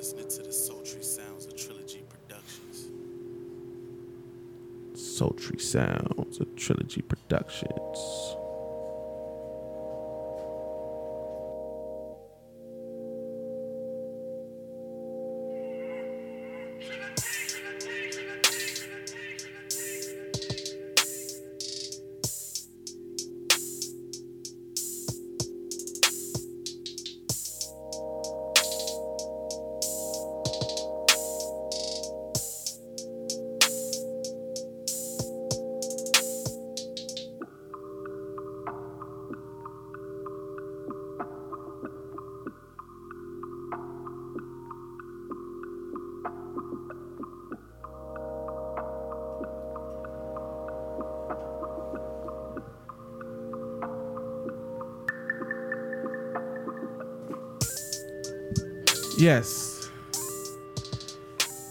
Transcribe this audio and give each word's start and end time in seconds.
listening 0.00 0.30
to 0.30 0.42
the 0.42 0.50
sultry 0.50 1.02
sounds 1.02 1.44
of 1.44 1.54
Trilogy 1.54 2.02
Productions. 2.08 2.88
Sultry 4.94 5.58
Sounds 5.58 6.40
of 6.40 6.56
Trilogy 6.56 7.02
Productions. 7.02 8.39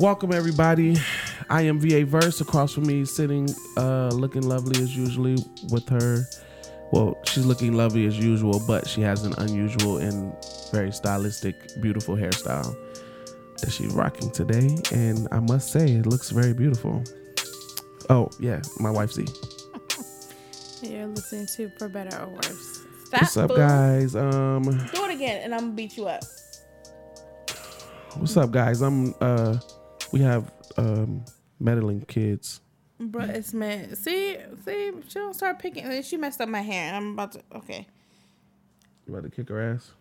Welcome 0.09 0.33
everybody. 0.33 0.97
I 1.51 1.61
am 1.61 1.79
VA 1.79 2.03
Verse. 2.03 2.41
Across 2.41 2.73
from 2.73 2.87
me, 2.87 3.05
sitting, 3.05 3.47
uh, 3.77 4.07
looking 4.07 4.41
lovely 4.41 4.81
as 4.81 4.97
usually 4.97 5.37
with 5.71 5.87
her. 5.89 6.27
Well, 6.91 7.15
she's 7.25 7.45
looking 7.45 7.73
lovely 7.73 8.07
as 8.07 8.17
usual, 8.17 8.59
but 8.65 8.87
she 8.87 9.01
has 9.01 9.23
an 9.23 9.35
unusual 9.37 9.99
and 9.99 10.33
very 10.71 10.91
stylistic, 10.91 11.53
beautiful 11.79 12.15
hairstyle 12.15 12.75
that 13.61 13.69
she's 13.71 13.93
rocking 13.93 14.31
today, 14.31 14.77
and 14.91 15.27
I 15.31 15.41
must 15.41 15.71
say, 15.71 15.85
it 15.85 16.07
looks 16.07 16.31
very 16.31 16.55
beautiful. 16.55 17.03
Oh 18.09 18.31
yeah, 18.39 18.63
my 18.79 18.89
wife 18.89 19.11
Z. 19.11 19.27
You're 20.81 21.05
listening 21.05 21.45
to 21.55 21.69
For 21.77 21.87
Better 21.87 22.19
or 22.19 22.29
Worse. 22.29 22.79
Stop, 23.05 23.21
What's 23.21 23.37
up, 23.37 23.55
guys? 23.55 24.15
Um, 24.15 24.63
Do 24.63 25.05
it 25.05 25.11
again, 25.11 25.43
and 25.43 25.53
I'm 25.53 25.59
gonna 25.59 25.73
beat 25.73 25.97
you 25.97 26.07
up. 26.07 26.23
what's 28.15 28.35
up, 28.37 28.49
guys? 28.49 28.81
I'm 28.81 29.13
uh, 29.21 29.59
we 30.11 30.21
have 30.21 30.51
um 30.77 31.23
meddling 31.59 32.01
kids. 32.01 32.61
Bro, 32.99 33.25
it's 33.25 33.53
man. 33.53 33.95
See, 33.95 34.37
see, 34.65 34.91
she 35.07 35.13
don't 35.19 35.33
start 35.35 35.59
picking. 35.59 36.01
She 36.03 36.17
messed 36.17 36.41
up 36.41 36.49
my 36.49 36.61
hair, 36.61 36.87
and 36.87 36.95
I'm 36.97 37.13
about 37.13 37.31
to. 37.33 37.41
Okay, 37.55 37.87
You 39.07 39.13
about 39.15 39.23
to 39.23 39.35
kick 39.35 39.49
her 39.49 39.61
ass? 39.73 39.91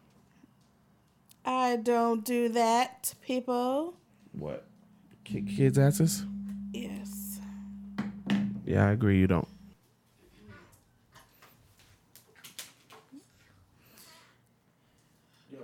I 1.45 1.77
don't 1.77 2.25
do 2.25 2.49
that, 2.51 3.15
people. 3.23 3.95
What? 4.33 4.65
Kick 5.25 5.47
kids' 5.49 5.79
asses? 5.79 6.25
Yes. 6.73 7.41
Yeah, 8.67 8.87
I 8.87 8.91
agree. 8.93 9.19
You 9.19 9.27
don't. 9.29 9.49
Yo, 15.51 15.59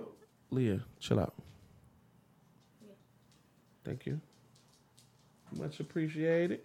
Leah, 0.51 0.81
chill 0.99 1.19
out. 1.19 1.33
Thank 3.83 4.05
you. 4.07 4.19
Much 5.55 5.79
appreciated. 5.79 6.61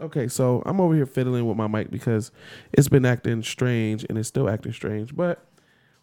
Okay, 0.00 0.28
so 0.28 0.62
I'm 0.66 0.80
over 0.80 0.94
here 0.94 1.06
fiddling 1.06 1.46
with 1.46 1.56
my 1.56 1.66
mic 1.66 1.90
because 1.90 2.30
it's 2.72 2.88
been 2.88 3.06
acting 3.06 3.42
strange 3.42 4.04
and 4.08 4.18
it's 4.18 4.28
still 4.28 4.48
acting 4.48 4.72
strange, 4.72 5.16
but 5.16 5.44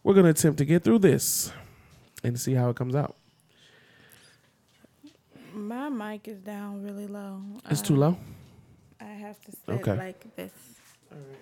we're 0.03 0.15
gonna 0.15 0.29
attempt 0.29 0.57
to 0.57 0.65
get 0.65 0.83
through 0.83 0.99
this 0.99 1.51
and 2.23 2.39
see 2.39 2.53
how 2.55 2.69
it 2.69 2.75
comes 2.75 2.95
out. 2.95 3.15
My 5.53 5.89
mic 5.89 6.27
is 6.27 6.39
down 6.39 6.83
really 6.83 7.05
low. 7.05 7.41
It's 7.69 7.81
Uh, 7.81 7.85
too 7.85 7.95
low. 7.95 8.17
I 8.99 9.03
have 9.05 9.39
to 9.41 9.51
sit 9.51 9.69
Okay. 9.69 9.95
like 9.95 10.35
this. 10.35 10.51
All 11.11 11.17
right. 11.19 11.37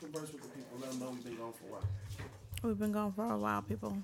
Converse 0.00 0.32
with 0.32 0.42
the 0.42 0.48
people. 0.48 0.78
Let 0.78 0.90
them 0.90 1.00
know 1.00 1.10
we've 1.10 1.24
been 1.24 1.36
gone 1.36 1.52
for 1.54 1.66
a 1.66 1.70
while. 1.72 1.82
We've 2.62 2.78
been 2.78 2.92
gone 2.92 3.12
for 3.12 3.32
a 3.32 3.38
while, 3.38 3.62
people. 3.62 3.96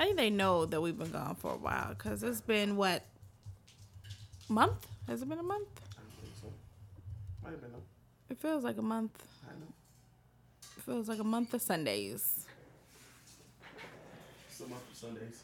I 0.00 0.04
think 0.06 0.16
they 0.16 0.30
know 0.30 0.66
that 0.66 0.80
we've 0.80 0.98
been 0.98 1.12
gone 1.12 1.36
for 1.36 1.52
a 1.52 1.56
while 1.56 1.90
because 1.90 2.24
it's 2.24 2.40
been 2.40 2.74
what 2.76 3.04
month? 4.48 4.86
Has 5.08 5.22
it 5.22 5.28
been 5.28 5.38
a 5.38 5.42
month? 5.42 5.68
I 5.92 6.00
don't 6.00 6.20
think 6.22 6.34
so. 6.40 6.48
Might 7.42 7.50
have 7.50 7.60
been. 7.60 7.72
though. 7.72 7.82
It 8.30 8.38
feels 8.38 8.64
like 8.64 8.78
a 8.78 8.82
month. 8.82 9.22
I 9.46 9.52
know. 9.58 9.72
It 10.76 10.82
feels 10.82 11.08
like 11.08 11.18
a 11.18 11.24
month 11.24 11.54
of 11.54 11.62
Sundays. 11.62 12.46
Some 14.50 14.72
up 14.72 14.82
for 14.90 14.96
Sundays. 14.96 15.42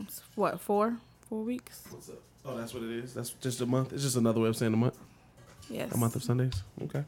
It's 0.00 0.22
what 0.34 0.60
four? 0.60 0.96
Four 1.28 1.42
weeks? 1.42 1.82
What's 1.90 2.08
up? 2.08 2.16
Oh, 2.44 2.56
that's 2.56 2.72
what 2.72 2.82
it 2.82 2.90
is. 2.90 3.14
That's 3.14 3.30
just 3.30 3.60
a 3.60 3.66
month. 3.66 3.92
It's 3.92 4.02
just 4.02 4.16
another 4.16 4.40
way 4.40 4.48
of 4.48 4.56
saying 4.56 4.72
a 4.72 4.76
month. 4.76 4.96
Yes. 5.68 5.92
A 5.92 5.98
month 5.98 6.16
of 6.16 6.22
Sundays. 6.22 6.62
Okay. 6.84 7.04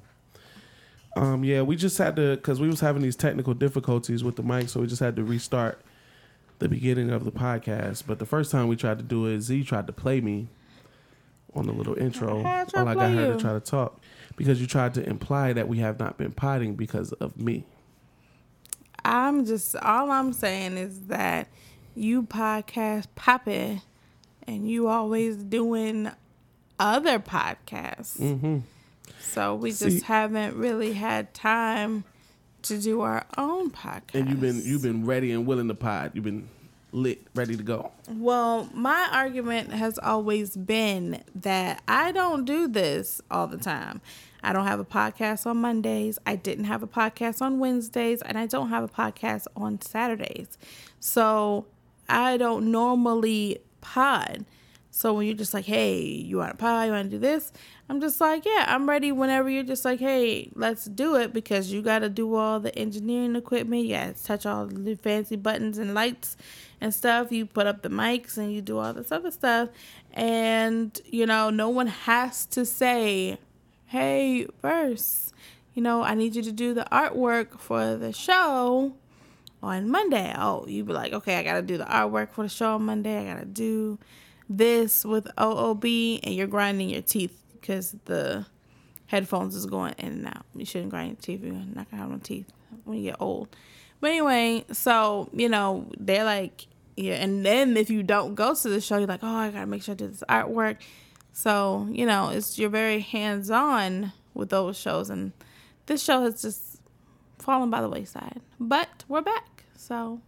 Um. 1.16 1.44
Yeah, 1.44 1.62
we 1.62 1.76
just 1.76 1.96
had 1.98 2.16
to 2.16 2.36
because 2.36 2.60
we 2.60 2.68
was 2.68 2.80
having 2.80 3.02
these 3.02 3.16
technical 3.16 3.54
difficulties 3.54 4.22
with 4.22 4.36
the 4.36 4.42
mic, 4.42 4.68
so 4.68 4.80
we 4.80 4.86
just 4.86 5.00
had 5.00 5.16
to 5.16 5.24
restart 5.24 5.80
the 6.60 6.68
beginning 6.68 7.10
of 7.10 7.24
the 7.24 7.32
podcast. 7.32 8.04
But 8.06 8.18
the 8.18 8.26
first 8.26 8.50
time 8.52 8.68
we 8.68 8.76
tried 8.76 8.98
to 8.98 9.04
do 9.04 9.26
it, 9.26 9.40
Z 9.40 9.64
tried 9.64 9.86
to 9.88 9.92
play 9.92 10.20
me 10.20 10.48
on 11.54 11.66
the 11.66 11.72
little 11.72 11.98
intro. 11.98 12.42
I 12.44 12.64
All 12.74 12.88
I 12.88 12.94
got 12.94 13.12
her 13.12 13.26
you? 13.26 13.32
to 13.34 13.38
try 13.40 13.52
to 13.52 13.60
talk 13.60 14.00
because 14.36 14.60
you 14.60 14.66
tried 14.66 14.94
to 14.94 15.08
imply 15.08 15.52
that 15.52 15.68
we 15.68 15.78
have 15.78 15.98
not 15.98 16.16
been 16.16 16.32
potting 16.32 16.76
because 16.76 17.12
of 17.14 17.36
me. 17.36 17.64
I'm 19.04 19.44
just 19.46 19.74
all 19.76 20.10
I'm 20.10 20.32
saying 20.32 20.76
is 20.76 21.06
that 21.06 21.48
you 21.94 22.22
podcast 22.22 23.06
popping 23.14 23.82
and 24.46 24.70
you 24.70 24.88
always 24.88 25.36
doing 25.36 26.10
other 26.78 27.18
podcasts. 27.18 28.18
Mm-hmm. 28.20 28.58
So 29.20 29.54
we 29.54 29.72
See- 29.72 29.90
just 29.90 30.04
haven't 30.04 30.56
really 30.56 30.92
had 30.92 31.34
time 31.34 32.04
to 32.62 32.78
do 32.78 33.00
our 33.00 33.26
own 33.36 33.70
podcast. 33.70 34.14
And 34.14 34.28
you've 34.28 34.40
been 34.40 34.62
you've 34.64 34.82
been 34.82 35.06
ready 35.06 35.32
and 35.32 35.46
willing 35.46 35.68
to 35.68 35.74
pod. 35.74 36.12
You've 36.14 36.24
been 36.24 36.48
lit, 36.92 37.26
ready 37.34 37.56
to 37.56 37.62
go. 37.62 37.92
Well, 38.08 38.68
my 38.74 39.08
argument 39.12 39.72
has 39.72 39.98
always 39.98 40.56
been 40.56 41.22
that 41.36 41.82
I 41.86 42.12
don't 42.12 42.44
do 42.44 42.68
this 42.68 43.20
all 43.30 43.46
the 43.46 43.58
time. 43.58 44.00
I 44.42 44.52
don't 44.52 44.66
have 44.66 44.80
a 44.80 44.84
podcast 44.84 45.46
on 45.46 45.58
Mondays. 45.58 46.18
I 46.26 46.36
didn't 46.36 46.64
have 46.64 46.82
a 46.82 46.86
podcast 46.86 47.42
on 47.42 47.58
Wednesdays, 47.58 48.22
and 48.22 48.38
I 48.38 48.46
don't 48.46 48.70
have 48.70 48.82
a 48.84 48.88
podcast 48.88 49.46
on 49.54 49.80
Saturdays. 49.80 50.56
So 50.98 51.66
I 52.08 52.36
don't 52.36 52.70
normally 52.70 53.58
pod. 53.80 54.44
So 54.90 55.14
when 55.14 55.26
you're 55.26 55.36
just 55.36 55.54
like, 55.54 55.66
hey, 55.66 56.00
you 56.00 56.38
want 56.38 56.50
to 56.50 56.56
pod? 56.56 56.86
You 56.86 56.92
want 56.92 57.10
to 57.10 57.16
do 57.16 57.20
this? 57.20 57.52
I'm 57.90 58.00
just 58.00 58.20
like, 58.20 58.44
yeah, 58.44 58.66
I'm 58.68 58.88
ready 58.88 59.10
whenever 59.10 59.50
you're 59.50 59.64
just 59.64 59.84
like, 59.84 59.98
hey, 59.98 60.52
let's 60.54 60.84
do 60.84 61.16
it 61.16 61.32
because 61.32 61.72
you 61.72 61.82
got 61.82 61.98
to 61.98 62.08
do 62.08 62.36
all 62.36 62.60
the 62.60 62.72
engineering 62.78 63.34
equipment. 63.34 63.84
You 63.84 63.96
got 63.96 64.14
to 64.14 64.22
touch 64.22 64.46
all 64.46 64.66
the 64.66 64.94
fancy 64.94 65.34
buttons 65.34 65.76
and 65.76 65.92
lights 65.92 66.36
and 66.80 66.94
stuff. 66.94 67.32
You 67.32 67.46
put 67.46 67.66
up 67.66 67.82
the 67.82 67.88
mics 67.88 68.38
and 68.38 68.52
you 68.52 68.62
do 68.62 68.78
all 68.78 68.92
this 68.92 69.10
other 69.10 69.32
stuff. 69.32 69.70
And, 70.12 71.00
you 71.04 71.26
know, 71.26 71.50
no 71.50 71.68
one 71.68 71.88
has 71.88 72.46
to 72.46 72.64
say, 72.64 73.38
hey, 73.86 74.46
verse, 74.62 75.32
you 75.74 75.82
know, 75.82 76.04
I 76.04 76.14
need 76.14 76.36
you 76.36 76.42
to 76.42 76.52
do 76.52 76.72
the 76.72 76.86
artwork 76.92 77.58
for 77.58 77.96
the 77.96 78.12
show 78.12 78.94
on 79.64 79.90
Monday. 79.90 80.32
Oh, 80.38 80.64
you'd 80.68 80.86
be 80.86 80.92
like, 80.92 81.12
okay, 81.12 81.38
I 81.38 81.42
gotta 81.42 81.62
do 81.62 81.76
the 81.76 81.86
artwork 81.86 82.30
for 82.30 82.44
the 82.44 82.50
show 82.50 82.76
on 82.76 82.84
Monday. 82.84 83.18
I 83.18 83.34
gotta 83.34 83.46
do 83.46 83.98
this 84.48 85.04
with 85.04 85.26
OOB, 85.36 86.20
and 86.22 86.36
you're 86.36 86.46
grinding 86.46 86.90
your 86.90 87.02
teeth 87.02 87.39
because 87.60 87.96
the 88.04 88.46
headphones 89.06 89.54
is 89.54 89.66
going 89.66 89.94
in 89.98 90.12
and 90.12 90.26
out. 90.28 90.44
You 90.54 90.64
shouldn't 90.64 90.90
grind 90.90 91.08
your 91.08 91.16
teeth. 91.16 91.42
You're 91.42 91.54
not 91.54 91.90
gonna 91.90 92.02
have 92.02 92.10
no 92.10 92.18
teeth 92.18 92.50
when 92.84 92.98
you 92.98 93.10
get 93.10 93.16
old. 93.20 93.48
But 94.00 94.10
anyway, 94.10 94.64
so 94.72 95.28
you 95.32 95.48
know 95.48 95.90
they're 95.98 96.24
like, 96.24 96.66
yeah, 96.96 97.14
and 97.14 97.44
then 97.44 97.76
if 97.76 97.90
you 97.90 98.02
don't 98.02 98.34
go 98.34 98.54
to 98.54 98.68
the 98.68 98.80
show, 98.80 98.98
you're 98.98 99.06
like, 99.06 99.20
oh, 99.22 99.34
I 99.34 99.50
gotta 99.50 99.66
make 99.66 99.82
sure 99.82 99.92
I 99.92 99.96
do 99.96 100.08
this 100.08 100.24
artwork. 100.28 100.76
So 101.32 101.88
you 101.90 102.06
know, 102.06 102.30
it's 102.30 102.58
you're 102.58 102.70
very 102.70 103.00
hands 103.00 103.50
on 103.50 104.12
with 104.34 104.50
those 104.50 104.76
shows, 104.76 105.10
and 105.10 105.32
this 105.86 106.02
show 106.02 106.22
has 106.22 106.40
just 106.42 106.80
fallen 107.38 107.70
by 107.70 107.80
the 107.80 107.88
wayside. 107.88 108.40
But 108.58 109.04
we're 109.08 109.22
back, 109.22 109.64
so 109.76 110.20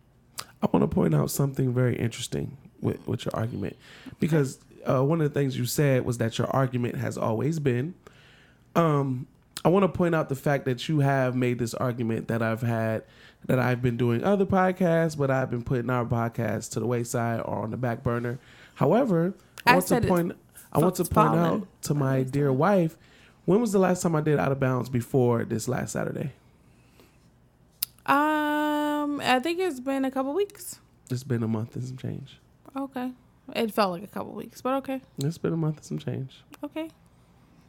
I 0.62 0.68
want 0.72 0.82
to 0.82 0.88
point 0.88 1.14
out 1.14 1.30
something 1.30 1.72
very 1.72 1.96
interesting 1.96 2.56
with, 2.80 3.06
with 3.06 3.24
your 3.24 3.34
argument 3.34 3.76
because 4.20 4.58
uh, 4.88 5.02
one 5.02 5.20
of 5.20 5.32
the 5.32 5.40
things 5.40 5.56
you 5.56 5.66
said 5.66 6.04
was 6.04 6.18
that 6.18 6.38
your 6.38 6.48
argument 6.48 6.96
has 6.96 7.16
always 7.16 7.58
been 7.58 7.94
um, 8.74 9.26
I 9.64 9.68
want 9.68 9.84
to 9.84 9.88
point 9.88 10.14
out 10.14 10.28
the 10.28 10.34
fact 10.34 10.64
that 10.64 10.88
you 10.88 11.00
have 11.00 11.36
made 11.36 11.58
this 11.58 11.74
argument 11.74 12.28
that 12.28 12.42
I've 12.42 12.62
had 12.62 13.04
that 13.46 13.58
I've 13.58 13.82
been 13.82 13.96
doing 13.96 14.24
other 14.24 14.46
podcasts, 14.46 15.16
but 15.16 15.30
I've 15.30 15.50
been 15.50 15.62
putting 15.62 15.90
our 15.90 16.04
podcast 16.04 16.70
to 16.72 16.80
the 16.80 16.86
wayside 16.86 17.40
or 17.40 17.62
on 17.62 17.70
the 17.70 17.76
back 17.76 18.02
burner. 18.02 18.38
However, 18.74 19.34
I, 19.66 19.72
I 19.72 19.74
want 19.74 19.86
to 19.86 20.00
point 20.00 20.36
I 20.72 20.78
want 20.78 20.94
to 20.96 21.04
point 21.04 21.34
out 21.36 21.66
to 21.82 21.94
my 21.94 22.22
dear 22.22 22.52
wife, 22.52 22.96
when 23.44 23.60
was 23.60 23.72
the 23.72 23.78
last 23.78 24.02
time 24.02 24.16
I 24.16 24.20
did 24.20 24.38
out 24.38 24.52
of 24.52 24.58
bounds 24.58 24.88
before 24.88 25.44
this 25.44 25.68
last 25.68 25.92
Saturday? 25.92 26.32
Um, 28.06 29.20
I 29.20 29.38
think 29.40 29.60
it's 29.60 29.80
been 29.80 30.04
a 30.04 30.10
couple 30.10 30.34
weeks. 30.34 30.78
It's 31.10 31.24
been 31.24 31.42
a 31.42 31.48
month 31.48 31.76
and 31.76 31.84
some 31.84 31.96
change. 31.96 32.38
Okay. 32.74 33.12
It 33.54 33.72
felt 33.72 33.90
like 33.92 34.02
a 34.02 34.06
couple 34.06 34.32
weeks, 34.32 34.60
but 34.62 34.74
okay. 34.78 35.00
It's 35.18 35.38
been 35.38 35.52
a 35.52 35.56
month 35.56 35.76
and 35.78 35.84
some 35.84 35.98
change. 35.98 36.42
Okay. 36.64 36.88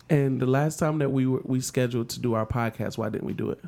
And 0.09 0.39
the 0.39 0.45
last 0.45 0.77
time 0.79 0.99
that 0.99 1.11
we 1.11 1.25
were 1.25 1.41
we 1.43 1.61
scheduled 1.61 2.09
to 2.09 2.19
do 2.19 2.33
our 2.33 2.45
podcast, 2.45 2.97
why 2.97 3.09
didn't 3.09 3.25
we 3.25 3.33
do 3.33 3.49
it? 3.49 3.59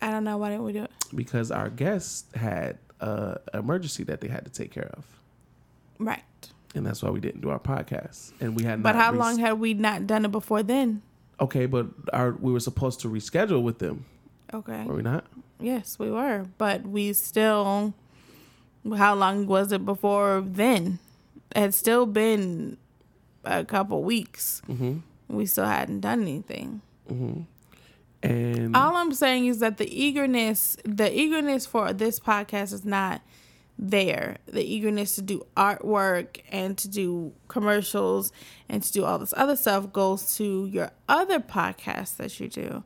I 0.00 0.10
don't 0.10 0.24
know 0.24 0.36
why 0.36 0.50
didn't 0.50 0.64
we 0.64 0.72
do 0.72 0.84
it. 0.84 0.90
Because 1.14 1.50
our 1.50 1.70
guests 1.70 2.24
had 2.36 2.78
a 3.00 3.38
emergency 3.54 4.04
that 4.04 4.20
they 4.20 4.28
had 4.28 4.44
to 4.44 4.50
take 4.50 4.70
care 4.72 4.90
of, 4.96 5.04
Right. 5.98 6.22
and 6.74 6.84
that's 6.86 7.02
why 7.02 7.10
we 7.10 7.20
didn't 7.20 7.40
do 7.40 7.50
our 7.50 7.58
podcast. 7.58 8.32
And 8.40 8.54
we 8.56 8.62
had 8.64 8.82
But 8.82 8.94
how 8.96 9.10
res- 9.12 9.18
long 9.18 9.38
had 9.38 9.54
we 9.58 9.74
not 9.74 10.06
done 10.06 10.24
it 10.24 10.30
before 10.32 10.62
then? 10.62 11.02
Okay, 11.40 11.66
but 11.66 11.86
our 12.12 12.32
we 12.32 12.52
were 12.52 12.60
supposed 12.60 13.00
to 13.00 13.08
reschedule 13.08 13.62
with 13.62 13.78
them, 13.78 14.04
Okay. 14.52 14.84
were 14.84 14.94
we 14.96 15.02
not? 15.02 15.24
Yes, 15.60 15.98
we 15.98 16.10
were, 16.10 16.46
but 16.58 16.82
we 16.86 17.12
still. 17.12 17.94
How 18.92 19.14
long 19.14 19.46
was 19.46 19.72
it 19.72 19.84
before 19.84 20.42
then? 20.44 20.98
It 21.54 21.60
had 21.60 21.74
still 21.74 22.06
been 22.06 22.76
a 23.44 23.64
couple 23.64 24.02
weeks. 24.02 24.62
Mm-hmm. 24.68 24.98
We 25.28 25.46
still 25.46 25.66
hadn't 25.66 26.00
done 26.00 26.22
anything. 26.22 26.80
Mm-hmm. 27.10 27.42
And 28.22 28.76
All 28.76 28.96
I'm 28.96 29.12
saying 29.12 29.46
is 29.46 29.60
that 29.60 29.76
the 29.76 29.88
eagerness, 29.88 30.76
the 30.84 31.16
eagerness 31.16 31.66
for 31.66 31.92
this 31.92 32.18
podcast 32.18 32.72
is 32.72 32.84
not 32.84 33.22
there. 33.78 34.38
The 34.46 34.62
eagerness 34.62 35.14
to 35.16 35.22
do 35.22 35.46
artwork 35.56 36.40
and 36.50 36.76
to 36.78 36.88
do 36.88 37.32
commercials 37.46 38.32
and 38.68 38.82
to 38.82 38.92
do 38.92 39.04
all 39.04 39.18
this 39.18 39.34
other 39.36 39.54
stuff 39.54 39.92
goes 39.92 40.36
to 40.36 40.66
your 40.66 40.90
other 41.08 41.38
podcasts 41.38 42.16
that 42.16 42.40
you 42.40 42.48
do. 42.48 42.82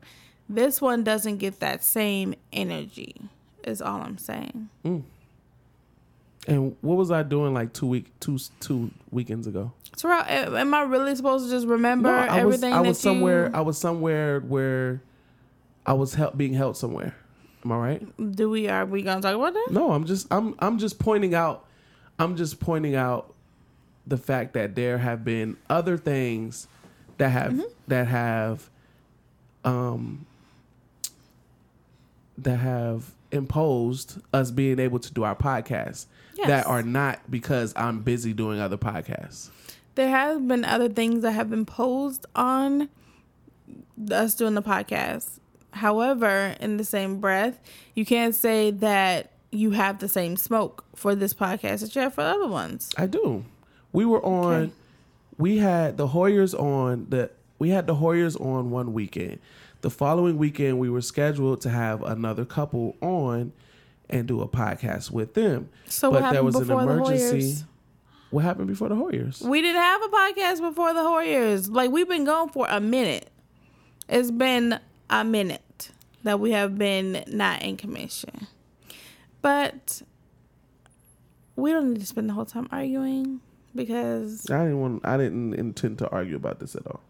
This 0.47 0.81
one 0.81 1.03
doesn't 1.03 1.37
get 1.37 1.59
that 1.61 1.83
same 1.83 2.35
energy. 2.51 3.15
Is 3.63 3.81
all 3.81 4.01
I'm 4.01 4.17
saying. 4.17 4.67
And 6.47 6.75
what 6.81 6.97
was 6.97 7.11
I 7.11 7.23
doing 7.23 7.53
like 7.53 7.73
two 7.73 7.87
week 7.87 8.11
two 8.19 8.37
two 8.59 8.91
weekends 9.11 9.47
ago? 9.47 9.71
So, 9.95 10.09
am 10.09 10.73
I 10.73 10.81
really 10.81 11.15
supposed 11.15 11.45
to 11.45 11.51
just 11.51 11.67
remember 11.67 12.09
No, 12.09 12.15
I 12.15 12.43
was 12.43 12.55
everything 12.55 12.73
I 12.73 12.81
was 12.81 12.99
somewhere 12.99 13.45
you 13.47 13.51
I 13.53 13.61
was 13.61 13.77
somewhere 13.77 14.39
where 14.39 15.01
I 15.85 15.93
was 15.93 16.13
help, 16.15 16.35
being 16.37 16.53
held 16.53 16.77
somewhere. 16.77 17.15
Am 17.63 17.71
I 17.71 17.77
right? 17.77 18.31
do? 18.35 18.49
We 18.49 18.67
are 18.67 18.85
we 18.85 19.03
gonna 19.03 19.21
talk 19.21 19.35
about 19.35 19.53
that? 19.53 19.67
No, 19.71 19.91
I'm 19.91 20.05
just 20.05 20.27
I'm 20.31 20.55
I'm 20.59 20.77
just 20.79 20.99
pointing 20.99 21.33
out 21.35 21.65
I'm 22.19 22.35
just 22.35 22.59
pointing 22.59 22.95
out 22.95 23.33
the 24.05 24.17
fact 24.17 24.53
that 24.53 24.75
there 24.75 24.97
have 24.97 25.23
been 25.23 25.57
other 25.69 25.97
things 25.97 26.67
that 27.17 27.29
have 27.29 27.53
Mm-hmm. 27.53 27.61
that 27.87 28.07
have 28.07 28.69
um 29.63 30.25
that 32.37 32.57
have 32.57 33.11
imposed 33.33 34.19
us 34.33 34.51
being 34.51 34.79
able 34.79 34.99
to 34.99 35.13
do 35.13 35.23
our 35.23 35.35
podcasts 35.35 36.05
Yes. 36.35 36.47
that 36.47 36.65
are 36.67 36.81
not 36.83 37.19
because 37.29 37.73
I'm 37.75 37.99
busy 38.01 38.33
doing 38.33 38.59
other 38.59 38.77
podcasts. 38.77 39.49
there 39.95 40.09
have 40.09 40.47
been 40.47 40.65
other 40.65 40.89
things 40.89 41.21
that 41.21 41.31
have 41.33 41.49
been 41.49 41.65
posed 41.65 42.25
on 42.35 42.89
us 44.11 44.35
doing 44.35 44.53
the 44.55 44.61
podcast. 44.61 45.39
However, 45.71 46.55
in 46.59 46.77
the 46.77 46.83
same 46.83 47.19
breath, 47.19 47.59
you 47.95 48.05
can't 48.05 48.33
say 48.35 48.71
that 48.71 49.31
you 49.51 49.71
have 49.71 49.99
the 49.99 50.09
same 50.09 50.35
smoke 50.37 50.83
for 50.95 51.13
this 51.15 51.33
podcast 51.33 51.81
that 51.81 51.95
you 51.95 52.01
have 52.01 52.13
for 52.15 52.21
other 52.21 52.47
ones. 52.47 52.89
I 52.97 53.05
do. 53.07 53.45
We 53.91 54.05
were 54.05 54.23
on. 54.25 54.53
Okay. 54.55 54.71
We 55.37 55.57
had 55.57 55.97
the 55.97 56.07
Hoyers 56.07 56.53
on 56.53 57.07
the. 57.09 57.29
We 57.59 57.69
had 57.69 57.85
the 57.87 57.95
Hoyers 57.95 58.35
on 58.35 58.71
one 58.71 58.93
weekend. 58.93 59.39
The 59.83 59.89
following 59.89 60.37
weekend, 60.37 60.79
we 60.79 60.89
were 60.89 61.01
scheduled 61.01 61.59
to 61.61 61.69
have 61.69 62.03
another 62.03 62.45
couple 62.45 62.95
on 63.01 63.51
and 64.09 64.25
do 64.25 64.39
a 64.39 64.47
podcast 64.47 65.11
with 65.11 65.33
them. 65.33 65.67
So 65.89 66.09
what 66.09 66.21
happened 66.21 66.53
before 66.53 66.85
the 66.85 67.03
Hoyers? 67.03 67.65
What 68.29 68.45
happened 68.45 68.67
before 68.67 68.87
the 68.87 68.95
Hoyers? 68.95 69.41
We 69.41 69.61
didn't 69.61 69.81
have 69.81 70.01
a 70.01 70.07
podcast 70.07 70.61
before 70.61 70.93
the 70.93 71.03
Hoyers. 71.03 71.69
Like 71.69 71.91
we've 71.91 72.07
been 72.07 72.23
going 72.23 72.47
for 72.47 72.65
a 72.69 72.79
minute. 72.79 73.29
It's 74.07 74.31
been 74.31 74.79
a 75.09 75.25
minute 75.25 75.91
that 76.23 76.39
we 76.39 76.51
have 76.51 76.77
been 76.77 77.21
not 77.27 77.61
in 77.61 77.75
commission. 77.75 78.47
But 79.41 80.01
we 81.57 81.73
don't 81.73 81.91
need 81.91 81.99
to 81.99 82.05
spend 82.05 82.29
the 82.29 82.33
whole 82.33 82.45
time 82.45 82.69
arguing 82.71 83.41
because 83.75 84.49
I 84.49 84.59
didn't 84.59 84.79
want. 84.79 85.05
I 85.05 85.17
didn't 85.17 85.55
intend 85.55 85.97
to 85.97 86.07
argue 86.07 86.37
about 86.37 86.61
this 86.61 86.73
at 86.73 86.87
all. 86.87 87.01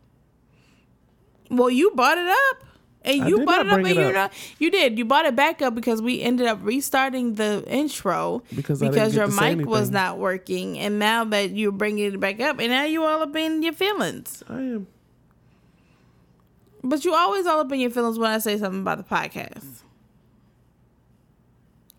Well 1.49 1.69
you 1.69 1.91
bought 1.91 2.17
it 2.17 2.27
up. 2.27 2.63
And 3.05 3.27
you 3.27 3.43
bought 3.43 3.65
it 3.65 3.69
up 3.69 3.79
and 3.79 3.87
it 3.87 3.97
you 3.97 4.13
know 4.13 4.29
you 4.59 4.71
did. 4.71 4.97
You 4.97 5.03
bought 5.03 5.25
it 5.25 5.35
back 5.35 5.61
up 5.61 5.75
because 5.75 6.01
we 6.01 6.21
ended 6.21 6.47
up 6.47 6.59
restarting 6.61 7.35
the 7.35 7.61
intro 7.67 8.43
Because 8.55 8.79
because 8.79 9.13
your 9.13 9.27
mic 9.27 9.65
was 9.65 9.89
not 9.89 10.19
working 10.19 10.79
and 10.79 10.99
now 10.99 11.25
that 11.25 11.49
you're 11.51 11.73
bringing 11.73 12.13
it 12.13 12.19
back 12.21 12.39
up 12.39 12.59
and 12.59 12.69
now 12.69 12.85
you 12.85 13.03
all 13.03 13.21
up 13.21 13.35
in 13.35 13.61
your 13.61 13.73
feelings. 13.73 14.41
I 14.47 14.53
am. 14.53 14.87
But 16.81 17.03
you 17.03 17.13
always 17.13 17.45
all 17.45 17.59
up 17.59 17.71
in 17.73 17.81
your 17.81 17.89
feelings 17.89 18.17
when 18.17 18.31
I 18.31 18.37
say 18.39 18.57
something 18.57 18.81
about 18.81 18.97
the 18.99 19.03
podcast. 19.03 19.81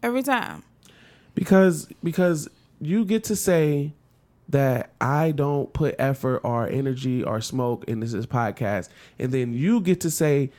Every 0.02 0.22
time. 0.22 0.62
because 1.34 1.86
because 2.02 2.48
you 2.80 3.04
get 3.04 3.24
to 3.24 3.36
say 3.36 3.92
that 4.48 4.90
I 5.00 5.30
don't 5.30 5.72
put 5.72 5.94
effort 5.98 6.40
or 6.44 6.68
energy 6.68 7.22
or 7.22 7.40
smoke 7.40 7.84
in 7.84 8.00
this, 8.00 8.12
this 8.12 8.26
podcast, 8.26 8.88
and 9.18 9.32
then 9.32 9.52
you 9.52 9.80
get 9.80 10.00
to 10.02 10.10
say 10.10 10.50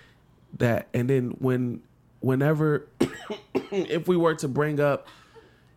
that, 0.58 0.88
and 0.94 1.10
then 1.10 1.36
when 1.40 1.82
whenever 2.20 2.88
if 3.72 4.08
we 4.08 4.18
were 4.18 4.36
to 4.36 4.48
bring 4.48 4.80
up 4.80 5.08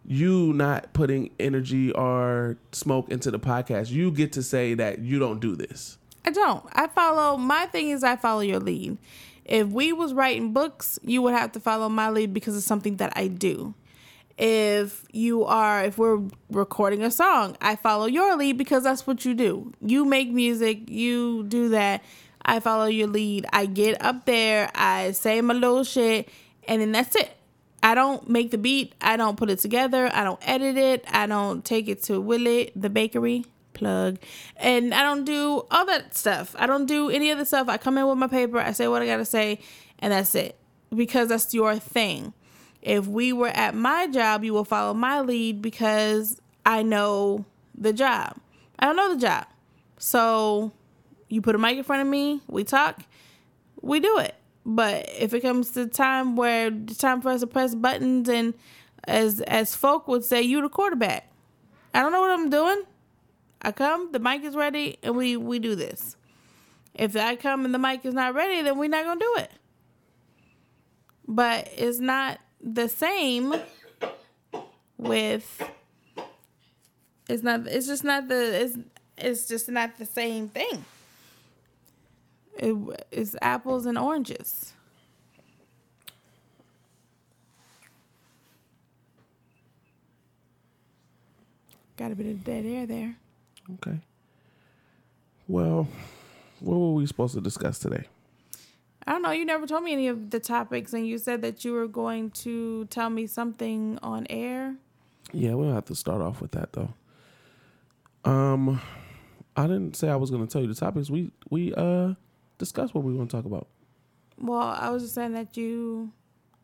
you 0.07 0.55
not 0.55 0.95
putting 0.95 1.31
energy 1.39 1.93
or 1.93 2.57
smoke 2.73 3.11
into 3.11 3.31
the 3.31 3.39
podcast, 3.39 3.91
you 3.91 4.11
get 4.11 4.33
to 4.33 4.43
say 4.43 4.73
that 4.73 5.01
you 5.01 5.19
don't 5.19 5.39
do 5.39 5.55
this. 5.55 5.99
I 6.25 6.31
don't. 6.31 6.65
I 6.73 6.87
follow 6.89 7.37
my 7.37 7.67
thing 7.67 7.91
is 7.91 8.03
I 8.03 8.17
follow 8.17 8.41
your 8.41 8.59
lead. 8.59 8.97
If 9.45 9.69
we 9.69 9.93
was 9.93 10.13
writing 10.15 10.53
books, 10.53 10.99
you 11.03 11.23
would 11.23 11.35
have 11.35 11.53
to 11.53 11.61
follow 11.61 11.89
my 11.89 12.11
lead 12.11 12.35
because 12.35 12.57
it's 12.57 12.67
something 12.67 12.97
that 12.97 13.13
I 13.17 13.29
do. 13.29 13.75
If 14.39 15.05
you 15.13 15.45
are 15.45 15.85
if 15.85 15.99
we're 15.99 16.21
recording 16.49 17.03
a 17.03 17.11
song, 17.11 17.57
I 17.61 17.75
follow 17.75 18.07
your 18.07 18.37
lead 18.37 18.57
because 18.57 18.85
that's 18.85 19.05
what 19.05 19.25
you 19.25 19.35
do. 19.35 19.73
You 19.81 20.05
make 20.05 20.31
music, 20.31 20.89
you 20.89 21.43
do 21.43 21.71
that. 21.71 22.05
I 22.45 22.61
follow 22.61 22.87
your 22.87 23.09
lead. 23.09 23.47
I 23.53 23.67
get 23.67 24.01
up 24.03 24.27
there, 24.27 24.71
I 24.77 25.11
say 25.11 25.41
my 25.41 25.55
little 25.55 25.83
shit, 25.83 26.29
and 26.69 26.81
then 26.81 26.93
that's 26.93 27.17
it. 27.17 27.37
I 27.83 27.95
don't 27.95 28.29
make 28.29 28.53
the 28.53 28.59
beat. 28.59 28.95
I 29.01 29.17
don't 29.17 29.37
put 29.37 29.51
it 29.51 29.59
together. 29.59 30.11
I 30.13 30.25
don't 30.25 30.41
edit 30.43 30.77
it. 30.77 31.05
I 31.09 31.27
don't 31.27 31.65
take 31.65 31.89
it 31.89 32.03
to 32.05 32.21
Willie, 32.21 32.73
the 32.75 32.91
bakery, 32.91 33.45
plug. 33.73 34.19
And 34.57 34.95
I 34.95 35.03
don't 35.03 35.25
do 35.25 35.65
all 35.71 35.87
that 35.87 36.17
stuff. 36.17 36.55
I 36.59 36.67
don't 36.67 36.87
do 36.87 37.11
any 37.11 37.31
of 37.31 37.39
the 37.39 37.45
stuff. 37.45 37.69
I 37.69 37.77
come 37.77 37.99
in 37.99 38.07
with 38.07 38.19
my 38.19 38.27
paper. 38.27 38.59
I 38.59 38.73
say 38.73 38.89
what 38.89 39.03
I 39.03 39.07
got 39.07 39.19
to 39.19 39.25
say, 39.25 39.61
and 39.99 40.13
that's 40.13 40.35
it. 40.35 40.57
Because 40.95 41.29
that's 41.29 41.53
your 41.55 41.77
thing. 41.77 42.33
If 42.83 43.07
we 43.07 43.33
were 43.33 43.49
at 43.49 43.75
my 43.75 44.07
job, 44.07 44.45
you 44.45 44.53
will 44.53 44.65
follow 44.65 44.95
my 44.95 45.21
lead 45.21 45.61
because 45.61 46.41
I 46.65 46.83
know 46.83 47.45
the 47.77 47.93
job. 47.93 48.37
I 48.79 48.87
don't 48.87 48.97
know 48.97 49.15
the 49.15 49.21
job. 49.21 49.47
So 49.99 50.73
you 51.29 51.43
put 51.43 51.55
a 51.55 51.59
mic 51.59 51.77
in 51.77 51.85
front 51.85 52.03
of 52.03 52.09
me, 52.09 52.41
we 52.47 52.65
talk, 52.65 53.01
we 53.81 54.01
do 54.01 54.19
it. 54.19 54.35
But 54.65 55.09
if 55.19 55.33
it 55.35 55.41
comes 55.41 55.71
to 55.71 55.85
the 55.87 55.91
time 55.91 56.37
where 56.37 56.69
it's 56.69 56.99
time 56.99 57.21
for 57.21 57.31
us 57.31 57.41
to 57.41 57.47
press 57.47 57.75
buttons 57.75 58.29
and 58.29 58.55
as 59.05 59.41
as 59.41 59.75
folk 59.75 60.07
would 60.09 60.25
say, 60.25 60.43
you 60.43 60.61
the 60.61 60.69
quarterback. 60.69 61.31
I 61.95 62.03
don't 62.03 62.13
know 62.13 62.21
what 62.21 62.31
I'm 62.31 62.51
doing. 62.51 62.83
I 63.63 63.73
come, 63.73 64.13
the 64.13 64.19
mic 64.19 64.45
is 64.45 64.55
ready, 64.55 64.99
and 65.03 65.17
we 65.17 65.37
we 65.37 65.59
do 65.59 65.75
this. 65.75 66.17
If 66.95 67.17
I 67.17 67.37
come 67.37 67.65
and 67.65 67.75
the 67.75 67.79
mic 67.79 68.05
is 68.05 68.15
not 68.15 68.35
ready, 68.35 68.61
then 68.63 68.79
we're 68.79 68.89
not 68.89 69.05
gonna 69.05 69.21
do 69.21 69.35
it. 69.39 69.51
But 71.27 71.71
it's 71.77 71.99
not 71.99 72.39
the 72.63 72.89
same 72.89 73.55
with 74.97 75.63
it's 77.29 77.43
not 77.43 77.67
it's 77.67 77.87
just 77.87 78.05
not 78.05 78.29
the 78.29 78.63
it's 78.63 78.77
it's 79.17 79.49
just 79.49 79.69
not 79.69 79.99
the 79.99 80.07
same 80.07 80.49
thing. 80.49 80.85
It, 82.57 82.75
it's 83.11 83.37
apples 83.41 83.87
and 83.87 83.99
oranges. 83.99 84.73
Got 91.97 92.13
a 92.13 92.15
bit 92.15 92.27
of 92.27 92.45
dead 92.45 92.65
air 92.65 92.87
there. 92.87 93.17
Okay. 93.75 93.99
Well, 95.49 95.89
what 96.61 96.77
were 96.79 96.93
we 96.93 97.07
supposed 97.07 97.35
to 97.35 97.41
discuss 97.41 97.79
today? 97.79 98.07
I 99.09 99.13
don't 99.13 99.23
know. 99.23 99.31
You 99.31 99.47
never 99.47 99.67
told 99.67 99.85
me 99.85 99.95
any 99.95 100.09
of 100.09 100.29
the 100.29 100.39
topics, 100.39 100.93
and 100.93 101.07
you 101.07 101.17
said 101.17 101.41
that 101.41 101.65
you 101.65 101.73
were 101.73 101.87
going 101.89 102.31
to 102.43 102.85
tell 102.91 103.09
me 103.09 103.27
something 103.27 103.99
on 104.03 104.27
air. 104.29 104.77
Yeah, 105.33 105.55
we'll 105.55 105.73
have 105.73 105.87
to 105.87 105.95
start 105.95 106.21
off 106.21 106.43
with 106.43 106.51
that 106.51 106.75
though. 106.75 106.93
Um, 108.31 108.83
I 109.57 109.63
didn't 109.67 109.97
say 109.97 110.11
I 110.11 110.17
was 110.17 110.31
going 110.31 110.47
to 110.47 110.53
tell 110.53 110.61
you 110.61 110.69
the 110.69 110.75
topics. 110.75 111.09
We 111.09 111.33
we 111.49 111.73
uh 111.75 112.17
discussed 112.59 112.95
what 112.95 113.03
we 113.03 113.15
want 113.15 113.31
to 113.31 113.37
talk 113.39 113.47
about. 113.47 113.69
Well, 114.39 114.61
I 114.61 114.91
was 114.91 115.05
just 115.05 115.15
saying 115.15 115.33
that 115.33 115.57
you 115.57 116.13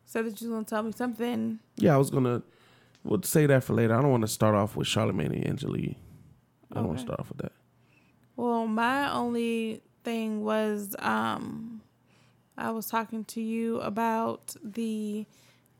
said 0.05 0.27
that 0.27 0.39
you 0.39 0.49
were 0.49 0.57
going 0.57 0.65
to 0.65 0.69
tell 0.69 0.83
me 0.83 0.91
something. 0.91 1.57
Yeah, 1.77 1.95
I 1.95 1.97
was 1.97 2.11
gonna. 2.11 2.43
We'll 3.03 3.23
say 3.23 3.47
that 3.47 3.63
for 3.63 3.73
later. 3.73 3.95
I 3.95 4.03
don't 4.03 4.11
want 4.11 4.21
to 4.21 4.27
start 4.27 4.53
off 4.53 4.75
with 4.75 4.85
Charlemagne 4.85 5.31
and 5.31 5.47
Angelique. 5.47 5.97
I 6.71 6.75
don't 6.75 6.89
want 6.89 6.99
to 6.99 7.05
start 7.05 7.19
off 7.19 7.29
with 7.29 7.39
that. 7.39 7.53
Well, 8.35 8.67
my 8.67 9.11
only 9.11 9.81
thing 10.03 10.43
was 10.43 10.95
um 10.99 11.74
I 12.57 12.71
was 12.71 12.87
talking 12.87 13.25
to 13.25 13.41
you 13.41 13.79
about 13.81 14.55
the 14.63 15.25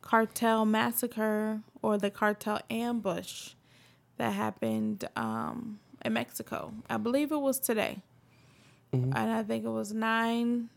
cartel 0.02 0.66
massacre 0.66 1.62
or 1.82 1.98
the 1.98 2.12
cartel 2.12 2.60
ambush 2.70 3.52
that 4.18 4.32
happened 4.34 5.08
um 5.16 5.80
in 6.04 6.14
Mexico. 6.14 6.74
I 6.90 6.98
believe 6.98 7.32
it 7.32 7.42
was 7.42 7.60
today. 7.60 8.04
Mhm. 8.94 9.14
And 9.16 9.32
I 9.32 9.42
think 9.44 9.66
it 9.66 9.70
was 9.70 9.94
9 9.94 10.70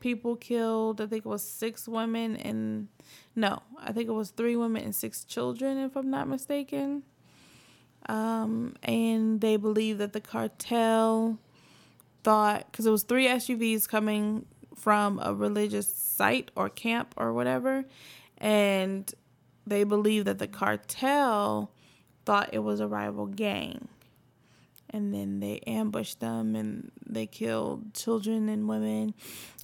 people 0.00 0.36
killed. 0.36 1.00
I 1.00 1.06
think 1.06 1.24
it 1.24 1.28
was 1.28 1.42
6 1.42 1.86
women 1.86 2.36
and 2.36 2.88
no, 3.34 3.62
I 3.78 3.92
think 3.92 4.08
it 4.08 4.12
was 4.12 4.30
3 4.30 4.56
women 4.56 4.82
and 4.82 4.94
6 4.94 5.24
children 5.24 5.78
if 5.78 5.96
I'm 5.96 6.10
not 6.10 6.26
mistaken 6.28 7.04
um, 8.08 8.74
and 8.82 9.40
they 9.40 9.56
believe 9.56 9.98
that 9.98 10.12
the 10.12 10.20
cartel 10.20 11.38
thought 12.22 12.70
because 12.70 12.86
it 12.86 12.90
was 12.90 13.02
three 13.02 13.26
SUVs 13.26 13.88
coming 13.88 14.46
from 14.76 15.18
a 15.22 15.34
religious 15.34 15.92
site 15.92 16.50
or 16.54 16.68
camp 16.68 17.14
or 17.16 17.32
whatever, 17.32 17.84
and 18.38 19.12
they 19.66 19.82
believe 19.82 20.26
that 20.26 20.38
the 20.38 20.46
cartel 20.46 21.72
thought 22.24 22.50
it 22.52 22.60
was 22.60 22.80
a 22.80 22.86
rival 22.86 23.26
gang, 23.26 23.88
and 24.90 25.12
then 25.12 25.40
they 25.40 25.60
ambushed 25.66 26.20
them 26.20 26.54
and 26.54 26.92
they 27.04 27.26
killed 27.26 27.94
children 27.94 28.48
and 28.48 28.68
women, 28.68 29.14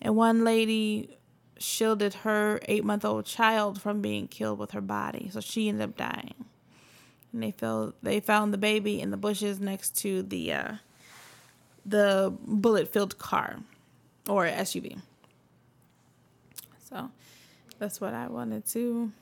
and 0.01 0.17
one 0.17 0.45
lady 0.45 1.19
shielded 1.59 2.15
her 2.15 2.59
eight 2.67 2.85
month 2.85 3.05
old 3.05 3.25
child 3.25 3.81
from 3.81 4.01
being 4.01 4.27
killed 4.27 4.59
with 4.59 4.73
her 4.73 4.81
body, 4.81 5.31
so 5.33 5.41
she 5.41 5.69
ended 5.69 5.83
up 5.83 5.97
dying. 5.97 6.35
And 7.33 7.43
they 7.43 7.51
fell 7.53 7.95
they 8.03 8.21
found 8.21 8.53
the 8.53 8.59
baby 8.59 9.01
in 9.01 9.11
the 9.11 9.17
bushes 9.17 9.61
next 9.61 9.97
to 9.99 10.23
the 10.23 10.53
uh 10.53 10.73
the 11.85 12.33
bullet 12.47 12.93
filled 12.93 13.19
car 13.19 13.61
or 14.29 14.47
SUV. 14.47 15.01
So 16.89 17.11
that's 17.79 18.01
what 18.01 18.15
I 18.15 18.29
wanted 18.29 18.67
to 18.67 19.13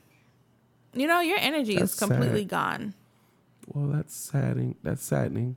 you 0.93 1.07
know, 1.07 1.21
your 1.21 1.37
energy 1.39 1.77
That's 1.77 1.93
is 1.93 1.99
completely 1.99 2.41
sad. 2.41 2.49
gone. 2.49 2.93
Well, 3.67 3.87
that's 3.87 4.15
saddening. 4.15 4.75
That's 4.83 5.03
saddening. 5.03 5.55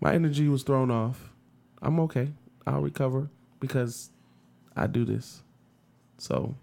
My 0.00 0.14
energy 0.14 0.48
was 0.48 0.62
thrown 0.62 0.90
off. 0.90 1.30
I'm 1.82 2.00
okay. 2.00 2.32
I'll 2.66 2.80
recover 2.80 3.28
because 3.60 4.10
I 4.74 4.86
do 4.86 5.04
this. 5.04 5.42
So 6.18 6.54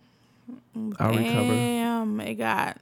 I'll 0.98 1.12
recover. 1.12 1.54
Damn, 1.54 2.20
it 2.22 2.36
got 2.36 2.78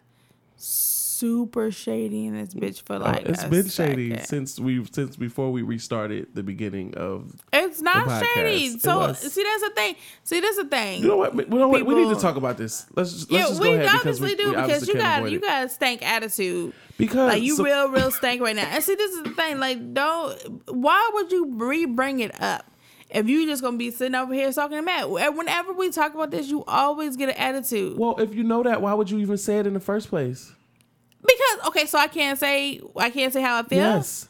super 1.22 1.70
shady 1.70 2.26
in 2.26 2.36
this 2.36 2.54
bitch 2.56 2.82
for 2.82 2.96
Uh, 2.96 3.00
like 3.00 3.26
it's 3.28 3.44
a 3.44 3.48
been 3.48 3.68
shady 3.70 4.18
since 4.22 4.60
we've 4.60 4.90
since 4.92 5.16
before 5.16 5.52
we 5.52 5.62
restarted 5.62 6.28
the 6.34 6.42
beginning 6.42 6.96
of. 6.96 7.32
It's 7.54 7.80
not 7.80 8.24
shady. 8.36 8.80
So 8.80 8.98
was. 9.00 9.20
see 9.20 9.44
that's 9.44 9.62
the 9.64 9.70
thing. 9.76 9.96
See 10.24 10.40
that's 10.40 10.58
the 10.58 10.66
thing. 10.66 11.02
You 11.04 11.10
know 11.10 11.18
what? 11.18 11.36
We, 11.36 11.44
you 11.44 11.50
know 11.50 11.68
what? 11.68 11.86
we 11.86 11.94
need 11.94 12.14
to 12.14 12.20
talk 12.20 12.36
about 12.38 12.58
this. 12.58 12.88
Let's 12.96 13.14
just, 13.14 13.32
yeah, 13.32 13.40
let's 13.40 13.50
just 13.52 13.62
we 13.62 13.68
go 13.70 13.74
ahead 13.76 13.96
obviously 13.96 14.36
because 14.36 14.46
we, 14.46 14.52
do 14.52 14.58
we 14.60 14.62
because 14.66 14.88
you 14.88 14.94
got 14.96 15.32
you 15.32 15.38
it. 15.38 15.42
got 15.42 15.66
a 15.66 15.70
stank 15.70 16.02
attitude. 16.02 16.74
because 16.98 17.34
Like 17.34 17.44
you 17.44 17.56
so- 17.56 17.64
real, 17.64 17.90
real 17.90 18.10
stank 18.12 18.42
right 18.42 18.56
now. 18.56 18.68
And 18.72 18.84
see, 18.84 18.96
this 18.96 19.12
is 19.12 19.24
the 19.24 19.30
thing. 19.32 19.60
Like, 19.60 19.94
don't. 19.94 20.62
Why 20.70 21.10
would 21.14 21.32
you 21.32 21.54
re 21.56 21.86
bring 21.86 22.20
it 22.20 22.42
up 22.42 22.66
if 23.12 23.28
you 23.30 23.46
just 23.46 23.62
gonna 23.62 23.78
be 23.78 23.92
sitting 23.92 24.16
over 24.16 24.34
here 24.34 24.52
talking 24.52 24.84
mad? 24.84 25.06
Whenever 25.06 25.74
we 25.74 25.92
talk 25.92 26.16
about 26.16 26.32
this, 26.32 26.48
you 26.48 26.64
always 26.66 27.16
get 27.16 27.30
an 27.30 27.36
attitude. 27.36 27.98
Well, 28.00 28.16
if 28.20 28.34
you 28.34 28.44
know 28.44 28.64
that, 28.64 28.82
why 28.82 28.94
would 28.96 29.12
you 29.12 29.20
even 29.20 29.38
say 29.38 29.60
it 29.60 29.68
in 29.68 29.74
the 29.76 29.80
first 29.80 30.10
place? 30.10 30.54
Because 31.22 31.68
okay, 31.68 31.86
so 31.86 31.98
I 31.98 32.08
can't 32.08 32.38
say 32.38 32.82
I 32.96 33.10
can't 33.10 33.32
say 33.32 33.42
how 33.42 33.60
I 33.60 33.64
feel. 33.64 33.80
Yes. 33.80 34.28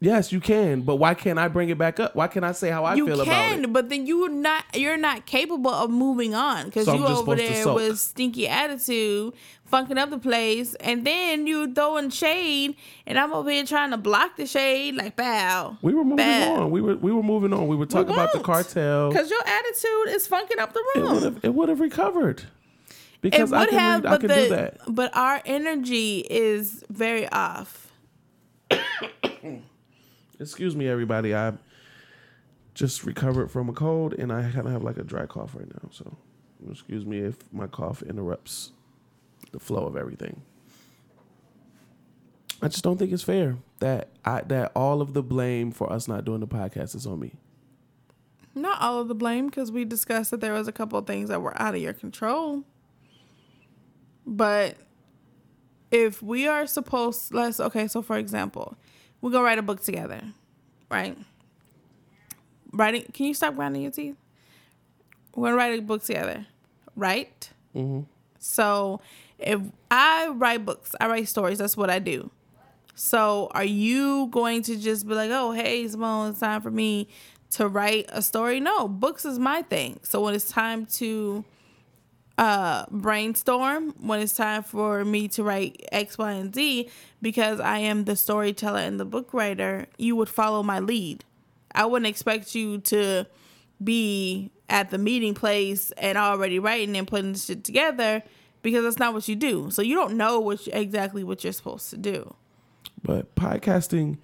Yes, 0.00 0.32
you 0.32 0.40
can, 0.40 0.82
but 0.82 0.96
why 0.96 1.14
can't 1.14 1.38
I 1.38 1.48
bring 1.48 1.70
it 1.70 1.78
back 1.78 1.98
up? 1.98 2.14
Why 2.14 2.26
can't 2.26 2.44
I 2.44 2.52
say 2.52 2.68
how 2.68 2.84
I 2.84 2.94
you 2.94 3.06
feel 3.06 3.22
about 3.22 3.32
can, 3.32 3.64
it? 3.64 3.72
but 3.72 3.88
then 3.88 4.06
you're 4.06 4.28
not 4.28 4.64
you're 4.74 4.98
not 4.98 5.24
capable 5.24 5.70
of 5.70 5.88
moving 5.88 6.34
on 6.34 6.66
because 6.66 6.84
So 6.84 6.94
you 6.94 7.06
over 7.06 7.34
there 7.34 7.72
with 7.72 7.98
stinky 7.98 8.46
attitude, 8.46 9.32
funking 9.64 9.96
up 9.96 10.10
the 10.10 10.18
place, 10.18 10.74
and 10.74 11.06
then 11.06 11.46
you 11.46 11.72
throwing 11.72 12.10
shade, 12.10 12.76
and 13.06 13.18
I'm 13.18 13.32
over 13.32 13.48
here 13.50 13.64
trying 13.64 13.92
to 13.92 13.96
block 13.96 14.36
the 14.36 14.46
shade 14.46 14.94
like 14.94 15.16
bow. 15.16 15.78
We 15.80 15.94
were 15.94 16.04
moving 16.04 16.16
Bad. 16.16 16.58
on. 16.58 16.70
We 16.70 16.82
were 16.82 16.96
we 16.96 17.10
were 17.10 17.22
moving 17.22 17.54
on. 17.54 17.66
We 17.66 17.76
were 17.76 17.86
talking 17.86 18.12
about 18.12 18.32
the 18.34 18.40
cartel. 18.40 19.08
Because 19.08 19.30
your 19.30 19.42
attitude 19.46 20.14
is 20.14 20.26
funking 20.26 20.58
up 20.58 20.74
the 20.74 20.84
room. 20.96 21.40
it 21.42 21.54
would 21.54 21.70
have 21.70 21.80
recovered. 21.80 22.42
It 23.24 23.30
Because 23.32 23.52
I 23.52 23.60
would 23.60 23.68
can 23.70 23.78
have, 23.78 24.04
read, 24.04 24.06
I 24.06 24.10
but 24.12 24.20
can 24.20 24.28
the 24.28 24.34
do 24.34 24.48
that. 24.50 24.78
but 24.88 25.16
our 25.16 25.40
energy 25.46 26.18
is 26.28 26.84
very 26.90 27.28
off. 27.30 27.92
Excuse 30.40 30.74
me, 30.76 30.88
everybody. 30.88 31.34
I 31.34 31.54
just 32.74 33.04
recovered 33.04 33.50
from 33.50 33.68
a 33.68 33.72
cold, 33.72 34.14
and 34.14 34.32
I 34.32 34.42
kind 34.50 34.66
of 34.66 34.72
have 34.72 34.82
like 34.82 34.98
a 34.98 35.04
dry 35.04 35.26
cough 35.26 35.54
right 35.54 35.68
now. 35.68 35.88
So, 35.90 36.16
excuse 36.70 37.06
me 37.06 37.18
if 37.18 37.36
my 37.52 37.66
cough 37.66 38.02
interrupts 38.02 38.72
the 39.52 39.60
flow 39.60 39.86
of 39.86 39.96
everything. 39.96 40.42
I 42.62 42.68
just 42.68 42.82
don't 42.82 42.96
think 42.98 43.12
it's 43.12 43.22
fair 43.22 43.56
that 43.80 44.08
I 44.24 44.40
that 44.42 44.72
all 44.74 45.00
of 45.00 45.12
the 45.14 45.22
blame 45.22 45.70
for 45.70 45.92
us 45.92 46.08
not 46.08 46.24
doing 46.24 46.40
the 46.40 46.48
podcast 46.48 46.94
is 46.94 47.06
on 47.06 47.20
me. 47.20 47.34
Not 48.54 48.80
all 48.80 49.00
of 49.00 49.08
the 49.08 49.14
blame 49.14 49.46
because 49.46 49.70
we 49.72 49.84
discussed 49.84 50.30
that 50.30 50.40
there 50.40 50.52
was 50.52 50.68
a 50.68 50.72
couple 50.72 50.98
of 50.98 51.06
things 51.06 51.28
that 51.28 51.42
were 51.42 51.60
out 51.60 51.74
of 51.74 51.80
your 51.80 51.92
control. 51.92 52.64
But 54.26 54.76
if 55.90 56.22
we 56.22 56.46
are 56.48 56.66
supposed, 56.66 57.32
let's 57.32 57.60
okay. 57.60 57.88
So 57.88 58.02
for 58.02 58.16
example, 58.18 58.76
we're 59.20 59.30
gonna 59.30 59.44
write 59.44 59.58
a 59.58 59.62
book 59.62 59.82
together, 59.82 60.22
right? 60.90 61.16
Writing. 62.72 63.04
Can 63.12 63.26
you 63.26 63.34
stop 63.34 63.54
grinding 63.54 63.82
your 63.82 63.90
teeth? 63.90 64.16
We're 65.34 65.48
gonna 65.48 65.56
write 65.56 65.78
a 65.78 65.82
book 65.82 66.02
together, 66.02 66.46
right? 66.96 67.50
Mm-hmm. 67.74 68.00
So 68.38 69.00
if 69.38 69.60
I 69.90 70.28
write 70.28 70.64
books, 70.64 70.94
I 71.00 71.06
write 71.08 71.28
stories. 71.28 71.58
That's 71.58 71.76
what 71.76 71.90
I 71.90 71.98
do. 71.98 72.30
So 72.94 73.48
are 73.52 73.64
you 73.64 74.28
going 74.30 74.62
to 74.62 74.76
just 74.76 75.06
be 75.08 75.14
like, 75.14 75.30
oh, 75.30 75.52
hey, 75.52 75.86
Simone, 75.88 76.30
it's 76.30 76.40
time 76.40 76.62
for 76.62 76.70
me 76.70 77.08
to 77.50 77.66
write 77.66 78.06
a 78.10 78.22
story? 78.22 78.60
No, 78.60 78.86
books 78.86 79.24
is 79.24 79.38
my 79.38 79.62
thing. 79.62 79.98
So 80.02 80.20
when 80.20 80.34
it's 80.34 80.48
time 80.48 80.86
to 80.86 81.44
uh 82.36 82.86
brainstorm, 82.90 83.94
when 84.00 84.20
it's 84.20 84.34
time 84.34 84.62
for 84.62 85.04
me 85.04 85.28
to 85.28 85.42
write 85.42 85.84
X, 85.92 86.18
Y, 86.18 86.32
and 86.32 86.54
Z, 86.54 86.90
because 87.22 87.60
I 87.60 87.78
am 87.78 88.04
the 88.04 88.16
storyteller 88.16 88.80
and 88.80 88.98
the 88.98 89.04
book 89.04 89.32
writer, 89.32 89.86
you 89.98 90.16
would 90.16 90.28
follow 90.28 90.62
my 90.62 90.80
lead. 90.80 91.24
I 91.74 91.86
wouldn't 91.86 92.08
expect 92.08 92.54
you 92.54 92.78
to 92.78 93.26
be 93.82 94.50
at 94.68 94.90
the 94.90 94.98
meeting 94.98 95.34
place 95.34 95.92
and 95.92 96.16
already 96.16 96.58
writing 96.58 96.96
and 96.96 97.06
putting 97.06 97.34
shit 97.34 97.64
together 97.64 98.22
because 98.62 98.84
that's 98.84 98.98
not 98.98 99.12
what 99.12 99.28
you 99.28 99.36
do. 99.36 99.70
So 99.70 99.82
you 99.82 99.94
don't 99.94 100.16
know 100.16 100.40
what 100.40 100.66
exactly 100.72 101.22
what 101.22 101.44
you're 101.44 101.52
supposed 101.52 101.90
to 101.90 101.96
do. 101.96 102.34
But 103.02 103.34
podcasting, 103.34 104.18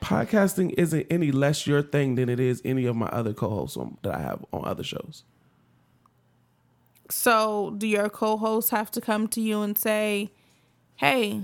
podcasting 0.00 0.74
isn't 0.78 1.06
any 1.10 1.32
less 1.32 1.66
your 1.66 1.82
thing 1.82 2.14
than 2.14 2.28
it 2.28 2.38
is 2.38 2.62
any 2.64 2.86
of 2.86 2.94
my 2.94 3.06
other 3.06 3.32
co-hosts 3.32 3.76
on, 3.76 3.98
that 4.02 4.14
I 4.14 4.20
have 4.20 4.44
on 4.52 4.64
other 4.64 4.84
shows. 4.84 5.24
So 7.10 7.74
do 7.76 7.86
your 7.86 8.08
co-hosts 8.08 8.70
have 8.70 8.90
to 8.92 9.00
come 9.00 9.28
to 9.28 9.40
you 9.40 9.60
and 9.62 9.76
say, 9.76 10.30
"Hey, 10.96 11.42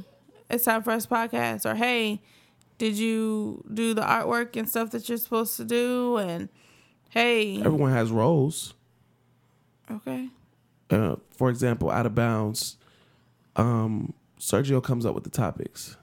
it's 0.48 0.64
time 0.64 0.82
for 0.82 0.90
us 0.92 1.06
podcast," 1.06 1.70
or 1.70 1.74
"Hey, 1.74 2.22
did 2.78 2.96
you 2.96 3.62
do 3.72 3.92
the 3.94 4.02
artwork 4.02 4.56
and 4.56 4.68
stuff 4.68 4.90
that 4.92 5.08
you're 5.08 5.18
supposed 5.18 5.56
to 5.58 5.64
do?" 5.64 6.16
And 6.16 6.48
hey, 7.10 7.60
Everyone 7.60 7.92
has 7.92 8.10
roles. 8.10 8.74
okay, 9.90 10.30
uh, 10.90 11.16
for 11.30 11.50
example, 11.50 11.90
out 11.90 12.06
of 12.06 12.14
bounds, 12.14 12.76
um, 13.56 14.14
Sergio 14.38 14.82
comes 14.82 15.04
up 15.04 15.14
with 15.14 15.24
the 15.24 15.30
topics. 15.30 15.96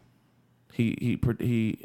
He 0.73 0.95
he 0.99 1.19
he 1.39 1.79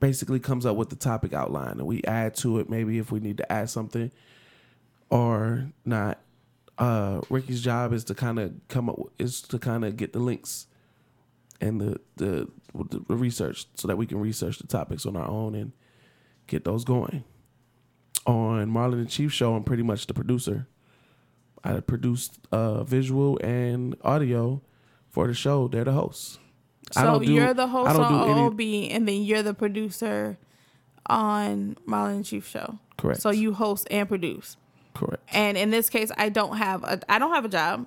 basically 0.00 0.40
comes 0.40 0.66
up 0.66 0.76
with 0.76 0.90
the 0.90 0.96
topic 0.96 1.32
outline, 1.32 1.78
and 1.78 1.86
we 1.86 2.02
add 2.04 2.34
to 2.36 2.58
it 2.58 2.68
maybe 2.68 2.98
if 2.98 3.10
we 3.10 3.20
need 3.20 3.38
to 3.38 3.50
add 3.50 3.70
something 3.70 4.10
or 5.08 5.68
not. 5.86 6.18
Uh, 6.78 7.20
Ricky's 7.30 7.62
job 7.62 7.92
is 7.92 8.04
to 8.04 8.14
kind 8.14 8.38
of 8.38 8.52
come 8.68 8.88
up 8.88 8.98
is 9.18 9.42
to 9.42 9.58
kind 9.58 9.84
of 9.84 9.96
get 9.96 10.12
the 10.12 10.18
links 10.18 10.66
and 11.60 11.80
the, 11.80 12.00
the 12.16 12.48
the 12.74 13.14
research 13.14 13.66
so 13.74 13.86
that 13.88 13.96
we 13.96 14.06
can 14.06 14.18
research 14.18 14.58
the 14.58 14.66
topics 14.66 15.04
on 15.06 15.16
our 15.16 15.28
own 15.28 15.54
and 15.54 15.72
get 16.46 16.64
those 16.64 16.84
going. 16.84 17.24
on 18.26 18.70
Marlon 18.70 18.94
and 18.94 19.08
Chief 19.10 19.32
show, 19.32 19.54
I'm 19.54 19.64
pretty 19.64 19.82
much 19.82 20.06
the 20.06 20.14
producer. 20.14 20.66
I 21.64 21.78
produced 21.80 22.38
uh, 22.50 22.82
visual 22.84 23.38
and 23.42 23.94
audio 24.02 24.62
for 25.10 25.26
the 25.28 25.34
show. 25.34 25.68
They're 25.68 25.84
the 25.84 25.92
hosts. 25.92 26.38
So 26.90 27.20
do- 27.20 27.32
you're 27.32 27.54
the 27.54 27.68
host 27.68 27.96
on 27.98 28.28
any- 28.30 28.40
OOB, 28.40 28.88
and 28.94 29.06
then 29.06 29.22
you're 29.22 29.42
the 29.44 29.54
producer 29.54 30.38
on 31.06 31.76
Marlon 31.86 32.16
and 32.16 32.24
Chief 32.24 32.48
show. 32.48 32.78
Correct. 32.96 33.20
So 33.20 33.30
you 33.30 33.52
host 33.54 33.86
and 33.90 34.08
produce. 34.08 34.56
Correct. 34.94 35.22
And 35.32 35.56
in 35.56 35.70
this 35.70 35.88
case, 35.88 36.10
I 36.16 36.28
don't 36.28 36.56
have 36.56 36.84
a 36.84 37.00
I 37.08 37.18
don't 37.18 37.32
have 37.32 37.44
a 37.44 37.48
job. 37.48 37.86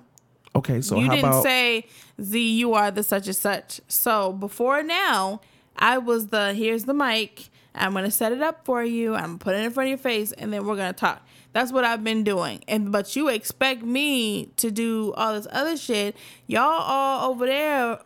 Okay, 0.54 0.80
so 0.80 0.96
you 0.96 1.08
didn't 1.08 1.26
about 1.26 1.42
say 1.42 1.86
Z, 2.20 2.56
you 2.56 2.74
are 2.74 2.90
the 2.90 3.02
such 3.02 3.26
and 3.26 3.36
such. 3.36 3.80
So 3.88 4.32
before 4.32 4.82
now, 4.82 5.40
I 5.76 5.98
was 5.98 6.28
the 6.28 6.54
here's 6.54 6.84
the 6.84 6.94
mic. 6.94 7.50
I'm 7.74 7.92
gonna 7.92 8.10
set 8.10 8.32
it 8.32 8.40
up 8.40 8.64
for 8.64 8.82
you. 8.82 9.14
I'm 9.14 9.24
gonna 9.24 9.38
put 9.38 9.54
it 9.54 9.64
in 9.64 9.70
front 9.70 9.88
of 9.88 9.90
your 9.90 9.98
face, 9.98 10.32
and 10.32 10.52
then 10.52 10.66
we're 10.66 10.76
gonna 10.76 10.92
talk. 10.92 11.22
That's 11.52 11.72
what 11.72 11.84
I've 11.84 12.02
been 12.02 12.24
doing. 12.24 12.62
And 12.68 12.90
but 12.90 13.16
you 13.16 13.28
expect 13.28 13.82
me 13.82 14.46
to 14.56 14.70
do 14.70 15.12
all 15.14 15.34
this 15.34 15.46
other 15.50 15.76
shit. 15.76 16.16
Y'all 16.46 16.62
all 16.62 17.30
over 17.30 17.46
there 17.46 18.00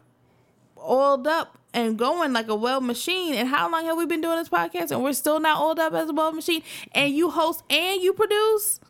oiled 0.78 1.26
up 1.26 1.58
and 1.72 1.98
going 1.98 2.32
like 2.32 2.48
a 2.48 2.54
well 2.54 2.80
machine. 2.80 3.34
And 3.34 3.48
how 3.48 3.70
long 3.70 3.84
have 3.84 3.96
we 3.96 4.06
been 4.06 4.20
doing 4.20 4.36
this 4.36 4.48
podcast? 4.48 4.90
And 4.90 5.02
we're 5.02 5.12
still 5.12 5.40
not 5.40 5.60
oiled 5.60 5.78
up 5.78 5.92
as 5.92 6.08
a 6.08 6.12
well 6.12 6.32
machine. 6.32 6.62
And 6.92 7.14
you 7.14 7.30
host 7.30 7.62
and 7.70 8.02
you 8.02 8.12
produce. 8.12 8.80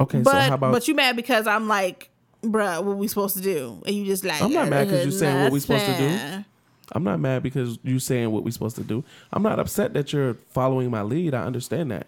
Okay? 0.00 0.20
But 0.20 0.30
so 0.30 0.38
how 0.38 0.54
about 0.54 0.72
but 0.72 0.88
you 0.88 0.94
mad 0.94 1.16
because 1.16 1.46
I'm 1.46 1.68
like, 1.68 2.10
bruh, 2.42 2.82
what 2.82 2.96
we 2.96 3.08
supposed 3.08 3.36
to 3.36 3.42
do? 3.42 3.82
And 3.86 3.94
you 3.94 4.04
just 4.04 4.24
like 4.24 4.40
I'm 4.40 4.52
not 4.52 4.68
mad 4.68 4.88
because 4.88 5.04
you 5.04 5.12
saying 5.12 5.42
what 5.44 5.52
we 5.52 5.60
supposed 5.60 5.86
to 5.86 5.96
do. 5.96 6.44
I'm 6.92 7.04
not 7.04 7.20
mad 7.20 7.42
because 7.42 7.78
you 7.82 7.98
saying 7.98 8.30
what 8.30 8.44
we're 8.44 8.50
supposed 8.50 8.76
to 8.76 8.84
do. 8.84 9.04
I'm 9.32 9.42
not 9.42 9.58
upset 9.58 9.94
that 9.94 10.12
you're 10.12 10.34
following 10.50 10.90
my 10.90 11.02
lead. 11.02 11.34
I 11.34 11.44
understand 11.44 11.90
that. 11.90 12.06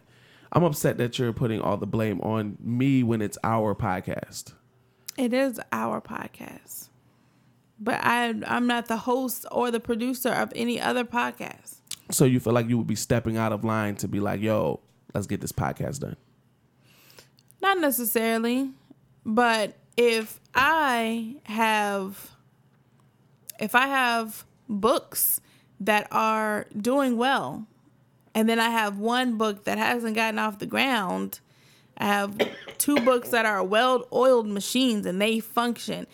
I'm 0.52 0.64
upset 0.64 0.98
that 0.98 1.18
you're 1.18 1.32
putting 1.32 1.60
all 1.60 1.76
the 1.76 1.86
blame 1.86 2.20
on 2.22 2.56
me 2.60 3.02
when 3.02 3.22
it's 3.22 3.38
our 3.44 3.74
podcast. 3.74 4.52
It 5.16 5.32
is 5.32 5.60
our 5.70 6.00
podcast. 6.00 6.88
But 7.78 8.00
I 8.02 8.34
I'm 8.46 8.66
not 8.66 8.86
the 8.86 8.96
host 8.96 9.46
or 9.52 9.70
the 9.70 9.80
producer 9.80 10.30
of 10.30 10.52
any 10.56 10.80
other 10.80 11.04
podcast. 11.04 11.76
So 12.10 12.24
you 12.24 12.40
feel 12.40 12.52
like 12.52 12.68
you 12.68 12.76
would 12.78 12.86
be 12.86 12.96
stepping 12.96 13.36
out 13.36 13.52
of 13.52 13.64
line 13.64 13.96
to 13.96 14.08
be 14.08 14.20
like, 14.20 14.40
"Yo, 14.40 14.80
let's 15.14 15.26
get 15.26 15.40
this 15.40 15.52
podcast 15.52 16.00
done." 16.00 16.16
Not 17.62 17.78
necessarily, 17.78 18.70
but 19.24 19.76
if 19.96 20.40
I 20.54 21.36
have 21.44 22.30
if 23.58 23.74
I 23.74 23.86
have 23.86 24.44
books 24.68 25.40
that 25.80 26.08
are 26.10 26.66
doing 26.76 27.16
well 27.18 27.66
and 28.34 28.48
then 28.48 28.58
I 28.58 28.70
have 28.70 28.98
one 28.98 29.36
book 29.36 29.64
that 29.64 29.76
hasn't 29.76 30.14
gotten 30.14 30.38
off 30.38 30.58
the 30.58 30.66
ground, 30.66 31.40
I 31.98 32.06
have 32.06 32.38
two 32.78 32.96
books 32.96 33.28
that 33.30 33.44
are 33.44 33.62
well-oiled 33.62 34.46
machines 34.46 35.04
and 35.04 35.20
they 35.20 35.40
function. 35.40 36.06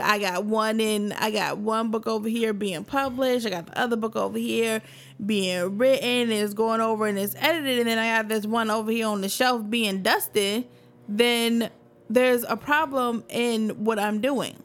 I 0.00 0.18
got 0.18 0.44
one 0.44 0.78
in 0.78 1.12
I 1.12 1.30
got 1.30 1.58
one 1.58 1.90
book 1.90 2.06
over 2.06 2.28
here 2.28 2.52
being 2.52 2.84
published. 2.84 3.46
I 3.46 3.50
got 3.50 3.66
the 3.66 3.78
other 3.78 3.96
book 3.96 4.14
over 4.14 4.38
here 4.38 4.82
being 5.24 5.78
written, 5.78 6.30
it's 6.30 6.54
going 6.54 6.80
over 6.80 7.06
and 7.06 7.18
it's 7.18 7.34
edited, 7.38 7.80
and 7.80 7.88
then 7.88 7.98
I 7.98 8.16
got 8.16 8.28
this 8.28 8.46
one 8.46 8.70
over 8.70 8.90
here 8.90 9.06
on 9.06 9.20
the 9.20 9.28
shelf 9.28 9.68
being 9.68 10.02
dusted, 10.02 10.66
then 11.08 11.70
there's 12.08 12.44
a 12.44 12.56
problem 12.56 13.24
in 13.28 13.70
what 13.84 13.98
I'm 13.98 14.20
doing. 14.20 14.62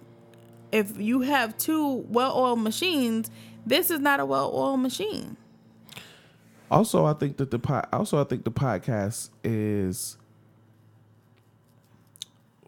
If 0.72 1.00
you 1.00 1.22
have 1.22 1.58
two 1.58 2.06
well-oiled 2.10 2.60
machines, 2.60 3.32
this 3.66 3.90
is 3.90 4.00
not 4.00 4.20
a 4.20 4.26
well-oiled 4.26 4.80
machine. 4.80 5.38
Also, 6.70 7.06
I 7.06 7.14
think 7.14 7.38
that 7.38 7.50
the 7.50 7.58
pod, 7.58 7.88
also 7.92 8.22
I 8.22 8.26
think 8.26 8.44
the 8.44 8.52
podcast 8.52 9.30
is 9.44 10.18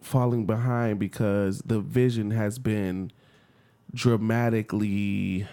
falling 0.02 0.46
behind 0.46 0.98
because 0.98 1.62
the 1.64 1.80
vision 1.80 2.30
has 2.32 2.58
been 2.58 3.10
dramatically 3.94 5.46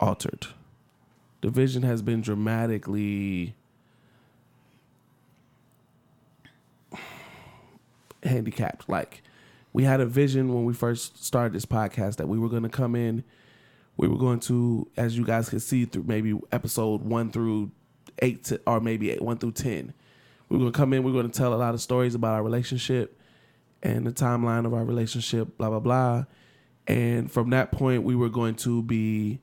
altered. 0.00 0.46
The 1.40 1.50
vision 1.50 1.82
has 1.82 2.02
been 2.02 2.20
dramatically 2.20 3.54
handicapped. 8.22 8.88
Like, 8.88 9.22
we 9.72 9.84
had 9.84 10.00
a 10.00 10.06
vision 10.06 10.52
when 10.52 10.64
we 10.64 10.72
first 10.72 11.24
started 11.24 11.52
this 11.52 11.66
podcast 11.66 12.16
that 12.16 12.28
we 12.28 12.38
were 12.38 12.48
going 12.48 12.62
to 12.62 12.68
come 12.68 12.94
in. 12.94 13.24
We 13.96 14.08
were 14.08 14.16
going 14.18 14.40
to, 14.40 14.88
as 14.96 15.16
you 15.16 15.24
guys 15.24 15.48
can 15.48 15.60
see 15.60 15.84
through 15.84 16.04
maybe 16.04 16.38
episode 16.52 17.02
one 17.02 17.30
through 17.30 17.70
eight, 18.20 18.44
to, 18.44 18.60
or 18.66 18.80
maybe 18.80 19.10
eight, 19.10 19.22
one 19.22 19.38
through 19.38 19.52
10, 19.52 19.92
were 20.56 20.60
going 20.60 20.72
to 20.72 20.76
come 20.76 20.92
in. 20.92 21.02
We 21.02 21.10
are 21.10 21.14
going 21.14 21.30
to 21.30 21.36
tell 21.36 21.54
a 21.54 21.56
lot 21.56 21.74
of 21.74 21.80
stories 21.80 22.14
about 22.14 22.34
our 22.34 22.42
relationship 22.42 23.20
and 23.82 24.06
the 24.06 24.12
timeline 24.12 24.66
of 24.66 24.74
our 24.74 24.84
relationship, 24.84 25.56
blah 25.58 25.70
blah 25.70 25.80
blah. 25.80 26.24
And 26.86 27.30
from 27.30 27.50
that 27.50 27.70
point, 27.70 28.02
we 28.02 28.16
were 28.16 28.30
going 28.30 28.54
to 28.56 28.82
be 28.82 29.40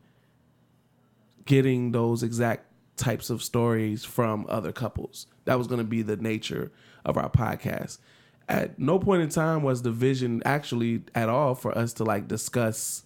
getting 1.46 1.92
those 1.92 2.24
exact 2.24 2.66
types 2.98 3.30
of 3.30 3.44
stories 3.44 4.04
from 4.04 4.46
other 4.50 4.72
couples. 4.72 5.28
That 5.46 5.58
was 5.58 5.68
going 5.68 5.80
to 5.80 5.86
be 5.86 6.02
the 6.02 6.18
nature 6.18 6.72
of 7.06 7.18
our 7.18 7.30
podcast. 7.30 8.00
At 8.48 8.80
no 8.80 9.00
point 9.00 9.22
in 9.22 9.30
time 9.30 9.64
was 9.64 9.82
the 9.82 9.92
vision 9.92 10.42
actually 10.46 11.04
at 11.14 11.30
all 11.30 11.56
for 11.56 11.76
us 11.78 11.94
to 11.94 12.04
like 12.04 12.28
discuss 12.28 13.04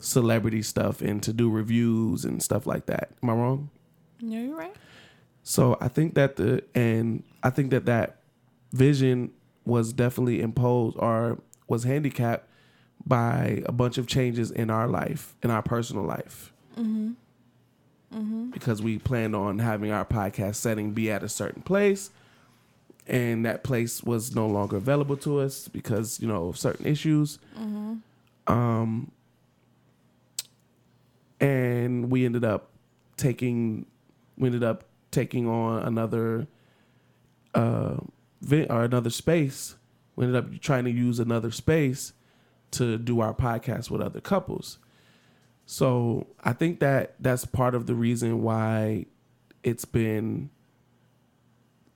celebrity 0.00 0.62
stuff 0.62 1.00
and 1.00 1.22
to 1.22 1.32
do 1.32 1.50
reviews 1.50 2.24
and 2.24 2.42
stuff 2.42 2.66
like 2.66 2.86
that. 2.86 3.10
Am 3.22 3.30
I 3.30 3.32
wrong? 3.32 3.70
No, 4.20 4.38
you're 4.38 4.56
right. 4.56 4.74
So 5.48 5.78
I 5.80 5.86
think 5.86 6.14
that 6.14 6.34
the 6.34 6.64
and 6.74 7.22
I 7.40 7.50
think 7.50 7.70
that 7.70 7.86
that 7.86 8.16
vision 8.72 9.30
was 9.64 9.92
definitely 9.92 10.40
imposed 10.40 10.96
or 10.98 11.38
was 11.68 11.84
handicapped 11.84 12.48
by 13.06 13.62
a 13.64 13.70
bunch 13.70 13.96
of 13.96 14.08
changes 14.08 14.50
in 14.50 14.70
our 14.70 14.88
life, 14.88 15.36
in 15.44 15.52
our 15.52 15.62
personal 15.62 16.02
life. 16.02 16.52
Mm-hmm. 16.76 17.12
Mm-hmm. 18.12 18.50
Because 18.50 18.82
we 18.82 18.98
planned 18.98 19.36
on 19.36 19.60
having 19.60 19.92
our 19.92 20.04
podcast 20.04 20.56
setting 20.56 20.90
be 20.90 21.12
at 21.12 21.22
a 21.22 21.28
certain 21.28 21.62
place, 21.62 22.10
and 23.06 23.46
that 23.46 23.62
place 23.62 24.02
was 24.02 24.34
no 24.34 24.48
longer 24.48 24.76
available 24.76 25.16
to 25.18 25.38
us 25.38 25.68
because 25.68 26.18
you 26.18 26.26
know 26.26 26.48
of 26.48 26.58
certain 26.58 26.86
issues. 26.86 27.38
Mm-hmm. 27.56 28.52
Um, 28.52 29.12
and 31.38 32.10
we 32.10 32.24
ended 32.24 32.44
up 32.44 32.70
taking 33.16 33.86
we 34.36 34.48
ended 34.48 34.64
up 34.64 34.82
taking 35.16 35.48
on 35.48 35.82
another 35.82 36.46
uh 37.54 37.96
vi- 38.42 38.66
or 38.66 38.84
another 38.84 39.10
space. 39.10 39.76
We 40.14 40.26
ended 40.26 40.44
up 40.44 40.60
trying 40.60 40.84
to 40.84 40.90
use 40.90 41.18
another 41.18 41.50
space 41.50 42.12
to 42.72 42.98
do 42.98 43.20
our 43.20 43.34
podcast 43.34 43.90
with 43.90 44.00
other 44.00 44.20
couples. 44.20 44.78
So 45.64 46.28
i 46.44 46.52
think 46.52 46.78
that 46.80 47.14
that's 47.18 47.44
part 47.44 47.74
of 47.74 47.86
the 47.86 47.94
reason 47.94 48.42
why 48.42 49.06
it's 49.64 49.84
been 49.84 50.50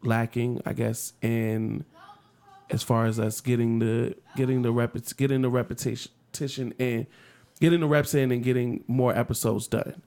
lacking 0.03 0.61
i 0.67 0.73
guess 0.73 1.13
in 1.23 1.85
as 2.71 2.83
far 2.83 3.05
as 3.07 3.21
us 3.21 3.41
getting 3.41 3.79
the 3.79 4.17
getting 4.35 4.63
the 4.63 4.73
repet 4.73 5.17
getting 5.17 5.43
the 5.43 5.49
repetition 5.51 6.73
in 6.79 7.07
getting 7.61 7.81
the 7.81 7.87
reps 7.87 8.15
in 8.15 8.33
and 8.33 8.43
getting 8.43 8.83
more 8.89 9.15
episodes 9.17 9.69
done 9.69 10.03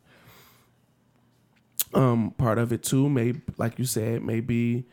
um 1.96 2.32
part 2.38 2.58
of 2.58 2.72
it 2.72 2.84
too 2.84 3.10
may 3.10 3.34
like 3.58 3.78
you 3.80 3.86
said 3.86 4.24
maybe. 4.24 4.86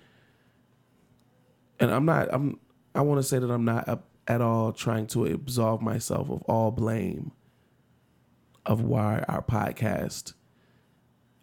and 1.79 1.91
i'm 1.91 2.05
not 2.05 2.29
i'm 2.33 2.59
i 2.95 3.01
want 3.01 3.19
to 3.19 3.23
say 3.23 3.39
that 3.39 3.51
i'm 3.51 3.65
not 3.65 4.03
at 4.27 4.41
all 4.41 4.73
trying 4.73 5.07
to 5.07 5.25
absolve 5.27 5.81
myself 5.83 6.31
of 6.31 6.43
all 6.43 6.71
blame 6.71 7.33
of 8.67 8.83
why 8.83 9.25
our 9.29 9.43
podcast 9.43 10.35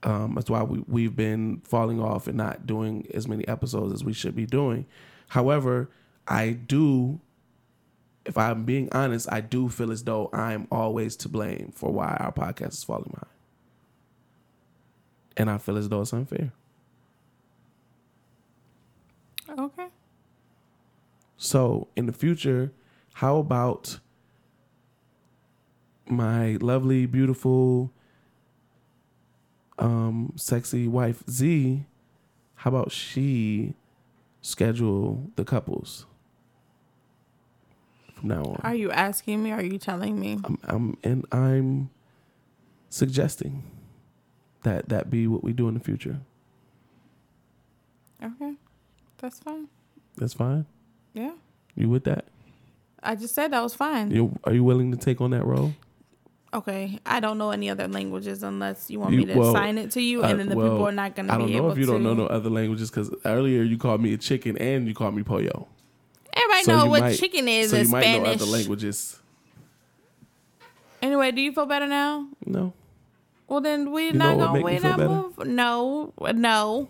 um 0.03 0.35
that's 0.35 0.49
why 0.49 0.63
we, 0.63 0.83
we've 0.87 1.15
been 1.15 1.61
falling 1.63 1.99
off 1.99 2.27
and 2.27 2.37
not 2.37 2.65
doing 2.65 3.05
as 3.13 3.27
many 3.27 3.47
episodes 3.47 3.93
as 3.93 4.03
we 4.03 4.13
should 4.13 4.35
be 4.35 4.45
doing 4.45 4.85
however 5.29 5.89
i 6.27 6.51
do 6.51 7.19
if 8.25 8.37
i'm 8.37 8.63
being 8.63 8.87
honest 8.91 9.27
i 9.31 9.41
do 9.41 9.67
feel 9.67 9.91
as 9.91 10.03
though 10.03 10.29
i'm 10.33 10.67
always 10.71 11.15
to 11.15 11.27
blame 11.27 11.71
for 11.75 11.91
why 11.91 12.15
our 12.19 12.31
podcast 12.31 12.69
is 12.69 12.83
falling 12.83 13.11
behind 13.11 13.36
and 15.37 15.49
I 15.49 15.59
feel 15.59 15.77
as 15.77 15.87
though 15.87 16.01
it's 16.01 16.11
unfair. 16.11 16.51
Okay. 19.57 19.87
So 21.37 21.87
in 21.95 22.07
the 22.07 22.13
future, 22.13 22.73
how 23.13 23.37
about 23.37 23.99
my 26.07 26.57
lovely, 26.59 27.05
beautiful, 27.05 27.91
um, 29.77 30.33
sexy 30.35 30.87
wife 30.87 31.23
Z? 31.29 31.85
How 32.55 32.69
about 32.71 32.91
she 32.91 33.75
schedule 34.41 35.29
the 35.35 35.45
couples 35.45 36.07
from 38.15 38.29
now 38.29 38.43
on? 38.43 38.59
Are 38.63 38.75
you 38.75 38.89
asking 38.91 39.43
me? 39.43 39.51
Are 39.51 39.63
you 39.63 39.77
telling 39.77 40.19
me? 40.19 40.39
I'm, 40.43 40.57
I'm 40.63 40.97
and 41.03 41.25
I'm 41.31 41.91
suggesting 42.89 43.63
that 44.67 44.89
that 44.89 45.09
be 45.09 45.27
what 45.27 45.43
we 45.43 45.53
do 45.53 45.67
in 45.67 45.73
the 45.73 45.79
future. 45.79 46.19
Okay. 48.23 48.53
That's 49.19 49.39
fine. 49.39 49.67
That's 50.17 50.33
fine. 50.33 50.65
Yeah. 51.13 51.33
You 51.75 51.89
with 51.89 52.03
that? 52.05 52.25
I 53.03 53.15
just 53.15 53.35
said 53.35 53.51
that 53.51 53.61
was 53.61 53.73
fine. 53.75 54.11
You 54.11 54.37
are 54.43 54.53
you 54.53 54.63
willing 54.63 54.91
to 54.91 54.97
take 54.97 55.21
on 55.21 55.31
that 55.31 55.45
role? 55.45 55.73
Okay. 56.53 56.99
I 57.05 57.19
don't 57.19 57.37
know 57.37 57.51
any 57.51 57.69
other 57.69 57.87
languages 57.87 58.41
unless 58.43 58.89
you 58.89 58.99
want 58.99 59.13
You- 59.13 59.19
me 59.19 59.25
to 59.25 59.35
well, 59.37 59.53
sign 59.53 59.77
it 59.77 59.91
to 59.91 60.01
you, 60.01 60.23
uh, 60.23 60.27
and 60.29 60.39
then 60.39 60.49
the 60.49 60.55
well, 60.55 60.69
people 60.71 60.87
are 60.87 60.91
not 60.91 61.15
going 61.15 61.27
to. 61.27 61.33
I 61.33 61.37
don't 61.37 61.47
be 61.47 61.53
know 61.53 61.57
able 61.59 61.71
if 61.71 61.77
you 61.77 61.85
to. 61.85 61.91
don't 61.93 62.03
know 62.03 62.13
no 62.13 62.25
other 62.27 62.49
languages 62.49 62.89
because 62.89 63.11
earlier 63.25 63.61
you 63.63 63.77
called 63.77 64.01
me 64.01 64.13
a 64.13 64.17
chicken 64.17 64.57
and 64.57 64.87
you 64.87 64.93
called 64.95 65.15
me 65.15 65.23
pollo. 65.23 65.67
Everybody 66.33 66.63
So 66.63 66.77
know 66.77 66.85
what 66.87 67.01
might- 67.01 67.17
chicken 67.17 67.47
is 67.47 67.71
so 67.71 67.77
in 67.77 67.85
you 67.85 67.91
might 67.91 68.05
know 68.05 68.23
Spanish. 68.23 68.41
other 68.41 68.51
languages. 68.51 69.19
Anyway, 71.01 71.31
do 71.31 71.41
you 71.41 71.51
feel 71.51 71.65
better 71.67 71.87
now? 71.87 72.27
No. 72.45 72.73
Well, 73.47 73.61
then 73.61 73.91
we're 73.91 74.11
You 74.11 74.13
not 74.13 74.37
gonna 74.37 74.53
make 74.53 74.65
me 74.65 74.73
we 74.73 74.79
feel 74.79 74.97
not 74.97 75.09
move. 75.09 75.47
No, 75.47 76.13
no. 76.33 76.89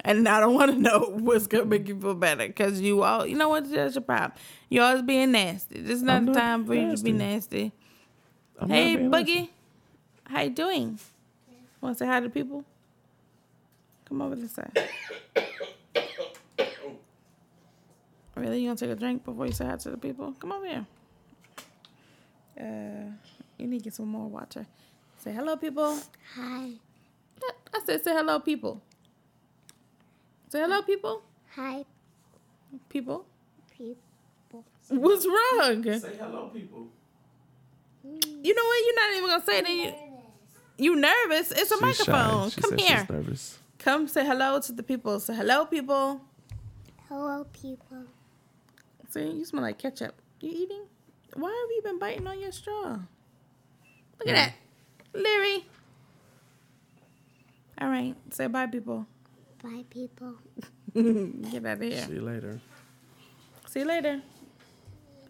And 0.00 0.28
I 0.28 0.40
don't 0.40 0.54
want 0.54 0.72
to 0.72 0.78
know 0.80 1.00
what's 1.18 1.46
gonna 1.46 1.66
make 1.66 1.88
you 1.88 2.00
feel 2.00 2.14
better 2.14 2.46
because 2.46 2.80
you 2.80 3.02
all, 3.02 3.26
you 3.26 3.36
know 3.36 3.48
what? 3.50 3.70
That's 3.70 3.94
your 3.94 4.02
problem. 4.02 4.32
You 4.70 4.80
always 4.82 5.02
being 5.02 5.32
nasty. 5.32 5.80
This 5.80 5.96
is 5.96 6.02
not 6.02 6.24
the 6.24 6.32
not 6.32 6.40
time 6.40 6.66
for 6.66 6.74
you 6.74 6.96
to 6.96 7.02
be 7.02 7.12
nasty. 7.12 7.72
I'm 8.58 8.70
hey, 8.70 8.96
Boogie, 8.96 9.10
nasty. 9.10 9.50
how 10.26 10.40
you 10.42 10.50
doing? 10.50 10.98
Want 11.80 11.96
to 11.98 12.04
say 12.04 12.06
hi 12.08 12.20
to 12.20 12.28
people? 12.30 12.64
Come 14.08 14.22
over 14.22 14.34
this 14.36 14.52
side. 14.52 14.88
Really, 18.34 18.60
you 18.62 18.68
gonna 18.68 18.76
take 18.76 18.90
a 18.90 18.94
drink 18.94 19.24
before 19.24 19.46
you 19.46 19.52
say 19.52 19.66
hi 19.66 19.76
to 19.76 19.90
the 19.90 19.96
people? 19.98 20.32
Come 20.38 20.52
over 20.52 20.66
here. 20.66 20.86
Uh, 22.58 23.10
you 23.58 23.66
need 23.66 23.78
to 23.78 23.84
get 23.84 23.94
some 23.94 24.08
more 24.08 24.28
water. 24.28 24.66
Say 25.18 25.32
hello, 25.32 25.56
people. 25.56 25.98
Hi. 26.34 26.70
I 27.74 27.80
said, 27.84 28.02
say 28.04 28.12
hello, 28.12 28.40
people. 28.40 28.80
Say 30.48 30.60
hello, 30.60 30.82
people. 30.82 31.22
Hi, 31.54 31.84
People. 32.88 33.26
people. 33.76 34.64
What's 34.88 35.26
wrong? 35.26 35.82
Say 35.82 36.16
hello, 36.18 36.48
people. 36.48 36.86
You 38.04 38.54
know 38.54 38.64
what? 38.64 38.86
You're 38.86 38.94
not 38.94 39.16
even 39.16 39.28
gonna 39.28 39.44
say 39.44 39.60
that. 39.60 39.70
You, 39.70 39.94
you 40.78 40.96
nervous? 40.96 41.50
It's 41.50 41.70
a 41.70 41.74
She's 41.74 41.80
microphone. 41.80 42.50
She 42.50 42.60
Come 42.60 42.78
here. 42.78 42.98
She's 43.00 43.10
nervous. 43.10 43.58
Come 43.78 44.08
say 44.08 44.24
hello 44.24 44.60
to 44.60 44.72
the 44.72 44.82
people. 44.82 45.20
Say 45.20 45.34
hello, 45.34 45.66
people. 45.66 46.20
Hello, 47.08 47.44
people. 47.52 48.04
See, 49.10 49.30
you 49.30 49.44
smell 49.44 49.62
like 49.62 49.78
ketchup. 49.78 50.14
You 50.40 50.50
eating? 50.52 50.84
Why 51.34 51.48
have 51.48 51.76
you 51.76 51.82
been 51.82 51.98
biting 51.98 52.26
on 52.26 52.40
your 52.40 52.52
straw? 52.52 52.98
Look 54.18 54.28
at 54.28 54.28
mm. 54.28 54.34
that, 54.34 54.52
Larry. 55.12 55.66
All 57.80 57.88
right, 57.88 58.14
say 58.30 58.46
bye, 58.46 58.66
people. 58.66 59.06
Bye, 59.62 59.84
people. 59.88 60.34
Get 60.94 61.66
out 61.66 61.76
of 61.76 61.82
here. 61.82 62.02
See 62.06 62.14
you 62.14 62.22
later. 62.22 62.60
See 63.66 63.80
you 63.80 63.86
later. 63.86 64.22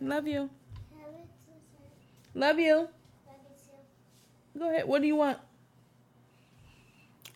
Love 0.00 0.26
you. 0.26 0.48
Love 2.34 2.58
you. 2.58 2.88
Go 4.58 4.70
ahead. 4.70 4.86
What 4.86 5.02
do 5.02 5.08
you 5.08 5.16
want? 5.16 5.38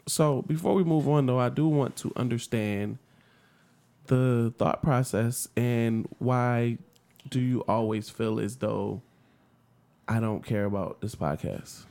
So 0.06 0.42
before 0.42 0.74
we 0.74 0.84
move 0.84 1.08
on, 1.08 1.26
though, 1.26 1.38
I 1.38 1.48
do 1.48 1.68
want 1.68 1.96
to 1.96 2.12
understand 2.16 2.98
the 4.06 4.52
thought 4.58 4.82
process 4.82 5.48
and 5.56 6.08
why 6.18 6.78
do 7.28 7.40
you 7.40 7.60
always 7.68 8.10
feel 8.10 8.40
as 8.40 8.56
though 8.56 9.00
I 10.08 10.20
don't 10.20 10.44
care 10.44 10.64
about 10.64 11.00
this 11.00 11.14
podcast? 11.14 11.84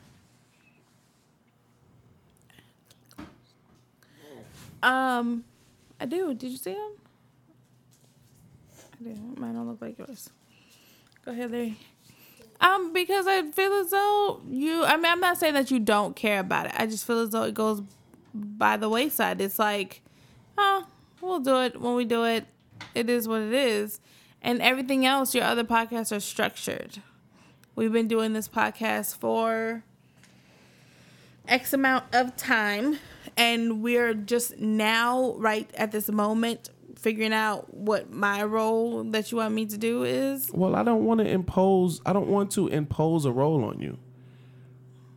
Um, 4.84 5.44
I 6.00 6.06
do. 6.06 6.34
Did 6.34 6.52
you 6.52 6.58
see 6.58 6.72
him? 6.72 6.92
I. 9.04 9.40
Mine 9.40 9.56
don't 9.56 9.68
look 9.68 9.82
like 9.82 9.98
yours. 9.98 10.30
Go 11.26 11.32
ahead, 11.32 11.52
Larry. 11.52 11.78
Um, 12.60 12.94
because 12.94 13.26
I 13.28 13.42
feel 13.52 13.74
as 13.74 13.90
though 13.90 14.42
you. 14.50 14.84
I 14.84 14.96
mean, 14.96 15.06
I'm 15.06 15.20
not 15.20 15.38
saying 15.38 15.56
that 15.56 15.72
you 15.72 15.80
don't 15.80 16.16
care 16.16 16.40
about 16.40 16.68
it. 16.68 16.74
I 16.78 16.86
just 16.86 17.06
feel 17.06 17.20
as 17.20 17.32
though 17.32 17.44
it 17.44 17.54
goes 17.54 17.82
by 18.34 18.78
the 18.78 18.90
wayside. 18.90 19.42
It's 19.42 19.60
like, 19.60 20.02
oh, 20.58 20.86
we'll 21.22 21.40
do 21.40 21.62
it 21.62 21.82
when 21.82 21.96
we 21.96 22.06
do 22.06 22.24
it. 22.24 22.46
It 22.94 23.10
is 23.10 23.28
what 23.28 23.42
it 23.42 23.54
is, 23.54 24.00
and 24.42 24.62
everything 24.62 25.06
else. 25.06 25.34
Your 25.34 25.44
other 25.44 25.64
podcasts 25.64 26.16
are 26.16 26.20
structured. 26.20 27.02
We've 27.76 27.94
been 27.94 28.08
doing 28.08 28.34
this 28.34 28.48
podcast 28.48 29.18
for 29.18 29.84
X 31.48 31.74
amount 31.74 32.06
of 32.14 32.36
time, 32.36 33.00
and 33.38 33.82
we're 33.82 34.14
just 34.14 34.58
now, 34.58 35.34
right 35.38 35.70
at 35.76 35.92
this 35.92 36.10
moment, 36.10 36.70
figuring 36.98 37.34
out 37.34 37.74
what 37.74 38.12
my 38.12 38.44
role 38.44 39.04
that 39.06 39.32
you 39.32 39.38
want 39.38 39.54
me 39.54 39.66
to 39.66 39.78
do 39.78 40.04
is. 40.04 40.52
Well, 40.54 40.76
I 40.76 40.84
don't 40.84 41.06
want 41.06 41.20
to 41.20 41.28
impose. 41.28 42.02
I 42.06 42.14
don't 42.14 42.28
want 42.28 42.52
to 42.52 42.68
impose 42.68 43.26
a 43.26 43.32
role 43.32 43.64
on 43.64 43.80
you. 43.82 43.98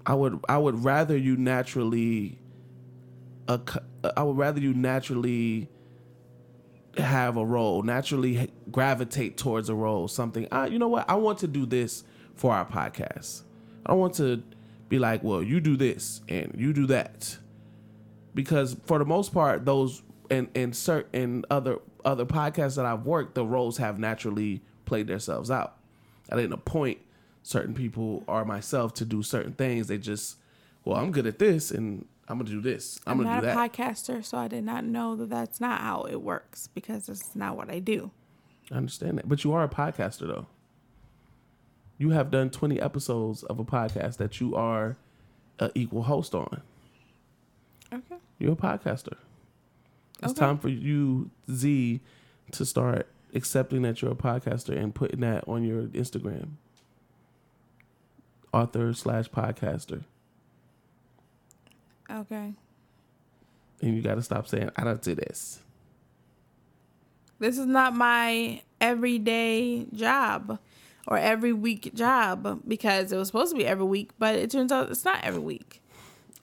I 0.07 0.15
would. 0.15 0.41
I 0.49 0.59
would 0.59 0.85
rather 0.85 1.17
you 1.17 1.37
naturally. 1.37 2.39
I 3.49 4.23
would 4.23 4.37
rather 4.37 4.61
you 4.61 4.73
naturally 4.73 5.69
have 6.97 7.37
a 7.37 7.45
role, 7.45 7.83
naturally 7.83 8.51
gravitate 8.71 9.37
towards 9.37 9.69
a 9.69 9.75
role. 9.75 10.09
Something. 10.09 10.49
I, 10.51 10.67
you 10.67 10.79
know 10.79 10.89
what? 10.89 11.09
I 11.09 11.15
want 11.17 11.39
to 11.41 11.47
do 11.47 11.67
this 11.67 12.05
for 12.35 12.53
our 12.53 12.65
podcast. 12.65 13.43
I 13.85 13.91
don't 13.91 14.01
want 14.01 14.15
to 14.15 14.43
be 14.89 14.99
like, 14.99 15.23
well, 15.23 15.43
you 15.43 15.61
do 15.61 15.77
this 15.77 16.23
and 16.29 16.55
you 16.57 16.73
do 16.73 16.87
that, 16.87 17.37
because 18.35 18.77
for 18.85 18.99
the 18.99 19.05
most 19.05 19.33
part, 19.33 19.65
those 19.65 20.03
and 20.31 20.49
and 20.55 20.75
certain 20.75 21.45
other 21.51 21.79
other 22.05 22.27
podcasts 22.27 22.77
that 22.77 22.85
I've 22.85 23.07
worked, 23.07 23.35
the 23.35 23.45
roles 23.45 23.79
have 23.79 23.99
naturally 23.99 24.63
played 24.85 25.07
themselves 25.07 25.51
out. 25.51 25.77
I 26.31 26.37
didn't 26.37 26.53
appoint 26.53 26.99
certain 27.43 27.75
people 27.75 28.25
or 28.27 28.45
myself 28.45 28.95
to 28.95 29.05
do 29.05 29.23
certain 29.23 29.53
things. 29.53 29.87
They 29.87 29.99
just, 29.99 30.37
well, 30.85 30.97
I'm 30.97 31.13
good 31.13 31.27
at 31.27 31.39
this 31.39 31.71
and 31.71 32.07
I'm 32.29 32.39
gonna 32.39 32.51
do 32.51 32.61
this. 32.61 32.99
I'm, 33.07 33.13
I'm, 33.21 33.25
gonna 33.25 33.41
do 33.41 33.47
that. 33.47 33.51
I'm 33.51 33.57
not 33.57 33.69
a 33.69 33.73
that. 33.73 33.97
podcaster, 33.97 34.25
so 34.25 34.39
I 34.39 34.49
did 34.49 34.65
not 34.65 34.85
know 34.85 35.15
that 35.17 35.31
that's 35.31 35.61
not 35.61 35.81
how 35.81 36.03
it 36.03 36.23
works 36.23 36.69
because 36.69 37.09
it's 37.09 37.37
not 37.37 37.57
what 37.57 37.71
I 37.71 37.79
do. 37.79 38.11
I 38.71 38.77
understand 38.77 39.19
that, 39.19 39.29
but 39.29 39.45
you 39.45 39.53
are 39.53 39.63
a 39.63 39.69
podcaster 39.69 40.27
though. 40.27 40.47
You 41.99 42.11
have 42.11 42.31
done 42.31 42.51
20 42.51 42.81
episodes 42.81 43.45
of 43.45 43.61
a 43.61 43.65
podcast 43.65 44.17
that 44.17 44.41
you 44.41 44.57
are 44.57 44.97
an 45.61 45.71
equal 45.75 46.03
host 46.03 46.35
on. 46.35 46.63
Okay. 47.93 48.17
You're 48.39 48.53
a 48.53 48.57
podcaster. 48.57 49.17
It's 50.23 50.33
Okay. 50.33 50.41
time 50.41 50.59
for 50.59 50.69
you, 50.69 51.31
Z, 51.51 52.01
to 52.53 52.65
start 52.65 53.09
accepting 53.35 53.83
that 53.83 54.01
you're 54.01 54.13
a 54.13 54.17
podcaster 54.17 54.77
and 54.77 54.95
putting 54.95 55.21
that 55.21 55.47
on 55.49 55.65
your 55.65 55.85
Instagram. 55.89 56.51
Author 58.53 58.93
slash 58.93 59.29
podcaster. 59.31 60.05
Okay. 62.11 62.55
And 63.83 63.97
you 63.97 64.03
got 64.03 64.15
to 64.15 64.23
stop 64.23 64.47
saying, 64.47 64.71
I 64.77 64.85
don't 64.85 65.03
do 65.03 65.15
this. 65.15 65.61
This 67.39 67.59
is 67.59 67.67
not 67.67 67.95
my 67.95 68.63
everyday 68.81 69.87
job 69.93 70.59
or 71.09 71.19
every 71.19 71.53
week 71.53 71.93
job 71.95 72.63
because 72.67 73.11
it 73.13 73.17
was 73.17 73.27
supposed 73.29 73.53
to 73.53 73.59
be 73.59 73.67
every 73.67 73.85
week, 73.85 74.11
but 74.19 74.37
it 74.37 74.51
turns 74.51 74.71
out 74.71 74.91
it's 74.91 75.05
not 75.05 75.23
every 75.25 75.41
week. 75.43 75.83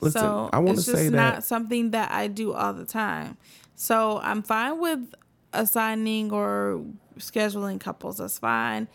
Listen, 0.01 0.21
so 0.21 0.49
I 0.51 0.59
want 0.59 0.77
to 0.77 0.79
it's 0.79 0.85
just 0.85 0.97
say 0.97 1.09
not 1.09 1.43
something 1.43 1.91
that 1.91 2.11
I 2.11 2.27
do 2.27 2.53
all 2.53 2.73
the 2.73 2.85
time. 2.85 3.37
So 3.75 4.19
I'm 4.23 4.41
fine 4.41 4.79
with 4.79 5.13
assigning 5.53 6.31
or 6.31 6.83
scheduling 7.17 7.79
couples. 7.79 8.17
That's 8.17 8.39
fine. 8.39 8.87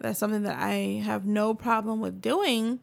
That's 0.00 0.18
something 0.18 0.42
that 0.44 0.58
I 0.58 1.02
have 1.04 1.26
no 1.26 1.54
problem 1.54 2.00
with 2.00 2.20
doing. 2.20 2.80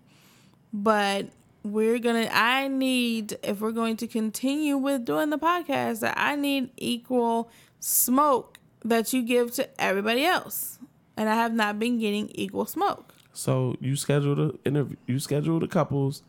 But 0.73 1.27
we're 1.63 1.99
gonna. 1.99 2.29
I 2.31 2.67
need 2.67 3.37
if 3.43 3.61
we're 3.61 3.71
going 3.71 3.97
to 3.97 4.07
continue 4.07 4.77
with 4.77 5.05
doing 5.05 5.29
the 5.29 5.39
podcast, 5.39 6.01
that 6.01 6.15
I 6.17 6.35
need 6.35 6.71
equal 6.77 7.49
smoke 7.79 8.59
that 8.83 9.13
you 9.13 9.21
give 9.21 9.53
to 9.53 9.81
everybody 9.81 10.25
else, 10.25 10.79
and 11.15 11.29
I 11.29 11.35
have 11.35 11.53
not 11.53 11.79
been 11.79 11.99
getting 11.99 12.29
equal 12.33 12.65
smoke. 12.65 13.13
So 13.33 13.75
you 13.79 13.95
schedule 13.95 14.35
the 14.35 14.59
interview, 14.65 14.95
you 15.05 15.19
schedule 15.19 15.59
the 15.59 15.67
couples, 15.67 16.23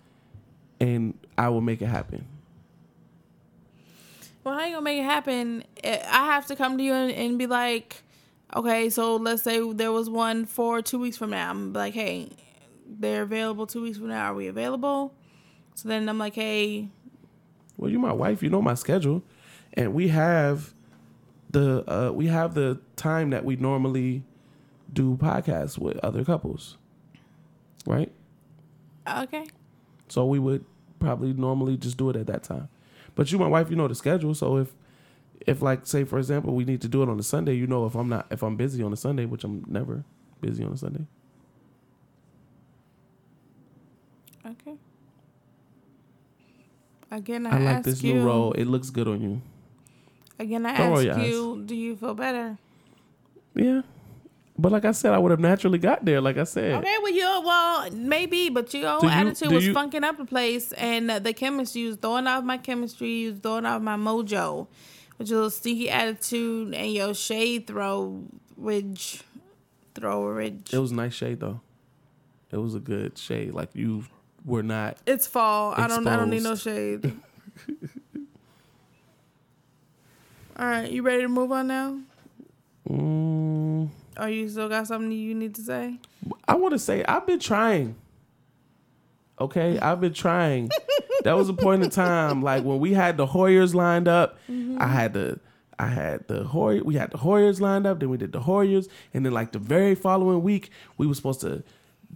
and 0.81 1.19
I 1.37 1.49
will 1.49 1.61
make 1.61 1.83
it 1.83 1.87
happen. 1.87 2.27
Well, 4.45 4.55
how 4.59 4.65
you 4.65 4.73
gonna 4.75 4.83
make 4.83 4.99
it 4.99 5.05
happen? 5.05 5.65
I 5.85 6.01
I 6.07 6.27
have 6.27 6.47
to 6.47 6.57
come 6.57 6.79
to 6.79 6.85
you 6.85 6.95
and, 6.95 7.13
and 7.13 7.39
be 7.39 7.47
like, 7.47 8.03
okay, 8.55 8.89
so 8.89 9.17
let's 9.17 9.43
say 9.43 9.61
there 9.73 9.93
was 9.93 10.09
one 10.09 10.47
for 10.47 10.81
two 10.83 10.99
weeks 10.99 11.17
from 11.17 11.31
now. 11.31 11.51
I'm 11.51 11.73
like, 11.73 11.95
hey, 11.95 12.31
they're 12.87 13.23
available 13.23 13.67
two 13.67 13.83
weeks 13.83 13.99
from 13.99 14.09
now. 14.09 14.33
Are 14.33 14.35
we 14.35 14.47
available? 14.47 15.13
So 15.75 15.89
then 15.89 16.09
I'm 16.09 16.19
like, 16.19 16.35
hey, 16.35 16.89
Well, 17.77 17.91
you're 17.91 18.01
my 18.01 18.13
wife. 18.13 18.43
You 18.43 18.51
know 18.51 18.63
my 18.63 18.75
schedule, 18.75 19.23
and 19.75 19.93
we 19.93 20.09
have 20.09 20.73
the 21.51 21.85
uh, 21.91 22.13
we 22.13 22.27
have 22.29 22.55
the 22.55 22.81
time 22.97 23.31
that 23.31 23.45
we 23.45 23.57
normally 23.57 24.23
do 24.93 25.17
podcasts 25.17 25.77
with 25.79 25.99
other 25.99 26.25
couples, 26.25 26.79
right? 27.87 28.11
okay, 29.07 29.47
So 30.13 30.27
we 30.27 30.39
would 30.39 30.65
probably 30.99 31.33
normally 31.33 31.77
just 31.77 31.97
do 31.97 32.11
it 32.11 32.17
at 32.17 32.27
that 32.27 32.43
time. 32.43 32.69
But 33.15 33.31
you, 33.33 33.39
my 33.39 33.49
wife, 33.49 33.71
you 33.71 33.77
know 33.77 33.89
the 33.89 33.95
schedule. 33.95 34.35
So 34.35 34.59
if 34.59 34.75
if 35.47 35.63
like 35.63 35.87
say 35.87 36.05
for 36.05 36.19
example 36.19 36.55
we 36.55 36.65
need 36.65 36.81
to 36.83 36.89
do 36.89 37.03
it 37.03 37.09
on 37.09 37.19
a 37.19 37.23
Sunday, 37.23 37.55
you 37.55 37.67
know 37.67 37.87
if 37.87 37.95
I'm 37.95 38.09
not 38.09 38.27
if 38.31 38.43
I'm 38.43 38.57
busy 38.57 38.83
on 38.83 38.93
a 38.93 38.97
Sunday, 38.97 39.25
which 39.25 39.45
I'm 39.45 39.65
never 39.67 40.05
busy 40.41 40.65
on 40.65 40.73
a 40.73 40.77
Sunday. 40.77 41.07
Okay. 44.47 44.75
Again, 47.11 47.47
I, 47.47 47.51
I, 47.51 47.59
like 47.59 47.77
ask 47.77 47.85
this 47.85 48.03
you. 48.03 48.15
new 48.15 48.25
role. 48.25 48.53
It 48.53 48.67
looks 48.67 48.91
good 48.91 49.09
on 49.09 49.21
you. 49.21 49.43
Again, 50.39 50.67
I 50.67 50.77
Don't 50.77 51.09
ask 51.09 51.21
you. 51.21 51.63
Do 51.65 51.75
you 51.75 51.97
feel 51.97 52.15
better? 52.15 52.59
Yeah. 53.55 53.83
But 54.61 54.73
like 54.73 54.85
I 54.85 54.91
said, 54.91 55.13
I 55.15 55.19
would 55.19 55.31
have 55.31 55.39
naturally 55.41 55.79
got 55.79 56.05
there. 56.05 56.21
Like 56.21 56.37
I 56.37 56.43
said, 56.45 56.73
Okay, 56.83 56.97
well, 57.03 57.13
you 57.13 57.23
well 57.45 57.91
maybe, 57.93 58.49
but 58.51 58.75
your 58.75 58.99
you- 59.03 59.09
attitude 59.09 59.53
was 59.53 59.67
you- 59.67 59.73
funking 59.73 60.03
up 60.03 60.17
the 60.17 60.25
place, 60.25 60.73
and 60.73 61.09
the 61.11 61.33
chemistry 61.33 61.87
was 61.87 61.97
throwing 61.97 62.27
off 62.27 62.43
my 62.45 62.59
chemistry, 62.59 63.09
you 63.21 63.31
was 63.31 63.39
throwing 63.41 63.65
off 63.67 63.81
my 63.83 63.97
mojo, 63.97 64.67
with 65.17 65.29
your 65.29 65.39
little 65.39 65.51
stinky 65.51 65.89
attitude 65.91 66.75
and 66.75 66.93
your 66.93 67.15
shade 67.15 67.67
throw, 67.69 68.25
ridge, 68.57 69.23
throw 69.95 70.25
ridge. 70.27 70.75
it 70.75 70.79
was 70.79 70.91
nice 70.93 71.15
shade 71.15 71.39
though. 71.41 71.61
It 72.51 72.57
was 72.57 72.75
a 72.75 72.81
good 72.81 73.17
shade. 73.17 73.53
Like 73.53 73.71
you 73.75 74.05
were 74.45 74.63
not. 74.65 74.97
It's 75.07 75.27
fall. 75.29 75.75
I 75.77 75.87
don't. 75.87 76.07
I 76.07 76.17
don't 76.17 76.31
need 76.31 76.43
no 76.43 76.57
shade. 76.57 77.13
All 80.59 80.67
right, 80.67 80.91
you 80.91 81.03
ready 81.03 81.23
to 81.23 81.29
move 81.29 81.53
on 81.53 81.69
now? 81.69 81.99
Mm, 82.89 83.89
Or 84.19 84.29
you 84.29 84.49
still 84.49 84.69
got 84.69 84.87
something 84.87 85.13
you 85.13 85.35
need 85.35 85.55
to 85.57 85.63
say? 85.63 85.99
I 86.47 86.55
want 86.57 86.73
to 86.73 86.79
say 86.79 87.05
I've 87.05 87.27
been 87.27 87.39
trying. 87.39 87.95
Okay, 89.41 89.79
I've 89.83 90.01
been 90.01 90.13
trying. 90.15 90.71
that 91.25 91.37
was 91.37 91.49
a 91.49 91.55
point 91.55 91.83
in 91.85 91.91
time, 91.91 92.43
like 92.43 92.65
when 92.65 92.81
we 92.81 92.95
had 92.95 93.17
the 93.17 93.27
Hoyers 93.27 93.75
lined 93.75 94.09
up. 94.09 94.39
Mm-hmm. 94.51 94.79
I 94.81 94.89
had 94.89 95.13
the, 95.15 95.39
I 95.79 95.87
had 95.87 96.27
the 96.27 96.43
Hoy. 96.45 96.81
We 96.83 96.95
had 96.97 97.13
the 97.13 97.19
Hoyers 97.19 97.61
lined 97.61 97.87
up. 97.87 98.01
Then 98.01 98.11
we 98.11 98.17
did 98.17 98.33
the 98.33 98.41
Hoyers, 98.41 98.89
and 99.15 99.25
then 99.25 99.33
like 99.33 99.53
the 99.53 99.59
very 99.61 99.95
following 99.95 100.43
week, 100.43 100.71
we 100.97 101.07
were 101.07 101.15
supposed 101.15 101.41
to 101.43 101.63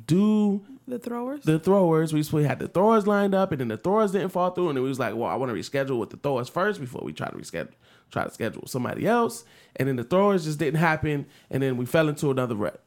do 0.06 0.64
The 0.88 0.98
throwers. 0.98 1.42
the 1.44 1.58
throwers. 1.60 2.12
We 2.12 2.24
we 2.32 2.44
had 2.44 2.58
the 2.58 2.66
throwers 2.68 3.06
lined 3.06 3.34
up, 3.36 3.52
and 3.52 3.60
then 3.60 3.68
the 3.68 3.76
throwers 3.76 4.10
didn't 4.12 4.30
fall 4.30 4.50
through, 4.50 4.70
and 4.70 4.76
then 4.76 4.82
we 4.82 4.88
was 4.88 4.98
like, 4.98 5.14
well, 5.14 5.28
I 5.30 5.36
want 5.36 5.52
to 5.52 5.56
reschedule 5.56 6.00
with 6.00 6.10
the 6.10 6.16
throwers 6.16 6.48
first 6.48 6.80
before 6.80 7.02
we 7.04 7.12
try 7.12 7.28
to 7.28 7.36
reschedule, 7.36 7.70
try 8.12 8.25
to 8.25 8.31
schedule 8.31 8.66
somebody 8.66 9.07
else, 9.07 9.44
and 9.77 9.88
then 9.88 9.96
the 9.96 10.05
throwers 10.05 10.44
just 10.44 10.59
didn't 10.61 10.79
happen, 10.79 11.27
and 11.51 11.62
then 11.62 11.77
we 11.77 11.87
fell 11.87 12.09
into 12.09 12.31
another 12.31 12.55
rut. 12.55 12.81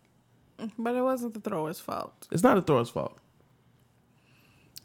but 0.80 0.96
it 0.96 1.02
wasn't 1.02 1.34
the 1.34 1.40
throwers' 1.42 1.80
fault. 1.82 2.28
It's 2.32 2.44
not 2.44 2.56
the 2.56 2.62
throwers' 2.62 2.90
fault. 2.90 3.18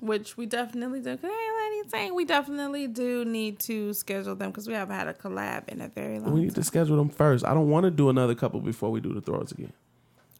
which 0.00 0.36
we 0.36 0.46
definitely 0.46 1.00
do. 1.00 1.16
Cause 1.16 1.30
I 1.30 1.74
ain't 1.76 1.90
saying 1.90 2.14
we 2.14 2.24
definitely 2.24 2.86
do 2.88 3.24
need 3.24 3.58
to 3.60 3.92
schedule 3.92 4.34
them 4.34 4.50
because 4.50 4.66
we 4.66 4.72
haven't 4.74 4.96
had 4.96 5.08
a 5.08 5.14
collab 5.14 5.68
in 5.68 5.80
a 5.82 5.88
very 5.88 6.18
long 6.18 6.32
We 6.32 6.40
need 6.44 6.54
to 6.54 6.64
schedule 6.64 6.96
them 6.96 7.10
first. 7.10 7.44
I 7.44 7.52
don't 7.54 7.68
want 7.68 7.84
to 7.84 7.90
do 7.90 8.08
another 8.08 8.34
couple 8.34 8.60
before 8.60 8.90
we 8.90 9.00
do 9.00 9.12
the 9.12 9.20
throwers 9.20 9.52
again. 9.52 9.72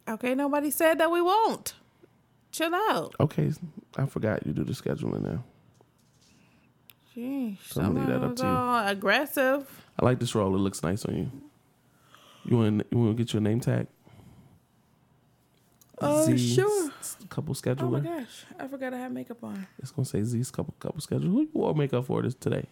Okay, 0.09 0.33
nobody 0.33 0.71
said 0.71 0.97
that 0.97 1.11
we 1.11 1.21
won't. 1.21 1.75
Chill 2.51 2.73
out. 2.73 3.13
Okay, 3.19 3.51
I 3.97 4.07
forgot 4.07 4.45
you 4.47 4.51
do 4.53 4.63
the 4.63 4.73
scheduling 4.73 5.21
now. 5.21 5.43
Sheesh, 7.15 7.57
So 7.67 7.81
I'm 7.81 7.93
gonna 7.93 7.99
leave 7.99 8.19
that 8.19 8.25
up 8.25 8.35
to 8.37 8.43
you. 8.43 8.49
all 8.49 8.87
aggressive. 8.87 9.69
I 10.01 10.05
like 10.05 10.19
this 10.19 10.33
roll. 10.33 10.53
It 10.55 10.59
looks 10.59 10.81
nice 10.83 11.05
on 11.05 11.15
you. 11.15 11.31
You 12.45 12.57
want 12.57 12.87
you 12.91 12.97
want 12.97 13.17
to 13.17 13.23
get 13.23 13.33
your 13.33 13.41
name 13.41 13.59
tag? 13.59 13.87
Oh, 15.99 16.25
Z's 16.25 16.55
sure. 16.55 16.91
Couple 17.29 17.53
schedule. 17.53 17.87
Oh 17.87 17.91
my 17.91 17.99
gosh, 17.99 18.45
I 18.59 18.67
forgot 18.67 18.93
I 18.93 18.97
had 18.97 19.11
makeup 19.13 19.43
on. 19.43 19.67
it's 19.79 19.91
gonna 19.91 20.05
say 20.05 20.23
Z's 20.23 20.49
couple 20.49 20.73
couple 20.79 20.99
scheduler. 20.99 21.25
Who 21.31 21.41
you 21.41 21.49
wore 21.53 21.75
makeup 21.75 22.05
for 22.07 22.21
this 22.23 22.33
today? 22.33 22.65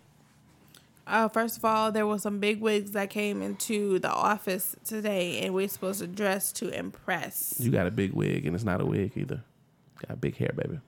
Uh, 1.06 1.28
first 1.28 1.58
of 1.58 1.66
all, 1.66 1.92
there 1.92 2.06
were 2.06 2.20
some 2.20 2.40
big 2.40 2.62
wigs 2.62 2.92
that 2.92 3.10
came 3.10 3.42
into 3.42 3.98
the 4.00 4.12
office 4.12 4.76
today, 4.84 5.40
and 5.40 5.54
we're 5.54 5.68
supposed 5.68 6.00
to 6.00 6.08
dress 6.08 6.52
to 6.54 6.70
impress. 6.70 7.56
You 7.60 7.72
got 7.72 7.88
a 7.88 7.92
big 7.92 8.14
wig, 8.14 8.46
and 8.46 8.56
it's 8.56 8.64
not 8.64 8.80
a 8.82 8.86
wig 8.86 9.14
either. 9.16 9.44
Got 10.08 10.22
big 10.22 10.38
hair, 10.38 10.52
baby. 10.56 10.80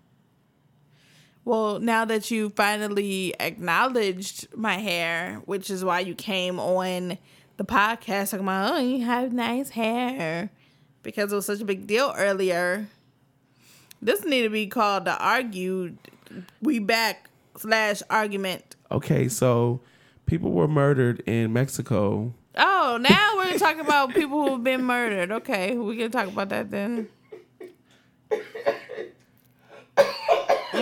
Well, 1.43 1.79
now 1.79 2.05
that 2.05 2.29
you 2.29 2.49
finally 2.51 3.33
acknowledged 3.39 4.47
my 4.55 4.77
hair, 4.77 5.41
which 5.45 5.69
is 5.71 5.83
why 5.83 6.01
you 6.01 6.13
came 6.13 6.59
on 6.59 7.17
the 7.57 7.65
podcast 7.65 8.31
talking 8.31 8.45
about, 8.45 8.73
oh, 8.73 8.77
you 8.79 9.03
have 9.05 9.33
nice 9.33 9.69
hair, 9.69 10.51
because 11.01 11.33
it 11.33 11.35
was 11.35 11.47
such 11.47 11.61
a 11.61 11.65
big 11.65 11.87
deal 11.87 12.13
earlier. 12.15 12.87
This 14.01 14.23
need 14.23 14.43
to 14.43 14.49
be 14.49 14.67
called 14.67 15.05
the 15.05 15.17
argued 15.17 15.97
we 16.61 16.79
back 16.79 17.29
slash 17.57 18.01
argument. 18.09 18.75
Okay, 18.91 19.27
so 19.27 19.81
people 20.25 20.51
were 20.51 20.67
murdered 20.67 21.21
in 21.25 21.53
Mexico. 21.53 22.33
Oh, 22.55 22.97
now 23.01 23.37
we're 23.37 23.57
talking 23.57 23.81
about 23.81 24.13
people 24.13 24.47
who've 24.47 24.63
been 24.63 24.83
murdered. 24.83 25.31
Okay, 25.31 25.75
we 25.75 25.97
can 25.97 26.11
talk 26.11 26.27
about 26.27 26.49
that 26.49 26.69
then. 26.69 27.09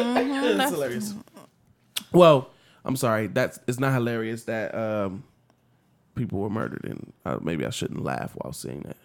Mhm, 0.03 0.57
That's 0.57 0.71
hilarious. 0.71 1.13
Well, 2.11 2.49
I'm 2.85 2.95
sorry. 2.95 3.27
That's 3.27 3.59
it's 3.67 3.79
not 3.79 3.93
hilarious 3.93 4.45
that 4.45 4.73
um, 4.75 5.23
people 6.15 6.39
were 6.39 6.49
murdered, 6.49 6.83
and 6.85 7.13
uh, 7.25 7.37
maybe 7.41 7.65
I 7.65 7.69
shouldn't 7.69 8.03
laugh 8.03 8.33
while 8.35 8.53
saying 8.53 8.83
that. 8.87 8.97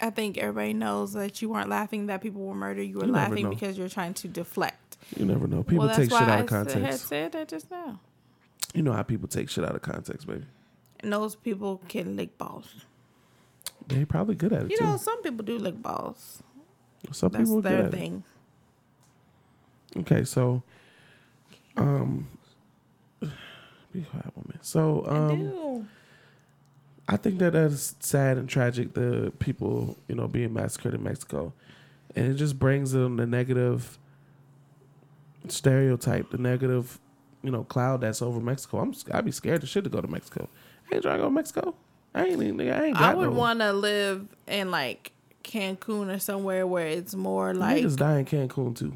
I 0.00 0.10
think 0.10 0.36
everybody 0.38 0.74
knows 0.74 1.14
that 1.14 1.40
you 1.40 1.48
weren't 1.48 1.68
laughing 1.70 2.06
that 2.06 2.20
people 2.20 2.42
were 2.42 2.54
murdered. 2.54 2.82
You 2.82 2.98
were 2.98 3.06
You 3.06 3.12
laughing 3.12 3.48
because 3.48 3.78
you're 3.78 3.88
trying 3.88 4.14
to 4.14 4.28
deflect. 4.28 4.98
You 5.16 5.24
never 5.24 5.46
know. 5.46 5.62
People 5.62 5.86
well, 5.86 5.96
take 5.96 6.10
shit 6.10 6.20
out 6.20 6.40
of 6.40 6.52
I 6.52 6.60
s- 6.70 6.72
had 6.74 6.94
said 7.00 7.32
that 7.32 7.48
just 7.48 7.70
now. 7.70 8.00
You 8.74 8.82
know 8.82 8.92
how 8.92 9.02
people 9.02 9.26
take 9.28 9.48
shit 9.48 9.64
out 9.64 9.74
of 9.74 9.80
context, 9.82 10.26
baby. 10.26 10.44
And 11.00 11.12
those 11.12 11.34
people 11.36 11.80
can 11.88 12.16
lick 12.16 12.36
balls. 12.36 12.68
They 13.88 14.04
probably 14.04 14.34
good 14.34 14.52
at 14.52 14.64
it 14.64 14.70
You 14.70 14.78
too. 14.78 14.84
know, 14.84 14.96
some 14.96 15.22
people 15.22 15.44
do 15.44 15.58
lick 15.58 15.80
balls. 15.80 16.42
Some 17.12 17.30
That's 17.30 17.44
people 17.44 17.62
their 17.62 17.88
thing. 17.90 18.24
it. 18.26 18.35
Okay, 19.98 20.24
so 20.24 20.62
um, 21.76 22.28
be 23.20 24.02
quiet 24.02 24.36
minute. 24.36 24.64
So 24.64 25.04
I 25.08 25.16
um, 25.16 25.38
do. 25.38 25.86
I 27.08 27.16
think 27.16 27.38
that 27.38 27.52
that's 27.52 27.94
sad 28.00 28.36
and 28.36 28.48
tragic. 28.48 28.94
The 28.94 29.32
people, 29.38 29.96
you 30.08 30.14
know, 30.14 30.26
being 30.26 30.52
massacred 30.52 30.94
in 30.94 31.02
Mexico, 31.02 31.52
and 32.14 32.26
it 32.26 32.34
just 32.34 32.58
brings 32.58 32.92
them 32.92 33.16
the 33.16 33.26
negative 33.26 33.98
stereotype, 35.48 36.30
the 36.30 36.38
negative, 36.38 36.98
you 37.42 37.50
know, 37.50 37.64
cloud 37.64 38.00
that's 38.00 38.22
over 38.22 38.40
Mexico. 38.40 38.78
I'm, 38.78 38.94
I'd 39.12 39.24
be 39.24 39.32
scared 39.32 39.60
to 39.60 39.66
shit 39.66 39.84
to 39.84 39.90
go 39.90 40.00
to 40.00 40.08
Mexico. 40.08 40.48
I 40.90 40.96
ain't 40.96 41.02
trying 41.02 41.16
to 41.16 41.22
go 41.22 41.28
to 41.28 41.34
Mexico. 41.34 41.74
I 42.14 42.24
ain't, 42.24 42.42
even- 42.42 42.60
I 42.60 42.86
ain't 42.86 42.96
I 43.00 43.14
would 43.14 43.30
no. 43.30 43.36
want 43.36 43.60
to 43.60 43.72
live 43.72 44.26
in 44.46 44.70
like 44.70 45.12
Cancun 45.44 46.14
or 46.14 46.18
somewhere 46.18 46.66
where 46.66 46.86
it's 46.86 47.14
more 47.14 47.54
like 47.54 47.84
Niggas 47.84 47.96
die 47.96 48.18
in 48.18 48.24
Cancun 48.24 48.74
too. 48.76 48.92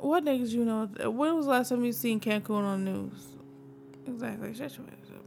What 0.00 0.24
niggas 0.24 0.50
you 0.50 0.64
know. 0.64 0.86
When 1.10 1.36
was 1.36 1.46
the 1.46 1.52
last 1.52 1.68
time 1.70 1.84
you 1.84 1.92
seen 1.92 2.20
Cancun 2.20 2.50
on 2.50 2.84
the 2.84 2.90
news? 2.90 3.26
Exactly. 4.06 4.54
Shut 4.54 4.76
your 4.76 4.86
ass 4.86 5.10
up. 5.14 5.20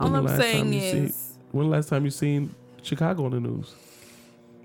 All 0.00 0.14
I'm 0.14 0.28
saying 0.28 0.64
time 0.64 0.72
you 0.72 0.80
see- 0.80 0.98
is, 0.98 1.38
When 1.50 1.66
the 1.66 1.72
last 1.72 1.88
time 1.88 2.04
you 2.04 2.10
seen 2.10 2.54
Chicago 2.82 3.24
on 3.24 3.32
the 3.32 3.40
news? 3.40 3.74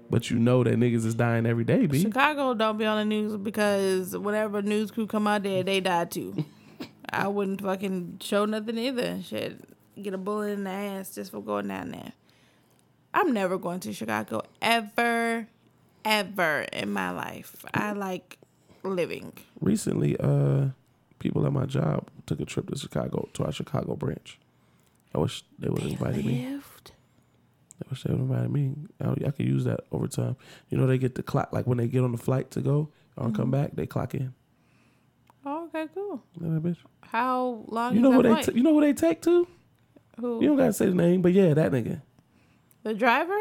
But 0.09 0.29
you 0.29 0.37
know 0.37 0.63
that 0.63 0.75
niggas 0.75 1.05
is 1.05 1.15
dying 1.15 1.45
every 1.47 1.63
day, 1.63 1.87
b. 1.87 1.99
Chicago 2.01 2.53
don't 2.53 2.77
be 2.77 2.85
on 2.85 2.97
the 2.97 3.05
news 3.05 3.35
because 3.35 4.15
whenever 4.15 4.61
news 4.61 4.91
crew 4.91 5.07
come 5.07 5.25
out 5.25 5.41
there, 5.41 5.63
they 5.63 5.79
die 5.79 6.05
too. 6.05 6.45
I 7.09 7.27
wouldn't 7.27 7.61
fucking 7.61 8.19
show 8.21 8.45
nothing 8.45 8.77
either. 8.77 9.19
Shit, 9.23 9.59
get 9.99 10.13
a 10.13 10.17
bullet 10.19 10.51
in 10.51 10.65
the 10.65 10.69
ass 10.69 11.15
just 11.15 11.31
for 11.31 11.41
going 11.41 11.67
down 11.67 11.91
there. 11.91 12.11
I'm 13.13 13.33
never 13.33 13.57
going 13.57 13.79
to 13.81 13.93
Chicago 13.93 14.43
ever, 14.61 15.47
ever 16.05 16.61
in 16.73 16.91
my 16.91 17.09
life. 17.11 17.65
I 17.73 17.93
like 17.93 18.37
living. 18.83 19.33
Recently, 19.59 20.17
uh, 20.19 20.67
people 21.19 21.45
at 21.45 21.53
my 21.53 21.65
job 21.65 22.07
took 22.25 22.39
a 22.39 22.45
trip 22.45 22.69
to 22.69 22.77
Chicago 22.77 23.29
to 23.33 23.43
our 23.45 23.51
Chicago 23.51 23.95
branch. 23.95 24.39
I 25.15 25.19
wish 25.19 25.43
they 25.59 25.69
would 25.69 25.81
have 25.81 25.91
invited 25.91 26.25
me. 26.25 26.45
I 26.45 27.89
wish 27.89 28.03
they 28.03 28.11
would 28.13 28.19
have 28.21 28.29
invited 28.29 28.51
me. 28.51 28.75
I, 29.01 29.11
I 29.27 29.31
could 29.31 29.45
use 29.45 29.63
that 29.65 29.81
over 29.91 30.07
time. 30.07 30.35
You 30.69 30.77
know, 30.77 30.87
they 30.87 30.97
get 30.97 31.15
the 31.15 31.23
clock 31.23 31.49
like 31.53 31.67
when 31.67 31.77
they 31.77 31.87
get 31.87 32.03
on 32.03 32.11
the 32.11 32.17
flight 32.17 32.51
to 32.51 32.61
go 32.61 32.89
or 33.15 33.25
Mm-hmm. 33.27 33.35
come 33.35 33.51
back, 33.51 33.71
they 33.75 33.85
clock 33.85 34.15
in. 34.15 34.33
Oh, 35.45 35.65
okay, 35.65 35.85
cool. 35.93 36.23
That 36.39 36.63
bitch. 36.63 36.77
How 37.01 37.63
long 37.67 37.93
You 37.93 37.99
is 37.99 38.03
know 38.03 38.11
who 38.13 38.23
they 38.23 38.41
t- 38.43 38.53
you 38.55 38.63
know 38.63 38.73
who 38.73 38.81
they 38.81 38.93
take 38.93 39.21
to? 39.23 39.47
Who? 40.19 40.41
You 40.41 40.47
don't 40.47 40.57
gotta 40.57 40.73
say 40.73 40.85
the 40.87 40.95
name, 40.95 41.21
but 41.21 41.33
yeah, 41.33 41.53
that 41.53 41.71
nigga. 41.71 42.01
The 42.83 42.93
driver? 42.93 43.37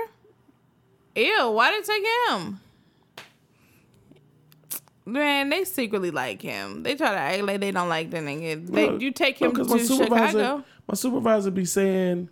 Ew, 1.15 1.51
why 1.51 1.71
did 1.71 1.85
they 1.85 1.93
take 1.95 2.05
him? 2.31 2.61
Man, 5.05 5.51
they 5.51 5.65
secretly 5.65 6.11
like 6.11 6.41
him. 6.41 6.83
They 6.83 6.95
try 6.95 7.11
to 7.11 7.17
act 7.17 7.43
like 7.43 7.61
they 7.61 7.73
don't 7.73 7.89
like 7.89 8.11
the 8.11 8.19
nigga. 8.19 8.67
They, 8.67 8.97
you 8.99 9.11
take 9.11 9.39
him 9.39 9.55
to 9.55 9.65
my 9.65 9.79
supervisor, 9.79 10.39
Chicago. 10.39 10.65
my 10.87 10.95
supervisor 10.95 11.51
be 11.51 11.65
saying, 11.65 12.29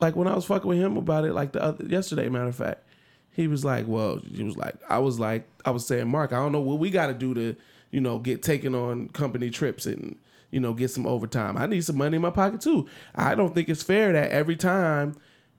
like 0.00 0.16
when 0.16 0.26
I 0.26 0.34
was 0.34 0.44
fucking 0.44 0.68
with 0.68 0.78
him 0.78 0.96
about 0.96 1.24
it, 1.24 1.32
like 1.32 1.52
the 1.52 1.62
other 1.62 1.84
yesterday, 1.84 2.28
matter 2.28 2.48
of 2.48 2.56
fact, 2.56 2.82
he 3.30 3.46
was 3.46 3.64
like, 3.64 3.86
"Well, 3.86 4.18
he 4.18 4.42
was 4.42 4.56
like, 4.56 4.74
I 4.88 4.98
was 4.98 5.20
like, 5.20 5.48
I 5.64 5.70
was 5.70 5.86
saying, 5.86 6.08
Mark, 6.08 6.32
I 6.32 6.36
don't 6.36 6.52
know 6.52 6.60
what 6.60 6.78
we 6.78 6.90
got 6.90 7.06
to 7.06 7.14
do 7.14 7.32
to, 7.34 7.56
you 7.90 8.00
know, 8.00 8.18
get 8.18 8.42
taken 8.42 8.74
on 8.74 9.08
company 9.10 9.50
trips 9.50 9.86
and 9.86 10.16
you 10.54 10.60
know, 10.60 10.72
get 10.72 10.88
some 10.88 11.04
overtime. 11.04 11.56
I 11.56 11.66
need 11.66 11.84
some 11.84 11.98
money 11.98 12.14
in 12.14 12.22
my 12.22 12.30
pocket 12.30 12.60
too. 12.60 12.86
I 13.16 13.34
don't 13.34 13.52
think 13.56 13.68
it's 13.68 13.82
fair 13.82 14.12
that 14.12 14.30
every 14.30 14.54
time 14.54 15.16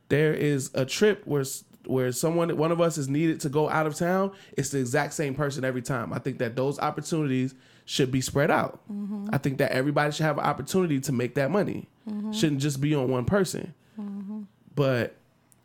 there 0.08 0.34
is 0.34 0.72
a 0.74 0.86
trip 0.86 1.22
where 1.26 1.44
where 1.88 2.12
someone 2.12 2.56
one 2.58 2.72
of 2.72 2.82
us 2.82 2.98
is 2.98 3.08
needed 3.08 3.40
to 3.42 3.50
go 3.50 3.70
out 3.70 3.86
of 3.86 3.96
town, 3.96 4.32
it's 4.58 4.70
the 4.70 4.80
exact 4.80 5.14
same 5.14 5.36
person 5.36 5.64
every 5.64 5.82
time. 5.82 6.14
I 6.14 6.20
think 6.20 6.40
that 6.40 6.56
those 6.56 6.80
opportunities 6.80 7.56
should 7.86 8.12
be 8.12 8.22
spread 8.22 8.52
out. 8.52 8.80
Mm-hmm. 8.92 9.30
I 9.32 9.38
think 9.38 9.60
that 9.60 9.72
everybody 9.72 10.12
should 10.12 10.26
have 10.26 10.38
an 10.38 10.44
opportunity 10.44 11.00
to 11.02 11.12
make 11.12 11.36
that 11.36 11.52
money. 11.52 11.88
Mm-hmm. 12.10 12.32
Shouldn't 12.32 12.62
just 12.62 12.82
be 12.82 12.96
on 12.96 13.10
one 13.10 13.26
person. 13.26 13.74
Mm-hmm. 14.00 14.42
But 14.76 15.16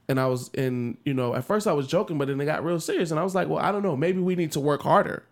and 0.09 0.19
I 0.21 0.27
was 0.27 0.51
in, 0.55 0.99
you 1.05 1.15
know, 1.15 1.35
at 1.35 1.45
first 1.45 1.67
I 1.67 1.73
was 1.73 1.87
joking, 1.87 2.19
but 2.19 2.29
then 2.29 2.41
it 2.41 2.45
got 2.45 2.65
real 2.65 2.81
serious 2.81 3.11
and 3.11 3.21
I 3.21 3.25
was 3.25 3.35
like, 3.35 3.49
well, 3.49 3.65
I 3.65 3.73
don't 3.73 3.83
know, 3.83 3.97
maybe 3.97 4.21
we 4.21 4.35
need 4.35 4.53
to 4.53 4.61
work 4.61 4.83
harder. 4.83 5.25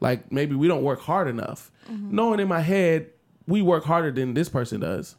Like 0.00 0.30
maybe 0.30 0.54
we 0.54 0.68
don't 0.68 0.82
work 0.82 1.00
hard 1.00 1.28
enough. 1.28 1.70
Knowing 2.12 2.40
in 2.40 2.48
my 2.48 2.60
head 2.60 3.10
we 3.46 3.62
work 3.62 3.84
harder 3.84 4.10
than 4.10 4.34
this 4.34 4.48
person 4.48 4.80
does. 4.80 5.16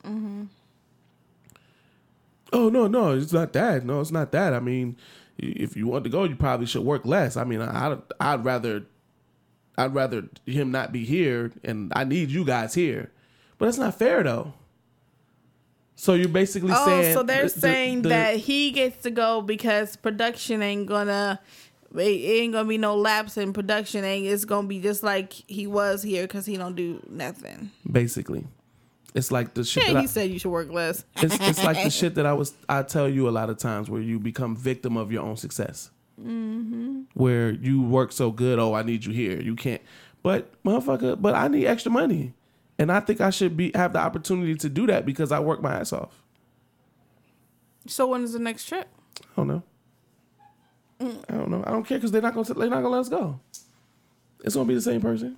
Oh 2.54 2.70
no, 2.70 2.88
no, 2.88 3.12
it's 3.18 3.34
not 3.34 3.54
that. 3.54 3.84
No, 3.86 4.00
it's 4.02 4.12
not 4.12 4.32
that. 4.32 4.54
I 4.54 4.60
mean, 4.60 4.98
if 5.38 5.76
you 5.76 5.88
want 5.88 6.04
to 6.06 6.10
go, 6.10 6.24
you 6.24 6.36
probably 6.36 6.66
should 6.66 6.84
work 6.84 7.06
less. 7.06 7.36
I 7.38 7.44
mean, 7.44 7.62
I, 7.62 7.92
I'd, 7.92 8.00
I'd 8.20 8.46
rather, 8.46 8.86
I'd 9.78 9.94
rather 9.94 10.30
him 10.46 10.72
not 10.72 10.92
be 10.92 11.04
here, 11.06 11.52
and 11.64 11.92
I 11.96 12.04
need 12.06 12.30
you 12.32 12.46
guys 12.46 12.74
here. 12.74 13.12
But 13.58 13.66
that's 13.66 13.78
not 13.78 13.98
fair, 14.00 14.24
though. 14.24 14.54
So 15.96 16.14
you're 16.14 16.30
basically 16.30 16.72
Oh, 16.76 16.86
saying, 16.86 17.14
so 17.16 17.24
they're 17.24 17.44
the- 17.44 17.50
saying 17.50 18.02
the- 18.04 18.10
that 18.10 18.38
he 18.38 18.72
gets 18.72 19.02
to 19.04 19.12
go 19.12 19.42
because 19.42 19.96
production 19.96 20.62
ain't 20.62 20.88
gonna. 20.88 21.40
It 21.96 22.00
ain't 22.02 22.54
gonna 22.54 22.68
be 22.68 22.78
no 22.78 22.96
lapse 22.96 23.38
in 23.38 23.54
production. 23.54 24.04
Ain't 24.04 24.28
it's 24.28 24.46
gonna 24.46 24.68
be 24.68 24.80
just 24.80 25.04
like 25.04 25.34
he 25.34 25.66
was 25.68 26.04
here 26.04 26.24
because 26.24 26.46
he 26.46 26.56
don't 26.58 26.76
do 26.76 27.02
nothing. 27.10 27.72
basically, 27.90 28.46
it's 29.18 29.32
like 29.32 29.56
the 29.56 29.64
shit. 29.64 29.88
Yeah, 29.88 29.94
that 29.94 30.00
he 30.00 30.04
I- 30.04 30.08
said 30.08 30.30
you 30.30 30.38
should 30.38 30.52
work 30.52 30.72
less. 30.72 31.04
it's, 31.18 31.38
it's 31.42 31.64
like 31.64 31.84
the 31.84 31.90
shit 31.90 32.16
that 32.16 32.26
I 32.26 32.34
was 32.34 32.54
I 32.70 32.84
tell 32.84 33.10
you 33.10 33.28
a 33.28 33.32
lot 33.32 33.50
of 33.50 33.58
times 33.58 33.90
where 33.90 34.02
you 34.02 34.20
become 34.20 34.56
victim 34.56 34.96
of 34.96 35.12
your 35.12 35.24
own 35.24 35.38
success. 35.38 35.90
Mm-hmm. 36.22 37.02
Where 37.16 37.52
you 37.52 37.82
work 37.82 38.12
so 38.12 38.32
good, 38.32 38.60
oh, 38.60 38.74
I 38.74 38.84
need 38.84 39.06
you 39.06 39.14
here. 39.14 39.42
You 39.42 39.56
can't, 39.56 39.82
but 40.24 40.52
motherfucker, 40.64 41.20
but 41.20 41.36
I 41.36 41.48
need 41.48 41.66
extra 41.66 41.92
money, 41.92 42.34
and 42.78 42.92
I 42.92 43.00
think 43.00 43.22
I 43.22 43.30
should 43.32 43.58
be 43.58 43.72
have 43.76 43.94
the 43.94 44.00
opportunity 44.00 44.56
to 44.56 44.70
do 44.70 44.88
that 44.88 45.06
because 45.06 45.32
I 45.32 45.40
work 45.40 45.62
my 45.62 45.76
ass 45.76 45.94
off. 45.94 46.24
So 47.88 48.08
when 48.08 48.24
is 48.24 48.34
the 48.34 48.40
next 48.40 48.66
trip? 48.66 48.88
I 49.22 49.26
don't 49.36 49.48
know. 49.48 49.64
I 51.00 51.34
don't 51.34 51.50
know. 51.50 51.64
I 51.66 51.72
don't 51.72 51.84
care 51.84 51.98
because 51.98 52.12
they're 52.12 52.22
not 52.22 52.34
gonna 52.34 52.54
they're 52.54 52.70
not 52.70 52.82
gonna 52.82 52.90
let 52.90 53.02
us 53.02 53.10
go. 53.10 53.40
It's 54.44 54.56
gonna 54.56 54.68
be 54.68 54.76
the 54.76 54.82
same 54.82 55.02
person. 55.02 55.38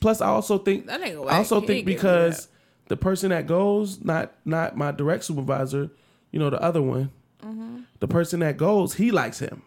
Plus, 0.00 0.20
I 0.20 0.28
also 0.28 0.58
think 0.58 0.88
I 0.88 1.14
also 1.14 1.60
He 1.60 1.66
think 1.66 1.78
ain't 1.78 1.86
giving 1.86 1.92
you 1.92 1.96
because 1.96 2.48
the 2.88 2.96
person 2.96 3.30
that 3.30 3.46
goes, 3.46 4.02
not 4.04 4.32
not 4.44 4.76
my 4.76 4.90
direct 4.92 5.24
supervisor, 5.24 5.90
you 6.32 6.38
know, 6.38 6.50
the 6.50 6.60
other 6.62 6.82
one, 6.82 7.10
Mm-hmm. 7.44 7.80
the 8.00 8.08
person 8.08 8.40
that 8.40 8.56
goes, 8.56 8.94
he 8.94 9.10
likes 9.12 9.38
him. 9.38 9.62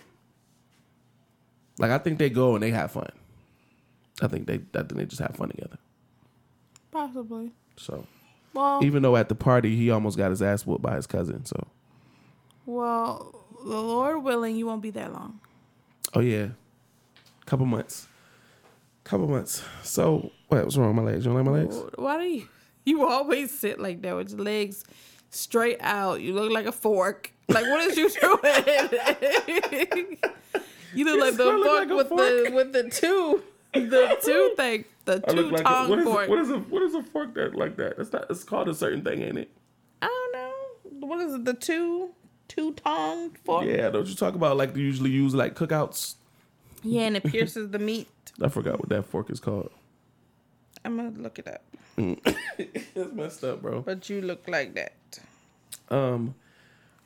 Like 1.79 1.91
I 1.91 1.97
think 1.97 2.19
they 2.19 2.29
go 2.29 2.53
and 2.55 2.61
they 2.63 2.71
have 2.71 2.91
fun. 2.91 3.09
I 4.21 4.27
think 4.27 4.45
they 4.47 4.55
I 4.77 4.83
think 4.83 4.95
they 4.95 5.05
just 5.05 5.21
have 5.21 5.35
fun 5.35 5.49
together. 5.49 5.77
Possibly. 6.91 7.51
So 7.77 8.05
Well, 8.53 8.83
even 8.83 9.01
though 9.03 9.15
at 9.15 9.29
the 9.29 9.35
party 9.35 9.75
he 9.75 9.89
almost 9.89 10.17
got 10.17 10.29
his 10.31 10.41
ass 10.41 10.65
whooped 10.65 10.81
by 10.83 10.95
his 10.95 11.07
cousin. 11.07 11.45
So 11.45 11.65
well, 12.65 13.33
the 13.63 13.79
Lord 13.81 14.23
willing, 14.23 14.55
you 14.55 14.65
won't 14.67 14.81
be 14.81 14.91
that 14.91 15.11
long. 15.13 15.39
oh 16.13 16.19
yeah, 16.19 16.49
couple 17.45 17.65
months, 17.65 18.07
couple 19.03 19.27
months. 19.27 19.63
So 19.83 20.31
what? 20.49 20.63
What's 20.63 20.77
wrong 20.77 20.93
with 20.95 21.03
my 21.05 21.11
legs? 21.11 21.25
You 21.25 21.31
don't 21.31 21.35
like 21.43 21.45
my 21.45 21.59
legs? 21.61 21.77
Why 21.95 22.17
do 22.17 22.23
you? 22.25 22.47
You 22.85 23.07
always 23.07 23.57
sit 23.57 23.79
like 23.79 24.01
that 24.01 24.15
with 24.15 24.31
your 24.31 24.39
legs 24.39 24.83
straight 25.29 25.77
out. 25.81 26.21
You 26.21 26.33
look 26.33 26.51
like 26.51 26.65
a 26.65 26.71
fork. 26.71 27.31
Like 27.47 27.65
what 27.65 27.81
is 27.81 27.97
you 27.97 28.09
doing? 28.21 28.39
you 30.95 31.05
look 31.05 31.19
like 31.19 31.35
the 31.35 31.43
fork 31.43 31.89
like 31.89 31.89
with 31.89 32.09
the 32.09 32.51
with 32.53 32.73
the 32.73 32.89
two, 32.89 33.43
the 33.73 34.17
two 34.23 34.53
thing, 34.57 34.85
the 35.05 35.19
two 35.19 35.49
like 35.49 35.63
tongue 35.63 35.89
what 35.89 35.99
is 35.99 36.05
fork. 36.05 36.27
a, 36.27 36.29
what 36.29 36.39
is 36.39 36.49
a 36.49 36.57
what 36.57 36.81
is 36.83 36.93
a 36.95 37.03
fork 37.03 37.33
that 37.35 37.55
like 37.55 37.77
that? 37.77 37.95
It's 37.99 38.11
not. 38.11 38.25
It's 38.29 38.43
called 38.43 38.69
a 38.69 38.73
certain 38.73 39.03
thing, 39.03 39.21
ain't 39.21 39.37
it? 39.37 39.51
I 40.01 40.07
don't 40.07 40.33
know. 40.33 41.07
What 41.07 41.19
is 41.21 41.33
it? 41.35 41.45
The 41.45 41.53
two 41.53 42.11
two 42.47 42.73
tongue 42.73 43.31
fork. 43.45 43.65
Yeah, 43.65 43.89
don't 43.89 44.07
you 44.07 44.15
talk 44.15 44.35
about 44.35 44.57
like 44.57 44.73
they 44.73 44.81
usually 44.81 45.11
use 45.11 45.33
like 45.33 45.55
cookouts? 45.55 46.15
Yeah, 46.83 47.03
and 47.03 47.15
it 47.17 47.23
pierces 47.23 47.69
the 47.69 47.79
meat. 47.79 48.07
I 48.41 48.47
forgot 48.49 48.79
what 48.79 48.89
that 48.89 49.03
fork 49.05 49.29
is 49.29 49.39
called. 49.39 49.71
I'm 50.83 50.97
gonna 50.97 51.11
look 51.17 51.39
it 51.39 51.47
up. 51.47 51.63
It's 52.57 53.13
messed 53.13 53.43
up, 53.43 53.61
bro. 53.61 53.81
But 53.81 54.09
you 54.09 54.21
look 54.21 54.47
like 54.47 54.75
that. 54.75 55.19
Um, 55.89 56.35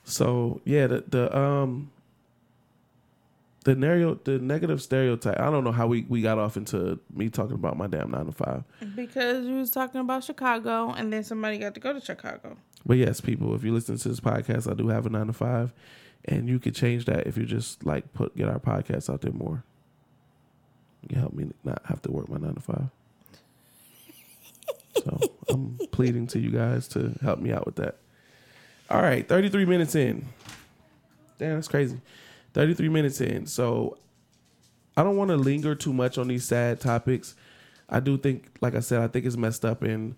so 0.04 0.62
yeah, 0.66 0.88
the 0.88 1.04
the 1.08 1.38
um 1.38 1.92
the 3.66 3.76
narrow 3.76 4.16
the 4.24 4.38
negative 4.40 4.82
stereotype. 4.82 5.40
I 5.40 5.50
don't 5.50 5.64
know 5.64 5.72
how 5.72 5.88
we 5.88 6.06
we 6.08 6.22
got 6.22 6.38
off 6.38 6.56
into 6.56 7.00
me 7.14 7.30
talking 7.30 7.56
about 7.56 7.78
my 7.78 7.88
damn 7.88 8.12
nine 8.12 8.28
to 8.28 8.32
five. 8.32 8.64
Because 8.96 9.46
you 9.46 9.56
was 9.56 9.72
talking 9.72 10.02
about 10.02 10.24
Chicago, 10.24 10.92
and 10.92 11.12
then 11.12 11.24
somebody 11.24 11.58
got 11.58 11.74
to 11.74 11.80
go 11.80 11.92
to 11.92 12.00
Chicago. 12.00 12.58
But 12.86 12.98
yes, 12.98 13.20
people, 13.20 13.56
if 13.56 13.64
you 13.64 13.74
listen 13.74 13.98
to 13.98 14.10
this 14.10 14.20
podcast, 14.20 14.72
I 14.72 14.76
do 14.76 14.88
have 14.90 15.08
a 15.08 15.10
nine 15.10 15.28
to 15.28 15.34
five, 15.34 15.74
and 16.26 16.48
you 16.48 16.60
could 16.60 16.76
change 16.76 17.06
that 17.06 17.26
if 17.26 17.38
you 17.38 17.46
just 17.46 17.86
like 17.86 18.14
put 18.14 18.38
get 18.38 18.48
our 18.48 18.60
podcast 18.60 19.12
out 19.12 19.22
there 19.22 19.34
more. 19.34 19.64
You 21.10 21.20
help 21.20 21.34
me 21.34 21.52
not 21.64 21.82
have 21.86 22.02
to 22.04 22.12
work 22.12 22.30
my 22.30 22.38
nine 22.38 22.56
to 22.56 22.62
five. 22.62 22.90
So 25.06 25.20
I'm 25.50 25.78
pleading 25.92 26.28
to 26.28 26.40
you 26.40 26.52
guys 26.52 26.88
to 26.90 27.16
help 27.22 27.40
me 27.40 27.52
out 27.54 27.66
with 27.66 27.76
that. 27.78 27.98
All 28.90 29.02
right, 29.02 29.28
33 29.28 29.66
minutes 29.66 29.96
in. 29.96 30.26
Damn, 31.38 31.56
that's 31.56 31.68
crazy. 31.68 32.00
33 32.54 32.90
minutes 32.90 33.22
in. 33.22 33.46
So 33.46 33.98
I 34.98 35.04
don't 35.04 35.18
want 35.18 35.30
to 35.30 35.38
linger 35.38 35.76
too 35.76 35.94
much 35.94 36.18
on 36.18 36.28
these 36.28 36.44
sad 36.46 36.80
topics. 36.80 37.36
I 37.90 38.00
do 38.00 38.18
think, 38.18 38.50
like 38.62 38.76
I 38.76 38.80
said, 38.80 39.02
I 39.02 39.08
think 39.08 39.26
it's 39.26 39.38
messed 39.38 39.64
up 39.66 39.82
and 39.84 40.16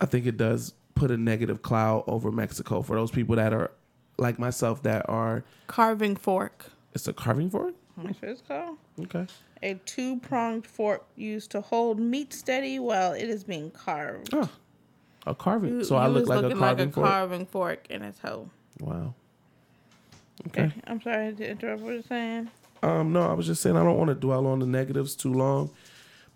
I 0.00 0.06
think 0.06 0.26
it 0.26 0.36
does 0.36 0.72
put 0.94 1.10
a 1.10 1.16
negative 1.16 1.62
cloud 1.62 2.04
over 2.06 2.30
Mexico 2.32 2.82
for 2.82 2.96
those 2.96 3.10
people 3.10 3.36
that 3.36 3.52
are 3.52 3.70
like 4.18 4.38
myself 4.38 4.82
that 4.84 5.06
are 5.10 5.44
Carving 5.66 6.16
fork. 6.16 6.66
it's 6.94 7.06
a 7.06 7.12
carving 7.12 7.50
fork? 7.50 7.74
That's 7.98 8.22
what 8.22 8.30
it's 8.30 8.40
called. 8.42 8.78
Okay. 9.02 9.26
A 9.62 9.74
two 9.86 10.18
pronged 10.20 10.66
fork 10.66 11.06
used 11.16 11.50
to 11.52 11.60
hold 11.60 11.98
meat 11.98 12.32
steady 12.32 12.78
while 12.78 13.12
it 13.12 13.28
is 13.28 13.44
being 13.44 13.70
carved. 13.70 14.30
Oh. 14.32 14.48
A 15.26 15.34
carving. 15.34 15.78
You- 15.78 15.84
so 15.84 15.96
I 15.96 16.06
look 16.06 16.26
like 16.26 16.44
a 16.44 16.54
carving 16.54 16.58
like 16.58 16.88
a 16.88 16.92
fork. 16.92 17.06
carving 17.06 17.46
fork 17.46 17.86
in 17.90 18.02
its 18.02 18.18
hoe. 18.20 18.48
wow. 18.80 19.14
Okay. 20.48 20.70
I'm 20.86 21.00
sorry 21.00 21.32
to 21.34 21.48
interrupt 21.50 21.82
what 21.82 21.94
you're 21.94 22.02
saying. 22.02 22.50
Um, 22.82 23.12
no, 23.12 23.22
I 23.22 23.32
was 23.32 23.46
just 23.46 23.62
saying 23.62 23.76
I 23.76 23.82
don't 23.82 23.96
want 23.96 24.08
to 24.08 24.14
dwell 24.14 24.46
on 24.46 24.58
the 24.60 24.66
negatives 24.66 25.16
too 25.16 25.32
long, 25.32 25.70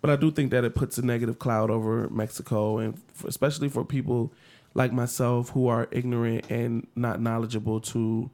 but 0.01 0.09
I 0.09 0.15
do 0.15 0.31
think 0.31 0.51
that 0.51 0.63
it 0.63 0.73
puts 0.75 0.97
a 0.97 1.05
negative 1.05 1.37
cloud 1.39 1.69
over 1.69 2.09
Mexico, 2.09 2.79
and 2.79 2.95
f 3.15 3.25
especially 3.25 3.69
for 3.69 3.85
people 3.85 4.33
like 4.73 4.91
myself 4.91 5.49
who 5.49 5.67
are 5.67 5.87
ignorant 5.91 6.49
and 6.49 6.87
not 6.95 7.21
knowledgeable 7.21 7.79
to 7.79 8.29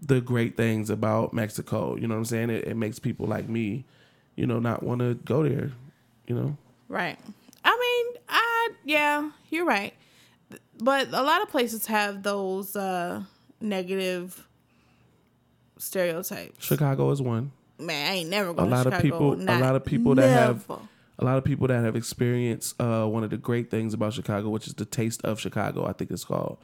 the 0.00 0.20
great 0.20 0.56
things 0.56 0.90
about 0.90 1.32
Mexico. 1.32 1.96
You 1.96 2.06
know 2.06 2.14
what 2.14 2.20
I'm 2.20 2.24
saying? 2.26 2.50
It, 2.50 2.68
it 2.68 2.76
makes 2.76 2.98
people 2.98 3.26
like 3.26 3.48
me, 3.48 3.84
you 4.36 4.46
know, 4.46 4.58
not 4.58 4.82
want 4.82 5.00
to 5.00 5.14
go 5.14 5.42
there. 5.42 5.72
You 6.26 6.34
know, 6.34 6.56
Right. 6.88 7.18
I 7.64 7.70
mean, 7.70 8.22
I 8.28 8.70
yeah, 8.84 9.30
you're 9.50 9.64
right. 9.64 9.94
But 10.78 11.08
a 11.08 11.22
lot 11.22 11.42
of 11.42 11.48
places 11.48 11.86
have 11.86 12.22
those 12.22 12.76
uh 12.76 13.22
negative 13.60 14.46
stereotypes. 15.78 16.64
Chicago 16.64 17.10
is 17.10 17.20
one. 17.20 17.52
Man, 17.78 18.10
I 18.10 18.14
ain't 18.16 18.30
never 18.30 18.52
going. 18.52 18.68
A 18.68 18.70
lot 18.70 18.82
to 18.84 18.88
of 18.88 18.94
Chicago. 19.02 19.34
people, 19.36 19.50
a 19.50 19.58
lot 19.58 19.76
of 19.76 19.84
people 19.84 20.14
that 20.16 20.28
have 20.28 20.66
a 21.18 21.24
lot 21.24 21.38
of 21.38 21.44
people 21.44 21.66
that 21.68 21.84
have 21.84 21.96
experienced 21.96 22.80
uh, 22.80 23.06
one 23.06 23.24
of 23.24 23.30
the 23.30 23.36
great 23.36 23.70
things 23.70 23.94
about 23.94 24.12
Chicago, 24.14 24.48
which 24.50 24.66
is 24.66 24.74
the 24.74 24.84
taste 24.84 25.24
of 25.24 25.40
Chicago. 25.40 25.86
I 25.86 25.92
think 25.92 26.10
it's 26.10 26.24
called. 26.24 26.58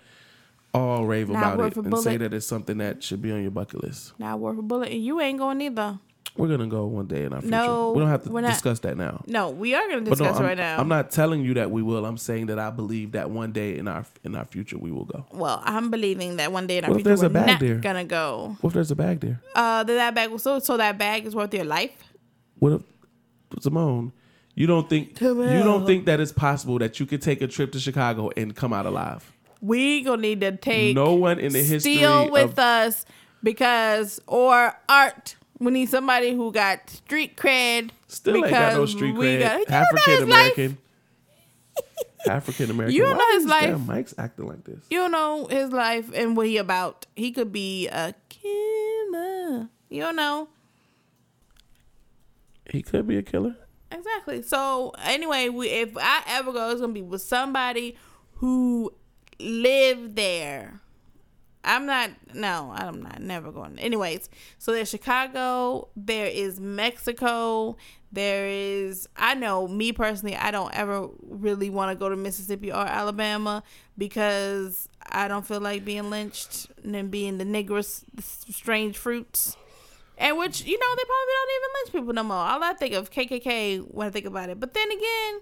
All 0.74 1.06
rave 1.06 1.28
Not 1.28 1.54
about 1.54 1.76
it 1.76 1.76
and 1.76 1.98
say 1.98 2.16
that 2.16 2.34
it's 2.34 2.46
something 2.46 2.78
that 2.78 3.02
should 3.02 3.22
be 3.22 3.30
on 3.30 3.42
your 3.42 3.52
bucket 3.52 3.82
list. 3.84 4.12
Not 4.18 4.40
worth 4.40 4.58
a 4.58 4.62
bullet. 4.62 4.90
And 4.90 5.02
you 5.04 5.20
ain't 5.20 5.38
going 5.38 5.60
either. 5.60 5.98
We're 6.36 6.48
gonna 6.48 6.66
go 6.66 6.86
one 6.86 7.06
day 7.06 7.22
in 7.22 7.32
our 7.32 7.40
future. 7.40 7.50
No, 7.52 7.92
we 7.92 8.00
don't 8.00 8.08
have 8.08 8.24
to 8.24 8.32
not. 8.40 8.48
discuss 8.50 8.80
that 8.80 8.96
now. 8.96 9.22
No, 9.28 9.50
we 9.50 9.72
are 9.76 9.86
going 9.86 10.04
to 10.04 10.10
But 10.10 10.18
no, 10.18 10.24
discuss 10.24 10.40
right 10.42 10.58
now. 10.58 10.78
I'm 10.80 10.88
not 10.88 11.12
telling 11.12 11.44
you 11.44 11.54
that 11.54 11.70
we 11.70 11.80
will. 11.80 12.04
I'm 12.04 12.18
saying 12.18 12.46
that 12.46 12.58
I 12.58 12.70
believe 12.70 13.12
that 13.12 13.30
one 13.30 13.52
day 13.52 13.78
in 13.78 13.86
our 13.86 14.04
in 14.24 14.34
our 14.34 14.44
future 14.44 14.76
we 14.76 14.90
will 14.90 15.04
go. 15.04 15.24
Well, 15.30 15.62
I'm 15.64 15.92
believing 15.92 16.38
that 16.38 16.50
one 16.50 16.66
day 16.66 16.78
in 16.78 16.84
our 16.86 16.90
What 16.90 16.96
future 16.96 17.08
there's 17.10 17.20
we're 17.20 17.26
a 17.26 17.30
bag 17.30 17.46
not 17.46 17.60
there? 17.60 17.76
gonna 17.76 18.04
go. 18.04 18.56
What 18.62 18.70
if 18.70 18.74
there's 18.74 18.90
a 18.90 18.96
bag 18.96 19.20
there? 19.20 19.40
Uh, 19.54 19.84
that 19.84 19.94
that 19.94 20.14
bag 20.16 20.30
was 20.30 20.42
so 20.42 20.58
so 20.58 20.76
that 20.76 20.98
bag 20.98 21.24
is 21.24 21.36
worth 21.36 21.54
your 21.54 21.64
life. 21.66 21.92
What 22.58 22.72
if 22.72 22.82
Simone? 23.62 24.12
You 24.56 24.66
don't 24.66 24.88
think 24.88 25.20
you 25.20 25.62
don't 25.62 25.86
think 25.86 26.06
that 26.06 26.18
it's 26.18 26.32
possible 26.32 26.80
that 26.80 26.98
you 26.98 27.06
could 27.06 27.22
take 27.22 27.42
a 27.42 27.46
trip 27.46 27.70
to 27.72 27.78
Chicago 27.78 28.30
and 28.36 28.56
come 28.56 28.72
out 28.72 28.86
alive? 28.86 29.30
We 29.64 30.02
gonna 30.02 30.20
need 30.20 30.40
to 30.42 30.56
take 30.56 30.94
No 30.94 31.14
one 31.14 31.38
in 31.38 31.52
the 31.52 31.58
history 31.62 31.96
steal 31.96 32.30
with 32.30 32.50
of 32.52 32.58
us 32.58 33.06
because 33.42 34.20
or 34.26 34.78
art 34.88 35.36
We 35.58 35.70
need 35.72 35.88
somebody 35.88 36.32
who 36.34 36.52
got 36.52 36.90
street 36.90 37.36
cred. 37.36 37.90
Still 38.08 38.36
ain't 38.36 38.50
got 38.50 38.74
no 38.74 38.84
street 38.86 39.14
cred. 39.14 39.40
got- 39.40 39.60
You 39.60 39.64
don't 39.66 39.70
know 39.70 39.76
African. 39.76 40.22
American. 40.24 40.78
African 42.28 42.70
American. 42.70 42.94
You 42.94 43.02
don't 43.04 43.16
know 43.18 43.32
his 43.32 43.46
life. 43.46 43.62
Damn, 43.62 43.86
Mike's 43.86 44.14
acting 44.18 44.46
like 44.46 44.64
this. 44.64 44.84
You 44.90 44.98
don't 44.98 45.12
know 45.12 45.46
his 45.46 45.70
life 45.72 46.10
and 46.14 46.36
what 46.36 46.46
he 46.46 46.58
about. 46.58 47.06
He 47.16 47.32
could 47.32 47.52
be 47.52 47.88
a 47.88 48.14
killer. 48.28 49.68
You 49.88 50.00
don't 50.02 50.16
know. 50.16 50.48
He 52.70 52.82
could 52.82 53.06
be 53.06 53.16
a 53.16 53.22
killer. 53.22 53.56
Exactly. 53.90 54.42
So 54.42 54.92
anyway, 55.04 55.48
we, 55.48 55.68
if 55.68 55.96
I 55.96 56.22
ever 56.26 56.52
go, 56.52 56.70
it's 56.70 56.80
gonna 56.80 56.92
be 56.92 57.02
with 57.02 57.22
somebody 57.22 57.96
who 58.34 58.92
lived 59.38 60.16
there. 60.16 60.80
I'm 61.64 61.86
not. 61.86 62.10
No, 62.34 62.72
I'm 62.74 63.02
not. 63.02 63.20
Never 63.20 63.50
going. 63.50 63.78
Anyways, 63.78 64.28
so 64.58 64.72
there's 64.72 64.90
Chicago. 64.90 65.88
There 65.96 66.26
is 66.26 66.60
Mexico. 66.60 67.76
There 68.12 68.46
is. 68.46 69.08
I 69.16 69.34
know 69.34 69.66
me 69.66 69.92
personally. 69.92 70.36
I 70.36 70.50
don't 70.50 70.74
ever 70.74 71.08
really 71.22 71.70
want 71.70 71.90
to 71.90 71.96
go 71.98 72.08
to 72.08 72.16
Mississippi 72.16 72.70
or 72.70 72.86
Alabama 72.86 73.62
because 73.96 74.88
I 75.02 75.26
don't 75.26 75.46
feel 75.46 75.60
like 75.60 75.84
being 75.84 76.10
lynched 76.10 76.68
and 76.82 76.94
then 76.94 77.08
being 77.08 77.38
the 77.38 77.44
niggers, 77.44 78.04
strange 78.20 78.98
fruits. 78.98 79.56
And 80.16 80.38
which, 80.38 80.64
you 80.64 80.78
know, 80.78 80.94
they 80.96 81.02
probably 81.04 81.32
don't 81.34 81.50
even 81.56 81.70
lynch 81.74 81.92
people 81.92 82.14
no 82.14 82.22
more. 82.22 82.36
All 82.36 82.62
I 82.62 82.72
think 82.74 82.94
of 82.94 83.10
KKK 83.10 83.92
when 83.92 84.06
I 84.06 84.10
think 84.10 84.26
about 84.26 84.48
it. 84.48 84.60
But 84.60 84.72
then 84.74 84.90
again, 84.90 85.40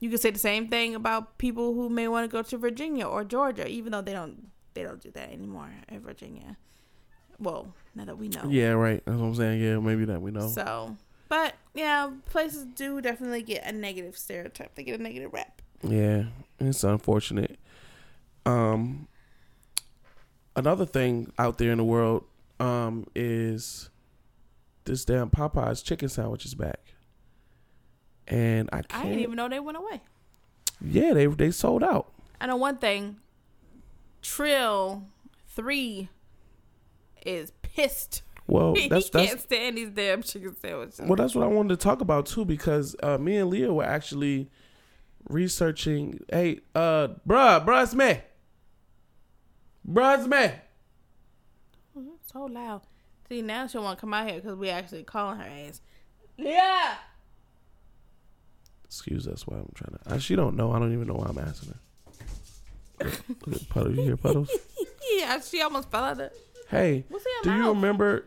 you 0.00 0.10
could 0.10 0.20
say 0.20 0.30
the 0.30 0.38
same 0.38 0.68
thing 0.68 0.94
about 0.94 1.36
people 1.38 1.74
who 1.74 1.90
may 1.90 2.08
want 2.08 2.28
to 2.30 2.32
go 2.32 2.42
to 2.42 2.56
Virginia 2.56 3.06
or 3.06 3.24
Georgia, 3.24 3.68
even 3.68 3.92
though 3.92 4.00
they 4.00 4.12
don't 4.12 4.48
they 4.74 4.82
don't 4.82 5.00
do 5.00 5.10
that 5.12 5.30
anymore 5.30 5.70
in 5.88 6.00
Virginia. 6.00 6.56
Well, 7.38 7.74
now 7.94 8.04
that 8.06 8.18
we 8.18 8.28
know. 8.28 8.44
Yeah, 8.48 8.70
right. 8.70 9.02
That's 9.04 9.18
what 9.18 9.26
I'm 9.26 9.34
saying. 9.34 9.62
Yeah, 9.62 9.78
maybe 9.78 10.04
that 10.06 10.20
we 10.20 10.30
know. 10.30 10.48
So, 10.48 10.96
but 11.28 11.54
yeah, 11.74 12.10
places 12.30 12.64
do 12.64 13.00
definitely 13.00 13.42
get 13.42 13.66
a 13.66 13.72
negative 13.72 14.16
stereotype. 14.16 14.74
They 14.74 14.84
get 14.84 14.98
a 14.98 15.02
negative 15.02 15.32
rap. 15.32 15.60
Yeah, 15.82 16.24
it's 16.58 16.82
unfortunate. 16.82 17.58
Um, 18.46 19.08
another 20.56 20.86
thing 20.86 21.32
out 21.38 21.58
there 21.58 21.72
in 21.72 21.78
the 21.78 21.84
world 21.84 22.24
um 22.60 23.04
is 23.16 23.90
this 24.84 25.04
damn 25.04 25.30
Popeyes 25.30 25.82
chicken 25.84 26.08
sandwich 26.08 26.44
is 26.44 26.54
back, 26.54 26.94
and 28.28 28.68
I 28.72 28.82
can't. 28.82 29.04
I 29.04 29.08
didn't 29.08 29.20
even 29.20 29.36
know 29.36 29.48
they 29.48 29.60
went 29.60 29.78
away. 29.78 30.02
yeah, 30.80 31.12
they 31.14 31.26
they 31.26 31.50
sold 31.50 31.82
out. 31.82 32.12
I 32.40 32.46
know 32.46 32.56
one 32.56 32.76
thing. 32.78 33.16
Trill 34.22 35.04
three 35.48 36.08
is 37.24 37.52
pissed. 37.62 38.22
Well, 38.46 38.74
he 38.76 38.88
that's 38.88 39.10
can't 39.10 39.40
stand 39.40 39.78
these 39.78 39.90
damn 39.90 40.22
chicken 40.22 40.56
sandwiches. 40.56 41.00
well, 41.00 41.16
that's 41.16 41.34
what 41.34 41.44
I 41.44 41.48
wanted 41.48 41.70
to 41.70 41.76
talk 41.76 42.00
about 42.00 42.26
too 42.26 42.44
because 42.44 42.94
uh, 43.02 43.18
me 43.18 43.36
and 43.36 43.50
Leah 43.50 43.72
were 43.72 43.84
actually 43.84 44.50
researching. 45.28 46.20
Hey, 46.30 46.60
uh, 46.74 47.08
bruh, 47.26 47.64
bruh, 47.64 47.82
it's 47.82 47.94
me. 47.94 48.20
Bruh, 49.88 50.18
it's 50.18 50.26
me. 50.26 50.50
so 52.30 52.44
loud. 52.44 52.82
See 53.28 53.42
now 53.42 53.66
she 53.66 53.78
won't 53.78 53.98
come 53.98 54.12
out 54.14 54.28
here 54.28 54.40
because 54.40 54.56
we 54.56 54.68
actually 54.70 55.02
calling 55.02 55.38
her 55.38 55.44
ass. 55.44 55.80
Yeah. 56.36 56.94
Excuse 58.84 59.26
us 59.26 59.46
while 59.46 59.60
I'm 59.60 59.72
trying 59.74 59.98
to. 60.16 60.20
She 60.20 60.36
don't 60.36 60.56
know. 60.56 60.72
I 60.72 60.78
don't 60.78 60.92
even 60.92 61.08
know 61.08 61.14
why 61.14 61.26
I'm 61.28 61.38
asking 61.38 61.70
her. 61.70 61.80
Look, 63.00 63.46
look 63.46 63.62
at 63.62 63.68
Puddle. 63.68 63.94
You 63.94 64.02
hear 64.02 64.16
Puddles? 64.16 64.50
Yeah, 65.16 65.38
she 65.40 65.60
almost 65.60 65.90
fell 65.90 66.02
out 66.02 66.18
of. 66.18 66.32
Hey, 66.68 67.04
do 67.42 67.50
your 67.50 67.58
you 67.58 67.68
remember 67.68 68.24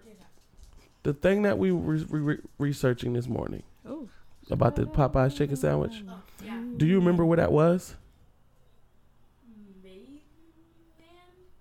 the 1.04 1.14
thing 1.14 1.42
that 1.42 1.58
we 1.58 1.72
were 1.72 1.96
re- 1.96 2.06
re- 2.22 2.38
researching 2.60 3.14
this 3.14 3.28
morning 3.28 3.64
Ooh. 3.90 4.08
about 4.52 4.76
the 4.76 4.84
Popeyes 4.84 5.36
chicken 5.36 5.56
sandwich? 5.56 6.04
Oh, 6.08 6.22
yeah. 6.46 6.62
Do 6.78 6.86
you 6.86 7.00
remember 7.00 7.26
where 7.26 7.38
that 7.38 7.52
was? 7.52 7.96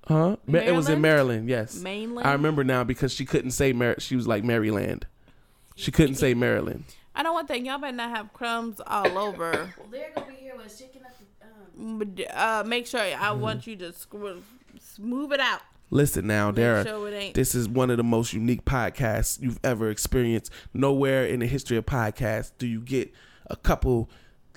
Huh? 0.06 0.36
Ma- 0.46 0.58
It 0.58 0.74
was 0.74 0.88
in 0.88 1.00
Maryland. 1.00 1.48
Yes, 1.48 1.80
Mainland. 1.80 2.26
I 2.26 2.32
remember 2.32 2.62
now 2.64 2.84
because 2.84 3.12
she 3.12 3.24
couldn't 3.24 3.50
say 3.50 3.72
Mar- 3.72 3.98
She 3.98 4.14
was 4.16 4.26
like 4.28 4.44
Maryland. 4.44 5.06
She 5.74 5.90
couldn't 5.90 6.14
say 6.16 6.32
Maryland. 6.34 6.84
I 7.14 7.22
know 7.22 7.32
one 7.32 7.46
thing. 7.46 7.66
Y'all 7.66 7.78
better 7.78 7.96
not 7.96 8.10
have 8.10 8.32
crumbs 8.32 8.80
all 8.86 9.18
over. 9.18 9.72
They're 9.90 10.10
gonna 10.14 10.26
be 10.28 10.34
here 10.34 10.54
with 10.56 10.76
chicken 10.78 11.02
up 11.04 11.12
the 11.78 11.84
um 11.86 11.98
But, 11.98 12.36
uh, 12.36 12.62
make 12.66 12.86
sure. 12.86 13.00
I 13.00 13.06
Mm-hmm. 13.14 13.40
want 13.40 13.66
you 13.66 13.76
to 13.76 13.92
screw, 13.92 14.42
move 14.98 15.32
it 15.32 15.40
out. 15.40 15.60
Listen 15.90 16.26
now, 16.26 16.48
Make 16.48 16.56
Dara. 16.56 16.84
sure 16.84 17.08
it 17.08 17.14
ain't. 17.14 17.34
This 17.34 17.54
is 17.54 17.68
one 17.68 17.90
of 17.90 17.96
the 17.96 18.02
most 18.04 18.32
unique 18.32 18.64
podcasts 18.64 19.40
you've 19.40 19.60
ever 19.64 19.88
experienced. 19.90 20.50
Nowhere 20.74 21.24
in 21.24 21.40
the 21.40 21.46
history 21.46 21.76
of 21.76 21.86
podcasts 21.86 22.50
do 22.58 22.66
you 22.66 22.80
get 22.80 23.12
a 23.48 23.56
couple 23.56 24.10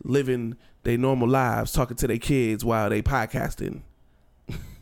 living 0.03 0.55
their 0.83 0.97
normal 0.97 1.27
lives, 1.27 1.71
talking 1.71 1.97
to 1.97 2.07
their 2.07 2.17
kids 2.17 2.65
while 2.65 2.89
they 2.89 3.01
podcasting. 3.01 3.81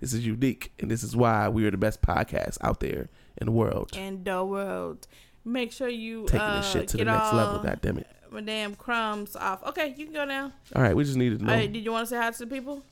this 0.00 0.12
is 0.12 0.26
unique, 0.26 0.72
and 0.80 0.90
this 0.90 1.02
is 1.02 1.14
why 1.16 1.48
we 1.48 1.64
are 1.66 1.70
the 1.70 1.76
best 1.76 2.02
podcast 2.02 2.58
out 2.62 2.80
there 2.80 3.08
in 3.38 3.46
the 3.46 3.52
world. 3.52 3.90
in 3.96 4.24
the 4.24 4.44
world. 4.44 5.06
Make 5.44 5.72
sure 5.72 5.88
you 5.88 6.24
Taking 6.26 6.40
uh, 6.40 6.56
this 6.60 6.70
shit 6.70 6.88
to 6.88 6.96
the 6.98 7.04
next 7.04 7.32
level. 7.32 7.58
God 7.60 7.80
damn 7.82 7.98
it! 7.98 8.06
My 8.30 8.40
damn 8.40 8.74
crumbs 8.74 9.34
off. 9.36 9.62
Okay, 9.64 9.94
you 9.96 10.04
can 10.06 10.14
go 10.14 10.24
now. 10.24 10.52
All 10.74 10.82
right, 10.82 10.94
we 10.96 11.04
just 11.04 11.16
needed 11.16 11.40
to 11.40 11.44
know. 11.44 11.52
Hey, 11.52 11.66
did 11.66 11.84
you 11.84 11.90
want 11.92 12.06
to 12.08 12.10
say 12.14 12.16
hi 12.20 12.30
to 12.30 12.38
the 12.38 12.46
people? 12.46 12.82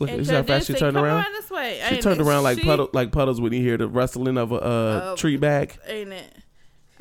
Look, 0.00 0.10
you 0.10 0.24
see 0.24 0.32
how 0.34 0.42
fast 0.42 0.66
she 0.66 0.74
turned 0.74 0.96
come 0.96 1.04
around. 1.04 1.26
this 1.32 1.50
way. 1.50 1.78
She 1.88 1.94
Ain't 1.96 2.02
turned 2.02 2.20
it? 2.20 2.26
around 2.26 2.42
like 2.44 2.58
She- 2.58 2.64
puddle, 2.64 2.88
like 2.92 3.12
puddles 3.12 3.40
when 3.40 3.52
you 3.52 3.60
hear 3.60 3.76
the 3.76 3.86
rustling 3.88 4.38
of 4.38 4.50
a 4.52 4.56
uh, 4.56 5.00
Oh. 5.12 5.16
tree 5.16 5.36
bag. 5.36 5.76
Ain't 5.86 6.12
it? 6.12 6.34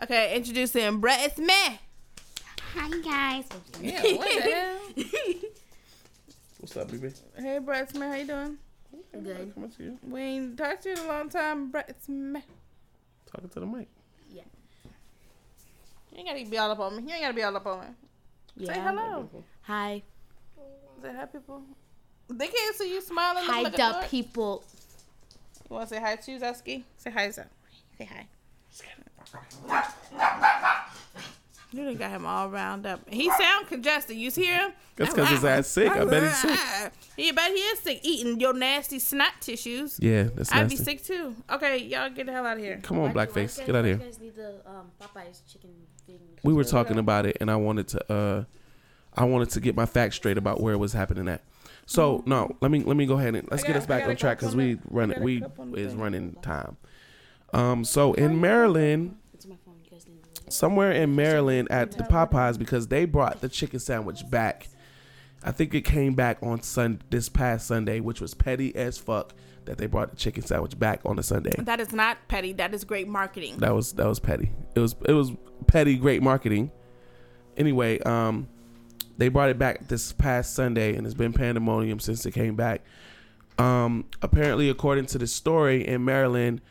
Okay, 0.03 0.35
introducing 0.35 0.99
Brett 0.99 1.35
Smith. 1.35 1.79
Hi 2.75 2.89
guys. 3.01 3.45
Yeah, 3.81 4.01
what 4.17 4.29
the 4.29 4.41
hell? 4.41 4.79
What's 6.61 6.77
up, 6.77 6.91
baby? 6.91 7.11
Hey, 7.35 7.57
Brett 7.57 7.89
Smith, 7.89 8.07
how 8.07 8.15
you 8.15 8.27
doing? 8.27 8.57
good. 9.23 9.51
Coming 9.55 9.71
to 9.71 9.83
you. 9.83 9.97
We 10.07 10.21
ain't 10.21 10.55
talked 10.59 10.83
to 10.83 10.89
you 10.89 10.95
in 10.95 11.01
a 11.01 11.07
long 11.07 11.27
time, 11.27 11.71
Brett 11.71 11.95
Smith. 12.03 12.45
Talking 13.25 13.49
to 13.49 13.59
the 13.61 13.65
mic. 13.65 13.87
Yeah. 14.31 14.43
You 16.11 16.19
ain't 16.19 16.27
gotta 16.27 16.45
be 16.45 16.57
all 16.59 16.69
up 16.69 16.79
on 16.79 16.97
me. 16.97 17.01
You 17.01 17.13
ain't 17.15 17.23
gotta 17.23 17.33
be 17.33 17.41
all 17.41 17.55
up 17.55 17.65
on 17.65 17.79
me. 17.79 18.67
Say 18.67 18.79
hello. 18.79 19.27
Hi. 19.63 20.03
Say 21.01 21.11
hi, 21.11 21.25
people. 21.25 21.63
They 22.29 22.47
can't 22.47 22.75
see 22.75 22.93
you 22.93 23.01
smiling. 23.01 23.43
Hi 23.43 23.63
Look 23.63 23.75
the 23.75 23.81
at 23.81 24.07
people. 24.11 24.63
You 25.67 25.77
want 25.77 25.89
to 25.89 25.95
say 25.95 25.99
hi 25.99 26.15
to 26.15 26.39
Zusky? 26.39 26.83
Say 26.95 27.09
hi, 27.09 27.29
Zusky. 27.29 27.47
Say 27.97 28.05
hi. 28.05 28.27
You 31.73 31.85
done 31.85 31.95
got 31.95 32.11
him 32.11 32.25
all 32.25 32.49
round 32.49 32.85
up. 32.85 32.99
He 33.09 33.29
sound 33.31 33.67
congested. 33.67 34.17
You 34.17 34.29
hear 34.29 34.57
him? 34.57 34.71
That's 34.97 35.13
because 35.13 35.29
his 35.29 35.45
ass 35.45 35.67
sick. 35.67 35.89
I 35.89 36.03
bet 36.05 36.23
he's 36.23 36.37
sick. 36.37 36.59
He 37.17 37.31
bet 37.31 37.51
he 37.51 37.57
is 37.57 37.79
sick 37.79 37.99
eating 38.03 38.39
your 38.39 38.53
nasty 38.53 38.97
snot 38.97 39.33
tissues. 39.41 39.99
Yeah, 40.01 40.23
that's 40.23 40.49
nasty. 40.49 40.53
I'd 40.55 40.69
be 40.69 40.75
sick 40.75 41.03
too. 41.03 41.35
Okay, 41.51 41.77
y'all 41.77 42.09
get 42.09 42.25
the 42.25 42.31
hell 42.31 42.45
out 42.45 42.57
of 42.57 42.63
here. 42.63 42.79
Come 42.81 42.99
on, 42.99 43.13
blackface, 43.13 43.63
get 43.63 43.75
out 43.75 43.79
of 43.79 43.85
here. 43.85 43.95
You 43.95 43.99
guys 44.03 44.19
need 44.19 44.35
the 44.35 44.55
um, 44.65 44.91
Popeyes 44.99 45.41
chicken 45.51 45.69
thing. 46.07 46.19
We 46.43 46.53
were 46.53 46.63
talking 46.63 46.97
about 46.97 47.25
it, 47.25 47.37
and 47.39 47.51
I 47.51 47.57
wanted 47.57 47.89
to, 47.89 48.11
uh, 48.11 48.43
I 49.15 49.25
wanted 49.25 49.49
to 49.51 49.59
get 49.59 49.75
my 49.75 49.85
facts 49.85 50.15
straight 50.15 50.37
about 50.37 50.61
where 50.61 50.73
it 50.73 50.77
was 50.77 50.93
happening 50.93 51.27
at. 51.27 51.43
So 51.85 52.23
no, 52.25 52.55
let 52.61 52.71
me 52.71 52.81
let 52.83 52.95
me 52.97 53.05
go 53.05 53.19
ahead 53.19 53.35
and 53.35 53.47
let's 53.51 53.63
I 53.63 53.67
get 53.67 53.75
us 53.75 53.85
back 53.85 54.07
on 54.07 54.15
track 54.15 54.39
because 54.39 54.55
we 54.55 54.79
run 54.89 55.09
got 55.09 55.19
a 55.19 55.21
we 55.21 55.41
cup 55.41 55.59
on 55.59 55.71
the 55.71 55.77
is 55.77 55.93
running 55.93 56.33
time. 56.41 56.77
Um, 57.53 57.83
so 57.83 58.13
in 58.13 58.39
Maryland, 58.41 59.17
It's 59.33 59.45
my 59.45 59.55
phone. 59.65 59.75
You 59.83 59.91
guys 59.91 60.07
need 60.07 60.23
to. 60.35 60.40
Somewhere 60.51 60.91
in 60.91 61.15
Maryland 61.15 61.69
at 61.71 61.91
the 61.91 62.03
Popeyes 62.03 62.57
because 62.57 62.87
they 62.87 63.05
brought 63.05 63.41
the 63.41 63.49
chicken 63.49 63.79
sandwich 63.79 64.29
back. 64.29 64.67
I 65.43 65.51
think 65.51 65.73
it 65.73 65.81
came 65.81 66.13
back 66.13 66.37
on 66.43 66.61
Sun 66.61 67.01
this 67.09 67.29
past 67.29 67.67
Sunday, 67.67 67.99
which 67.99 68.21
was 68.21 68.33
petty 68.33 68.75
as 68.75 68.97
fuck 68.97 69.33
that 69.65 69.77
they 69.77 69.85
brought 69.85 70.11
the 70.11 70.15
chicken 70.15 70.43
sandwich 70.43 70.77
back 70.77 71.01
on 71.05 71.17
a 71.19 71.23
Sunday. 71.23 71.51
That 71.57 71.79
is 71.79 71.93
not 71.93 72.17
petty. 72.27 72.53
That 72.53 72.73
is 72.73 72.83
great 72.83 73.07
marketing. 73.07 73.57
That 73.57 73.73
was 73.73 73.93
that 73.93 74.07
was 74.07 74.19
petty. 74.19 74.51
It 74.75 74.79
was 74.79 74.95
it 75.07 75.13
was 75.13 75.31
petty 75.67 75.97
great 75.97 76.21
marketing. 76.21 76.71
Anyway, 77.57 77.99
um 77.99 78.47
they 79.17 79.29
brought 79.29 79.49
it 79.49 79.59
back 79.59 79.87
this 79.87 80.13
past 80.13 80.55
Sunday 80.55 80.95
and 80.95 81.05
it's 81.05 81.15
been 81.15 81.33
pandemonium 81.33 81.99
since 81.99 82.25
it 82.25 82.31
came 82.31 82.55
back. 82.55 82.83
Um 83.57 84.05
apparently 84.21 84.69
according 84.69 85.05
to 85.07 85.17
the 85.17 85.27
story 85.27 85.87
in 85.87 86.03
Maryland, 86.05 86.61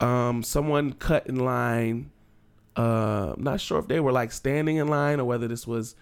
um 0.00 0.42
someone 0.42 0.92
cut 0.92 1.26
in 1.26 1.36
line 1.36 2.10
I'm 2.76 3.42
not 3.42 3.60
sure 3.60 3.78
if 3.78 3.88
they 3.88 4.00
were 4.00 4.12
like 4.12 4.32
standing 4.32 4.76
in 4.76 4.88
line 4.88 5.20
or 5.20 5.24
whether 5.24 5.48
this 5.48 5.66
was 5.66 5.94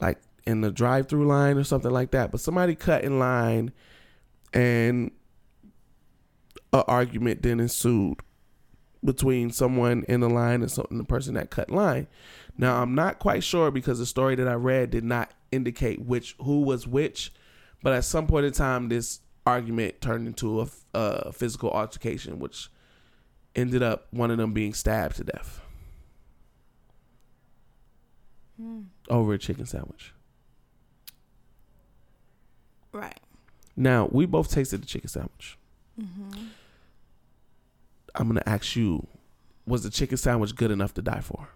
like 0.00 0.18
in 0.46 0.62
the 0.62 0.70
drive-through 0.70 1.26
line 1.26 1.58
or 1.58 1.64
something 1.64 1.90
like 1.90 2.10
that, 2.12 2.30
but 2.30 2.40
somebody 2.40 2.74
cut 2.74 3.04
in 3.04 3.18
line 3.18 3.72
and 4.52 5.10
a 6.72 6.84
argument 6.86 7.42
then 7.42 7.60
ensued 7.60 8.18
between 9.04 9.50
someone 9.50 10.04
in 10.08 10.20
the 10.20 10.28
line 10.28 10.62
and 10.62 10.70
something 10.70 10.98
the 10.98 11.04
person 11.04 11.34
that 11.34 11.50
cut 11.50 11.70
line. 11.70 12.06
Now 12.56 12.82
I'm 12.82 12.94
not 12.94 13.18
quite 13.18 13.44
sure 13.44 13.70
because 13.70 13.98
the 13.98 14.06
story 14.06 14.34
that 14.36 14.48
I 14.48 14.54
read 14.54 14.90
did 14.90 15.04
not 15.04 15.32
indicate 15.52 16.00
which 16.00 16.36
who 16.40 16.62
was 16.62 16.86
which, 16.86 17.32
but 17.82 17.92
at 17.92 18.04
some 18.04 18.26
point 18.26 18.46
in 18.46 18.52
time 18.52 18.88
this 18.88 19.20
argument 19.46 20.00
turned 20.00 20.26
into 20.26 20.66
a 20.94 21.32
physical 21.32 21.70
altercation, 21.70 22.38
which 22.38 22.70
ended 23.54 23.82
up 23.82 24.06
one 24.10 24.30
of 24.30 24.38
them 24.38 24.52
being 24.52 24.74
stabbed 24.74 25.16
to 25.16 25.24
death 25.24 25.60
Mm. 28.60 28.84
over 29.08 29.32
a 29.34 29.38
chicken 29.38 29.64
sandwich. 29.66 30.12
Right. 32.92 33.18
Now 33.76 34.08
we 34.10 34.26
both 34.26 34.50
tasted 34.50 34.82
the 34.82 34.86
chicken 34.86 35.08
sandwich. 35.08 35.56
Mm-hmm. 36.00 36.42
I'm 38.14 38.26
gonna 38.28 38.42
ask 38.46 38.74
you: 38.76 39.06
Was 39.66 39.82
the 39.84 39.90
chicken 39.90 40.16
sandwich 40.16 40.54
good 40.56 40.70
enough 40.70 40.92
to 40.94 41.02
die 41.02 41.20
for? 41.20 41.48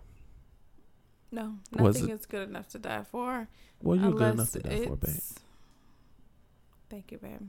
No, 1.32 1.54
Was 1.72 1.96
nothing 1.96 2.10
it- 2.10 2.20
is 2.20 2.26
good 2.26 2.48
enough 2.48 2.68
to 2.68 2.78
die 2.78 3.02
for. 3.10 3.48
Well, 3.82 3.98
you're 3.98 4.12
good 4.12 4.34
enough 4.34 4.52
to 4.52 4.60
die 4.60 4.86
for, 4.86 4.96
babe. 4.96 5.10
Thank 6.88 7.10
you, 7.12 7.18
babe. 7.18 7.48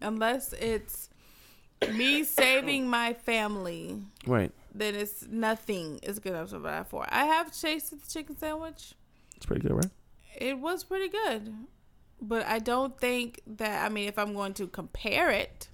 Unless 0.00 0.54
it's 0.54 1.10
me 1.92 2.24
saving 2.24 2.88
my 2.88 3.12
family, 3.12 4.00
Right. 4.26 4.50
Then 4.78 4.94
it's 4.94 5.26
nothing 5.28 5.98
is 6.02 6.18
good 6.18 6.32
enough 6.32 6.50
to 6.50 6.58
die 6.58 6.84
for. 6.84 7.06
I 7.08 7.24
have 7.24 7.58
tasted 7.58 8.02
the 8.02 8.08
chicken 8.10 8.36
sandwich. 8.36 8.94
It's 9.36 9.46
pretty 9.46 9.62
good, 9.62 9.72
right? 9.72 9.90
It 10.36 10.58
was 10.58 10.84
pretty 10.84 11.08
good. 11.08 11.52
But 12.20 12.46
I 12.46 12.58
don't 12.58 12.98
think 12.98 13.40
that 13.46 13.84
I 13.84 13.88
mean 13.88 14.08
if 14.08 14.18
I'm 14.18 14.32
going 14.32 14.54
to 14.54 14.66
compare 14.66 15.30
it, 15.30 15.68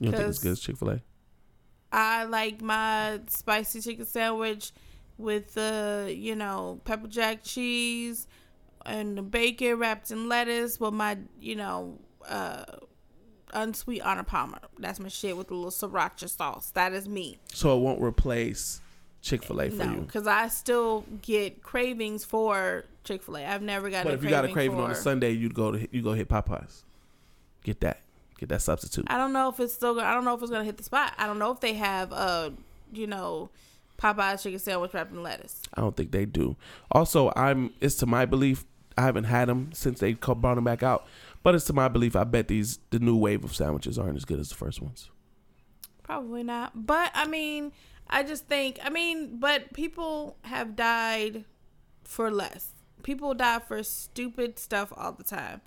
You 0.00 0.10
don't 0.10 0.18
think 0.18 0.28
it's 0.30 0.38
good 0.38 0.52
as 0.52 0.60
Chick 0.60 0.76
Fil 0.76 0.90
A? 0.90 1.02
I 1.90 2.24
like 2.24 2.62
my 2.62 3.20
spicy 3.28 3.80
chicken 3.80 4.06
sandwich 4.06 4.72
with 5.18 5.54
the, 5.54 6.14
you 6.16 6.34
know, 6.34 6.80
pepper 6.84 7.06
jack 7.08 7.42
cheese 7.42 8.26
and 8.86 9.18
the 9.18 9.22
bacon 9.22 9.78
wrapped 9.78 10.10
in 10.10 10.28
lettuce 10.28 10.80
with 10.80 10.94
my, 10.94 11.18
you 11.40 11.54
know, 11.56 11.98
uh 12.28 12.64
unsweet 13.52 14.02
Arnold 14.02 14.26
Palmer. 14.26 14.58
That's 14.78 15.00
my 15.00 15.08
shit 15.08 15.36
with 15.36 15.50
a 15.50 15.54
little 15.54 15.70
sriracha 15.70 16.28
sauce. 16.28 16.70
That 16.70 16.92
is 16.92 17.08
me. 17.08 17.38
So 17.52 17.76
it 17.76 17.80
won't 17.80 18.00
replace 18.02 18.80
Chick 19.20 19.42
Fil 19.44 19.60
A 19.60 19.70
for 19.70 19.84
No, 19.84 19.92
you. 19.92 20.00
because 20.00 20.26
I 20.26 20.48
still 20.48 21.04
get 21.22 21.62
cravings 21.62 22.24
for 22.24 22.84
Chick 23.04 23.22
Fil 23.22 23.36
A. 23.38 23.44
I've 23.46 23.62
never 23.62 23.90
gotten. 23.90 24.04
But 24.04 24.14
a 24.14 24.16
if 24.16 24.24
you 24.24 24.30
got 24.30 24.44
a 24.44 24.48
craving 24.48 24.72
craving 24.76 24.84
on 24.84 24.90
a 24.90 24.94
Sunday, 24.94 25.30
you'd 25.30 25.54
go 25.54 25.72
to 25.72 25.88
you 25.90 26.02
go 26.02 26.12
hit 26.12 26.28
Popeyes. 26.28 26.82
Get 27.64 27.80
that. 27.80 28.00
Get 28.38 28.48
that 28.48 28.62
substitute. 28.62 29.04
I 29.08 29.16
don't 29.18 29.32
know 29.32 29.48
if 29.48 29.60
it's 29.60 29.72
still. 29.72 29.94
gonna 29.94 30.06
I 30.08 30.14
don't 30.14 30.24
know 30.24 30.34
if 30.34 30.42
it's 30.42 30.50
gonna 30.50 30.64
hit 30.64 30.76
the 30.76 30.82
spot. 30.84 31.12
I 31.16 31.26
don't 31.26 31.38
know 31.38 31.52
if 31.52 31.60
they 31.60 31.74
have 31.74 32.12
uh, 32.12 32.50
you 32.92 33.06
know, 33.06 33.50
Popeyes 33.98 34.42
chicken 34.42 34.58
sandwich 34.58 34.92
wrapped 34.92 35.12
in 35.12 35.22
lettuce. 35.22 35.62
I 35.74 35.80
don't 35.80 35.96
think 35.96 36.10
they 36.10 36.24
do. 36.24 36.56
Also, 36.90 37.32
I'm. 37.36 37.72
It's 37.80 37.94
to 37.96 38.06
my 38.06 38.26
belief. 38.26 38.64
I 38.98 39.02
haven't 39.02 39.24
had 39.24 39.48
them 39.48 39.70
since 39.72 40.00
they 40.00 40.14
brought 40.14 40.56
them 40.56 40.64
back 40.64 40.82
out. 40.82 41.06
But 41.42 41.54
it's 41.54 41.64
to 41.66 41.72
my 41.72 41.88
belief. 41.88 42.14
I 42.14 42.24
bet 42.24 42.48
these 42.48 42.78
the 42.90 42.98
new 42.98 43.16
wave 43.16 43.44
of 43.44 43.54
sandwiches 43.54 43.98
aren't 43.98 44.16
as 44.16 44.24
good 44.24 44.38
as 44.38 44.48
the 44.48 44.54
first 44.54 44.80
ones. 44.80 45.10
Probably 46.02 46.42
not. 46.42 46.86
But 46.86 47.10
I 47.14 47.26
mean, 47.26 47.72
I 48.08 48.22
just 48.22 48.46
think. 48.46 48.78
I 48.84 48.90
mean, 48.90 49.38
but 49.38 49.72
people 49.72 50.36
have 50.42 50.76
died 50.76 51.44
for 52.04 52.30
less. 52.30 52.68
People 53.02 53.34
die 53.34 53.58
for 53.58 53.82
stupid 53.82 54.58
stuff 54.58 54.92
all 54.96 55.12
the 55.12 55.24
time. 55.24 55.60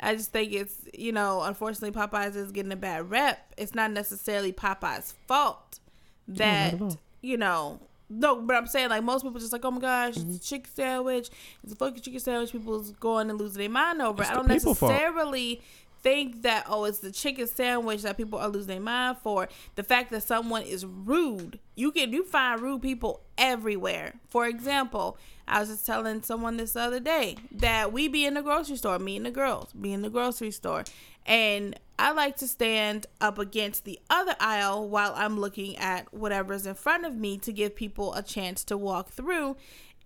I 0.00 0.16
just 0.16 0.32
think 0.32 0.52
it's 0.52 0.76
you 0.94 1.12
know, 1.12 1.42
unfortunately, 1.42 1.92
Popeyes 1.92 2.34
is 2.34 2.50
getting 2.52 2.72
a 2.72 2.76
bad 2.76 3.10
rep. 3.10 3.54
It's 3.56 3.74
not 3.74 3.92
necessarily 3.92 4.52
Popeyes' 4.52 5.12
fault 5.28 5.78
that 6.26 6.74
at 6.74 6.80
all. 6.80 6.98
you 7.20 7.36
know. 7.36 7.80
No, 8.10 8.36
but 8.42 8.56
I'm 8.56 8.66
saying 8.66 8.90
like 8.90 9.02
most 9.04 9.22
people 9.22 9.38
just 9.40 9.52
like, 9.52 9.64
oh 9.64 9.70
my 9.70 9.80
gosh, 9.80 10.14
Mm-hmm. 10.16 10.30
it's 10.34 10.38
a 10.46 10.48
chicken 10.50 10.72
sandwich. 10.74 11.30
It's 11.62 11.72
a 11.72 11.76
fucking 11.76 12.02
chicken 12.02 12.20
sandwich. 12.20 12.52
People's 12.52 12.90
going 12.92 13.30
and 13.30 13.38
losing 13.38 13.60
their 13.60 13.70
mind 13.70 14.02
over. 14.02 14.22
it. 14.22 14.26
It's 14.26 14.30
I 14.30 14.34
don't 14.34 14.48
people 14.48 14.74
fault. 14.74 14.92
necessarily 14.92 15.62
think 16.02 16.42
that 16.42 16.64
oh, 16.68 16.84
it's 16.84 17.00
the 17.00 17.12
chicken 17.12 17.46
sandwich 17.46 18.02
that 18.02 18.16
people 18.16 18.38
are 18.38 18.48
losing 18.48 18.68
their 18.68 18.80
mind 18.80 19.18
for. 19.22 19.48
The 19.76 19.82
fact 19.84 20.10
that 20.10 20.22
someone 20.22 20.62
is 20.62 20.84
rude, 20.86 21.58
you 21.76 21.92
can 21.92 22.12
you 22.12 22.24
find 22.24 22.60
rude 22.60 22.82
people 22.82 23.20
everywhere. 23.38 24.14
For 24.28 24.46
example, 24.46 25.16
I 25.46 25.60
was 25.60 25.68
just 25.68 25.84
telling 25.86 26.22
someone 26.22 26.56
this 26.56 26.74
other 26.74 27.00
day 27.00 27.36
that 27.52 27.92
we 27.92 28.08
be 28.08 28.24
in 28.24 28.34
the 28.34 28.42
grocery 28.42 28.76
store, 28.76 28.98
me 28.98 29.16
and 29.18 29.26
the 29.26 29.30
girls 29.30 29.72
be 29.72 29.92
in 29.92 30.02
the 30.02 30.10
grocery 30.10 30.50
store, 30.52 30.84
and 31.26 31.78
I 32.00 32.12
like 32.12 32.36
to 32.38 32.48
stand 32.48 33.06
up 33.20 33.38
against 33.38 33.84
the 33.84 33.98
other 34.08 34.34
aisle 34.40 34.88
while 34.88 35.12
I'm 35.16 35.38
looking 35.38 35.76
at 35.76 36.12
whatever's 36.14 36.66
in 36.66 36.74
front 36.74 37.04
of 37.04 37.14
me 37.14 37.36
to 37.38 37.52
give 37.52 37.76
people 37.76 38.14
a 38.14 38.22
chance 38.22 38.64
to 38.64 38.76
walk 38.78 39.10
through 39.10 39.56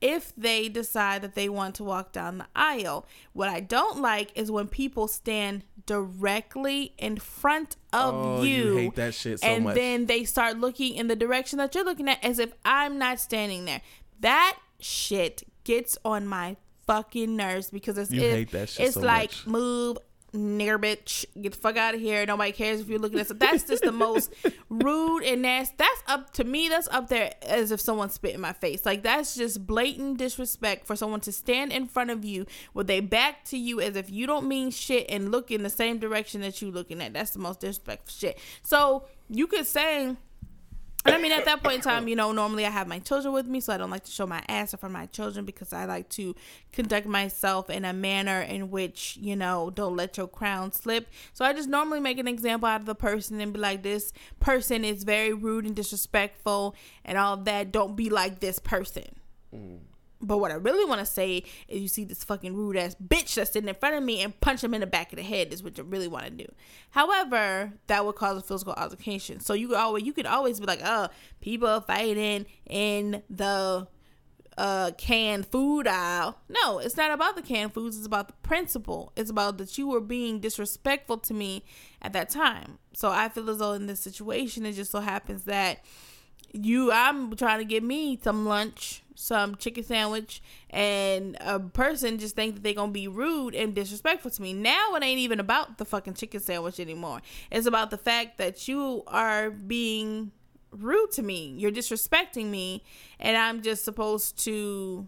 if 0.00 0.32
they 0.36 0.68
decide 0.68 1.22
that 1.22 1.34
they 1.34 1.48
want 1.48 1.76
to 1.76 1.84
walk 1.84 2.12
down 2.12 2.38
the 2.38 2.46
aisle. 2.54 3.06
What 3.32 3.48
I 3.48 3.60
don't 3.60 4.00
like 4.00 4.32
is 4.34 4.50
when 4.50 4.66
people 4.68 5.06
stand 5.08 5.62
directly 5.86 6.94
in 6.98 7.16
front 7.16 7.76
of 7.92 8.14
Oh, 8.14 8.42
you, 8.42 8.50
you 8.64 8.76
hate 8.76 8.94
that 8.96 9.14
shit 9.14 9.40
so 9.40 9.46
and 9.46 9.64
much. 9.64 9.74
then 9.76 10.06
they 10.06 10.24
start 10.24 10.58
looking 10.58 10.94
in 10.94 11.06
the 11.08 11.16
direction 11.16 11.58
that 11.58 11.74
you're 11.74 11.84
looking 11.84 12.08
at 12.08 12.22
as 12.24 12.38
if 12.38 12.52
I'm 12.64 12.98
not 12.98 13.20
standing 13.20 13.64
there. 13.64 13.80
That 14.20 14.58
shit 14.80 15.44
gets 15.64 15.96
on 16.04 16.26
my 16.26 16.56
fucking 16.86 17.34
nerves 17.34 17.70
because 17.70 17.96
it's 17.96 18.10
You 18.10 18.20
it- 18.22 18.32
hate 18.32 18.50
that 18.50 18.68
shit 18.68 18.86
it's 18.86 18.94
so 18.94 19.00
like 19.00 19.30
much. 19.30 19.46
move 19.46 19.98
nigger 20.38 20.78
bitch. 20.78 21.24
Get 21.40 21.52
the 21.52 21.58
fuck 21.58 21.76
out 21.76 21.94
of 21.94 22.00
here. 22.00 22.24
Nobody 22.26 22.52
cares 22.52 22.80
if 22.80 22.88
you're 22.88 22.98
looking 22.98 23.18
at 23.20 23.28
so 23.28 23.34
that's 23.34 23.64
just 23.64 23.82
the 23.82 23.92
most 23.92 24.32
rude 24.68 25.22
and 25.24 25.42
nasty. 25.42 25.74
That's 25.78 26.02
up 26.06 26.32
to 26.34 26.44
me. 26.44 26.68
That's 26.68 26.88
up 26.88 27.08
there 27.08 27.32
as 27.42 27.70
if 27.70 27.80
someone 27.80 28.10
spit 28.10 28.34
in 28.34 28.40
my 28.40 28.52
face. 28.52 28.84
Like 28.84 29.02
that's 29.02 29.34
just 29.34 29.66
blatant 29.66 30.18
disrespect 30.18 30.86
for 30.86 30.96
someone 30.96 31.20
to 31.20 31.32
stand 31.32 31.72
in 31.72 31.86
front 31.86 32.10
of 32.10 32.24
you 32.24 32.46
with 32.72 32.86
their 32.86 33.02
back 33.02 33.44
to 33.46 33.58
you 33.58 33.80
as 33.80 33.96
if 33.96 34.10
you 34.10 34.26
don't 34.26 34.46
mean 34.46 34.70
shit 34.70 35.06
and 35.08 35.30
look 35.30 35.50
in 35.50 35.62
the 35.62 35.70
same 35.70 35.98
direction 35.98 36.40
that 36.42 36.60
you 36.60 36.70
looking 36.70 37.00
at. 37.00 37.12
That's 37.12 37.30
the 37.30 37.38
most 37.38 37.60
disrespectful 37.60 38.12
shit. 38.12 38.38
So 38.62 39.04
you 39.28 39.46
could 39.46 39.66
say 39.66 40.16
and 41.04 41.14
I 41.14 41.18
mean, 41.18 41.32
at 41.32 41.44
that 41.44 41.62
point 41.62 41.76
in 41.76 41.80
time, 41.82 42.08
you 42.08 42.16
know, 42.16 42.32
normally 42.32 42.64
I 42.64 42.70
have 42.70 42.88
my 42.88 42.98
children 42.98 43.34
with 43.34 43.46
me, 43.46 43.60
so 43.60 43.74
I 43.74 43.76
don't 43.76 43.90
like 43.90 44.04
to 44.04 44.10
show 44.10 44.26
my 44.26 44.42
ass 44.48 44.72
in 44.72 44.78
front 44.78 44.94
of 44.94 45.00
my 45.00 45.06
children 45.06 45.44
because 45.44 45.72
I 45.72 45.84
like 45.84 46.08
to 46.10 46.34
conduct 46.72 47.06
myself 47.06 47.68
in 47.68 47.84
a 47.84 47.92
manner 47.92 48.40
in 48.40 48.70
which, 48.70 49.18
you 49.20 49.36
know, 49.36 49.70
don't 49.70 49.96
let 49.96 50.16
your 50.16 50.28
crown 50.28 50.72
slip. 50.72 51.08
So 51.34 51.44
I 51.44 51.52
just 51.52 51.68
normally 51.68 52.00
make 52.00 52.18
an 52.18 52.26
example 52.26 52.68
out 52.68 52.80
of 52.80 52.86
the 52.86 52.94
person 52.94 53.40
and 53.40 53.52
be 53.52 53.60
like, 53.60 53.82
this 53.82 54.12
person 54.40 54.84
is 54.84 55.04
very 55.04 55.34
rude 55.34 55.66
and 55.66 55.76
disrespectful 55.76 56.74
and 57.04 57.18
all 57.18 57.36
that. 57.36 57.70
Don't 57.70 57.96
be 57.96 58.08
like 58.08 58.40
this 58.40 58.58
person. 58.58 59.16
Mm. 59.54 59.80
But 60.26 60.38
what 60.38 60.50
I 60.50 60.54
really 60.54 60.84
want 60.84 61.00
to 61.00 61.06
say 61.06 61.44
is 61.68 61.82
you 61.82 61.88
see 61.88 62.04
this 62.04 62.24
fucking 62.24 62.54
rude 62.54 62.76
ass 62.76 62.96
bitch 62.96 63.34
that's 63.34 63.52
sitting 63.52 63.68
in 63.68 63.74
front 63.74 63.94
of 63.94 64.02
me 64.02 64.22
and 64.22 64.38
punch 64.40 64.62
him 64.62 64.74
in 64.74 64.80
the 64.80 64.86
back 64.86 65.12
of 65.12 65.16
the 65.16 65.22
head 65.22 65.52
is 65.52 65.62
what 65.62 65.78
you 65.78 65.84
really 65.84 66.08
want 66.08 66.24
to 66.24 66.30
do. 66.30 66.46
However, 66.90 67.72
that 67.86 68.04
would 68.04 68.16
cause 68.16 68.38
a 68.38 68.42
physical 68.42 68.74
altercation. 68.74 69.40
So 69.40 69.54
you 69.54 69.68
could 69.68 69.76
always 69.76 70.04
you 70.04 70.12
could 70.12 70.26
always 70.26 70.60
be 70.60 70.66
like, 70.66 70.80
oh, 70.84 71.08
people 71.40 71.80
fighting 71.80 72.46
in 72.68 73.22
the 73.28 73.86
uh 74.56 74.92
canned 74.96 75.46
food 75.46 75.86
aisle. 75.86 76.38
No, 76.48 76.78
it's 76.78 76.96
not 76.96 77.10
about 77.10 77.36
the 77.36 77.42
canned 77.42 77.74
foods, 77.74 77.96
it's 77.96 78.06
about 78.06 78.28
the 78.28 78.34
principle. 78.42 79.12
It's 79.16 79.30
about 79.30 79.58
that 79.58 79.76
you 79.76 79.88
were 79.88 80.00
being 80.00 80.40
disrespectful 80.40 81.18
to 81.18 81.34
me 81.34 81.64
at 82.00 82.12
that 82.12 82.30
time. 82.30 82.78
So 82.92 83.10
I 83.10 83.28
feel 83.28 83.50
as 83.50 83.58
though 83.58 83.72
in 83.72 83.86
this 83.86 84.00
situation 84.00 84.64
it 84.66 84.72
just 84.72 84.92
so 84.92 85.00
happens 85.00 85.44
that 85.44 85.80
you 86.52 86.92
I'm 86.92 87.34
trying 87.36 87.58
to 87.58 87.64
get 87.64 87.82
me 87.82 88.18
some 88.22 88.46
lunch, 88.46 89.02
some 89.14 89.56
chicken 89.56 89.84
sandwich, 89.84 90.42
and 90.70 91.36
a 91.40 91.60
person 91.60 92.18
just 92.18 92.34
think 92.34 92.54
that 92.54 92.62
they're 92.62 92.74
gonna 92.74 92.92
be 92.92 93.08
rude 93.08 93.54
and 93.54 93.74
disrespectful 93.74 94.30
to 94.30 94.42
me. 94.42 94.52
Now 94.52 94.94
it 94.94 95.02
ain't 95.02 95.20
even 95.20 95.40
about 95.40 95.78
the 95.78 95.84
fucking 95.84 96.14
chicken 96.14 96.40
sandwich 96.40 96.80
anymore. 96.80 97.22
It's 97.50 97.66
about 97.66 97.90
the 97.90 97.98
fact 97.98 98.38
that 98.38 98.66
you 98.68 99.02
are 99.06 99.50
being 99.50 100.32
rude 100.70 101.12
to 101.12 101.22
me. 101.22 101.54
You're 101.56 101.70
disrespecting 101.70 102.46
me, 102.46 102.82
and 103.20 103.36
I'm 103.36 103.62
just 103.62 103.84
supposed 103.84 104.38
to 104.44 105.06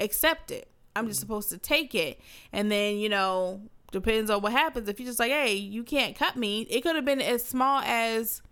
accept 0.00 0.50
it. 0.50 0.68
I'm 0.94 1.08
just 1.08 1.20
supposed 1.20 1.48
to 1.50 1.58
take 1.58 1.94
it. 1.94 2.20
And 2.52 2.70
then, 2.70 2.96
you 2.96 3.08
know, 3.08 3.62
depends 3.92 4.30
on 4.30 4.42
what 4.42 4.52
happens. 4.52 4.88
If 4.88 5.00
you're 5.00 5.06
just 5.06 5.18
like, 5.18 5.30
hey, 5.30 5.54
you 5.54 5.84
can't 5.84 6.14
cut 6.14 6.36
me, 6.36 6.62
it 6.62 6.82
could 6.82 6.96
have 6.96 7.04
been 7.04 7.22
as 7.22 7.42
small 7.44 7.80
as 7.80 8.42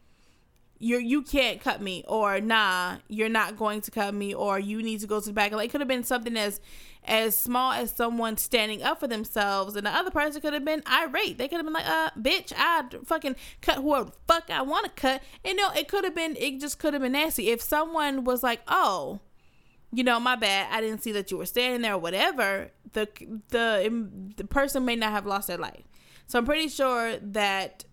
you're 0.81 1.01
you 1.01 1.22
can't 1.22 1.61
cut 1.61 1.81
me 1.81 2.03
or 2.09 2.41
nah 2.41 2.97
you're 3.07 3.28
not 3.28 3.57
going 3.57 3.81
to 3.81 3.91
cut 3.91 4.12
me 4.14 4.35
or 4.35 4.59
you 4.59 4.83
need 4.83 4.99
to 4.99 5.07
go 5.07 5.20
to 5.20 5.26
the 5.26 5.33
back 5.33 5.53
like 5.53 5.68
it 5.68 5.70
could 5.70 5.81
have 5.81 5.89
been 5.89 6.03
something 6.03 6.37
as 6.37 6.61
as 7.05 7.37
small 7.37 7.72
as 7.72 7.91
someone 7.91 8.37
standing 8.37 8.83
up 8.83 8.99
for 8.99 9.07
themselves 9.07 9.76
and 9.76 9.87
the 9.87 9.91
other 9.91 10.11
person 10.11 10.41
could 10.41 10.53
have 10.53 10.64
been 10.64 10.83
irate 10.91 11.39
they 11.39 11.47
could 11.47 11.57
have 11.57 11.66
been 11.66 11.74
like 11.74 11.87
uh 11.87 12.11
bitch 12.18 12.53
i 12.57 12.83
fucking 13.05 13.37
cut 13.61 13.76
whoever 13.76 14.11
fuck 14.26 14.51
i 14.51 14.62
want 14.62 14.85
to 14.85 14.91
cut 14.93 15.22
and 15.45 15.57
no 15.57 15.70
it 15.76 15.87
could 15.87 16.03
have 16.03 16.14
been 16.14 16.35
it 16.37 16.59
just 16.59 16.78
could 16.78 16.95
have 16.95 17.03
been 17.03 17.12
nasty 17.12 17.51
if 17.51 17.61
someone 17.61 18.24
was 18.24 18.43
like 18.43 18.61
oh 18.66 19.20
you 19.93 20.05
know, 20.05 20.20
my 20.20 20.37
bad. 20.37 20.68
I 20.70 20.81
didn't 20.81 21.03
see 21.03 21.12
that 21.12 21.31
you 21.31 21.37
were 21.37 21.47
standing 21.47 21.83
there 21.83 21.95
or 21.95 21.99
whatever. 21.99 22.70
The 22.93 23.09
the 23.49 24.09
the 24.37 24.45
person 24.45 24.85
may 24.85 24.97
not 24.97 25.11
have 25.11 25.26
lost 25.26 25.49
their 25.49 25.59
life. 25.59 25.83
So 26.26 26.39
I'm 26.39 26.45
pretty 26.45 26.68
sure 26.68 27.16
that 27.18 27.85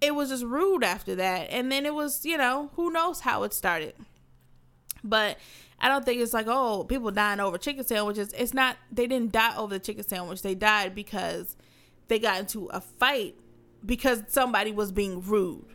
it 0.00 0.14
was 0.14 0.28
just 0.30 0.44
rude 0.44 0.84
after 0.84 1.14
that. 1.16 1.48
And 1.50 1.70
then 1.70 1.86
it 1.86 1.94
was, 1.94 2.24
you 2.24 2.36
know, 2.36 2.70
who 2.74 2.90
knows 2.90 3.20
how 3.20 3.42
it 3.42 3.52
started. 3.52 3.94
But 5.02 5.38
I 5.78 5.88
don't 5.88 6.04
think 6.04 6.20
it's 6.20 6.32
like, 6.32 6.46
oh, 6.48 6.84
people 6.84 7.10
dying 7.10 7.40
over 7.40 7.58
chicken 7.58 7.84
sandwiches. 7.84 8.32
It's 8.32 8.54
not 8.54 8.76
they 8.90 9.06
didn't 9.06 9.32
die 9.32 9.56
over 9.56 9.74
the 9.74 9.80
chicken 9.80 10.04
sandwich. 10.06 10.42
They 10.42 10.54
died 10.54 10.94
because 10.94 11.56
they 12.08 12.18
got 12.18 12.40
into 12.40 12.66
a 12.66 12.80
fight 12.80 13.34
because 13.84 14.22
somebody 14.28 14.72
was 14.72 14.92
being 14.92 15.22
rude. 15.22 15.66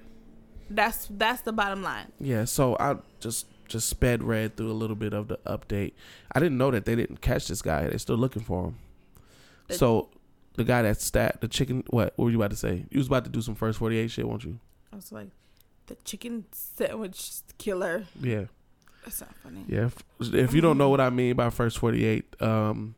That's 0.70 1.08
that's 1.12 1.42
the 1.42 1.52
bottom 1.52 1.84
line. 1.84 2.12
Yeah, 2.20 2.46
so 2.46 2.76
I 2.80 2.98
just 3.20 3.48
just 3.68 3.88
sped 3.88 4.24
read 4.24 4.58
through 4.58 4.72
a 4.72 4.74
little 4.74 4.96
bit 4.96 5.14
of 5.14 5.28
the 5.28 5.38
update. 5.46 5.94
I 6.32 6.40
didn't 6.40 6.58
know 6.58 6.72
that 6.72 6.86
they 6.86 6.96
didn't 6.96 7.22
catch 7.22 7.48
this 7.48 7.62
guy. 7.62 7.88
They're 7.88 8.00
still 8.00 8.18
looking 8.18 8.42
for 8.42 8.66
him. 8.66 8.76
So 9.70 10.10
the 10.60 10.64
guy 10.66 10.82
that 10.84 11.02
stat 11.02 11.42
the 11.42 11.48
chicken. 11.48 11.84
What? 11.90 12.14
What 12.18 12.26
were 12.26 12.32
you 12.32 12.38
about 12.38 12.52
to 12.52 12.58
say? 12.58 12.86
You 12.92 13.00
was 13.00 13.08
about 13.08 13.24
to 13.24 13.32
do 13.32 13.42
some 13.42 13.56
first 13.56 13.80
forty 13.80 13.98
eight 13.98 14.12
shit, 14.12 14.28
won't 14.28 14.44
you? 14.44 14.60
I 14.94 14.98
was 14.98 15.12
like, 15.12 15.30
the 15.88 15.96
chicken 16.04 16.46
sandwich 16.52 17.32
killer. 17.58 18.06
Yeah, 18.22 18.46
That's 19.04 19.22
not 19.22 19.34
funny. 19.44 19.66
yeah. 19.68 19.90
If, 20.20 20.34
if 20.34 20.54
you 20.54 20.62
don't 20.62 20.78
know 20.78 20.90
what 20.90 21.00
I 21.02 21.10
mean 21.10 21.36
by 21.36 21.50
first 21.50 21.78
forty 21.80 22.06
eight, 22.06 22.36
um, 22.42 22.96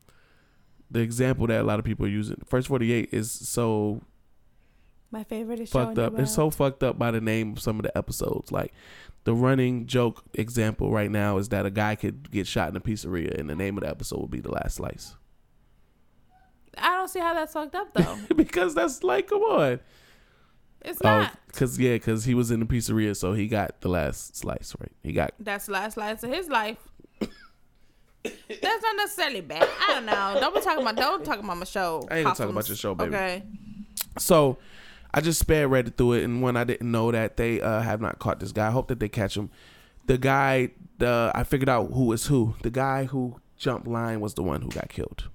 the 0.89 0.99
example 1.01 1.47
that 1.47 1.61
a 1.61 1.63
lot 1.63 1.79
of 1.79 1.85
people 1.85 2.05
are 2.05 2.09
using, 2.09 2.37
first 2.45 2.67
forty 2.67 2.91
eight 2.91 3.09
is 3.13 3.31
so 3.31 4.01
My 5.11 5.23
favorite 5.23 5.59
is 5.59 5.69
fucked 5.69 5.95
showing 5.95 6.07
up. 6.07 6.13
you 6.13 6.23
It's 6.23 6.33
so 6.33 6.49
fucked 6.49 6.83
up 6.83 6.97
by 6.97 7.11
the 7.11 7.21
name 7.21 7.53
of 7.53 7.59
some 7.61 7.77
of 7.79 7.83
the 7.83 7.95
episodes. 7.97 8.51
Like 8.51 8.73
the 9.23 9.33
running 9.35 9.85
joke 9.85 10.23
example 10.33 10.91
right 10.91 11.11
now 11.11 11.37
is 11.37 11.49
that 11.49 11.65
a 11.65 11.69
guy 11.69 11.95
could 11.95 12.31
get 12.31 12.47
shot 12.47 12.69
in 12.69 12.75
a 12.75 12.81
pizzeria, 12.81 13.37
and 13.39 13.49
the 13.49 13.55
name 13.55 13.77
of 13.77 13.83
the 13.83 13.89
episode 13.89 14.19
would 14.21 14.31
be 14.31 14.41
the 14.41 14.51
last 14.51 14.75
slice. 14.77 15.15
I 16.77 16.95
don't 16.97 17.09
see 17.09 17.19
how 17.19 17.33
that's 17.33 17.53
fucked 17.53 17.75
up 17.75 17.93
though. 17.93 18.17
because 18.35 18.73
that's 18.75 19.03
like, 19.03 19.27
come 19.27 19.41
on. 19.41 19.79
It's 20.83 20.99
Oh, 21.03 21.07
not. 21.07 21.37
because 21.47 21.77
yeah, 21.79 21.93
because 21.93 22.25
he 22.25 22.33
was 22.33 22.49
in 22.49 22.59
the 22.59 22.65
pizzeria, 22.65 23.15
so 23.15 23.33
he 23.33 23.47
got 23.47 23.81
the 23.81 23.89
last 23.89 24.35
slice, 24.35 24.75
right? 24.79 24.91
He 25.03 25.11
got 25.13 25.33
That's 25.39 25.67
the 25.67 25.73
last 25.73 25.93
slice 25.95 26.23
of 26.23 26.31
his 26.31 26.49
life. 26.49 26.77
That's 28.23 28.83
not 28.83 28.95
necessarily 28.97 29.41
bad. 29.41 29.67
I 29.87 29.93
don't 29.95 30.05
know. 30.05 30.37
Don't 30.39 30.53
be 30.55 30.61
talking 30.61 30.81
about. 30.81 30.95
Don't 30.95 31.25
talk 31.25 31.39
about 31.39 31.57
my 31.57 31.65
show. 31.65 32.07
I 32.09 32.17
ain't 32.17 32.23
gonna 32.25 32.35
talk 32.35 32.49
about 32.49 32.67
your 32.67 32.77
show, 32.77 32.95
baby. 32.95 33.15
Okay. 33.15 33.43
so. 34.17 34.57
I 35.13 35.19
just 35.19 35.41
sped 35.41 35.69
read 35.69 35.97
through 35.97 36.13
it, 36.13 36.23
and 36.23 36.41
when 36.41 36.55
I 36.55 36.63
didn't 36.63 36.89
know 36.89 37.11
that 37.11 37.35
they 37.35 37.59
uh, 37.59 37.81
have 37.81 37.99
not 37.99 38.17
caught 38.19 38.39
this 38.39 38.53
guy, 38.53 38.67
I 38.67 38.71
hope 38.71 38.87
that 38.87 39.01
they 39.01 39.09
catch 39.09 39.35
him. 39.35 39.49
The 40.07 40.17
guy, 40.17 40.69
the 40.99 41.33
I 41.35 41.43
figured 41.43 41.67
out 41.67 41.91
who 41.91 42.13
is 42.13 42.27
who. 42.27 42.55
The 42.61 42.69
guy 42.69 43.03
who 43.03 43.41
jumped 43.57 43.87
line 43.87 44.21
was 44.21 44.35
the 44.35 44.41
one 44.43 44.61
who 44.61 44.69
got 44.69 44.87
killed. 44.87 45.27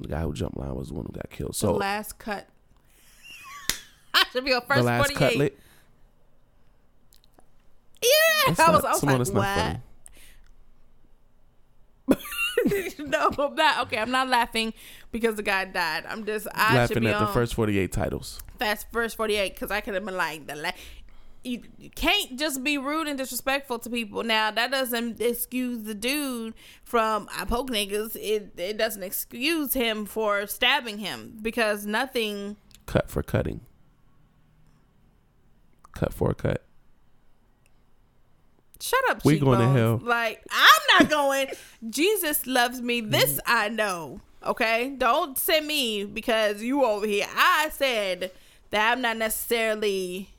The 0.00 0.08
guy 0.08 0.20
who 0.20 0.32
jumped 0.32 0.56
line 0.56 0.74
was 0.74 0.88
the 0.88 0.94
one 0.94 1.06
who 1.06 1.12
got 1.12 1.28
killed. 1.30 1.56
Hmm. 1.58 1.66
the 1.66 1.72
So 1.72 1.76
last 1.76 2.18
cut. 2.18 2.46
I 4.14 4.24
should 4.32 4.44
be 4.44 4.52
a 4.52 4.60
first 4.60 4.78
the 4.78 4.82
last 4.84 5.12
48. 5.12 5.18
cutlet. 5.18 5.58
Yeah. 8.02 8.08
That's 8.48 8.60
I 8.60 8.70
was, 8.70 8.82
not- 8.82 8.90
I 8.90 8.92
was 8.92 9.02
like, 9.02 9.18
that's 9.18 9.30
what? 12.08 12.18
no, 12.98 13.30
I'm 13.38 13.54
not. 13.54 13.80
Okay, 13.86 13.98
I'm 13.98 14.10
not 14.10 14.28
laughing 14.28 14.72
because 15.12 15.36
the 15.36 15.42
guy 15.42 15.64
died. 15.64 16.04
I'm 16.08 16.24
just 16.24 16.46
I 16.54 16.70
should 16.70 16.76
Laughing 16.96 17.00
be 17.04 17.08
at 17.08 17.20
the 17.20 17.26
first 17.28 17.54
forty-eight 17.54 17.92
titles. 17.92 18.40
fast 18.58 18.86
first 18.92 19.16
48 19.16 19.54
because 19.54 19.70
I 19.70 19.80
could 19.80 19.94
have 19.94 20.04
been 20.04 20.16
like 20.16 20.46
the 20.46 20.56
la- 20.56 20.72
you, 21.48 21.90
can't 21.94 22.38
just 22.38 22.62
be 22.62 22.78
rude 22.78 23.08
and 23.08 23.18
disrespectful 23.18 23.78
to 23.80 23.90
people. 23.90 24.22
Now 24.22 24.50
that 24.50 24.70
doesn't 24.70 25.20
excuse 25.20 25.84
the 25.84 25.94
dude 25.94 26.54
from 26.84 27.28
I 27.36 27.44
poke 27.44 27.70
niggas. 27.70 28.16
It 28.16 28.52
it 28.56 28.76
doesn't 28.76 29.02
excuse 29.02 29.72
him 29.72 30.06
for 30.06 30.46
stabbing 30.46 30.98
him 30.98 31.38
because 31.42 31.86
nothing. 31.86 32.56
Cut 32.86 33.10
for 33.10 33.22
cutting. 33.22 33.60
Cut 35.92 36.12
for 36.12 36.30
a 36.30 36.34
cut. 36.34 36.64
Shut 38.80 39.00
up, 39.10 39.24
We 39.24 39.38
going 39.40 39.58
to 39.58 39.68
hell. 39.68 40.00
Like 40.02 40.42
I'm 40.50 41.00
not 41.00 41.10
going. 41.10 41.48
Jesus 41.90 42.46
loves 42.46 42.80
me. 42.80 43.00
This 43.00 43.34
mm-hmm. 43.34 43.40
I 43.46 43.68
know. 43.68 44.20
Okay, 44.44 44.94
don't 44.96 45.36
send 45.36 45.66
me 45.66 46.04
because 46.04 46.62
you 46.62 46.84
over 46.84 47.06
here. 47.06 47.26
I 47.34 47.70
said 47.72 48.30
that 48.70 48.92
I'm 48.92 49.00
not 49.00 49.16
necessarily. 49.16 50.30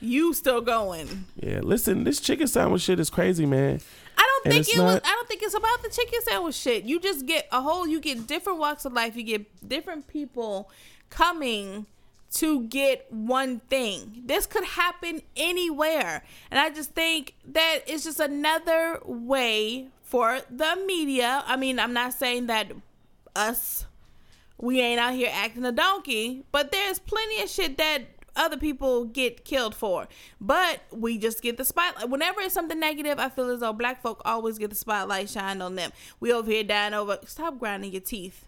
You 0.00 0.32
still 0.34 0.60
going? 0.60 1.26
Yeah, 1.36 1.60
listen, 1.62 2.04
this 2.04 2.20
chicken 2.20 2.46
sandwich 2.46 2.82
shit 2.82 3.00
is 3.00 3.10
crazy, 3.10 3.46
man. 3.46 3.80
I 4.16 4.22
don't 4.22 4.46
And 4.46 4.52
think 4.54 4.66
it's 4.68 4.76
it 4.76 4.80
was. 4.80 4.94
not- 4.94 5.06
I 5.06 5.10
don't 5.10 5.28
think 5.28 5.42
it's 5.42 5.54
about 5.54 5.82
the 5.82 5.88
chicken 5.90 6.20
sandwich 6.22 6.54
shit. 6.54 6.84
You 6.84 7.00
just 7.00 7.26
get 7.26 7.48
a 7.52 7.60
whole. 7.62 7.86
You 7.86 8.00
get 8.00 8.26
different 8.26 8.58
walks 8.58 8.84
of 8.84 8.92
life. 8.92 9.16
You 9.16 9.22
get 9.24 9.68
different 9.68 10.06
people 10.08 10.70
coming 11.10 11.86
to 12.34 12.62
get 12.64 13.10
one 13.12 13.60
thing. 13.70 14.22
This 14.26 14.46
could 14.46 14.64
happen 14.64 15.22
anywhere, 15.36 16.22
and 16.50 16.60
I 16.60 16.70
just 16.70 16.90
think 16.90 17.34
that 17.52 17.80
it's 17.86 18.04
just 18.04 18.20
another 18.20 19.00
way 19.04 19.88
for 20.02 20.40
the 20.50 20.76
media. 20.86 21.42
I 21.46 21.56
mean, 21.56 21.78
I'm 21.80 21.92
not 21.92 22.12
saying 22.12 22.46
that 22.48 22.70
us 23.34 23.86
we 24.60 24.80
ain't 24.80 24.98
out 25.00 25.14
here 25.14 25.30
acting 25.32 25.64
a 25.64 25.72
donkey, 25.72 26.44
but 26.52 26.70
there's 26.72 26.98
plenty 26.98 27.40
of 27.42 27.48
shit 27.48 27.78
that 27.78 28.02
other 28.38 28.56
people 28.56 29.04
get 29.04 29.44
killed 29.44 29.74
for. 29.74 30.08
But 30.40 30.80
we 30.90 31.18
just 31.18 31.42
get 31.42 31.58
the 31.58 31.64
spotlight. 31.64 32.08
Whenever 32.08 32.40
it's 32.40 32.54
something 32.54 32.78
negative, 32.78 33.18
I 33.18 33.28
feel 33.28 33.50
as 33.50 33.60
though 33.60 33.72
black 33.72 34.02
folk 34.02 34.22
always 34.24 34.58
get 34.58 34.70
the 34.70 34.76
spotlight 34.76 35.28
shined 35.28 35.62
on 35.62 35.74
them. 35.74 35.92
We 36.20 36.32
over 36.32 36.50
here 36.50 36.64
dying 36.64 36.94
over. 36.94 37.18
Stop 37.26 37.58
grinding 37.58 37.92
your 37.92 38.00
teeth. 38.00 38.46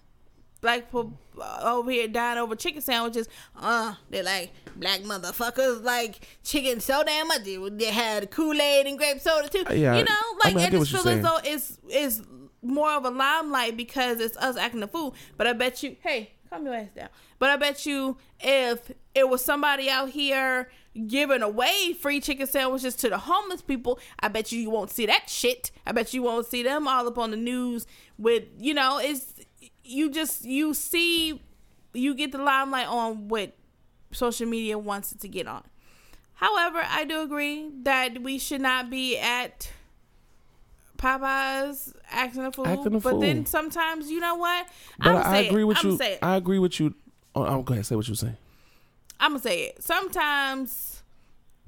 Black 0.61 0.87
people 0.87 1.19
uh, 1.41 1.61
over 1.63 1.91
here 1.91 2.07
dying 2.07 2.39
over 2.39 2.55
chicken 2.55 2.83
sandwiches. 2.83 3.29
Uh, 3.59 3.95
they're 4.11 4.23
like 4.23 4.53
black 4.77 5.01
motherfuckers 5.01 5.83
like 5.83 6.21
chicken 6.45 6.81
so 6.81 7.03
damn 7.03 7.29
much. 7.29 7.45
They, 7.45 7.85
had 7.87 8.31
Kool 8.31 8.61
Aid 8.61 8.87
and 8.87 8.99
grape 8.99 9.21
soda 9.21 9.49
too. 9.49 9.65
Yeah, 9.75 9.97
you 9.97 10.05
know, 10.05 10.11
I 10.11 10.41
like 10.45 10.55
mean, 10.55 10.65
I 10.65 10.69
I, 10.69 10.71
just 10.71 10.93
feel 10.93 11.09
as 11.09 11.23
though 11.23 11.39
it's 11.43 11.79
it's 11.89 12.23
more 12.63 12.91
of 12.91 13.07
a 13.07 13.11
limelight 13.11 13.77
because 13.77 14.21
it's 14.21 14.37
us 14.37 14.57
acting 14.57 14.81
the 14.81 14.89
fool. 14.89 15.15
But 15.39 15.47
I 15.47 15.55
bet 15.55 15.83
you, 15.83 15.97
hey, 16.03 16.33
calm 16.51 16.65
your 16.65 16.75
ass 16.75 16.89
down. 16.95 17.09
But 17.39 17.51
I 17.51 17.57
bet 17.57 17.87
you, 17.87 18.17
if 18.41 18.91
it 19.15 19.29
was 19.29 19.45
somebody 19.45 19.89
out 19.89 20.11
here 20.11 20.71
giving 21.07 21.43
away 21.43 21.93
free 21.93 22.21
chicken 22.21 22.47
sandwiches 22.47 22.97
to 22.97 23.09
the 23.09 23.19
homeless 23.19 23.63
people, 23.63 23.99
I 24.19 24.29
bet 24.29 24.51
you 24.53 24.61
you 24.61 24.71
won't 24.71 24.91
see 24.91 25.07
that 25.07 25.31
shit. 25.31 25.71
I 25.87 25.93
bet 25.93 26.13
you 26.13 26.23
won't 26.23 26.47
see 26.47 26.63
them 26.63 26.89
all 26.89 27.07
up 27.07 27.19
on 27.19 27.31
the 27.31 27.37
news 27.37 27.87
with, 28.19 28.45
you 28.59 28.75
know, 28.75 28.99
it's 28.99 29.35
you 29.85 30.11
just 30.11 30.45
you 30.45 30.75
see 30.75 31.43
you 31.93 32.15
get 32.15 32.33
the 32.33 32.39
limelight 32.39 32.87
on 32.87 33.29
what 33.29 33.57
social 34.13 34.47
media 34.47 34.79
wants 34.79 35.13
it 35.13 35.21
to 35.21 35.29
get 35.29 35.47
on. 35.47 35.63
However, 36.35 36.83
I 36.85 37.05
do 37.05 37.21
agree 37.21 37.71
that 37.83 38.23
we 38.23 38.39
should 38.39 38.61
not 38.61 38.89
be 38.89 39.19
at 39.19 39.71
Popeyes 41.01 41.95
acting 42.11 42.45
a 42.45 42.53
fool. 42.53 42.69
Acting 42.69 42.95
a 42.95 43.01
but 43.01 43.21
then 43.21 43.47
sometimes, 43.47 44.11
you 44.11 44.21
know 44.21 44.35
what? 44.35 44.69
But 44.99 45.07
I'ma 45.09 45.21
I, 45.21 45.37
agree 45.39 45.63
it. 45.63 45.65
with 45.65 45.79
I'ma 45.79 45.93
you. 45.93 45.97
Say 45.97 46.13
it. 46.15 46.19
I 46.21 46.37
agree 46.37 46.59
with 46.59 46.79
you. 46.79 46.95
Oh, 47.35 47.47
oh, 47.47 47.63
go 47.63 47.73
ahead, 47.73 47.87
say 47.87 47.97
what 47.97 48.07
you're 48.07 48.15
saying. 48.15 48.37
I'm 49.19 49.33
gonna 49.33 49.41
say 49.41 49.65
it. 49.65 49.83
Sometimes 49.83 51.03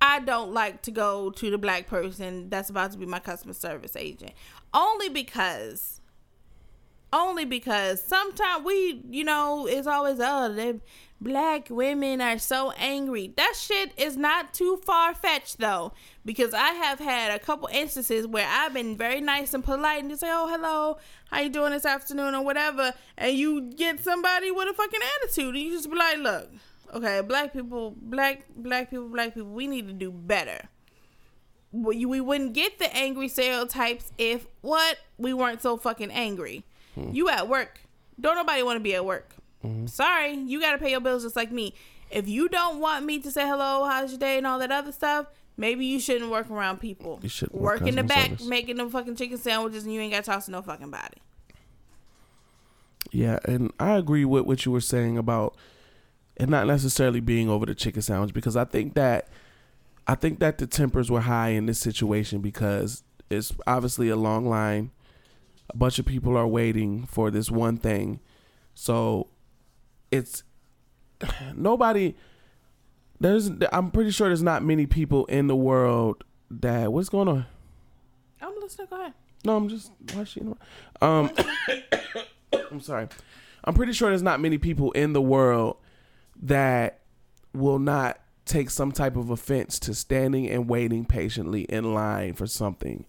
I 0.03 0.21
don't 0.21 0.53
like 0.53 0.83
to 0.83 0.91
go 0.91 1.31
to 1.31 1.51
the 1.51 1.57
black 1.57 1.87
person 1.87 2.51
that's 2.51 2.69
about 2.69 2.93
to 2.93 2.99
be 2.99 3.07
my 3.07 3.21
customer 3.21 3.55
service 3.55 3.97
agent, 3.97 4.33
only 4.75 5.09
because, 5.09 6.03
only 7.11 7.47
because 7.47 8.03
sometimes 8.03 8.65
we, 8.65 9.03
you 9.09 9.25
know, 9.25 9.67
it's 9.67 9.87
always 9.87 10.19
oh, 10.21 10.53
they 10.53 10.75
black 11.23 11.69
women 11.71 12.21
are 12.21 12.39
so 12.39 12.73
angry. 12.73 13.33
That 13.37 13.55
shit 13.57 13.93
is 13.97 14.17
not 14.17 14.53
too 14.55 14.81
far 14.85 15.15
fetched 15.15 15.59
though, 15.59 15.93
because 16.25 16.55
I 16.55 16.73
have 16.73 16.99
had 16.99 17.33
a 17.33 17.39
couple 17.39 17.69
instances 17.73 18.27
where 18.27 18.47
I've 18.49 18.75
been 18.75 18.97
very 18.97 19.21
nice 19.21 19.55
and 19.55 19.65
polite 19.65 20.01
and 20.01 20.11
just 20.11 20.21
say, 20.21 20.31
oh 20.31 20.49
hello, 20.49 20.99
how 21.31 21.41
you 21.41 21.49
doing 21.49 21.73
this 21.73 21.87
afternoon 21.87 22.35
or 22.35 22.45
whatever, 22.45 22.93
and 23.17 23.37
you 23.37 23.71
get 23.73 24.03
somebody 24.03 24.51
with 24.51 24.69
a 24.69 24.75
fucking 24.75 25.01
attitude, 25.21 25.55
and 25.55 25.65
you 25.65 25.73
just 25.73 25.91
be 25.91 25.97
like, 25.97 26.19
look 26.19 26.49
okay, 26.93 27.21
black 27.23 27.53
people, 27.53 27.95
black 27.97 28.45
black 28.55 28.91
people, 28.91 29.09
black 29.09 29.35
people, 29.35 29.51
we 29.51 29.67
need 29.67 29.87
to 29.89 29.93
do 29.93 30.11
better. 30.11 30.69
We, 31.73 32.05
we 32.05 32.21
wouldn't 32.21 32.53
get 32.53 32.79
the 32.79 32.95
angry 32.95 33.29
stereotypes 33.29 34.13
if 34.19 34.47
what 34.61 34.99
we 35.17 35.33
weren't 35.33 35.63
so 35.63 35.77
fucking 35.77 36.11
angry. 36.11 36.65
Hmm. 36.95 37.13
You 37.13 37.31
at 37.31 37.49
work, 37.49 37.81
don't 38.21 38.37
nobody 38.37 38.63
want 38.63 38.77
to 38.77 38.83
be 38.83 38.95
at 38.95 39.05
work. 39.05 39.35
Mm-hmm. 39.65 39.87
Sorry, 39.87 40.35
you 40.35 40.61
got 40.61 40.73
to 40.73 40.79
pay 40.79 40.91
your 40.91 41.01
bills 41.01 41.23
just 41.23 41.37
like 41.37 41.53
me. 41.53 41.75
If 42.11 42.29
you 42.29 42.49
don't 42.49 42.81
want 42.81 43.07
me 43.07 43.21
to 43.21 43.31
say 43.31 43.47
hello, 43.47 43.85
how's 43.85 44.11
your 44.11 44.19
day, 44.19 44.39
and 44.39 44.47
all 44.47 44.59
that 44.59 44.71
other 44.71 44.93
stuff, 44.93 45.27
maybe 45.57 45.87
you 45.87 45.99
shouldn't 45.99 46.31
work 46.31 46.51
around 46.51 46.79
people. 46.79 47.21
You 47.23 47.29
shouldn't 47.29 47.61
work 47.61 47.81
work 47.81 47.89
in 47.89 47.97
the 47.97 48.05
back 48.05 48.31
service. 48.31 48.47
making 48.47 48.77
them 48.77 48.91
fucking 48.91 49.17
chicken 49.17 49.39
sandwiches, 49.39 49.85
and 49.85 49.95
you 49.95 50.01
ain't 50.01 50.13
got 50.13 50.25
to 50.25 50.31
talk 50.31 50.45
to 50.45 50.51
no 50.51 50.63
fucking 50.63 50.91
body. 50.91 51.19
Yeah, 53.11 53.39
and 53.45 53.73
I 53.79 53.97
agree 53.97 54.25
with 54.25 54.47
what 54.47 54.65
you 54.65 54.73
were 54.73 54.81
saying 54.81 55.19
about 55.19 55.55
it 56.37 56.49
not 56.49 56.67
necessarily 56.67 57.21
being 57.21 57.49
over 57.49 57.67
the 57.67 57.75
chicken 57.75 58.03
sandwich 58.03 58.33
because 58.33 58.57
I 58.57 58.65
think 58.65 58.95
that 58.95 59.29
I 60.07 60.15
think 60.15 60.41
that 60.41 60.59
the 60.59 60.67
tempers 60.67 61.11
were 61.11 61.21
high 61.21 61.51
in 61.51 61.67
this 61.67 61.79
situation 61.79 62.41
because 62.41 63.05
it's 63.31 63.53
obviously 63.67 64.09
a 64.09 64.17
long 64.17 64.47
line. 64.47 64.91
A 65.71 65.77
bunch 65.77 65.99
of 65.99 66.07
people 66.07 66.37
are 66.37 66.47
waiting 66.47 67.07
for 67.07 67.31
this 67.31 67.51
one 67.51 67.77
thing. 67.77 68.21
So 68.75 69.29
it's 70.13 70.45
nobody 71.55 72.15
there's 73.19 73.51
I'm 73.73 73.91
pretty 73.91 74.11
sure 74.11 74.29
there's 74.29 74.43
not 74.43 74.63
many 74.63 74.87
people 74.87 75.25
in 75.27 75.47
the 75.47 75.57
world 75.57 76.25
that 76.51 76.93
what's 76.93 77.09
going 77.09 77.29
on? 77.29 77.47
I'm 78.41 78.55
listening. 78.61 78.89
Go 78.91 79.01
ahead. 79.01 79.15
No, 79.45 79.57
I'm 79.57 79.69
just 79.69 79.93
watching. 80.15 80.57
Um, 81.01 81.31
I'm 82.71 82.81
sorry. 82.81 83.09
I'm 83.65 83.75
pretty 83.75 83.93
sure 83.93 84.11
there's 84.11 84.23
not 84.23 84.41
many 84.41 84.59
people 84.59 84.93
in 84.93 85.13
the 85.13 85.23
world 85.23 85.77
that 86.43 87.01
will 87.53 87.79
not 87.79 88.19
take 88.45 88.71
some 88.71 88.91
type 88.91 89.17
of 89.17 89.31
offense 89.31 89.79
to 89.79 89.95
standing 89.95 90.51
and 90.51 90.69
waiting 90.69 91.05
patiently 91.05 91.63
in 91.63 91.95
line 91.95 92.35
for 92.35 92.47
something 92.47 93.07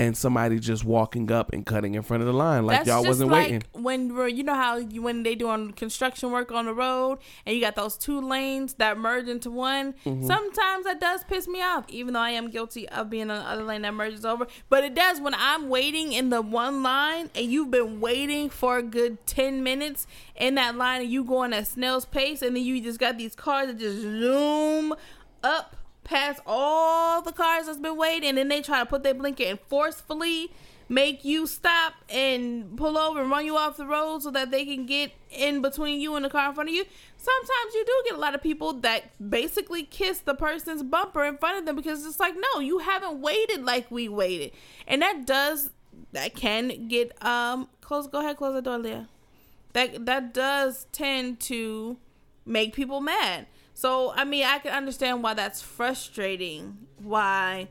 and 0.00 0.16
somebody 0.16 0.58
just 0.58 0.82
walking 0.82 1.30
up 1.30 1.52
and 1.52 1.66
cutting 1.66 1.94
in 1.94 2.02
front 2.02 2.22
of 2.22 2.26
the 2.26 2.32
line 2.32 2.64
like 2.64 2.78
That's 2.78 2.88
y'all 2.88 3.02
just 3.02 3.08
wasn't 3.08 3.30
like 3.30 3.50
waiting. 3.50 3.62
when 3.72 4.16
we're, 4.16 4.28
you 4.28 4.42
know 4.42 4.54
how 4.54 4.78
you, 4.78 5.02
when 5.02 5.24
they 5.24 5.34
doing 5.34 5.72
construction 5.72 6.32
work 6.32 6.50
on 6.50 6.64
the 6.64 6.72
road 6.72 7.18
and 7.44 7.54
you 7.54 7.60
got 7.60 7.76
those 7.76 7.98
two 7.98 8.18
lanes 8.18 8.74
that 8.74 8.96
merge 8.96 9.28
into 9.28 9.50
one. 9.50 9.92
Mm-hmm. 10.06 10.26
Sometimes 10.26 10.86
that 10.86 11.00
does 11.00 11.22
piss 11.24 11.46
me 11.46 11.60
off, 11.60 11.84
even 11.88 12.14
though 12.14 12.20
I 12.20 12.30
am 12.30 12.48
guilty 12.48 12.88
of 12.88 13.10
being 13.10 13.30
on 13.30 13.44
the 13.44 13.44
other 13.44 13.62
lane 13.62 13.82
that 13.82 13.92
merges 13.92 14.24
over. 14.24 14.46
But 14.70 14.84
it 14.84 14.94
does 14.94 15.20
when 15.20 15.34
I'm 15.34 15.68
waiting 15.68 16.12
in 16.12 16.30
the 16.30 16.40
one 16.40 16.82
line 16.82 17.28
and 17.34 17.52
you've 17.52 17.70
been 17.70 18.00
waiting 18.00 18.48
for 18.48 18.78
a 18.78 18.82
good 18.82 19.26
ten 19.26 19.62
minutes 19.62 20.06
in 20.34 20.54
that 20.54 20.76
line 20.76 21.02
and 21.02 21.10
you 21.10 21.24
going 21.24 21.52
at 21.52 21.66
snail's 21.66 22.06
pace 22.06 22.40
and 22.40 22.56
then 22.56 22.64
you 22.64 22.82
just 22.82 22.98
got 22.98 23.18
these 23.18 23.34
cars 23.36 23.66
that 23.66 23.78
just 23.78 24.00
zoom 24.00 24.94
up 25.44 25.76
past 26.10 26.40
all 26.44 27.22
the 27.22 27.32
cars 27.32 27.66
that's 27.66 27.78
been 27.78 27.96
waiting 27.96 28.36
and 28.36 28.50
they 28.50 28.60
try 28.60 28.80
to 28.80 28.86
put 28.86 29.04
their 29.04 29.14
blinker 29.14 29.44
and 29.44 29.60
forcefully 29.68 30.50
make 30.88 31.24
you 31.24 31.46
stop 31.46 31.94
and 32.08 32.76
pull 32.76 32.98
over 32.98 33.22
and 33.22 33.30
run 33.30 33.46
you 33.46 33.56
off 33.56 33.76
the 33.76 33.86
road 33.86 34.20
so 34.20 34.28
that 34.32 34.50
they 34.50 34.64
can 34.64 34.86
get 34.86 35.12
in 35.30 35.62
between 35.62 36.00
you 36.00 36.16
and 36.16 36.24
the 36.24 36.28
car 36.28 36.48
in 36.48 36.54
front 36.54 36.68
of 36.68 36.74
you. 36.74 36.84
Sometimes 37.16 37.74
you 37.74 37.84
do 37.86 38.02
get 38.06 38.14
a 38.16 38.20
lot 38.20 38.34
of 38.34 38.42
people 38.42 38.72
that 38.80 39.04
basically 39.30 39.84
kiss 39.84 40.18
the 40.18 40.34
person's 40.34 40.82
bumper 40.82 41.24
in 41.24 41.38
front 41.38 41.58
of 41.58 41.64
them 41.64 41.76
because 41.76 42.04
it's 42.04 42.18
like, 42.18 42.34
no, 42.34 42.60
you 42.60 42.78
haven't 42.78 43.20
waited 43.20 43.64
like 43.64 43.88
we 43.88 44.08
waited. 44.08 44.50
And 44.88 45.00
that 45.02 45.26
does 45.26 45.70
that 46.12 46.34
can 46.34 46.88
get 46.88 47.24
um 47.24 47.68
close 47.82 48.08
go 48.08 48.18
ahead, 48.18 48.36
close 48.36 48.54
the 48.54 48.62
door, 48.62 48.78
Leah. 48.78 49.08
That 49.74 50.06
that 50.06 50.34
does 50.34 50.86
tend 50.90 51.38
to 51.40 51.98
make 52.44 52.74
people 52.74 53.00
mad. 53.00 53.46
So 53.80 54.12
I 54.14 54.24
mean, 54.24 54.44
I 54.44 54.58
can 54.58 54.72
understand 54.74 55.22
why 55.22 55.32
that's 55.34 55.62
frustrating. 55.62 56.76
Why 57.02 57.68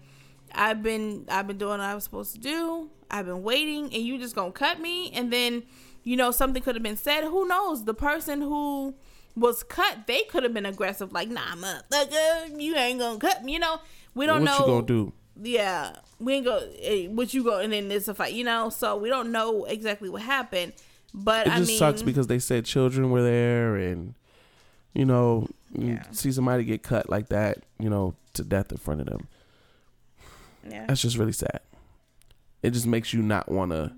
I've 0.54 0.82
been 0.82 1.26
I've 1.30 1.46
been 1.46 1.58
doing 1.60 1.72
what 1.78 1.82
I 1.82 1.94
was 1.94 2.04
supposed 2.04 2.34
to 2.34 2.40
do. 2.40 2.90
I've 3.12 3.26
been 3.28 3.44
waiting, 3.44 3.86
and 3.94 4.04
you 4.04 4.18
just 4.18 4.34
gonna 4.36 4.52
cut 4.52 4.80
me, 4.80 5.12
and 5.12 5.32
then 5.32 5.64
you 6.04 6.16
know 6.16 6.32
something 6.32 6.64
could 6.64 6.76
have 6.76 6.82
been 6.84 6.98
said. 6.98 7.24
Who 7.26 7.48
knows? 7.48 7.86
The 7.86 7.94
person 7.94 8.42
who 8.42 8.96
was 9.36 9.62
cut, 9.62 10.08
they 10.08 10.24
could 10.24 10.42
have 10.42 10.54
been 10.54 10.66
aggressive, 10.66 11.12
like 11.14 11.30
Nah, 11.30 11.56
motherfucker, 11.56 12.60
you 12.60 12.76
ain't 12.76 13.00
gonna 13.00 13.20
cut 13.20 13.44
me. 13.44 13.54
You 13.54 13.60
know, 13.60 13.78
we 14.16 14.26
don't 14.26 14.42
what 14.42 14.46
know 14.46 14.52
What 14.66 14.68
you 14.68 14.74
gonna 14.74 14.88
do? 14.88 15.14
yeah, 15.44 15.96
we 16.20 16.34
ain't 16.34 16.46
go. 16.46 16.68
eh, 16.82 17.06
What 17.08 17.34
you 17.36 17.44
go 17.44 17.60
and 17.60 17.72
then 17.72 17.88
there's 17.88 18.08
a 18.08 18.16
fight, 18.16 18.34
you 18.34 18.44
know. 18.44 18.70
So 18.70 18.98
we 18.98 19.10
don't 19.10 19.32
know 19.32 19.66
exactly 19.66 20.10
what 20.10 20.24
happened, 20.24 20.74
but 21.14 21.46
It 21.46 21.54
I 21.54 21.58
just 21.60 21.68
mean, 21.70 21.78
sucks 21.78 22.02
because 22.02 22.26
they 22.26 22.40
said 22.40 22.66
children 22.66 23.12
were 23.12 23.22
there 23.22 23.76
and 23.76 24.16
you 24.94 25.06
know, 25.06 25.48
you 25.78 25.94
Yeah. 25.94 26.04
see 26.12 26.32
somebody 26.32 26.64
get 26.64 26.84
cut 26.84 27.10
like 27.10 27.30
that, 27.30 27.64
you 27.80 27.90
know, 27.90 28.16
to 28.34 28.44
death 28.44 28.72
in 28.72 28.78
front 28.78 29.02
of 29.02 29.08
them. 29.08 29.28
yeah, 30.70 30.86
That's 30.88 31.02
just 31.02 31.18
really 31.18 31.32
sad. 31.34 31.62
It 32.62 32.72
just 32.72 32.88
makes 32.88 33.14
you 33.14 33.22
not 33.22 33.50
want 33.52 33.72
to 33.72 33.94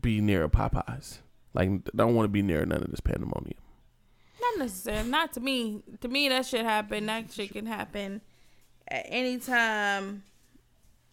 be 0.00 0.20
near 0.20 0.44
a 0.44 0.48
Popeyes. 0.50 1.18
Like, 1.54 1.70
don't 1.94 2.14
want 2.14 2.24
to 2.24 2.28
be 2.30 2.42
near 2.42 2.64
none 2.66 2.82
of 2.82 2.90
this 2.90 3.00
pandemonium. 3.00 3.58
not 4.40 4.58
necessarily. 4.58 5.08
Not 5.08 5.32
to 5.34 5.40
me. 5.40 5.82
To 6.00 6.08
me, 6.08 6.28
that 6.28 6.46
shit 6.46 6.64
happen. 6.64 7.06
That 7.06 7.32
shit 7.32 7.52
can 7.52 7.66
happen 7.66 8.20
at 8.86 9.04
any 9.08 9.38
time. 9.38 10.22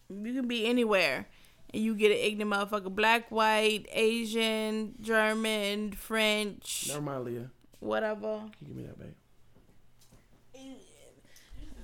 You 0.08 0.34
can 0.34 0.46
be 0.46 0.66
anywhere. 0.66 1.26
And 1.74 1.82
you 1.82 1.94
get 1.96 2.12
an 2.12 2.18
ignorant 2.18 2.52
motherfucker, 2.70 2.94
black, 2.94 3.30
white, 3.30 3.86
Asian, 3.90 4.94
German, 5.00 5.92
French, 5.92 6.86
Never 6.88 7.00
mind, 7.00 7.24
Leah. 7.24 7.50
whatever. 7.80 8.38
Can 8.38 8.52
you 8.60 8.66
give 8.68 8.76
me 8.76 8.82
that, 8.84 8.98
babe? 8.98 9.14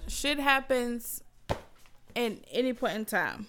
Shit 0.08 0.38
happens 0.38 1.22
in 2.14 2.40
any 2.50 2.72
point 2.72 2.94
in 2.94 3.04
time, 3.04 3.46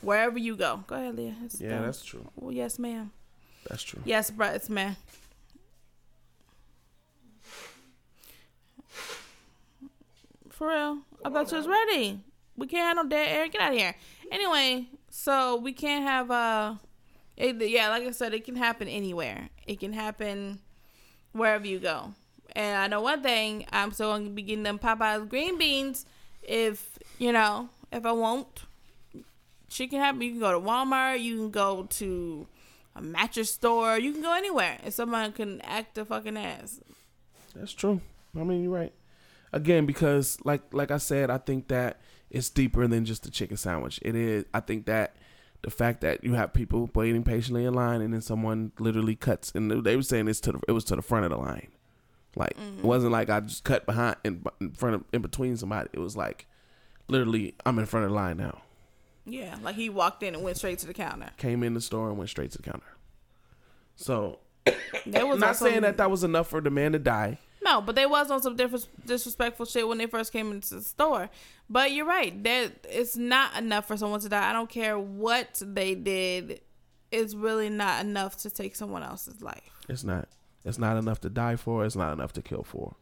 wherever 0.00 0.38
you 0.38 0.56
go. 0.56 0.84
Go 0.86 0.96
ahead, 0.96 1.16
Leah. 1.16 1.34
It's 1.44 1.60
Yeah, 1.60 1.80
that's 1.80 2.04
true. 2.04 2.30
Oh, 2.40 2.50
yes, 2.50 2.78
ma'am. 2.78 3.12
That's 3.68 3.82
true. 3.82 4.00
Yes, 4.04 4.30
bro, 4.30 4.48
it's 4.48 4.68
man. 4.68 4.96
For 10.50 10.68
real. 10.68 10.98
I 11.24 11.30
thought 11.30 11.50
you 11.50 11.58
was 11.58 11.66
ready. 11.66 12.20
We 12.56 12.66
can't 12.66 12.96
have 12.96 13.04
no 13.04 13.08
dead 13.10 13.28
air. 13.28 13.48
Get 13.48 13.60
out 13.60 13.72
of 13.72 13.78
here. 13.78 13.94
Anyway, 14.32 14.86
so 15.10 15.56
we 15.56 15.72
can't 15.72 16.02
have 16.04 16.30
uh 16.30 16.74
it, 17.36 17.56
yeah, 17.68 17.90
like 17.90 18.04
I 18.04 18.10
said, 18.12 18.32
it 18.32 18.44
can 18.44 18.56
happen 18.56 18.88
anywhere. 18.88 19.50
It 19.66 19.80
can 19.80 19.92
happen 19.92 20.60
wherever 21.32 21.66
you 21.66 21.78
go. 21.78 22.14
And 22.56 22.78
I 22.78 22.86
know 22.86 23.02
one 23.02 23.22
thing, 23.22 23.66
I'm 23.70 23.92
still 23.92 24.12
gonna 24.12 24.30
be 24.30 24.40
getting 24.40 24.64
them 24.64 24.78
Popeyes 24.78 25.28
green 25.28 25.58
beans 25.58 26.06
if 26.42 26.98
you 27.18 27.30
know, 27.30 27.68
if 27.92 28.06
I 28.06 28.12
won't. 28.12 28.62
Shit 29.68 29.90
can 29.90 30.00
have. 30.00 30.22
You 30.22 30.30
can 30.30 30.40
go 30.40 30.52
to 30.52 30.66
Walmart, 30.66 31.20
you 31.20 31.36
can 31.36 31.50
go 31.50 31.86
to 31.90 32.46
a 32.94 33.02
mattress 33.02 33.52
store, 33.52 33.98
you 33.98 34.10
can 34.12 34.22
go 34.22 34.32
anywhere 34.32 34.78
and 34.82 34.94
someone 34.94 35.32
can 35.32 35.60
act 35.60 35.98
a 35.98 36.04
fucking 36.06 36.38
ass. 36.38 36.80
That's 37.54 37.72
true. 37.72 38.00
I 38.34 38.42
mean, 38.42 38.62
you're 38.62 38.72
right. 38.72 38.94
Again, 39.52 39.84
because 39.84 40.38
like 40.42 40.62
like 40.72 40.90
I 40.90 40.96
said, 40.96 41.28
I 41.28 41.36
think 41.36 41.68
that 41.68 42.00
it's 42.30 42.48
deeper 42.48 42.86
than 42.86 43.04
just 43.04 43.26
a 43.26 43.30
chicken 43.30 43.58
sandwich. 43.58 44.00
It 44.00 44.16
is. 44.16 44.46
I 44.54 44.60
think 44.60 44.86
that 44.86 45.16
the 45.60 45.70
fact 45.70 46.00
that 46.00 46.24
you 46.24 46.32
have 46.32 46.54
people 46.54 46.88
waiting 46.94 47.22
patiently 47.22 47.66
in 47.66 47.74
line 47.74 48.00
and 48.00 48.14
then 48.14 48.22
someone 48.22 48.72
literally 48.78 49.14
cuts, 49.14 49.52
and 49.54 49.70
they 49.84 49.94
were 49.94 50.02
saying 50.02 50.26
it's 50.28 50.40
to 50.40 50.52
the, 50.52 50.60
it 50.68 50.72
was 50.72 50.84
to 50.84 50.96
the 50.96 51.02
front 51.02 51.26
of 51.26 51.30
the 51.30 51.36
line. 51.36 51.68
Like 52.36 52.52
it 52.52 52.58
mm-hmm. 52.58 52.86
wasn't 52.86 53.12
like 53.12 53.30
I 53.30 53.40
just 53.40 53.64
cut 53.64 53.86
behind 53.86 54.16
in, 54.24 54.44
in 54.60 54.70
front 54.72 54.94
of 54.94 55.04
in 55.12 55.22
between 55.22 55.56
somebody. 55.56 55.88
It 55.92 55.98
was 55.98 56.16
like 56.16 56.46
literally 57.08 57.54
I'm 57.64 57.78
in 57.78 57.86
front 57.86 58.04
of 58.04 58.10
the 58.10 58.16
line 58.16 58.36
now. 58.36 58.62
Yeah, 59.24 59.56
like 59.62 59.74
he 59.74 59.88
walked 59.88 60.22
in 60.22 60.34
and 60.34 60.44
went 60.44 60.56
straight 60.56 60.78
to 60.80 60.86
the 60.86 60.94
counter. 60.94 61.30
Came 61.36 61.62
in 61.62 61.74
the 61.74 61.80
store 61.80 62.08
and 62.08 62.18
went 62.18 62.30
straight 62.30 62.52
to 62.52 62.58
the 62.58 62.70
counter. 62.70 62.86
So 63.96 64.38
There 65.06 65.26
was 65.26 65.38
not 65.38 65.56
saying 65.56 65.82
that 65.82 65.96
that 65.96 66.10
was 66.10 66.24
enough 66.24 66.48
for 66.48 66.60
the 66.60 66.70
man 66.70 66.92
to 66.92 66.98
die. 66.98 67.38
No, 67.64 67.80
but 67.80 67.96
they 67.96 68.06
was 68.06 68.30
on 68.30 68.40
some 68.40 68.56
different 68.56 68.86
disrespectful 69.06 69.66
shit 69.66 69.88
when 69.88 69.98
they 69.98 70.06
first 70.06 70.32
came 70.32 70.52
into 70.52 70.76
the 70.76 70.82
store. 70.82 71.30
But 71.68 71.92
you're 71.92 72.06
right. 72.06 72.42
That 72.44 72.86
it's 72.88 73.16
not 73.16 73.56
enough 73.56 73.88
for 73.88 73.96
someone 73.96 74.20
to 74.20 74.28
die. 74.28 74.48
I 74.48 74.52
don't 74.52 74.70
care 74.70 74.98
what 74.98 75.60
they 75.64 75.94
did. 75.96 76.60
It's 77.10 77.34
really 77.34 77.68
not 77.68 78.04
enough 78.04 78.36
to 78.38 78.50
take 78.50 78.76
someone 78.76 79.02
else's 79.02 79.42
life. 79.42 79.70
It's 79.88 80.04
not. 80.04 80.28
It's 80.66 80.78
not 80.78 80.96
enough 80.96 81.20
to 81.20 81.30
die 81.30 81.56
for. 81.56 81.84
It's 81.84 81.96
not 81.96 82.12
enough 82.12 82.32
to 82.34 82.42
kill 82.42 82.64
for. 82.64 82.96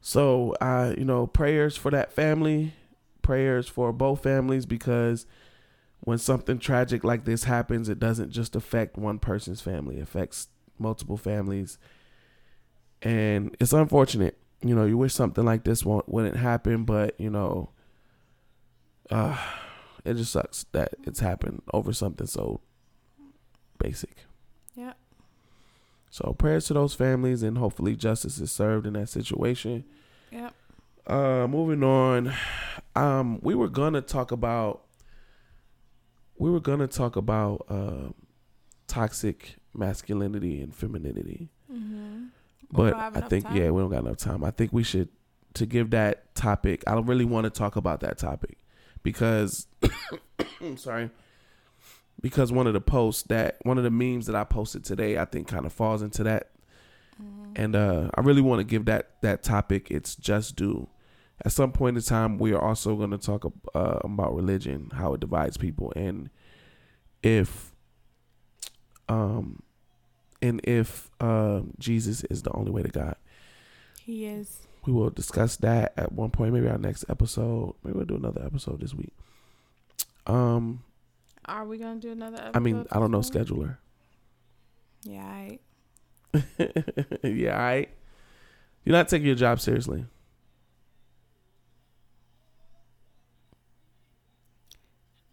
So, 0.00 0.54
uh, 0.60 0.94
you 0.98 1.04
know, 1.04 1.26
prayers 1.26 1.76
for 1.76 1.90
that 1.90 2.12
family, 2.12 2.74
prayers 3.22 3.68
for 3.68 3.92
both 3.92 4.22
families, 4.22 4.66
because 4.66 5.26
when 6.00 6.18
something 6.18 6.58
tragic 6.58 7.04
like 7.04 7.24
this 7.24 7.44
happens, 7.44 7.88
it 7.88 7.98
doesn't 7.98 8.30
just 8.30 8.54
affect 8.54 8.98
one 8.98 9.18
person's 9.18 9.60
family; 9.60 9.98
it 9.98 10.02
affects 10.02 10.48
multiple 10.78 11.16
families, 11.16 11.78
and 13.00 13.56
it's 13.60 13.72
unfortunate. 13.72 14.36
You 14.60 14.74
know, 14.74 14.84
you 14.84 14.98
wish 14.98 15.14
something 15.14 15.44
like 15.44 15.64
this 15.64 15.84
won't, 15.84 16.08
wouldn't 16.08 16.36
happen, 16.36 16.84
but 16.84 17.18
you 17.18 17.30
know, 17.30 17.70
uh, 19.10 19.38
it 20.04 20.14
just 20.14 20.32
sucks 20.32 20.66
that 20.72 20.94
it's 21.04 21.20
happened 21.20 21.62
over 21.72 21.92
something 21.92 22.26
so 22.26 22.60
basic. 23.78 24.24
Yeah. 24.74 24.94
So 26.12 26.34
prayers 26.38 26.66
to 26.66 26.74
those 26.74 26.92
families, 26.92 27.42
and 27.42 27.56
hopefully 27.56 27.96
justice 27.96 28.38
is 28.38 28.52
served 28.52 28.86
in 28.86 28.92
that 28.92 29.08
situation. 29.08 29.84
Yep. 30.30 30.54
Uh, 31.06 31.46
moving 31.48 31.82
on, 31.82 32.34
um, 32.94 33.40
we 33.40 33.54
were 33.54 33.70
gonna 33.70 34.02
talk 34.02 34.30
about 34.30 34.82
we 36.36 36.50
were 36.50 36.60
gonna 36.60 36.86
talk 36.86 37.16
about 37.16 37.64
uh, 37.70 38.10
toxic 38.86 39.56
masculinity 39.74 40.60
and 40.60 40.74
femininity, 40.74 41.48
Mm-hmm. 41.72 42.24
but 42.70 42.92
I 42.94 43.22
think 43.22 43.46
time. 43.46 43.56
yeah, 43.56 43.70
we 43.70 43.80
don't 43.80 43.90
got 43.90 44.04
enough 44.04 44.18
time. 44.18 44.44
I 44.44 44.50
think 44.50 44.70
we 44.70 44.82
should 44.82 45.08
to 45.54 45.64
give 45.64 45.90
that 45.90 46.34
topic. 46.34 46.84
I 46.86 46.92
don't 46.94 47.06
really 47.06 47.24
want 47.24 47.44
to 47.44 47.50
talk 47.50 47.76
about 47.76 48.00
that 48.00 48.18
topic 48.18 48.58
because 49.02 49.66
I'm 50.60 50.76
sorry 50.76 51.08
because 52.22 52.52
one 52.52 52.66
of 52.66 52.72
the 52.72 52.80
posts 52.80 53.24
that 53.24 53.58
one 53.64 53.76
of 53.76 53.84
the 53.84 53.90
memes 53.90 54.26
that 54.26 54.36
I 54.36 54.44
posted 54.44 54.84
today, 54.84 55.18
I 55.18 55.24
think 55.24 55.48
kind 55.48 55.66
of 55.66 55.72
falls 55.72 56.00
into 56.00 56.22
that. 56.22 56.50
And 57.54 57.76
uh, 57.76 58.10
I 58.14 58.20
really 58.22 58.40
want 58.40 58.60
to 58.60 58.64
give 58.64 58.86
that 58.86 59.20
that 59.20 59.42
topic 59.42 59.90
its 59.90 60.16
just 60.16 60.56
due. 60.56 60.88
At 61.44 61.52
some 61.52 61.72
point 61.72 61.96
in 61.96 62.02
time, 62.02 62.38
we 62.38 62.52
are 62.52 62.62
also 62.62 62.96
going 62.96 63.10
to 63.10 63.18
talk 63.18 63.44
uh, 63.74 63.98
about 64.02 64.34
religion, 64.34 64.90
how 64.94 65.12
it 65.14 65.20
divides 65.20 65.56
people, 65.56 65.92
and 65.96 66.30
if 67.22 67.72
um 69.08 69.62
and 70.40 70.60
if 70.64 71.10
um 71.20 71.74
Jesus 71.78 72.24
is 72.24 72.42
the 72.42 72.52
only 72.52 72.70
way 72.70 72.82
to 72.82 72.88
God. 72.88 73.16
He 74.04 74.26
is. 74.26 74.66
We 74.86 74.92
will 74.92 75.10
discuss 75.10 75.56
that 75.58 75.92
at 75.96 76.12
one 76.12 76.30
point, 76.30 76.54
maybe 76.54 76.68
our 76.68 76.78
next 76.78 77.04
episode. 77.08 77.74
Maybe 77.84 77.96
we'll 77.96 78.06
do 78.06 78.16
another 78.16 78.42
episode 78.44 78.80
this 78.80 78.94
week. 78.94 79.12
Um, 80.26 80.82
are 81.44 81.64
we 81.64 81.78
gonna 81.78 82.00
do 82.00 82.12
another? 82.12 82.36
Episode 82.36 82.56
I 82.56 82.58
mean, 82.60 82.86
I 82.92 82.98
don't 82.98 83.10
know 83.10 83.18
scheduler. 83.18 83.78
Yeah. 85.04 85.24
I... 85.24 85.58
yeah. 87.22 87.60
I. 87.60 87.86
You're 88.84 88.96
not 88.96 89.08
taking 89.08 89.26
your 89.26 89.36
job 89.36 89.60
seriously. 89.60 90.04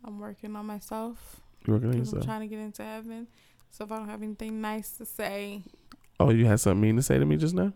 I'm 0.03 0.19
working 0.19 0.55
on 0.55 0.65
myself. 0.65 1.41
You're 1.65 1.75
working 1.75 1.91
on 1.91 1.97
yourself. 1.97 2.23
I'm 2.23 2.27
trying 2.27 2.41
to 2.41 2.47
get 2.47 2.59
into 2.59 2.83
heaven. 2.83 3.27
So 3.69 3.83
if 3.83 3.91
I 3.91 3.97
don't 3.97 4.09
have 4.09 4.23
anything 4.23 4.61
nice 4.61 4.91
to 4.93 5.05
say. 5.05 5.63
Oh, 6.19 6.31
you 6.31 6.45
had 6.45 6.59
something 6.59 6.81
mean 6.81 6.95
to 6.95 7.03
say 7.03 7.19
to 7.19 7.25
me 7.25 7.37
just 7.37 7.53
now? 7.53 7.71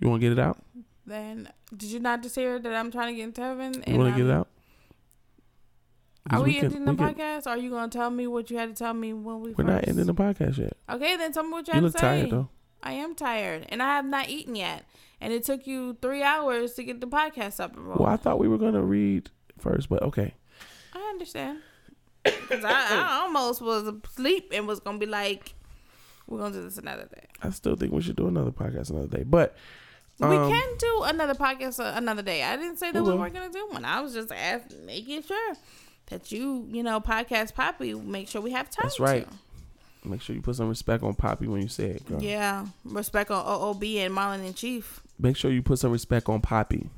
You 0.00 0.08
want 0.08 0.22
to 0.22 0.28
get 0.28 0.38
it 0.38 0.42
out? 0.42 0.62
Then 1.06 1.48
did 1.74 1.90
you 1.90 2.00
not 2.00 2.22
just 2.22 2.34
hear 2.34 2.58
that 2.58 2.74
I'm 2.74 2.90
trying 2.90 3.14
to 3.14 3.16
get 3.16 3.24
into 3.24 3.42
heaven? 3.42 3.84
You 3.86 3.98
want 3.98 4.14
to 4.14 4.22
get 4.22 4.30
it 4.30 4.32
out? 4.32 4.48
Are 6.30 6.38
'Cause 6.38 6.44
we, 6.44 6.54
can- 6.54 6.64
ending 6.66 6.84
the 6.84 6.92
we 6.92 6.98
podcast? 6.98 7.46
Or 7.46 7.50
are 7.50 7.58
you 7.58 7.70
gonna 7.70 7.88
tell 7.90 8.10
me 8.10 8.26
what 8.26 8.50
you 8.50 8.58
had 8.58 8.68
to 8.68 8.74
tell 8.74 8.94
me 8.94 9.12
when 9.12 9.40
we? 9.40 9.52
We're 9.52 9.64
not 9.64 9.86
ending 9.86 10.06
the 10.06 10.14
podcast 10.14 10.58
yet. 10.58 10.76
Okay, 10.90 11.16
then 11.16 11.32
tell 11.32 11.44
me 11.44 11.50
what 11.52 11.66
you, 11.68 11.72
You 11.72 11.74
had 11.76 11.82
look 11.84 11.92
to 11.92 11.98
say. 11.98 12.02
tired 12.20 12.30
though. 12.30 12.48
I 12.82 12.92
am 12.92 13.14
tired, 13.14 13.66
and 13.68 13.82
I 13.82 13.86
have 13.96 14.04
not 14.04 14.28
eaten 14.28 14.54
yet, 14.54 14.84
and 15.20 15.32
it 15.32 15.44
took 15.44 15.66
you 15.66 15.96
three 16.02 16.22
hours 16.22 16.74
to 16.74 16.84
get 16.84 17.00
the 17.00 17.06
podcast 17.06 17.58
up 17.60 17.74
and 17.76 17.84
rolling. 17.86 18.04
Well, 18.04 18.12
I 18.12 18.16
thought 18.16 18.38
we 18.38 18.48
were 18.48 18.58
gonna 18.58 18.82
read 18.82 19.30
first, 19.58 19.88
but 19.88 20.02
okay. 20.02 20.34
I 20.92 20.98
understand. 21.10 21.58
Because 22.24 22.64
I, 22.64 22.72
I 22.72 23.20
almost 23.22 23.60
was 23.62 23.86
asleep 24.04 24.50
and 24.52 24.66
was 24.66 24.80
gonna 24.80 24.98
be 24.98 25.06
like, 25.06 25.54
"We're 26.26 26.38
gonna 26.38 26.54
do 26.54 26.62
this 26.62 26.76
another 26.78 27.06
day." 27.12 27.26
I 27.42 27.50
still 27.50 27.76
think 27.76 27.92
we 27.92 28.02
should 28.02 28.16
do 28.16 28.26
another 28.28 28.50
podcast 28.50 28.90
another 28.90 29.06
day. 29.08 29.22
But 29.24 29.56
we 30.18 30.26
um, 30.26 30.50
can 30.50 30.76
do 30.78 31.02
another 31.04 31.34
podcast 31.34 31.78
another 31.96 32.22
day. 32.22 32.42
I 32.42 32.56
didn't 32.56 32.78
say 32.78 32.90
that 32.90 33.02
We 33.02 33.12
we 33.12 33.16
weren't 33.18 33.34
gonna 33.34 33.52
do 33.52 33.66
one. 33.70 33.84
I 33.84 34.00
was 34.00 34.12
just 34.14 34.32
asking, 34.32 34.86
making 34.86 35.22
sure 35.22 35.54
that 36.06 36.30
you, 36.32 36.66
you 36.70 36.82
know, 36.82 37.00
podcast 37.00 37.54
Poppy, 37.54 37.94
make 37.94 38.28
sure 38.28 38.40
we 38.40 38.52
have 38.52 38.70
time. 38.70 38.84
That's 38.84 39.00
right. 39.00 39.26
to. 40.02 40.08
make 40.08 40.22
sure 40.22 40.36
you 40.36 40.42
put 40.42 40.56
some 40.56 40.68
respect 40.68 41.02
on 41.02 41.14
Poppy 41.14 41.46
when 41.48 41.62
you 41.62 41.68
say 41.68 41.86
it, 41.86 42.06
girl. 42.06 42.22
Yeah, 42.22 42.66
respect 42.84 43.30
on 43.30 43.44
OOB 43.44 43.96
and 44.06 44.14
Marlon 44.14 44.44
and 44.46 44.54
Chief. 44.56 45.02
Make 45.18 45.36
sure 45.36 45.50
you 45.50 45.62
put 45.62 45.78
some 45.78 45.92
respect 45.92 46.28
on 46.28 46.40
Poppy. 46.40 46.88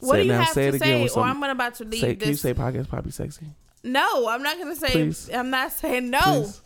What 0.00 0.14
Say 0.14 0.22
do 0.22 0.26
you 0.26 0.32
now. 0.32 0.38
have 0.42 0.48
Say 0.54 0.70
to 0.70 0.78
say, 0.78 1.08
or 1.08 1.22
I'm 1.24 1.42
about 1.42 1.74
to 1.76 1.84
leave 1.84 2.00
Say, 2.00 2.14
can 2.14 2.28
you 2.28 2.34
say 2.34 2.54
podcast 2.54 2.88
Poppy 2.88 3.10
sexy? 3.10 3.46
no, 3.84 4.28
I'm 4.28 4.42
not 4.42 4.58
gonna 4.58 4.76
say. 4.76 4.90
Please. 4.92 5.30
I'm 5.32 5.50
not 5.50 5.72
saying 5.72 6.10
no. 6.10 6.20
Please. 6.20 6.60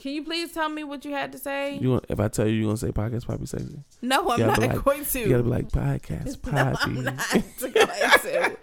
Can 0.00 0.12
you 0.12 0.24
please 0.24 0.50
tell 0.52 0.68
me 0.68 0.82
what 0.82 1.04
you 1.04 1.10
had 1.12 1.30
to 1.32 1.38
say? 1.38 1.76
You 1.78 2.00
if 2.08 2.18
I 2.20 2.28
tell 2.28 2.46
you 2.46 2.54
you're 2.54 2.66
gonna 2.68 2.76
say 2.78 2.88
podcast 2.92 3.26
Poppy 3.26 3.46
sexy, 3.46 3.80
no, 4.00 4.30
I'm 4.30 4.40
not 4.40 4.58
like- 4.60 4.82
going 4.84 5.04
to. 5.04 5.18
you 5.20 5.28
gotta 5.28 5.42
be 5.42 5.48
like 5.50 5.68
podcast 5.68 6.26
no, 6.46 6.52
Poppy. 6.52 6.78
I'm 6.82 7.04
not 7.04 7.16
going 7.60 7.72
to. 7.74 8.56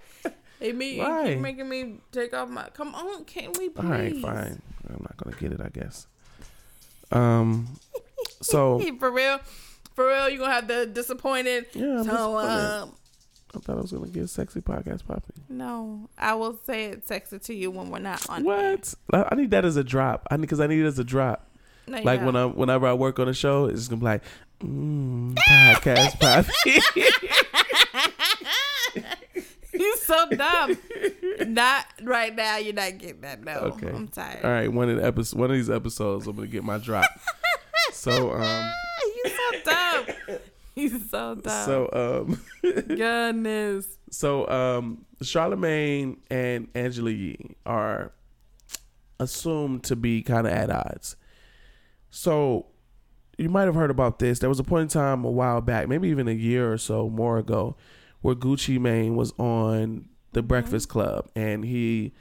Me, 0.75 0.97
you 0.97 1.23
keep 1.25 1.39
making 1.39 1.69
me 1.69 1.99
take 2.11 2.33
off 2.33 2.49
my. 2.49 2.67
Come 2.73 2.93
on, 2.95 3.25
can 3.25 3.51
we 3.57 3.69
please? 3.69 3.83
All 3.83 3.89
right, 3.91 4.15
fine. 4.17 4.61
I'm 4.89 4.99
not 5.01 5.17
gonna 5.17 5.35
get 5.37 5.51
it, 5.51 5.61
I 5.61 5.69
guess. 5.69 6.07
Um. 7.11 7.67
So 8.41 8.79
for 8.99 9.11
real, 9.11 9.39
for 9.95 10.07
real, 10.07 10.29
you 10.29 10.39
gonna 10.39 10.51
have 10.51 10.67
the 10.67 10.85
disappointed. 10.87 11.65
yeah, 11.73 11.99
I'm 11.99 12.03
so, 12.03 12.11
disappointed. 12.11 12.81
um, 12.81 12.91
I 13.55 13.59
thought 13.59 13.77
I 13.77 13.81
was 13.81 13.91
gonna 13.91 14.07
get 14.07 14.29
sexy 14.29 14.59
podcast 14.61 15.05
Poppy. 15.07 15.33
no, 15.49 16.09
I 16.17 16.33
will 16.33 16.59
say 16.65 16.85
it 16.85 17.07
sexy 17.07 17.39
to 17.39 17.53
you 17.53 17.71
when 17.71 17.89
we're 17.89 17.99
not 17.99 18.27
on. 18.29 18.43
What? 18.43 18.93
I 19.13 19.27
I 19.31 19.35
need 19.35 19.51
that 19.51 19.65
as 19.65 19.75
a 19.77 19.83
drop. 19.83 20.27
I 20.29 20.35
need 20.35 20.41
because 20.41 20.59
I 20.59 20.67
need 20.67 20.79
it 20.81 20.85
as 20.87 20.99
a 20.99 21.03
drop. 21.03 21.47
No, 21.87 21.99
Like 22.01 22.21
when 22.21 22.35
I 22.35 22.45
whenever 22.45 22.85
I 22.87 22.93
work 22.93 23.17
on 23.19 23.27
a 23.27 23.33
show, 23.33 23.65
it's 23.65 23.79
just 23.81 23.89
gonna 23.91 23.99
be 23.99 24.05
like 24.05 24.23
mm, 24.61 25.35
podcast 25.35 26.19
Poppy. 26.19 27.01
you 29.87 29.97
so 29.97 30.29
dumb. 30.29 30.77
not 31.47 31.85
right 32.03 32.35
now. 32.35 32.57
You're 32.57 32.73
not 32.73 32.97
getting 32.97 33.21
that. 33.21 33.43
No, 33.43 33.51
Okay. 33.53 33.87
I'm 33.89 34.07
tired. 34.07 34.43
All 34.43 34.51
right, 34.51 34.71
one 34.71 34.89
of 34.89 34.97
the 34.97 35.05
episodes, 35.05 35.35
one 35.35 35.49
of 35.51 35.55
these 35.55 35.69
episodes, 35.69 36.27
I'm 36.27 36.35
gonna 36.35 36.47
get 36.47 36.63
my 36.63 36.77
drop. 36.77 37.05
so 37.91 38.33
um, 38.33 38.71
you 39.15 39.23
so 39.29 39.59
dumb. 39.65 40.05
You 40.75 40.89
so 40.99 41.35
dumb. 41.35 41.65
so 41.65 41.89
um, 42.27 42.41
goodness. 42.87 43.87
so 44.11 44.47
um, 44.49 45.05
Charlemagne 45.21 46.17
and 46.29 46.67
Angela 46.75 47.11
Yee 47.11 47.55
are 47.65 48.11
assumed 49.19 49.83
to 49.85 49.95
be 49.95 50.21
kind 50.21 50.45
of 50.45 50.53
at 50.53 50.69
odds. 50.69 51.15
So 52.11 52.67
you 53.37 53.49
might 53.49 53.63
have 53.65 53.75
heard 53.75 53.89
about 53.91 54.19
this. 54.19 54.39
There 54.39 54.49
was 54.49 54.59
a 54.59 54.63
point 54.63 54.83
in 54.83 54.87
time 54.89 55.23
a 55.25 55.31
while 55.31 55.61
back, 55.61 55.87
maybe 55.87 56.09
even 56.09 56.27
a 56.27 56.31
year 56.33 56.71
or 56.71 56.77
so 56.77 57.09
more 57.09 57.37
ago, 57.37 57.75
where 58.27 58.35
Gucci 58.35 58.77
Mane 58.77 59.15
was 59.15 59.31
on 59.39 60.09
the 60.33 60.43
Breakfast 60.43 60.89
Club 60.89 61.29
and 61.33 61.63
he 61.63 62.11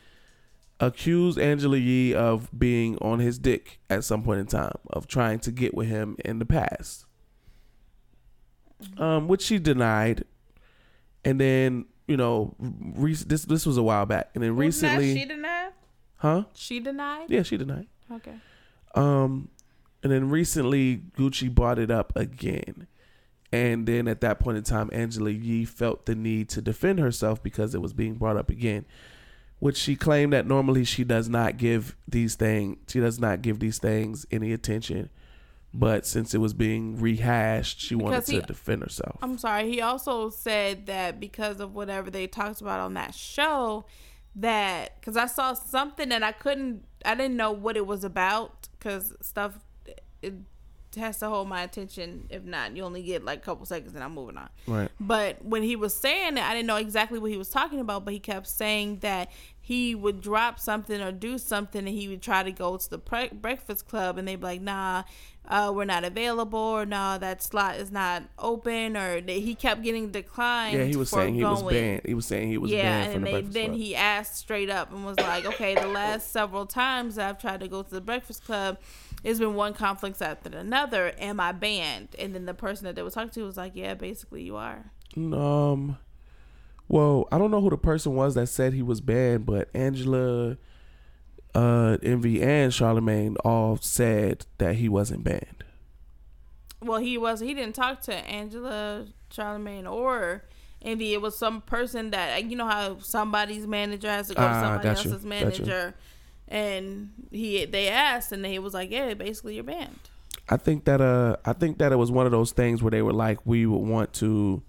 accused 0.78 1.36
Angela 1.36 1.78
Yee 1.78 2.14
of 2.14 2.48
being 2.56 2.96
on 2.98 3.18
his 3.18 3.40
dick 3.40 3.80
at 3.90 4.04
some 4.04 4.22
point 4.22 4.38
in 4.38 4.46
time, 4.46 4.78
of 4.90 5.08
trying 5.08 5.40
to 5.40 5.50
get 5.50 5.74
with 5.74 5.88
him 5.88 6.16
in 6.24 6.38
the 6.38 6.46
past. 6.46 7.06
Um, 8.98 9.26
which 9.26 9.42
she 9.42 9.58
denied. 9.58 10.22
And 11.24 11.40
then, 11.40 11.86
you 12.06 12.16
know, 12.16 12.54
re- 12.60 13.14
this 13.14 13.44
this 13.44 13.66
was 13.66 13.76
a 13.76 13.82
while 13.82 14.06
back. 14.06 14.30
And 14.36 14.44
then 14.44 14.54
recently, 14.54 15.12
she 15.12 15.24
denied. 15.24 15.72
huh? 16.18 16.44
She 16.54 16.78
denied. 16.78 17.30
Yeah, 17.30 17.42
she 17.42 17.56
denied. 17.56 17.88
Okay. 18.12 18.34
Um, 18.94 19.48
and 20.04 20.12
then 20.12 20.30
recently 20.30 20.98
Gucci 21.18 21.52
brought 21.52 21.80
it 21.80 21.90
up 21.90 22.12
again. 22.14 22.86
And 23.52 23.86
then 23.86 24.08
at 24.08 24.20
that 24.22 24.40
point 24.40 24.58
in 24.58 24.64
time, 24.64 24.90
Angela 24.92 25.30
Yee 25.30 25.64
felt 25.64 26.06
the 26.06 26.14
need 26.14 26.48
to 26.50 26.60
defend 26.60 26.98
herself 26.98 27.42
because 27.42 27.74
it 27.74 27.80
was 27.80 27.92
being 27.92 28.14
brought 28.14 28.36
up 28.36 28.50
again, 28.50 28.84
which 29.60 29.76
she 29.76 29.94
claimed 29.96 30.32
that 30.32 30.46
normally 30.46 30.84
she 30.84 31.04
does 31.04 31.28
not 31.28 31.56
give 31.56 31.96
these 32.08 32.34
things, 32.34 32.78
she 32.88 33.00
does 33.00 33.18
not 33.20 33.42
give 33.42 33.60
these 33.60 33.78
things 33.78 34.26
any 34.30 34.52
attention. 34.52 35.10
But 35.72 36.06
since 36.06 36.34
it 36.34 36.38
was 36.38 36.54
being 36.54 36.98
rehashed, 36.98 37.80
she 37.80 37.94
wanted 37.94 38.16
Because 38.16 38.28
he- 38.28 38.40
to 38.40 38.46
defend 38.46 38.82
herself. 38.82 39.18
I'm 39.22 39.36
sorry. 39.38 39.70
He 39.70 39.80
also 39.80 40.30
said 40.30 40.86
that 40.86 41.20
because 41.20 41.60
of 41.60 41.74
whatever 41.74 42.10
they 42.10 42.26
talked 42.26 42.60
about 42.60 42.80
on 42.80 42.94
that 42.94 43.14
show, 43.14 43.84
that 44.36 44.98
because 45.00 45.16
I 45.16 45.26
saw 45.26 45.52
something 45.54 46.12
and 46.12 46.24
I 46.24 46.32
couldn't, 46.32 46.84
I 47.04 47.14
didn't 47.14 47.36
know 47.36 47.52
what 47.52 47.76
it 47.76 47.86
was 47.86 48.04
about 48.04 48.68
because 48.78 49.12
stuff 49.20 49.58
it 50.22 50.34
has 50.96 51.18
to 51.18 51.28
hold 51.28 51.48
my 51.48 51.62
attention. 51.62 52.26
If 52.30 52.44
not, 52.44 52.76
you 52.76 52.82
only 52.82 53.02
get 53.02 53.24
like 53.24 53.38
a 53.38 53.42
couple 53.42 53.66
seconds 53.66 53.94
and 53.94 54.02
I'm 54.02 54.14
moving 54.14 54.36
on. 54.36 54.48
right. 54.66 54.90
But 55.00 55.44
when 55.44 55.62
he 55.62 55.76
was 55.76 55.94
saying 55.96 56.36
it, 56.36 56.42
I 56.42 56.54
didn't 56.54 56.66
know 56.66 56.76
exactly 56.76 57.18
what 57.18 57.30
he 57.30 57.36
was 57.36 57.48
talking 57.48 57.80
about, 57.80 58.04
but 58.04 58.12
he 58.14 58.20
kept 58.20 58.46
saying 58.46 58.98
that 59.00 59.30
he 59.60 59.94
would 59.96 60.20
drop 60.20 60.60
something 60.60 61.00
or 61.00 61.10
do 61.10 61.38
something 61.38 61.88
and 61.88 61.96
he 61.96 62.06
would 62.06 62.22
try 62.22 62.42
to 62.42 62.52
go 62.52 62.76
to 62.76 62.88
the 62.88 62.98
pre- 62.98 63.28
breakfast 63.28 63.88
club 63.88 64.16
and 64.16 64.28
they'd 64.28 64.36
be 64.36 64.44
like, 64.44 64.60
nah, 64.60 65.02
uh, 65.48 65.72
we're 65.74 65.84
not 65.84 66.04
available 66.04 66.58
or 66.58 66.86
nah, 66.86 67.18
that 67.18 67.42
slot 67.42 67.76
is 67.76 67.90
not 67.90 68.22
open 68.38 68.96
or 68.96 69.20
that 69.20 69.32
he 69.32 69.54
kept 69.54 69.82
getting 69.82 70.10
declined. 70.10 70.78
Yeah, 70.78 70.84
he 70.84 70.96
was 70.96 71.10
saying 71.10 71.34
he 71.34 71.44
was 71.44 71.62
banned. 71.62 72.02
He 72.04 72.14
was 72.14 72.26
saying 72.26 72.48
he 72.48 72.58
was 72.58 72.70
yeah, 72.70 72.82
banned 72.82 73.10
Yeah, 73.10 73.16
and 73.16 73.26
the 73.26 73.32
they, 73.32 73.40
then 73.42 73.70
Club. 73.70 73.80
he 73.80 73.96
asked 73.96 74.36
straight 74.36 74.70
up 74.70 74.92
and 74.92 75.04
was 75.04 75.18
like, 75.18 75.44
okay, 75.46 75.74
the 75.74 75.88
last 75.88 76.32
several 76.32 76.66
times 76.66 77.16
that 77.16 77.28
I've 77.28 77.40
tried 77.40 77.60
to 77.60 77.68
go 77.68 77.82
to 77.82 77.90
the 77.90 78.00
breakfast 78.00 78.44
club, 78.44 78.78
it's 79.24 79.38
been 79.38 79.54
one 79.54 79.74
conflict 79.74 80.20
after 80.22 80.56
another. 80.56 81.12
Am 81.18 81.40
I 81.40 81.52
banned? 81.52 82.08
And 82.18 82.34
then 82.34 82.46
the 82.46 82.54
person 82.54 82.84
that 82.84 82.94
they 82.94 83.02
were 83.02 83.10
talking 83.10 83.30
to 83.30 83.42
was 83.44 83.56
like, 83.56 83.72
yeah, 83.74 83.94
basically 83.94 84.42
you 84.42 84.56
are. 84.56 84.90
Um, 85.16 85.98
well, 86.88 87.26
I 87.32 87.38
don't 87.38 87.50
know 87.50 87.60
who 87.60 87.70
the 87.70 87.76
person 87.78 88.14
was 88.14 88.34
that 88.34 88.46
said 88.48 88.72
he 88.74 88.82
was 88.82 89.00
banned, 89.00 89.46
but 89.46 89.68
Angela, 89.74 90.56
uh, 91.54 91.96
Envy, 92.02 92.42
and 92.42 92.72
Charlemagne 92.72 93.36
all 93.44 93.76
said 93.78 94.46
that 94.58 94.76
he 94.76 94.88
wasn't 94.88 95.24
banned. 95.24 95.64
Well, 96.82 97.00
he 97.00 97.16
was. 97.18 97.40
He 97.40 97.54
didn't 97.54 97.74
talk 97.74 98.02
to 98.02 98.14
Angela, 98.14 99.06
Charlemagne, 99.30 99.86
or 99.86 100.44
Envy. 100.82 101.14
It 101.14 101.22
was 101.22 101.36
some 101.36 101.62
person 101.62 102.10
that 102.10 102.44
you 102.44 102.54
know 102.56 102.66
how 102.66 102.98
somebody's 102.98 103.66
manager 103.66 104.08
has 104.08 104.28
to 104.28 104.34
go 104.34 104.42
to 104.42 104.46
Ah, 104.48 104.60
somebody 104.60 104.88
else's 104.90 105.22
you. 105.24 105.28
manager, 105.28 105.94
and 106.48 107.10
he 107.30 107.64
they 107.64 107.88
asked, 107.88 108.32
and 108.32 108.44
he 108.46 108.58
was 108.58 108.74
like, 108.74 108.90
"Yeah, 108.90 109.14
basically 109.14 109.54
you're 109.54 109.64
banned." 109.64 110.10
I 110.48 110.56
think 110.56 110.84
that 110.84 111.00
uh, 111.00 111.36
I 111.44 111.52
think 111.52 111.78
that 111.78 111.92
it 111.92 111.96
was 111.96 112.10
one 112.10 112.26
of 112.26 112.32
those 112.32 112.52
things 112.52 112.82
where 112.82 112.90
they 112.90 113.02
were 113.02 113.12
like, 113.12 113.38
we 113.44 113.66
would 113.66 113.78
want 113.78 114.12
to. 114.14 114.62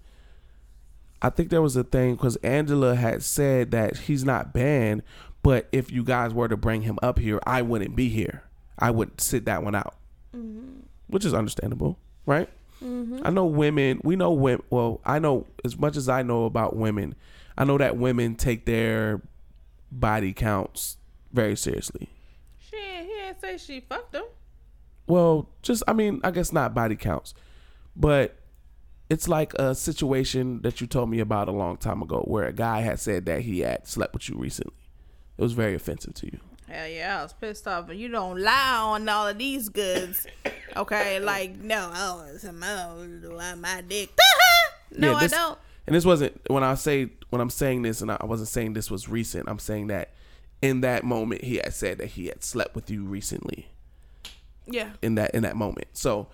I 1.22 1.30
think 1.30 1.50
there 1.50 1.62
was 1.62 1.76
a 1.76 1.84
thing 1.84 2.14
because 2.14 2.36
Angela 2.36 2.94
had 2.94 3.22
said 3.22 3.70
that 3.72 3.96
he's 3.96 4.24
not 4.24 4.52
banned, 4.52 5.02
but 5.42 5.68
if 5.72 5.90
you 5.90 6.04
guys 6.04 6.32
were 6.32 6.48
to 6.48 6.56
bring 6.56 6.82
him 6.82 6.98
up 7.02 7.18
here, 7.18 7.40
I 7.44 7.62
wouldn't 7.62 7.96
be 7.96 8.08
here. 8.08 8.44
I 8.78 8.90
would 8.90 9.20
sit 9.20 9.44
that 9.46 9.62
one 9.64 9.74
out, 9.74 9.94
which 11.08 11.24
is 11.24 11.34
understandable, 11.34 11.98
right? 12.26 12.48
I 13.24 13.30
know 13.30 13.46
women. 13.46 14.00
We 14.04 14.14
know 14.14 14.30
women. 14.32 14.62
Well, 14.70 15.00
I 15.04 15.18
know 15.18 15.46
as 15.64 15.76
much 15.76 15.96
as 15.96 16.08
I 16.08 16.22
know 16.22 16.44
about 16.44 16.76
women. 16.76 17.16
I 17.56 17.64
know 17.64 17.78
that 17.78 17.96
women 17.96 18.36
take 18.36 18.64
their 18.66 19.20
body 19.90 20.32
counts 20.32 20.96
very 21.38 21.56
seriously. 21.56 22.08
She 22.68 22.76
he 22.76 23.06
didn't 23.06 23.40
say 23.40 23.58
she 23.58 23.80
fucked 23.80 24.12
him. 24.12 24.24
Well, 25.06 25.48
just 25.62 25.84
I 25.86 25.92
mean, 25.92 26.20
I 26.24 26.32
guess 26.32 26.52
not 26.52 26.74
body 26.74 26.96
counts, 26.96 27.32
but 27.94 28.36
it's 29.08 29.28
like 29.28 29.54
a 29.54 29.72
situation 29.74 30.62
that 30.62 30.80
you 30.80 30.88
told 30.88 31.10
me 31.10 31.20
about 31.20 31.48
a 31.48 31.52
long 31.52 31.76
time 31.76 32.02
ago 32.02 32.24
where 32.26 32.46
a 32.46 32.52
guy 32.52 32.80
had 32.80 32.98
said 32.98 33.24
that 33.26 33.42
he 33.42 33.60
had 33.60 33.86
slept 33.86 34.14
with 34.14 34.28
you 34.28 34.34
recently. 34.36 34.74
It 35.38 35.42
was 35.42 35.52
very 35.52 35.76
offensive 35.76 36.14
to 36.14 36.26
you. 36.26 36.40
Hell 36.68 36.88
yeah, 36.88 37.20
I 37.20 37.22
was 37.22 37.32
pissed 37.32 37.68
off. 37.68 37.88
And 37.88 38.00
you 38.00 38.08
don't 38.08 38.40
lie 38.40 38.80
on 38.82 39.08
all 39.08 39.28
of 39.28 39.38
these 39.38 39.68
goods. 39.68 40.26
Okay, 40.76 41.20
like 41.32 41.56
no, 41.56 41.88
oh, 41.94 42.26
it's 42.34 42.42
a 42.42 42.52
my 42.52 43.84
dick. 43.88 44.10
no, 44.90 45.12
Yeah, 45.12 45.20
this- 45.20 45.32
I 45.32 45.36
don't. 45.36 45.58
And 45.86 45.94
this 45.94 46.04
wasn't 46.04 46.38
when 46.50 46.64
I 46.64 46.74
say 46.74 47.10
when 47.30 47.40
I'm 47.40 47.48
saying 47.48 47.82
this, 47.82 48.02
and 48.02 48.10
I 48.10 48.24
wasn't 48.24 48.48
saying 48.48 48.72
this 48.72 48.90
was 48.90 49.08
recent, 49.08 49.48
I'm 49.48 49.60
saying 49.60 49.86
that 49.86 50.10
in 50.62 50.80
that 50.80 51.04
moment 51.04 51.44
he 51.44 51.56
had 51.56 51.72
said 51.72 51.98
that 51.98 52.06
he 52.08 52.26
had 52.26 52.42
slept 52.42 52.74
with 52.74 52.90
you 52.90 53.04
recently 53.04 53.68
Yeah. 54.66 54.90
in 55.02 55.14
that 55.16 55.34
in 55.34 55.42
that 55.44 55.56
moment. 55.56 55.86
So, 55.92 56.28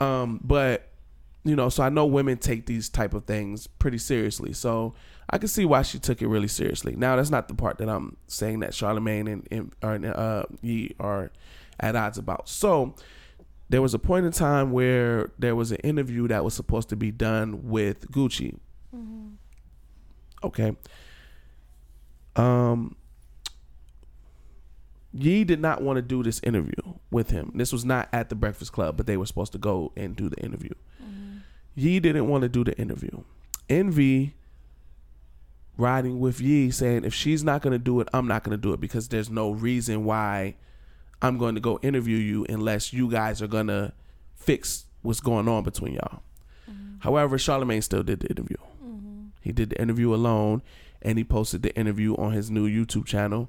um, 0.00 0.40
but 0.44 0.88
you 1.44 1.54
know, 1.56 1.68
so 1.68 1.82
I 1.82 1.88
know 1.90 2.06
women 2.06 2.38
take 2.38 2.64
these 2.66 2.88
type 2.88 3.12
of 3.12 3.24
things 3.26 3.66
pretty 3.66 3.98
seriously. 3.98 4.52
So 4.54 4.94
I 5.28 5.36
can 5.38 5.48
see 5.48 5.64
why 5.66 5.82
she 5.82 5.98
took 5.98 6.22
it 6.22 6.28
really 6.28 6.48
seriously. 6.48 6.94
Now 6.96 7.16
that's 7.16 7.30
not 7.30 7.48
the 7.48 7.54
part 7.54 7.78
that 7.78 7.88
I'm 7.88 8.16
saying 8.28 8.60
that 8.60 8.72
Charlemagne 8.74 9.26
and, 9.28 9.48
and 9.50 9.72
or 9.82 10.16
uh, 10.16 10.44
Yee 10.62 10.94
are 10.98 11.30
at 11.80 11.96
odds 11.96 12.16
about. 12.16 12.48
So 12.48 12.94
there 13.68 13.82
was 13.82 13.92
a 13.94 13.98
point 13.98 14.24
in 14.24 14.32
time 14.32 14.70
where 14.72 15.30
there 15.38 15.56
was 15.56 15.72
an 15.72 15.78
interview 15.78 16.28
that 16.28 16.44
was 16.44 16.54
supposed 16.54 16.88
to 16.90 16.96
be 16.96 17.10
done 17.10 17.68
with 17.68 18.10
Gucci. 18.12 18.56
Okay. 20.44 20.76
Um. 22.36 22.96
Yee 25.16 25.44
did 25.44 25.60
not 25.60 25.80
want 25.80 25.96
to 25.96 26.02
do 26.02 26.24
this 26.24 26.40
interview 26.42 26.94
with 27.10 27.30
him. 27.30 27.52
This 27.54 27.72
was 27.72 27.84
not 27.84 28.08
at 28.12 28.30
the 28.30 28.34
Breakfast 28.34 28.72
Club, 28.72 28.96
but 28.96 29.06
they 29.06 29.16
were 29.16 29.26
supposed 29.26 29.52
to 29.52 29.58
go 29.58 29.92
and 29.96 30.16
do 30.16 30.28
the 30.28 30.36
interview. 30.38 30.72
Mm-hmm. 31.02 31.38
Yee 31.76 32.00
didn't 32.00 32.28
want 32.28 32.42
to 32.42 32.48
do 32.48 32.64
the 32.64 32.76
interview. 32.76 33.22
Envy 33.68 34.34
riding 35.76 36.18
with 36.18 36.40
Yee 36.40 36.72
saying, 36.72 37.04
if 37.04 37.14
she's 37.14 37.44
not 37.44 37.62
going 37.62 37.72
to 37.72 37.78
do 37.78 38.00
it, 38.00 38.08
I'm 38.12 38.26
not 38.26 38.42
going 38.42 38.56
to 38.56 38.60
do 38.60 38.72
it 38.72 38.80
because 38.80 39.08
there's 39.08 39.30
no 39.30 39.52
reason 39.52 40.04
why 40.04 40.56
I'm 41.22 41.38
going 41.38 41.54
to 41.54 41.60
go 41.60 41.78
interview 41.80 42.16
you 42.16 42.44
unless 42.48 42.92
you 42.92 43.08
guys 43.08 43.40
are 43.40 43.46
going 43.46 43.68
to 43.68 43.92
fix 44.34 44.86
what's 45.02 45.20
going 45.20 45.46
on 45.46 45.62
between 45.62 45.94
y'all. 45.94 46.22
Mm-hmm. 46.68 46.96
However, 47.00 47.38
Charlemagne 47.38 47.82
still 47.82 48.02
did 48.02 48.20
the 48.20 48.28
interview. 48.28 48.56
Mm-hmm. 48.84 49.26
He 49.42 49.52
did 49.52 49.70
the 49.70 49.80
interview 49.80 50.12
alone 50.12 50.62
and 51.02 51.18
he 51.18 51.24
posted 51.24 51.62
the 51.62 51.74
interview 51.76 52.16
on 52.16 52.32
his 52.32 52.50
new 52.50 52.68
YouTube 52.68 53.06
channel. 53.06 53.48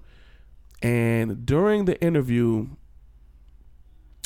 And 0.82 1.46
during 1.46 1.86
the 1.86 2.02
interview, 2.02 2.68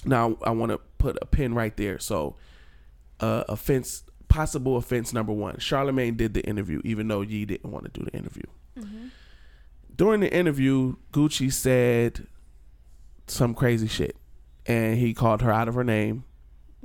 now 0.06 0.38
I 0.44 0.52
want 0.52 0.72
to 0.72 0.80
put 0.98 1.18
a 1.22 1.26
pin 1.26 1.54
right 1.54 1.76
there. 1.78 2.00
So, 2.00 2.36
uh, 3.20 3.44
offense, 3.50 4.04
possible 4.28 4.78
offense 4.78 5.14
number 5.14 5.34
one. 5.34 5.58
Charlemagne 5.60 6.16
did 6.16 6.34
the 6.34 6.46
interview, 6.46 6.82
even 6.84 7.08
though 7.08 7.22
Yee 7.22 7.46
didn't 7.46 7.72
want 7.72 7.86
to 7.86 8.00
do 8.00 8.06
the 8.06 8.18
interview. 8.18 8.44
Mm-hmm. 8.78 9.08
During 9.96 10.22
the 10.22 10.34
interview, 10.34 10.96
Gucci 11.12 11.52
said 11.52 12.28
some 13.28 13.54
crazy 13.54 13.88
shit, 13.88 14.16
and 14.66 14.98
he 14.98 15.14
called 15.14 15.42
her 15.42 15.52
out 15.52 15.68
of 15.68 15.76
her 15.76 15.84
name 15.84 16.24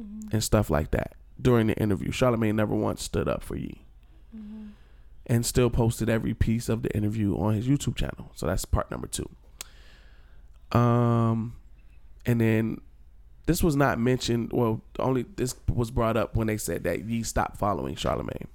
mm-hmm. 0.01 0.29
and 0.33 0.43
stuff 0.43 0.71
like 0.71 0.91
that 0.91 1.15
during 1.41 1.69
the 1.69 1.77
interview. 1.77 2.11
Charlemagne 2.11 2.57
never 2.57 2.75
once 2.75 3.03
stood 3.03 3.29
up 3.29 3.43
for 3.43 3.57
Yee. 3.57 3.87
Mm-hmm. 4.37 4.67
And 5.27 5.47
still 5.47 5.71
posted 5.71 6.11
every 6.11 6.35
piece 6.35 6.69
of 6.69 6.83
the 6.83 6.95
interview 6.95 7.37
on 7.37 7.55
his 7.55 7.67
YouTube 7.67 7.97
channel. 7.97 8.31
So 8.35 8.47
that's 8.47 8.65
part 8.65 8.91
number 8.91 9.07
two. 9.07 9.29
Um, 10.73 11.57
and 12.27 12.41
then 12.41 12.81
this 13.47 13.62
was 13.62 13.77
not 13.77 13.99
mentioned. 13.99 14.53
Well, 14.53 14.83
only 14.99 15.23
this 15.37 15.55
was 15.73 15.91
brought 15.91 16.17
up 16.17 16.37
when 16.37 16.47
they 16.47 16.57
said 16.57 16.85
that 16.85 17.05
Yee 17.05 17.23
stopped 17.23 17.57
following 17.59 17.95
Charlemagne 17.95 18.49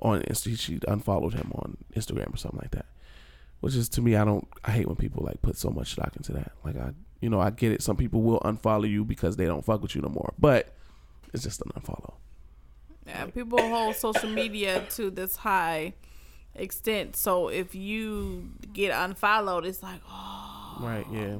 on 0.00 0.22
Insta. 0.22 0.58
She 0.58 0.78
unfollowed 0.86 1.34
him 1.34 1.52
on 1.54 1.76
Instagram 1.94 2.34
or 2.34 2.36
something 2.36 2.60
like 2.60 2.72
that. 2.72 2.86
Which 3.60 3.74
is 3.74 3.88
to 3.90 4.02
me, 4.02 4.16
I 4.16 4.24
don't. 4.24 4.46
I 4.64 4.70
hate 4.70 4.86
when 4.86 4.96
people 4.96 5.24
like 5.24 5.42
put 5.42 5.56
so 5.56 5.70
much 5.70 5.92
stock 5.92 6.14
into 6.16 6.32
that. 6.32 6.52
Like 6.64 6.76
I, 6.76 6.92
you 7.20 7.28
know, 7.28 7.40
I 7.40 7.50
get 7.50 7.72
it. 7.72 7.82
Some 7.82 7.96
people 7.96 8.22
will 8.22 8.40
unfollow 8.40 8.88
you 8.88 9.04
because 9.04 9.36
they 9.36 9.46
don't 9.46 9.64
fuck 9.64 9.82
with 9.82 9.94
you 9.94 10.02
no 10.02 10.08
more. 10.08 10.32
But 10.38 10.74
it's 11.32 11.42
just 11.42 11.60
an 11.62 11.72
unfollow. 11.76 12.14
Yeah, 13.06 13.26
people 13.26 13.58
hold 13.58 13.96
social 13.96 14.28
media 14.28 14.84
to 14.90 15.10
this 15.10 15.36
high 15.36 15.94
extent. 16.54 17.16
So 17.16 17.48
if 17.48 17.74
you 17.74 18.50
get 18.72 18.92
unfollowed, 18.92 19.64
it's 19.64 19.82
like, 19.82 20.00
oh, 20.08 20.57
Right, 20.80 21.06
yeah. 21.12 21.38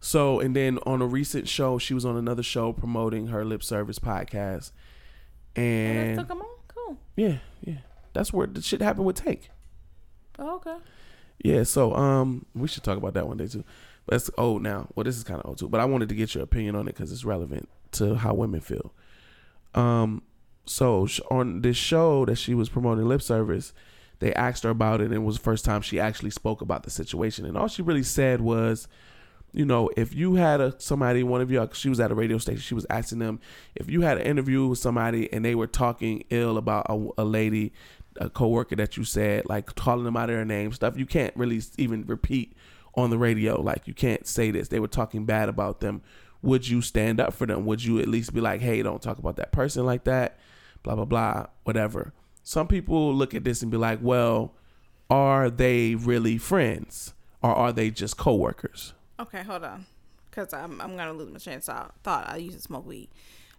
So, 0.00 0.40
and 0.40 0.54
then 0.54 0.78
on 0.86 1.02
a 1.02 1.06
recent 1.06 1.48
show, 1.48 1.78
she 1.78 1.94
was 1.94 2.04
on 2.04 2.16
another 2.16 2.42
show 2.42 2.72
promoting 2.72 3.28
her 3.28 3.44
lip 3.44 3.62
service 3.62 3.98
podcast. 3.98 4.70
and 5.56 6.08
And 6.10 6.18
took 6.18 6.28
them 6.28 6.40
on. 6.42 6.46
Cool. 6.68 6.98
yeah, 7.16 7.38
yeah. 7.62 7.78
That's 8.12 8.32
where 8.32 8.46
the 8.46 8.62
shit 8.62 8.80
happened 8.82 9.06
with 9.06 9.16
Take. 9.16 9.50
Oh, 10.38 10.56
okay. 10.56 10.76
Yeah, 11.42 11.62
so 11.64 11.94
um 11.94 12.46
we 12.54 12.68
should 12.68 12.82
talk 12.82 12.96
about 12.98 13.14
that 13.14 13.26
one 13.26 13.36
day 13.36 13.46
too. 13.46 13.64
But 14.06 14.16
it's 14.16 14.30
old 14.38 14.62
now. 14.62 14.88
Well, 14.94 15.04
this 15.04 15.16
is 15.16 15.24
kind 15.24 15.40
of 15.40 15.46
old 15.46 15.58
too, 15.58 15.68
but 15.68 15.80
I 15.80 15.84
wanted 15.84 16.08
to 16.10 16.14
get 16.14 16.34
your 16.34 16.44
opinion 16.44 16.76
on 16.76 16.88
it 16.88 16.94
cuz 16.94 17.10
it's 17.12 17.24
relevant 17.24 17.68
to 17.92 18.14
how 18.16 18.34
women 18.34 18.60
feel. 18.60 18.92
Um 19.74 20.22
so 20.66 21.06
on 21.30 21.62
this 21.62 21.76
show 21.76 22.24
that 22.26 22.36
she 22.36 22.54
was 22.54 22.68
promoting 22.68 23.06
lip 23.06 23.22
service, 23.22 23.72
they 24.18 24.32
asked 24.34 24.62
her 24.62 24.70
about 24.70 25.00
it 25.00 25.06
and 25.06 25.14
it 25.14 25.18
was 25.18 25.36
the 25.36 25.42
first 25.42 25.64
time 25.64 25.82
she 25.82 26.00
actually 26.00 26.30
spoke 26.30 26.60
about 26.60 26.82
the 26.82 26.90
situation 26.90 27.44
and 27.44 27.56
all 27.56 27.68
she 27.68 27.82
really 27.82 28.02
said 28.02 28.40
was 28.40 28.88
you 29.56 29.64
know, 29.64 29.88
if 29.96 30.14
you 30.14 30.34
had 30.34 30.60
a 30.60 30.74
somebody, 30.78 31.22
one 31.22 31.40
of 31.40 31.50
you, 31.50 31.66
she 31.72 31.88
was 31.88 31.98
at 31.98 32.10
a 32.10 32.14
radio 32.14 32.36
station, 32.36 32.60
she 32.60 32.74
was 32.74 32.86
asking 32.90 33.20
them 33.20 33.40
if 33.74 33.88
you 33.88 34.02
had 34.02 34.18
an 34.18 34.26
interview 34.26 34.66
with 34.66 34.78
somebody 34.78 35.32
and 35.32 35.42
they 35.44 35.54
were 35.54 35.66
talking 35.66 36.24
ill 36.28 36.58
about 36.58 36.86
a, 36.90 37.08
a 37.16 37.24
lady, 37.24 37.72
a 38.16 38.28
coworker 38.28 38.76
that 38.76 38.98
you 38.98 39.04
said, 39.04 39.46
like 39.48 39.74
calling 39.74 40.04
them 40.04 40.14
out 40.14 40.28
of 40.28 40.36
their 40.36 40.44
name, 40.44 40.72
stuff 40.72 40.98
you 40.98 41.06
can't 41.06 41.34
really 41.36 41.62
even 41.78 42.04
repeat 42.04 42.54
on 42.94 43.08
the 43.08 43.16
radio. 43.16 43.58
Like 43.58 43.86
you 43.86 43.94
can't 43.94 44.26
say 44.26 44.50
this. 44.50 44.68
They 44.68 44.78
were 44.78 44.88
talking 44.88 45.24
bad 45.24 45.48
about 45.48 45.80
them. 45.80 46.02
Would 46.42 46.68
you 46.68 46.82
stand 46.82 47.18
up 47.18 47.32
for 47.32 47.46
them? 47.46 47.64
Would 47.64 47.82
you 47.82 47.98
at 47.98 48.08
least 48.08 48.34
be 48.34 48.42
like, 48.42 48.60
hey, 48.60 48.82
don't 48.82 49.00
talk 49.00 49.16
about 49.18 49.36
that 49.36 49.52
person 49.52 49.86
like 49.86 50.04
that? 50.04 50.38
Blah 50.82 50.96
blah 50.96 51.06
blah, 51.06 51.46
whatever. 51.64 52.12
Some 52.48 52.68
people 52.68 53.12
look 53.12 53.34
at 53.34 53.42
this 53.42 53.60
and 53.62 53.72
be 53.72 53.76
like, 53.76 53.98
well, 54.00 54.52
are 55.10 55.50
they 55.50 55.96
really 55.96 56.38
friends 56.38 57.12
or 57.42 57.50
are 57.50 57.72
they 57.72 57.90
just 57.90 58.16
coworkers? 58.16 58.94
Okay, 59.18 59.42
hold 59.42 59.64
on, 59.64 59.84
because 60.30 60.52
I'm 60.54 60.80
I'm 60.80 60.96
gonna 60.96 61.12
lose 61.12 61.32
my 61.32 61.40
train 61.40 61.56
of 61.56 61.64
thought. 62.04 62.28
I 62.28 62.36
used 62.36 62.56
to 62.56 62.62
smoke 62.62 62.86
weed. 62.86 63.08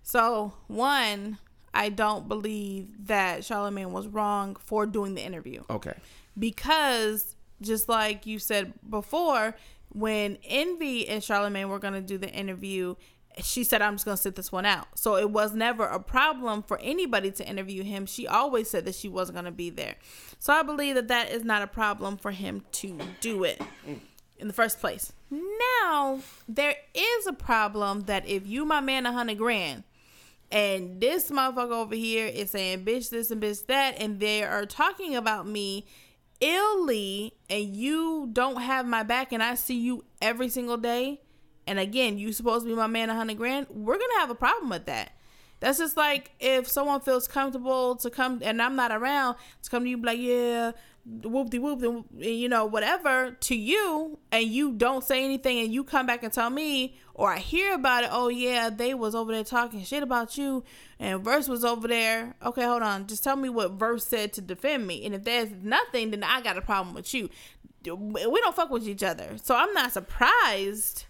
So 0.04 0.54
one, 0.68 1.38
I 1.74 1.90
don't 1.90 2.30
believe 2.30 3.08
that 3.08 3.44
Charlemagne 3.44 3.92
was 3.92 4.08
wrong 4.08 4.56
for 4.56 4.86
doing 4.86 5.16
the 5.16 5.22
interview 5.22 5.64
Okay. 5.70 5.96
because 6.40 7.36
just 7.62 7.90
like 7.90 8.26
you 8.26 8.40
said 8.40 8.72
before, 8.90 9.54
when 9.90 10.38
Envy 10.46 11.10
and 11.10 11.22
Charlemagne 11.22 11.68
were 11.68 11.80
gonna 11.80 12.00
do 12.00 12.18
the 12.18 12.30
interview, 12.32 12.96
she 13.42 13.64
said, 13.64 13.82
"I'm 13.82 13.96
just 13.96 14.06
gonna 14.06 14.18
sit 14.18 14.36
this 14.36 14.52
one 14.52 14.66
out." 14.66 14.88
So 14.96 15.18
it 15.18 15.30
was 15.30 15.54
never 15.54 15.86
a 15.86 16.00
problem 16.00 16.64
for 16.64 16.80
anybody 16.80 17.32
to 17.32 17.48
interview 17.48 17.84
him. 17.84 18.06
She 18.06 18.28
always 18.28 18.70
said 18.70 18.86
that 18.86 18.96
she 18.96 19.10
wasn't 19.10 19.36
gonna 19.36 19.52
be 19.52 19.70
there. 19.70 19.96
So 20.40 20.54
I 20.54 20.64
believe 20.64 20.96
that 20.96 21.08
that 21.08 21.32
is 21.32 21.44
not 21.44 21.62
a 21.62 21.68
problem 21.68 22.18
for 22.18 22.32
him 22.32 22.64
to 22.74 22.98
do 23.22 23.44
it 23.44 23.62
in 24.40 24.48
the 24.48 24.54
first 24.54 24.80
place. 24.80 25.14
Now 25.30 26.22
there 26.48 26.76
is 26.94 27.28
a 27.28 27.34
problem 27.34 28.02
that 28.02 28.28
if 28.28 28.48
you 28.48 28.66
my 28.66 28.82
man 28.82 29.06
a 29.06 29.12
hundred 29.12 29.38
grand 29.38 29.84
and 30.52 31.02
this 31.02 31.30
motherfucker 31.30 31.72
over 31.72 31.96
here 31.96 32.28
is 32.28 32.52
saying 32.52 32.86
bitch 32.86 33.10
this 33.10 33.32
and 33.32 33.42
bitch 33.42 33.66
that 33.68 33.96
and 34.00 34.20
they 34.20 34.44
are 34.44 34.66
talking 34.66 35.16
about 35.16 35.48
me 35.48 35.86
illy 36.40 37.34
and 37.50 37.76
you 37.76 38.30
don't 38.32 38.62
have 38.62 38.86
my 38.86 39.04
back 39.04 39.34
and 39.34 39.44
I 39.44 39.56
see 39.56 39.78
you 39.78 40.06
every 40.22 40.50
single 40.50 40.78
day 40.78 41.22
and 41.68 41.80
again 41.80 42.18
you 42.18 42.32
supposed 42.32 42.66
to 42.66 42.70
be 42.70 42.76
my 42.76 42.88
man 42.88 43.10
a 43.10 43.16
hundred 43.16 43.38
grand 43.38 43.68
we're 43.70 43.98
gonna 43.98 44.20
have 44.20 44.30
a 44.30 44.36
problem 44.36 44.70
with 44.70 44.86
that. 44.86 45.12
That's 45.60 45.80
just 45.80 45.98
like 45.98 46.32
if 46.40 46.68
someone 46.68 47.02
feels 47.02 47.28
comfortable 47.28 47.96
to 47.98 48.10
come 48.10 48.42
and 48.44 48.62
I'm 48.62 48.76
not 48.76 48.92
around 48.92 49.38
to 49.64 49.70
come 49.70 49.84
to 49.84 49.90
you 49.90 50.02
like 50.02 50.20
yeah 50.20 50.72
whoop 51.24 51.50
de 51.50 51.58
whoop 51.58 51.82
and 51.82 52.04
you 52.24 52.50
know 52.50 52.66
whatever 52.66 53.32
to 53.32 53.56
you 53.56 54.20
and 54.32 54.44
you 54.46 54.74
don't 54.74 55.04
say 55.04 55.24
anything 55.24 55.60
and 55.60 55.74
you 55.74 55.84
come 55.84 56.06
back 56.06 56.22
and 56.22 56.34
tell 56.34 56.50
me 56.50 56.98
or 57.14 57.32
I 57.32 57.40
hear 57.40 57.74
about 57.74 58.04
it 58.04 58.10
oh 58.12 58.28
yeah 58.28 58.70
they 58.70 58.94
was 58.94 59.16
over 59.16 59.32
there 59.32 59.44
talking 59.44 59.84
shit 59.84 60.04
about 60.04 60.38
you 60.38 60.64
and 61.00 61.24
verse 61.24 61.48
was 61.48 61.64
over 61.64 61.88
there. 61.88 62.36
Okay 62.46 62.64
hold 62.64 62.84
on 62.84 63.08
just 63.08 63.24
tell 63.24 63.36
me 63.36 63.50
what 63.50 63.72
verse 63.74 64.06
said 64.06 64.34
to 64.34 64.42
defend 64.42 64.86
me 64.86 65.06
and 65.06 65.16
if 65.16 65.24
there's 65.24 65.50
nothing 65.64 66.12
then 66.12 66.24
I 66.24 66.42
got 66.42 66.58
a 66.58 66.62
problem 66.62 66.94
with 66.94 67.14
you. 67.14 67.30
We 67.84 68.42
don't 68.42 68.56
fuck 68.56 68.70
with 68.70 68.86
each 68.88 69.04
other. 69.04 69.38
So 69.42 69.56
I'm 69.56 69.72
not 69.74 69.94
surprised 69.94 71.06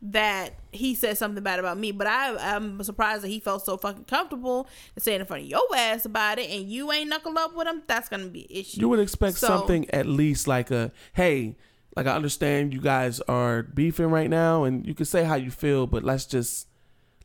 that 0.00 0.54
he 0.70 0.94
said 0.94 1.18
something 1.18 1.42
bad 1.42 1.58
about 1.58 1.76
me, 1.76 1.90
but 1.92 2.06
I 2.06 2.36
I'm 2.54 2.82
surprised 2.84 3.22
that 3.24 3.28
he 3.28 3.40
felt 3.40 3.64
so 3.64 3.76
fucking 3.76 4.04
comfortable 4.04 4.68
to 4.94 5.00
say 5.00 5.14
it 5.14 5.20
in 5.20 5.26
front 5.26 5.42
of 5.42 5.48
your 5.48 5.60
ass 5.76 6.04
about 6.04 6.38
it, 6.38 6.48
and 6.50 6.68
you 6.70 6.92
ain't 6.92 7.08
knuckle 7.08 7.36
up 7.38 7.54
with 7.56 7.66
him. 7.66 7.82
That's 7.86 8.08
gonna 8.08 8.26
be 8.26 8.42
an 8.42 8.60
issue. 8.60 8.80
You 8.80 8.88
would 8.90 9.00
expect 9.00 9.38
So- 9.38 9.48
something 9.48 9.90
at 9.90 10.06
least 10.06 10.46
like 10.46 10.70
a 10.70 10.92
hey, 11.14 11.56
like 11.96 12.06
I 12.06 12.14
understand 12.14 12.72
you 12.72 12.80
guys 12.80 13.20
are 13.22 13.62
beefing 13.64 14.06
right 14.06 14.30
now, 14.30 14.64
and 14.64 14.86
you 14.86 14.94
can 14.94 15.06
say 15.06 15.24
how 15.24 15.34
you 15.34 15.50
feel, 15.50 15.86
but 15.86 16.04
let's 16.04 16.26
just 16.26 16.68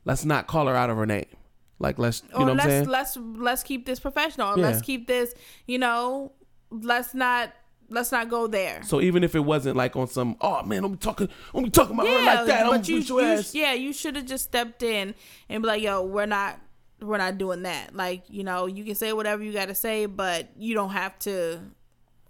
let's 0.04 0.24
not 0.24 0.46
call 0.48 0.66
her 0.66 0.74
out 0.74 0.90
of 0.90 0.96
her 0.96 1.06
name. 1.06 1.26
Like 1.78 1.98
let's 1.98 2.22
you 2.32 2.38
know 2.38 2.44
what 2.46 2.50
I'm 2.50 2.56
let's 2.56 2.68
saying? 2.68 2.88
let's 2.88 3.16
let's 3.16 3.62
keep 3.62 3.86
this 3.86 4.00
professional. 4.00 4.56
Yeah. 4.56 4.64
Let's 4.64 4.82
keep 4.82 5.06
this, 5.06 5.34
you 5.66 5.78
know, 5.78 6.32
let's 6.70 7.14
not 7.14 7.52
let's 7.88 8.10
not 8.12 8.28
go 8.28 8.46
there. 8.46 8.82
so 8.82 9.00
even 9.00 9.22
if 9.24 9.34
it 9.34 9.40
wasn't 9.40 9.76
like 9.76 9.96
on 9.96 10.06
some 10.08 10.36
oh 10.40 10.62
man, 10.62 10.84
I'm 10.84 10.96
talking, 10.96 11.28
I'm 11.54 11.70
talking 11.70 11.94
about 11.94 12.06
her 12.06 12.22
like 12.24 12.46
that. 12.46 12.66
I'm 12.66 12.70
but 12.70 12.88
you, 12.88 12.98
your 12.98 13.20
you- 13.22 13.26
ass. 13.26 13.54
yeah, 13.54 13.72
you 13.74 13.92
should 13.92 14.16
have 14.16 14.26
just 14.26 14.44
stepped 14.44 14.82
in 14.82 15.14
and 15.48 15.62
be 15.62 15.66
like, 15.66 15.82
"Yo, 15.82 16.02
we're 16.02 16.26
not, 16.26 16.58
we're 17.00 17.18
not 17.18 17.38
doing 17.38 17.62
that." 17.62 17.94
Like, 17.94 18.24
you 18.28 18.44
know, 18.44 18.66
you 18.66 18.84
can 18.84 18.94
say 18.94 19.12
whatever 19.12 19.42
you 19.42 19.52
got 19.52 19.68
to 19.68 19.74
say, 19.74 20.06
but 20.06 20.48
you 20.56 20.74
don't 20.74 20.90
have 20.90 21.18
to 21.20 21.60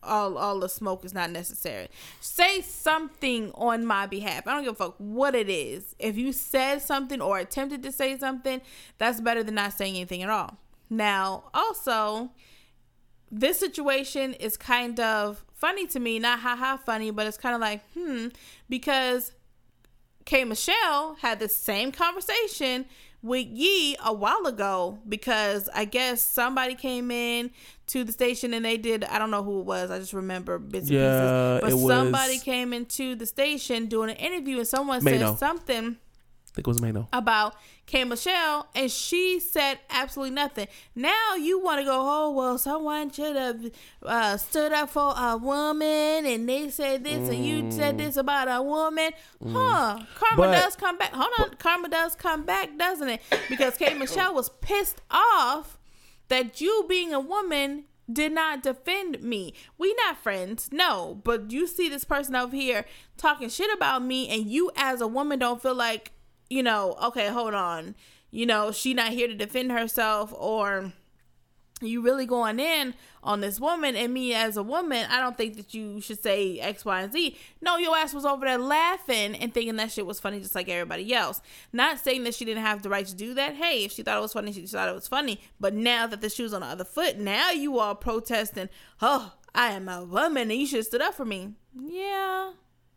all 0.03 0.37
all 0.37 0.61
the 0.61 0.69
smoke 0.69 1.05
is 1.05 1.15
not 1.15 1.31
necessary. 1.31 1.89
Say 2.21 2.61
something 2.61 3.51
on 3.55 3.87
my 3.87 4.07
behalf. 4.07 4.47
I 4.47 4.53
don't 4.55 4.65
give 4.65 4.73
a 4.73 4.77
fuck 4.77 4.95
what 4.99 5.35
it 5.35 5.49
is. 5.49 5.95
If 5.99 6.17
you 6.19 6.33
said 6.33 6.83
something 6.83 7.21
or 7.23 7.39
attempted 7.39 7.83
to 7.85 7.93
say 7.93 8.19
something, 8.19 8.61
that's 8.99 9.21
better 9.21 9.43
than 9.43 9.55
not 9.55 9.73
saying 9.73 9.95
anything 9.97 10.23
at 10.23 10.29
all. 10.29 10.59
Now, 10.91 11.45
also, 11.55 12.31
this 13.31 13.59
situation 13.59 14.35
is 14.35 14.57
kind 14.57 15.01
of 15.01 15.45
funny 15.55 15.87
to 15.89 16.01
me, 16.01 16.19
not 16.19 16.41
haha 16.41 16.77
funny, 16.77 17.11
but 17.11 17.27
it's 17.27 17.37
kind 17.39 17.55
of 17.55 17.61
like, 17.61 17.83
hmm, 17.95 18.29
because 18.69 19.33
K 20.25 20.45
Michelle 20.45 21.17
had 21.21 21.39
the 21.39 21.49
same 21.49 21.93
conversation 21.93 22.87
with 23.23 23.47
Yee 23.47 23.97
a 24.05 24.13
while 24.13 24.45
ago 24.47 24.99
because 25.09 25.69
I 25.75 25.87
guess 25.87 26.21
somebody 26.23 26.75
came 26.75 27.11
in 27.11 27.51
to 27.87 28.05
the 28.05 28.13
station 28.13 28.53
and 28.53 28.65
they 28.65 28.77
did 28.77 29.03
I 29.05 29.19
don't 29.19 29.31
know 29.31 29.43
who 29.43 29.61
it 29.61 29.67
was. 29.67 29.91
I 29.91 29.99
just 29.99 30.13
remember 30.13 30.59
bits 30.59 30.89
and 30.91 30.99
Yeah, 30.99 31.61
pieces. 31.63 31.81
But 31.81 31.89
somebody 31.89 32.39
came 32.39 32.73
into 32.75 33.15
the 33.15 33.25
station 33.27 33.87
doing 33.87 34.11
an 34.11 34.17
interview 34.17 34.59
and 34.59 34.69
someone 34.69 35.03
Mano. 35.03 35.19
said 35.19 35.39
something 35.39 35.97
I 36.55 36.59
think 36.63 36.69
it 36.69 36.71
was 36.71 36.81
Mano. 36.81 37.09
about 37.13 37.57
K 37.87 38.05
Michelle 38.05 38.69
and 38.77 38.89
she 38.89 39.41
said 39.41 39.81
absolutely 39.91 40.37
nothing. 40.37 40.69
Now 40.95 41.35
you 41.35 41.59
want 41.61 41.81
to 41.81 41.85
go, 41.85 41.99
oh 42.01 42.31
well, 42.31 42.59
someone 42.59 43.11
should 43.11 43.35
have 43.35 43.71
uh, 44.05 44.37
stood 44.37 44.73
up 44.73 44.91
for 44.91 45.15
a 45.17 45.37
woman 45.37 46.25
and 46.25 46.49
they 46.49 46.71
said 46.71 47.03
this 47.03 47.29
and 47.29 47.45
you 47.45 47.73
said 47.73 47.99
this 47.99 48.17
about 48.17 48.47
a 48.49 48.63
woman, 48.63 49.11
huh? 49.45 49.99
Karma 50.15 50.37
But- 50.37 50.53
does 50.53 50.77
come 50.77 50.97
back. 50.97 51.13
Hold 51.13 51.33
on, 51.41 51.57
karma 51.59 51.89
does 51.89 52.15
come 52.15 52.45
back, 52.45 52.79
doesn't 52.79 53.09
it? 53.09 53.21
Because 53.49 53.77
K 53.77 53.93
Michelle 53.95 54.33
was 54.33 54.49
pissed 54.61 55.03
off 55.11 55.77
that 56.29 56.61
you 56.61 56.87
being 56.89 57.13
a 57.13 57.19
woman 57.21 57.85
did 58.13 58.31
not 58.33 58.63
defend 58.63 59.23
me. 59.23 59.55
We 59.77 59.93
not 59.95 60.19
friends, 60.19 60.69
no. 60.71 61.21
But 61.25 61.51
you 61.51 61.67
see 61.67 61.89
this 61.89 62.05
person 62.05 62.37
over 62.37 62.55
here 62.55 62.85
talking 63.17 63.49
shit 63.49 63.73
about 63.75 64.05
me, 64.05 64.29
and 64.29 64.47
you 64.47 64.71
as 64.77 65.01
a 65.01 65.07
woman 65.07 65.39
don't 65.39 65.61
feel 65.61 65.75
like, 65.75 66.13
you 66.55 66.63
know, 66.63 66.97
okay, 67.03 67.29
hold 67.29 67.55
on, 67.55 67.95
you 68.31 68.47
know, 68.47 68.71
she 68.73 68.95
not 68.95 69.09
here 69.09 69.29
to 69.29 69.35
defend 69.35 69.73
herself, 69.73 70.33
or 70.37 70.93
you 71.81 72.01
really 72.01 72.25
going 72.25 72.61
in 72.61 72.95
on 73.23 73.41
this 73.41 73.59
woman 73.59 73.97
and 73.97 74.15
me 74.15 74.33
as 74.33 74.57
a 74.57 74.63
woman, 74.63 75.07
I 75.11 75.19
don't 75.21 75.37
think 75.37 75.57
that 75.57 75.75
you 75.75 76.01
should 76.01 76.23
say 76.23 76.59
X, 76.61 76.85
Y, 76.85 77.03
and 77.03 77.13
Z. 77.13 77.37
No, 77.61 77.77
your 77.79 77.97
ass 77.97 78.15
was 78.15 78.25
over 78.25 78.47
there 78.47 78.59
laughing 78.59 79.35
and 79.35 79.53
thinking 79.53 79.77
that 79.77 79.91
shit 79.91 80.07
was 80.07 80.21
funny 80.21 80.39
just 80.41 80.55
like 80.55 80.69
everybody 80.69 81.13
else. 81.13 81.41
Not 81.73 81.99
saying 81.99 82.25
that 82.25 82.35
she 82.35 82.45
didn't 82.45 82.63
have 82.65 82.83
the 82.83 82.89
right 82.91 83.07
to 83.07 83.15
do 83.15 83.35
that. 83.35 83.55
Hey, 83.57 83.85
if 83.85 83.93
she 83.93 84.03
thought 84.03 84.19
it 84.19 84.23
was 84.23 84.33
funny, 84.33 84.53
she 84.53 84.67
thought 84.67 84.89
it 84.89 84.95
was 84.95 85.09
funny. 85.09 85.41
But 85.59 85.75
now 85.75 86.07
that 86.07 86.21
the 86.21 86.31
shoe's 86.31 86.53
on 86.55 86.61
the 86.61 86.69
other 86.69 86.85
foot, 86.85 87.19
now 87.19 87.51
you 87.51 87.79
all 87.81 87.95
protesting, 87.97 88.69
oh, 89.03 89.33
I 89.55 89.73
am 89.73 89.89
a 89.89 90.05
woman 90.05 90.51
and 90.51 90.61
you 90.61 90.67
should 90.67 90.79
have 90.79 90.87
stood 90.87 91.03
up 91.03 91.15
for 91.15 91.25
me. 91.25 91.55
Yeah. 91.77 92.53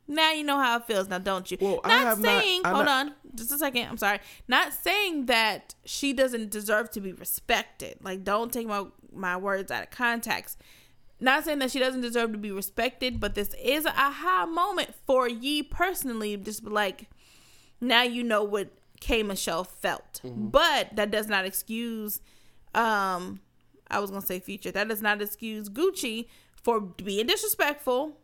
Now 0.08 0.32
you 0.32 0.43
know 0.45 0.58
how 0.58 0.78
it 0.78 0.86
feels, 0.86 1.10
now 1.10 1.18
don't 1.18 1.49
you? 1.51 1.58
Well, 1.60 1.82
not 1.84 2.20
not- 2.20 2.41
saying, 2.41 2.62
I'm 2.64 2.74
hold 2.76 2.86
not- 2.86 3.08
on, 3.08 3.14
just 3.38 3.51
a 3.51 3.57
second. 3.57 3.88
I'm 3.88 3.97
sorry. 3.97 4.19
Not 4.47 4.73
saying 4.73 5.27
that 5.27 5.75
she 5.85 6.13
doesn't 6.13 6.49
deserve 6.49 6.89
to 6.91 7.01
be 7.01 7.13
respected. 7.13 7.97
Like, 8.01 8.23
don't 8.23 8.51
take 8.51 8.67
my 8.67 8.85
my 9.13 9.38
words 9.38 9.71
out 9.71 9.83
of 9.83 9.89
context. 9.89 10.57
Not 11.19 11.45
saying 11.45 11.59
that 11.59 11.71
she 11.71 11.79
doesn't 11.79 12.01
deserve 12.01 12.31
to 12.33 12.38
be 12.38 12.51
respected, 12.51 13.19
but 13.19 13.33
this 13.33 13.53
is 13.61 13.85
a 13.85 13.91
high 13.91 14.45
moment 14.45 14.93
for 15.05 15.27
Yee 15.27 15.63
personally. 15.63 16.38
Just 16.38 16.63
like, 16.63 17.09
now 17.81 18.03
you 18.03 18.23
know 18.23 18.43
what 18.43 18.69
K 18.99 19.23
Michelle 19.23 19.63
felt, 19.63 20.21
but 20.23 20.95
that 20.95 21.11
does 21.11 21.27
not 21.27 21.45
excuse. 21.45 22.19
Um, 22.75 23.39
I 23.89 23.99
was 23.99 24.11
gonna 24.11 24.21
say 24.21 24.39
future. 24.39 24.71
That 24.71 24.88
does 24.89 25.01
not 25.01 25.21
excuse 25.21 25.69
Gucci 25.69 26.27
for 26.61 26.79
being 26.81 27.27
disrespectful 27.27 28.17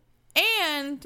and 0.61 1.05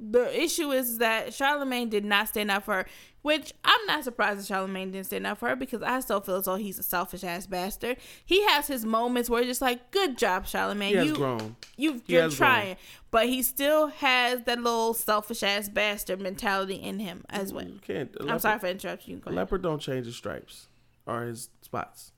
the 0.00 0.40
issue 0.40 0.70
is 0.72 0.98
that 0.98 1.34
Charlemagne 1.34 1.88
did 1.88 2.04
not 2.04 2.28
stand 2.28 2.50
up 2.50 2.64
for 2.64 2.74
her, 2.74 2.86
which 3.22 3.52
I'm 3.64 3.86
not 3.86 4.02
surprised 4.04 4.40
that 4.40 4.46
Charlemagne 4.46 4.90
didn't 4.92 5.06
stand 5.06 5.26
up 5.26 5.38
for 5.38 5.48
her 5.50 5.56
because 5.56 5.82
I 5.82 6.00
still 6.00 6.20
feel 6.20 6.36
as 6.36 6.46
though 6.46 6.54
he's 6.56 6.78
a 6.78 6.82
selfish 6.82 7.22
ass 7.22 7.46
bastard. 7.46 7.98
He 8.24 8.42
has 8.46 8.66
his 8.66 8.84
moments 8.86 9.28
where 9.28 9.40
it's 9.42 9.48
just 9.48 9.60
like, 9.60 9.90
good 9.90 10.16
job, 10.16 10.46
Charlemagne. 10.46 10.90
He 10.90 10.96
has 10.96 11.06
you, 11.06 11.14
grown. 11.16 11.56
You, 11.76 12.00
He 12.06 12.14
you're 12.14 12.30
trying, 12.30 12.76
but 13.10 13.26
he 13.28 13.42
still 13.42 13.88
has 13.88 14.42
that 14.44 14.58
little 14.58 14.94
selfish 14.94 15.42
ass 15.42 15.68
bastard 15.68 16.20
mentality 16.20 16.76
in 16.76 16.98
him 16.98 17.24
as 17.28 17.52
well. 17.52 17.64
You 17.66 17.78
can't. 17.86 18.10
I'm 18.20 18.26
leopard- 18.26 18.40
sorry 18.42 18.58
for 18.58 18.66
interrupting 18.68 19.14
you. 19.16 19.20
Go 19.20 19.30
leopard 19.30 19.62
don't 19.62 19.80
change 19.80 20.06
his 20.06 20.16
stripes 20.16 20.68
or 21.06 21.24
his 21.24 21.50
spots. 21.60 22.12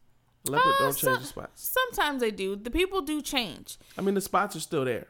Leopard 0.45 0.73
Uh, 0.75 0.79
don't 0.85 0.93
so- 0.93 1.07
change 1.09 1.21
his 1.21 1.29
spots. 1.31 1.63
Sometimes 1.91 2.21
they 2.21 2.31
do. 2.31 2.55
The 2.57 2.71
people 2.71 3.01
do 3.01 3.21
change. 3.23 3.77
I 3.99 4.03
mean, 4.03 4.15
the 4.15 4.21
spots 4.21 4.55
are 4.57 4.61
still 4.61 4.85
there. 4.85 5.07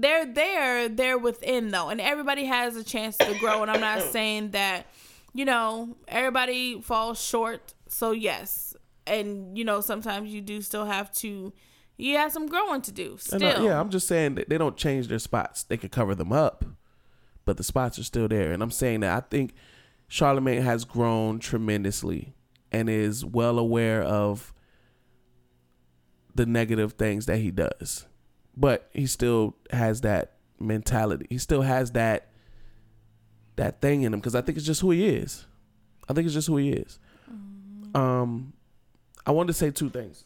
They're 0.00 0.26
there 0.26 0.88
they're 0.88 1.18
within 1.18 1.70
though 1.70 1.88
and 1.88 2.00
everybody 2.00 2.44
has 2.44 2.76
a 2.76 2.84
chance 2.84 3.16
to 3.16 3.38
grow 3.38 3.62
and 3.62 3.70
i'm 3.70 3.80
not 3.80 4.02
saying 4.12 4.50
that 4.50 4.86
you 5.34 5.44
know 5.44 5.96
everybody 6.08 6.80
falls 6.80 7.22
short 7.22 7.74
so 7.88 8.10
yes 8.10 8.74
and 9.06 9.56
you 9.56 9.64
know 9.64 9.80
sometimes 9.80 10.32
you 10.32 10.40
do 10.40 10.60
still 10.60 10.84
have 10.84 11.12
to 11.12 11.52
you 11.98 12.16
have 12.16 12.32
some 12.32 12.46
growing 12.46 12.80
to 12.80 12.92
do 12.92 13.16
still 13.18 13.42
uh, 13.42 13.62
yeah, 13.62 13.80
I'm 13.80 13.90
just 13.90 14.06
saying 14.06 14.36
that 14.36 14.48
they 14.48 14.56
don't 14.56 14.76
change 14.76 15.08
their 15.08 15.18
spots. 15.18 15.64
They 15.64 15.76
can 15.76 15.88
cover 15.88 16.14
them 16.14 16.32
up, 16.32 16.64
but 17.44 17.56
the 17.56 17.64
spots 17.64 17.98
are 17.98 18.04
still 18.04 18.28
there. 18.28 18.52
And 18.52 18.62
I'm 18.62 18.70
saying 18.70 19.00
that 19.00 19.16
I 19.16 19.26
think 19.28 19.52
Charlemagne 20.06 20.62
has 20.62 20.84
grown 20.84 21.40
tremendously 21.40 22.34
and 22.70 22.88
is 22.88 23.24
well 23.24 23.58
aware 23.58 24.00
of 24.02 24.54
the 26.34 26.46
negative 26.46 26.92
things 26.92 27.26
that 27.26 27.38
he 27.38 27.50
does. 27.50 28.06
But 28.58 28.88
he 28.92 29.06
still 29.06 29.54
has 29.70 30.00
that 30.00 30.32
mentality. 30.58 31.26
He 31.30 31.38
still 31.38 31.62
has 31.62 31.92
that 31.92 32.28
that 33.56 33.80
thing 33.80 34.02
in 34.02 34.12
him 34.12 34.20
because 34.20 34.34
I 34.34 34.40
think 34.40 34.56
it's 34.58 34.66
just 34.66 34.80
who 34.80 34.90
he 34.90 35.06
is. 35.06 35.46
I 36.08 36.12
think 36.12 36.26
it's 36.26 36.34
just 36.34 36.48
who 36.48 36.56
he 36.56 36.70
is. 36.70 36.98
Um, 37.94 38.52
I 39.26 39.30
wanted 39.30 39.48
to 39.48 39.54
say 39.54 39.70
two 39.70 39.90
things 39.90 40.24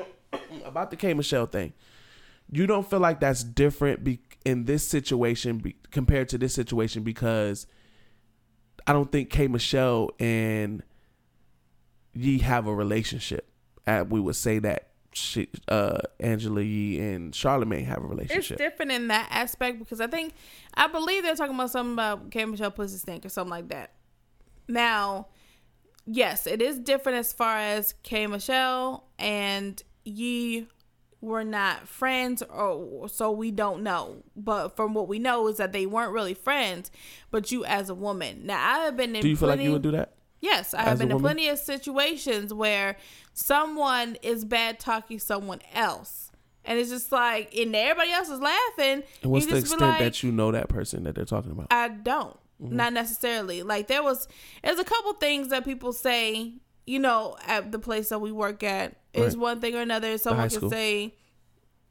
about 0.64 0.90
the 0.90 0.96
K 0.96 1.12
Michelle 1.14 1.46
thing. 1.46 1.72
You 2.50 2.66
don't 2.66 2.88
feel 2.88 3.00
like 3.00 3.20
that's 3.20 3.44
different 3.44 4.02
be- 4.02 4.20
in 4.44 4.64
this 4.64 4.86
situation 4.86 5.58
be- 5.58 5.76
compared 5.90 6.28
to 6.30 6.38
this 6.38 6.54
situation 6.54 7.02
because 7.02 7.66
I 8.86 8.92
don't 8.94 9.12
think 9.12 9.28
K 9.28 9.48
Michelle 9.48 10.10
and 10.18 10.82
Yee 12.14 12.38
have 12.38 12.66
a 12.66 12.74
relationship. 12.74 13.46
Uh, 13.86 14.04
we 14.08 14.20
would 14.20 14.36
say 14.36 14.58
that 14.60 14.88
she, 15.12 15.48
uh, 15.68 15.98
Angela 16.20 16.60
Yee 16.60 17.00
and 17.00 17.32
Charlamagne 17.32 17.86
have 17.86 17.98
a 17.98 18.06
relationship. 18.06 18.52
it's 18.52 18.70
different 18.70 18.92
in 18.92 19.08
that 19.08 19.28
aspect 19.30 19.78
because 19.78 20.00
i 20.00 20.06
think 20.06 20.34
i 20.74 20.86
believe 20.86 21.22
they're 21.22 21.34
talking 21.34 21.54
about 21.54 21.70
something 21.70 21.94
about 21.94 22.30
K 22.30 22.44
Michelle 22.44 22.70
pussy 22.70 22.98
stink 22.98 23.24
or 23.24 23.28
something 23.28 23.50
like 23.50 23.68
that 23.68 23.92
now 24.68 25.26
yes 26.06 26.46
it 26.46 26.60
is 26.62 26.78
different 26.78 27.18
as 27.18 27.32
far 27.32 27.56
as 27.58 27.94
K 28.02 28.26
Michelle 28.26 29.04
and 29.18 29.82
Yee 30.04 30.68
were 31.20 31.42
not 31.44 31.88
friends 31.88 32.42
or 32.42 33.08
so 33.08 33.30
we 33.32 33.50
don't 33.50 33.82
know 33.82 34.22
but 34.36 34.76
from 34.76 34.94
what 34.94 35.08
we 35.08 35.18
know 35.18 35.48
is 35.48 35.56
that 35.56 35.72
they 35.72 35.84
weren't 35.84 36.12
really 36.12 36.34
friends 36.34 36.92
but 37.32 37.50
you 37.50 37.64
as 37.64 37.90
a 37.90 37.94
woman 37.94 38.46
now 38.46 38.54
i 38.56 38.84
have 38.84 38.96
been 38.96 39.16
in 39.16 39.22
do 39.22 39.28
you 39.28 39.36
feel 39.36 39.48
like 39.48 39.60
you 39.60 39.72
would 39.72 39.82
do 39.82 39.90
that? 39.90 40.12
Yes, 40.40 40.72
I 40.74 40.82
have 40.82 40.98
been 40.98 41.10
in 41.10 41.18
plenty 41.18 41.48
of 41.48 41.58
situations 41.58 42.54
where 42.54 42.96
someone 43.32 44.16
is 44.22 44.44
bad 44.44 44.78
talking 44.78 45.18
someone 45.18 45.60
else. 45.74 46.30
And 46.64 46.78
it's 46.78 46.90
just 46.90 47.10
like, 47.10 47.56
and 47.56 47.74
everybody 47.74 48.10
else 48.12 48.28
is 48.28 48.40
laughing. 48.40 49.02
And 49.22 49.32
what's 49.32 49.46
the 49.46 49.56
extent 49.56 49.80
like, 49.80 49.98
that 50.00 50.22
you 50.22 50.30
know 50.30 50.52
that 50.52 50.68
person 50.68 51.04
that 51.04 51.14
they're 51.14 51.24
talking 51.24 51.50
about? 51.50 51.68
I 51.70 51.88
don't. 51.88 52.36
Mm-hmm. 52.62 52.76
Not 52.76 52.92
necessarily. 52.92 53.62
Like 53.62 53.86
there 53.86 54.02
was 54.02 54.28
there's 54.62 54.78
a 54.78 54.84
couple 54.84 55.12
things 55.14 55.48
that 55.48 55.64
people 55.64 55.92
say, 55.92 56.52
you 56.86 56.98
know, 56.98 57.36
at 57.46 57.72
the 57.72 57.78
place 57.78 58.08
that 58.10 58.20
we 58.20 58.32
work 58.32 58.62
at 58.62 58.96
is 59.14 59.34
Right. 59.34 59.42
one 59.42 59.60
thing 59.60 59.74
or 59.76 59.80
another. 59.80 60.18
Someone 60.18 60.50
can 60.50 60.68
say 60.68 61.14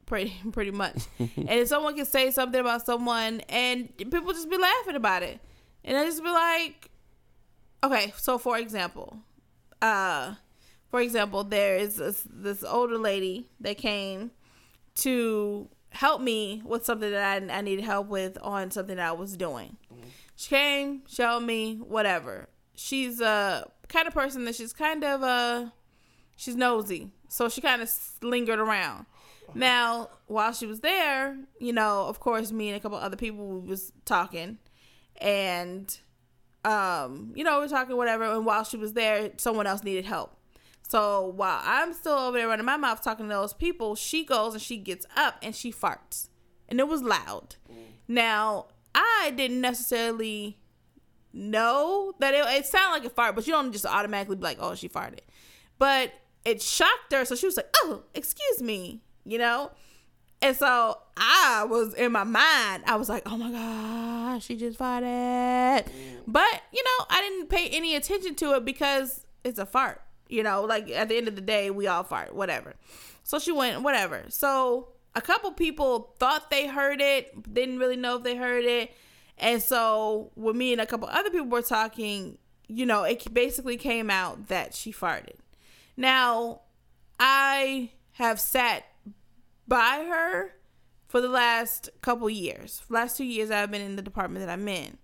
pretty 0.06 0.34
pretty 0.52 0.70
much. 0.70 1.04
and 1.18 1.48
if 1.48 1.68
someone 1.68 1.96
can 1.96 2.06
say 2.06 2.30
something 2.30 2.60
about 2.60 2.84
someone 2.86 3.40
and 3.48 3.94
people 3.96 4.32
just 4.32 4.48
be 4.48 4.58
laughing 4.58 4.94
about 4.96 5.22
it. 5.22 5.40
And 5.84 5.96
I 5.96 6.04
just 6.04 6.22
be 6.22 6.30
like 6.30 6.90
Okay, 7.82 8.12
so 8.16 8.38
for 8.38 8.58
example, 8.58 9.18
uh 9.80 10.34
for 10.90 11.00
example, 11.00 11.44
there 11.44 11.76
is 11.76 11.96
this, 11.96 12.24
this 12.30 12.64
older 12.64 12.96
lady 12.96 13.50
that 13.60 13.76
came 13.76 14.30
to 14.96 15.68
help 15.90 16.20
me 16.22 16.62
with 16.64 16.84
something 16.84 17.10
that 17.10 17.42
I, 17.42 17.58
I 17.58 17.60
needed 17.60 17.84
help 17.84 18.08
with 18.08 18.38
on 18.40 18.70
something 18.70 18.96
that 18.96 19.06
I 19.06 19.12
was 19.12 19.36
doing. 19.36 19.76
She 20.34 20.48
came, 20.48 21.02
showed 21.06 21.40
me, 21.40 21.76
whatever. 21.76 22.48
She's 22.74 23.20
a 23.20 23.70
kind 23.88 24.08
of 24.08 24.14
person 24.14 24.44
that 24.46 24.54
she's 24.54 24.72
kind 24.72 25.04
of 25.04 25.22
uh 25.22 25.66
she's 26.36 26.56
nosy. 26.56 27.10
So 27.28 27.48
she 27.48 27.60
kind 27.60 27.82
of 27.82 27.90
lingered 28.22 28.58
around. 28.58 29.06
Now, 29.54 30.10
while 30.26 30.52
she 30.52 30.66
was 30.66 30.80
there, 30.80 31.36
you 31.58 31.72
know, 31.72 32.06
of 32.06 32.20
course, 32.20 32.52
me 32.52 32.68
and 32.68 32.76
a 32.76 32.80
couple 32.80 32.98
other 32.98 33.16
people 33.16 33.60
was 33.60 33.92
talking, 34.04 34.58
and 35.20 35.98
um, 36.64 37.32
you 37.34 37.44
know, 37.44 37.58
we 37.58 37.66
we're 37.66 37.68
talking 37.68 37.96
whatever. 37.96 38.24
And 38.24 38.44
while 38.44 38.64
she 38.64 38.76
was 38.76 38.92
there, 38.92 39.30
someone 39.36 39.66
else 39.66 39.82
needed 39.82 40.04
help. 40.04 40.36
So 40.88 41.32
while 41.36 41.60
I'm 41.62 41.92
still 41.92 42.14
over 42.14 42.38
there 42.38 42.48
running 42.48 42.64
my 42.64 42.76
mouth 42.78 43.02
talking 43.02 43.26
to 43.28 43.34
those 43.34 43.52
people, 43.52 43.94
she 43.94 44.24
goes 44.24 44.54
and 44.54 44.62
she 44.62 44.78
gets 44.78 45.06
up 45.16 45.36
and 45.42 45.54
she 45.54 45.70
farts 45.70 46.28
and 46.68 46.78
it 46.78 46.88
was 46.88 47.02
loud. 47.02 47.56
Now, 48.06 48.66
I 48.94 49.32
didn't 49.36 49.60
necessarily 49.60 50.58
know 51.32 52.14
that 52.20 52.34
it, 52.34 52.44
it 52.46 52.66
sounded 52.66 52.92
like 52.92 53.04
a 53.04 53.10
fart, 53.10 53.34
but 53.34 53.46
you 53.46 53.52
don't 53.52 53.72
just 53.72 53.86
automatically 53.86 54.36
be 54.36 54.42
like, 54.42 54.58
oh, 54.60 54.74
she 54.74 54.88
farted. 54.88 55.20
But 55.78 56.12
it 56.44 56.62
shocked 56.62 57.12
her, 57.12 57.24
so 57.24 57.34
she 57.34 57.46
was 57.46 57.56
like, 57.56 57.68
oh, 57.76 58.02
excuse 58.14 58.62
me, 58.62 59.02
you 59.24 59.38
know? 59.38 59.70
And 60.40 60.56
so 60.56 60.98
I 61.18 61.66
was 61.68 61.94
in 61.94 62.12
my 62.12 62.24
mind, 62.24 62.84
I 62.86 62.96
was 62.96 63.08
like, 63.08 63.22
oh 63.26 63.36
my 63.36 63.50
gosh, 63.50 64.44
she 64.44 64.56
just 64.56 64.78
farted. 64.78 65.84
Mm. 65.84 65.90
But, 66.26 66.62
you 66.72 66.82
know, 66.84 67.06
I 67.10 67.20
didn't 67.20 67.48
pay 67.48 67.68
any 67.68 67.96
attention 67.96 68.34
to 68.36 68.54
it 68.54 68.64
because 68.64 69.26
it's 69.44 69.58
a 69.58 69.66
fart. 69.66 70.00
You 70.28 70.42
know, 70.42 70.64
like 70.64 70.90
at 70.90 71.08
the 71.08 71.16
end 71.16 71.26
of 71.28 71.34
the 71.36 71.40
day, 71.40 71.70
we 71.70 71.86
all 71.86 72.04
fart, 72.04 72.34
whatever. 72.34 72.74
So 73.24 73.38
she 73.38 73.50
went, 73.50 73.82
whatever. 73.82 74.24
So 74.28 74.88
a 75.14 75.20
couple 75.20 75.50
people 75.52 76.14
thought 76.18 76.50
they 76.50 76.66
heard 76.66 77.00
it, 77.00 77.52
didn't 77.52 77.78
really 77.78 77.96
know 77.96 78.16
if 78.16 78.22
they 78.22 78.36
heard 78.36 78.64
it. 78.64 78.92
And 79.38 79.62
so 79.62 80.30
when 80.34 80.56
me 80.56 80.72
and 80.72 80.80
a 80.80 80.86
couple 80.86 81.08
other 81.08 81.30
people 81.30 81.46
were 81.46 81.62
talking, 81.62 82.38
you 82.66 82.84
know, 82.84 83.04
it 83.04 83.32
basically 83.32 83.76
came 83.76 84.10
out 84.10 84.48
that 84.48 84.74
she 84.74 84.92
farted. 84.92 85.36
Now, 85.96 86.60
I 87.18 87.90
have 88.12 88.38
sat 88.38 88.84
by 89.66 90.06
her 90.08 90.54
for 91.08 91.20
the 91.20 91.28
last 91.28 91.88
couple 92.02 92.28
years. 92.30 92.82
Last 92.88 93.16
two 93.16 93.24
years 93.24 93.50
I've 93.50 93.70
been 93.70 93.82
in 93.82 93.96
the 93.96 94.02
department 94.02 94.44
that 94.46 94.52
I'm 94.52 94.68
in. 94.68 94.98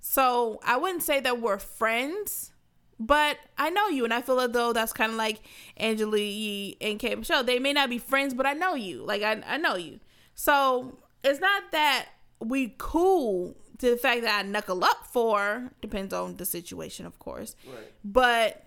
So 0.00 0.60
I 0.64 0.76
wouldn't 0.76 1.02
say 1.02 1.20
that 1.20 1.40
we're 1.40 1.58
friends, 1.58 2.52
but 3.00 3.38
I 3.56 3.70
know 3.70 3.88
you, 3.88 4.04
and 4.04 4.14
I 4.14 4.22
feel 4.22 4.38
as 4.40 4.50
though 4.50 4.72
that's 4.72 4.92
kind 4.92 5.10
of 5.10 5.18
like 5.18 5.40
Angela 5.76 6.18
Yee 6.18 6.76
and 6.80 6.98
K 6.98 7.14
Michelle. 7.14 7.42
They 7.42 7.58
may 7.58 7.72
not 7.72 7.90
be 7.90 7.98
friends, 7.98 8.34
but 8.34 8.46
I 8.46 8.52
know 8.52 8.74
you. 8.74 9.02
Like 9.04 9.22
I, 9.22 9.42
I 9.46 9.56
know 9.56 9.76
you. 9.76 9.98
So 10.34 10.98
it's 11.24 11.40
not 11.40 11.64
that 11.72 12.06
we 12.40 12.74
cool 12.78 13.56
to 13.78 13.90
the 13.90 13.96
fact 13.96 14.22
that 14.22 14.44
I 14.44 14.48
knuckle 14.48 14.84
up 14.84 15.06
for. 15.10 15.70
Depends 15.80 16.12
on 16.12 16.36
the 16.36 16.44
situation, 16.44 17.06
of 17.06 17.18
course. 17.18 17.56
Right. 17.66 17.92
But 18.04 18.64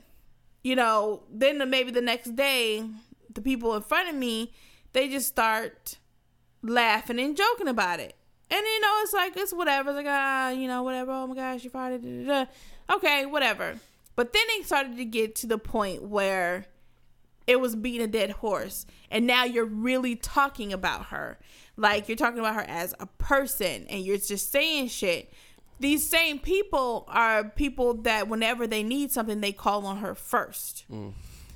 you 0.64 0.76
know, 0.76 1.24
then 1.32 1.70
maybe 1.70 1.92
the 1.92 2.02
next 2.02 2.36
day, 2.36 2.84
the 3.34 3.42
people 3.42 3.76
in 3.76 3.82
front 3.82 4.10
of 4.10 4.16
me, 4.16 4.52
they 4.94 5.08
just 5.10 5.28
start 5.28 5.98
laughing 6.62 7.20
and 7.20 7.36
joking 7.36 7.68
about 7.68 8.00
it. 8.00 8.16
And 8.50 8.66
you 8.66 8.82
know, 8.82 9.00
it's 9.02 9.14
like 9.14 9.38
it's 9.38 9.54
whatever. 9.54 9.92
It's 9.92 9.98
like 9.98 10.06
ah, 10.10 10.50
you 10.50 10.68
know, 10.68 10.84
whatever. 10.84 11.12
Oh 11.12 11.28
my 11.28 11.36
gosh, 11.36 11.64
you 11.64 11.70
farted. 11.70 12.02
Da, 12.04 12.34
da, 12.34 12.46
da. 12.46 12.96
Okay, 12.96 13.26
whatever. 13.26 13.76
But 14.16 14.34
then 14.34 14.44
it 14.50 14.66
started 14.66 14.98
to 14.98 15.06
get 15.06 15.36
to 15.36 15.48
the 15.48 15.58
point 15.58 16.04
where 16.04 16.66
it 17.48 17.60
was 17.60 17.76
beating 17.76 18.02
a 18.02 18.08
dead 18.08 18.32
horse, 18.32 18.86
and 19.10 19.26
now 19.26 19.46
you're 19.46 19.66
really 19.66 20.16
talking 20.16 20.74
about 20.74 21.08
her. 21.08 21.40
Like 21.78 22.10
you're 22.10 22.18
talking 22.18 22.40
about 22.40 22.56
her 22.56 22.66
as 22.68 22.94
a 23.00 23.06
person, 23.06 23.88
and 23.90 24.04
you're 24.04 24.18
just 24.18 24.52
saying 24.52 24.90
shit. 24.90 25.32
These 25.80 26.08
same 26.08 26.38
people 26.38 27.06
are 27.08 27.46
people 27.46 27.96
that 28.04 28.28
whenever 28.28 28.68
they 28.68 28.84
need 28.84 29.12
something, 29.12 29.42
they 29.42 29.52
call 29.52 29.86
on 29.86 29.98
her 29.98 30.14
first. 30.14 30.86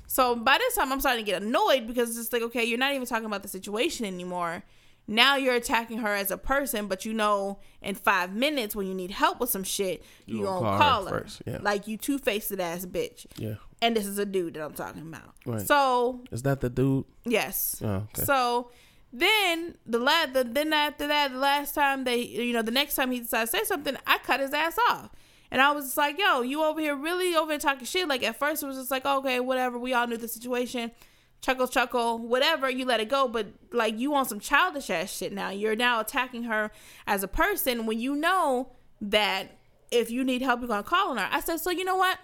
So 0.08 0.34
by 0.34 0.58
this 0.58 0.74
time, 0.74 0.92
I'm 0.92 1.00
starting 1.00 1.24
to 1.24 1.30
get 1.30 1.42
annoyed 1.42 1.86
because 1.86 2.16
it's 2.16 2.32
like, 2.32 2.42
okay, 2.42 2.64
you're 2.64 2.78
not 2.78 2.94
even 2.94 3.06
talking 3.06 3.26
about 3.26 3.42
the 3.42 3.48
situation 3.48 4.06
anymore. 4.06 4.64
Now 5.08 5.36
you're 5.36 5.54
attacking 5.54 5.98
her 5.98 6.12
as 6.14 6.30
a 6.30 6.36
person, 6.36 6.88
but 6.88 7.04
you 7.04 7.12
know, 7.14 7.60
in 7.80 7.94
five 7.94 8.34
minutes 8.34 8.74
when 8.74 8.86
you 8.86 8.94
need 8.94 9.12
help 9.12 9.38
with 9.38 9.50
some 9.50 9.62
shit, 9.62 10.02
you, 10.26 10.38
You 10.38 10.44
gonna 10.44 10.60
call, 10.60 10.78
call 10.78 11.04
her, 11.06 11.14
her 11.14 11.20
first, 11.20 11.42
yeah. 11.46 11.58
like 11.62 11.86
you 11.86 11.96
two 11.96 12.18
faced 12.18 12.52
ass 12.58 12.84
bitch. 12.86 13.26
Yeah. 13.36 13.54
And 13.80 13.96
this 13.96 14.06
is 14.06 14.18
a 14.18 14.24
dude 14.26 14.54
that 14.54 14.64
I'm 14.64 14.72
talking 14.72 15.02
about. 15.02 15.34
Right. 15.44 15.60
So 15.60 16.24
Is 16.32 16.42
that 16.42 16.60
the 16.60 16.70
dude? 16.70 17.04
yes. 17.24 17.80
Oh, 17.84 18.06
okay. 18.14 18.24
So 18.24 18.70
then 19.12 19.76
the 19.86 19.98
last, 19.98 20.32
the, 20.34 20.44
then 20.44 20.72
after 20.72 21.06
that, 21.06 21.30
the 21.32 21.38
last 21.38 21.74
time 21.74 22.04
they, 22.04 22.18
you 22.22 22.52
know, 22.52 22.62
the 22.62 22.70
next 22.72 22.96
time 22.96 23.10
he 23.12 23.20
decided 23.20 23.50
to 23.50 23.58
say 23.58 23.64
something, 23.64 23.96
I 24.06 24.18
cut 24.18 24.40
his 24.40 24.52
ass 24.52 24.76
off. 24.90 25.10
And 25.50 25.62
I 25.62 25.70
was 25.70 25.84
just 25.84 25.96
like, 25.96 26.18
yo, 26.18 26.42
you 26.42 26.64
over 26.64 26.80
here 26.80 26.96
really 26.96 27.36
over 27.36 27.52
here 27.52 27.58
talking 27.60 27.84
shit. 27.86 28.08
Like 28.08 28.24
at 28.24 28.36
first 28.36 28.62
it 28.62 28.66
was 28.66 28.76
just 28.76 28.90
like, 28.90 29.06
okay, 29.06 29.38
whatever. 29.38 29.78
We 29.78 29.94
all 29.94 30.06
knew 30.08 30.16
the 30.16 30.26
situation. 30.26 30.90
Chuckle, 31.40 31.68
chuckle, 31.68 32.18
whatever. 32.18 32.68
You 32.68 32.84
let 32.84 33.00
it 33.00 33.08
go. 33.08 33.28
But 33.28 33.48
like 33.72 33.98
you 33.98 34.10
want 34.10 34.28
some 34.28 34.40
childish 34.40 34.90
ass 34.90 35.16
shit 35.16 35.32
now. 35.32 35.50
You're 35.50 35.76
now 35.76 36.00
attacking 36.00 36.44
her 36.44 36.70
as 37.06 37.22
a 37.22 37.28
person 37.28 37.86
when 37.86 38.00
you 38.00 38.16
know 38.16 38.72
that 39.00 39.56
if 39.90 40.10
you 40.10 40.24
need 40.24 40.42
help, 40.42 40.60
you're 40.60 40.68
gonna 40.68 40.82
call 40.82 41.10
on 41.10 41.18
her. 41.18 41.28
I 41.30 41.40
said, 41.40 41.60
so 41.60 41.70
you 41.70 41.84
know 41.84 41.96
what? 41.96 42.18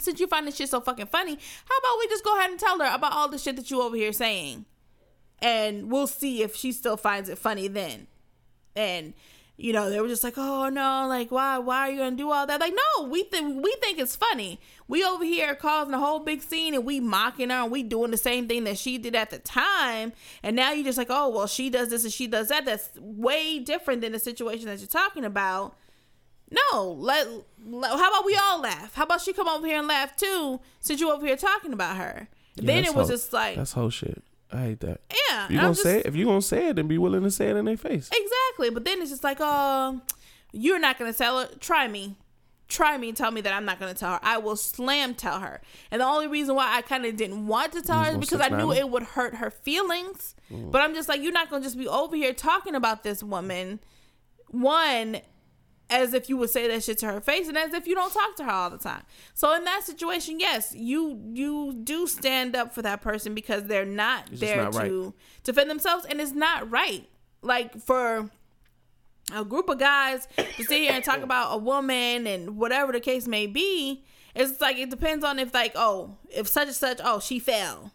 Since 0.00 0.20
you 0.20 0.26
find 0.26 0.46
this 0.46 0.56
shit 0.56 0.68
so 0.68 0.80
fucking 0.80 1.06
funny, 1.06 1.32
how 1.32 1.76
about 1.78 1.98
we 1.98 2.08
just 2.08 2.24
go 2.24 2.36
ahead 2.36 2.50
and 2.50 2.58
tell 2.58 2.78
her 2.78 2.94
about 2.94 3.12
all 3.12 3.28
the 3.28 3.38
shit 3.38 3.56
that 3.56 3.70
you 3.70 3.82
over 3.82 3.96
here 3.96 4.12
saying? 4.12 4.64
and 5.40 5.90
we'll 5.90 6.06
see 6.06 6.42
if 6.42 6.56
she 6.56 6.72
still 6.72 6.96
finds 6.96 7.28
it 7.28 7.38
funny 7.38 7.68
then. 7.68 8.06
And 8.74 9.14
you 9.60 9.72
know, 9.72 9.90
they 9.90 10.00
were 10.00 10.06
just 10.06 10.22
like, 10.22 10.38
"Oh 10.38 10.68
no, 10.68 11.06
like 11.08 11.32
why 11.32 11.58
why 11.58 11.88
are 11.88 11.90
you 11.90 11.98
going 11.98 12.12
to 12.12 12.16
do 12.16 12.30
all 12.30 12.46
that?" 12.46 12.60
Like, 12.60 12.74
"No, 12.74 13.08
we 13.08 13.24
think 13.24 13.62
we 13.62 13.74
think 13.80 13.98
it's 13.98 14.14
funny. 14.14 14.60
We 14.86 15.04
over 15.04 15.24
here 15.24 15.52
causing 15.56 15.92
a 15.94 15.98
whole 15.98 16.20
big 16.20 16.42
scene 16.42 16.74
and 16.74 16.84
we 16.84 17.00
mocking 17.00 17.50
her 17.50 17.56
and 17.56 17.72
we 17.72 17.82
doing 17.82 18.12
the 18.12 18.16
same 18.16 18.46
thing 18.46 18.62
that 18.64 18.78
she 18.78 18.98
did 18.98 19.16
at 19.16 19.30
the 19.30 19.40
time. 19.40 20.12
And 20.44 20.54
now 20.54 20.70
you're 20.70 20.84
just 20.84 20.96
like, 20.96 21.08
"Oh, 21.10 21.28
well, 21.28 21.48
she 21.48 21.70
does 21.70 21.90
this 21.90 22.04
and 22.04 22.12
she 22.12 22.28
does 22.28 22.48
that." 22.48 22.66
That's 22.66 22.88
way 23.00 23.58
different 23.58 24.00
than 24.00 24.12
the 24.12 24.20
situation 24.20 24.66
that 24.66 24.78
you're 24.78 24.86
talking 24.86 25.24
about. 25.24 25.74
No, 26.50 26.92
let, 26.92 27.26
let 27.66 27.90
how 27.90 28.10
about 28.10 28.24
we 28.24 28.36
all 28.36 28.60
laugh? 28.60 28.94
How 28.94 29.02
about 29.02 29.20
she 29.20 29.32
come 29.32 29.48
over 29.48 29.66
here 29.66 29.80
and 29.80 29.88
laugh 29.88 30.16
too 30.16 30.60
since 30.78 31.00
you 31.00 31.10
over 31.10 31.26
here 31.26 31.36
talking 31.36 31.72
about 31.72 31.96
her? 31.96 32.28
Yeah, 32.54 32.66
then 32.66 32.84
it 32.84 32.94
was 32.94 33.08
just 33.08 33.32
like, 33.32 33.56
that's 33.56 33.72
whole 33.72 33.90
shit. 33.90 34.22
I 34.52 34.60
hate 34.62 34.80
that. 34.80 35.00
yeah, 35.30 35.44
If 35.46 35.50
you 35.50 35.56
gonna 35.58 35.70
just- 35.70 35.82
say 35.82 35.98
it, 36.00 36.06
if 36.06 36.16
you 36.16 36.24
gonna 36.24 36.40
say 36.42 36.68
it, 36.68 36.76
then 36.76 36.88
be 36.88 36.98
willing 36.98 37.22
to 37.22 37.30
say 37.30 37.48
it 37.50 37.56
in 37.56 37.64
their 37.66 37.76
face. 37.76 38.08
Exactly. 38.12 38.70
But 38.70 38.84
then 38.84 39.00
it's 39.02 39.10
just 39.10 39.24
like, 39.24 39.38
oh, 39.40 40.00
you're 40.52 40.78
not 40.78 40.98
to 40.98 41.12
tell 41.12 41.40
her. 41.40 41.48
Try 41.60 41.86
me. 41.88 42.16
Try 42.68 42.98
me 42.98 43.08
and 43.08 43.16
tell 43.16 43.30
me 43.30 43.40
that 43.40 43.52
I'm 43.52 43.64
not 43.64 43.78
to 43.80 43.94
tell 43.94 44.12
her. 44.12 44.20
I 44.22 44.36
will 44.38 44.56
slam 44.56 45.14
tell 45.14 45.40
her. 45.40 45.60
And 45.90 46.00
the 46.02 46.04
only 46.06 46.26
reason 46.26 46.54
why 46.54 46.76
I 46.76 46.82
kind 46.82 47.06
of 47.06 47.16
didn't 47.16 47.46
want 47.46 47.72
to 47.72 47.82
tell 47.82 48.02
her 48.04 48.10
is 48.12 48.18
because 48.18 48.40
I 48.42 48.48
knew 48.48 48.72
it 48.72 48.88
would 48.90 49.02
hurt 49.02 49.36
her 49.36 49.50
feelings. 49.50 50.34
Mm. 50.52 50.70
But 50.70 50.82
I'm 50.82 50.94
just 50.94 51.08
like, 51.08 51.22
you're 51.22 51.32
not 51.32 51.50
to 51.50 51.60
just 51.60 51.78
be 51.78 51.88
over 51.88 52.14
here 52.16 52.34
talking 52.34 52.74
about 52.74 53.02
this 53.04 53.22
woman. 53.22 53.80
One, 54.50 55.18
as 55.90 56.12
if 56.12 56.28
you 56.28 56.36
would 56.36 56.50
say 56.50 56.68
that 56.68 56.82
shit 56.82 56.98
to 56.98 57.06
her 57.06 57.20
face 57.20 57.48
and 57.48 57.56
as 57.56 57.72
if 57.72 57.86
you 57.86 57.94
don't 57.94 58.12
talk 58.12 58.36
to 58.36 58.44
her 58.44 58.50
all 58.50 58.70
the 58.70 58.78
time. 58.78 59.02
So 59.34 59.54
in 59.54 59.64
that 59.64 59.84
situation, 59.84 60.38
yes, 60.38 60.74
you 60.76 61.20
you 61.32 61.74
do 61.82 62.06
stand 62.06 62.54
up 62.54 62.74
for 62.74 62.82
that 62.82 63.00
person 63.00 63.34
because 63.34 63.64
they're 63.64 63.84
not 63.84 64.28
just 64.28 64.40
there 64.40 64.64
not 64.64 64.74
right. 64.74 64.88
to 64.88 65.14
defend 65.44 65.70
themselves 65.70 66.04
and 66.08 66.20
it's 66.20 66.32
not 66.32 66.70
right. 66.70 67.08
Like 67.40 67.80
for 67.80 68.30
a 69.32 69.44
group 69.44 69.68
of 69.68 69.78
guys 69.78 70.26
to 70.36 70.64
sit 70.64 70.78
here 70.78 70.92
and 70.92 71.04
talk 71.04 71.20
about 71.20 71.54
a 71.54 71.58
woman 71.58 72.26
and 72.26 72.56
whatever 72.56 72.92
the 72.92 73.00
case 73.00 73.26
may 73.26 73.46
be, 73.46 74.04
it's 74.34 74.60
like 74.60 74.76
it 74.76 74.90
depends 74.90 75.24
on 75.24 75.38
if 75.38 75.54
like, 75.54 75.72
oh, 75.74 76.16
if 76.30 76.48
such 76.48 76.68
and 76.68 76.76
such, 76.76 77.00
oh, 77.02 77.20
she 77.20 77.38
fell. 77.38 77.92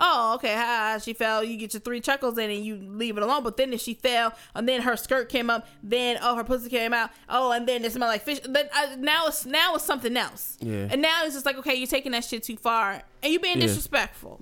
Oh, 0.00 0.34
okay, 0.36 0.54
ha, 0.54 0.98
she 1.02 1.12
fell. 1.12 1.42
You 1.42 1.56
get 1.56 1.72
your 1.74 1.80
three 1.80 2.00
chuckles 2.00 2.38
in 2.38 2.50
and 2.50 2.64
you 2.64 2.76
leave 2.76 3.16
it 3.16 3.22
alone. 3.22 3.42
But 3.42 3.56
then 3.56 3.72
if 3.72 3.80
she 3.80 3.94
fell 3.94 4.32
and 4.54 4.68
then 4.68 4.82
her 4.82 4.96
skirt 4.96 5.28
came 5.28 5.50
up, 5.50 5.66
then 5.82 6.18
oh 6.22 6.36
her 6.36 6.44
pussy 6.44 6.68
came 6.70 6.92
out. 6.94 7.10
Oh, 7.28 7.50
and 7.50 7.66
then 7.66 7.84
it 7.84 7.92
smelled 7.92 8.10
like 8.10 8.22
fish. 8.22 8.38
Then 8.44 8.68
uh, 8.76 8.94
now 8.98 9.26
it's 9.26 9.44
now 9.44 9.74
it's 9.74 9.84
something 9.84 10.16
else. 10.16 10.56
Yeah. 10.60 10.86
And 10.90 11.02
now 11.02 11.24
it's 11.24 11.34
just 11.34 11.44
like 11.46 11.56
okay, 11.58 11.74
you're 11.74 11.86
taking 11.88 12.12
that 12.12 12.24
shit 12.24 12.44
too 12.44 12.56
far 12.56 13.02
and 13.22 13.32
you're 13.32 13.42
being 13.42 13.58
Yeah. 13.58 13.66
disrespectful. 13.66 14.40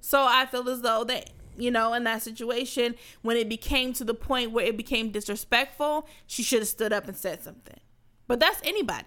So 0.00 0.22
I 0.22 0.46
feel 0.46 0.66
as 0.70 0.80
though 0.80 1.04
that 1.04 1.30
you 1.58 1.70
know 1.70 1.92
in 1.92 2.04
that 2.04 2.22
situation 2.22 2.94
when 3.22 3.36
it 3.36 3.48
became 3.48 3.92
to 3.94 4.04
the 4.04 4.14
point 4.14 4.52
where 4.52 4.64
it 4.64 4.76
became 4.76 5.10
disrespectful, 5.10 6.08
she 6.26 6.42
should 6.42 6.60
have 6.60 6.68
stood 6.68 6.92
up 6.94 7.06
and 7.08 7.16
said 7.16 7.42
something. 7.42 7.78
But 8.26 8.40
that's 8.40 8.60
anybody 8.64 9.04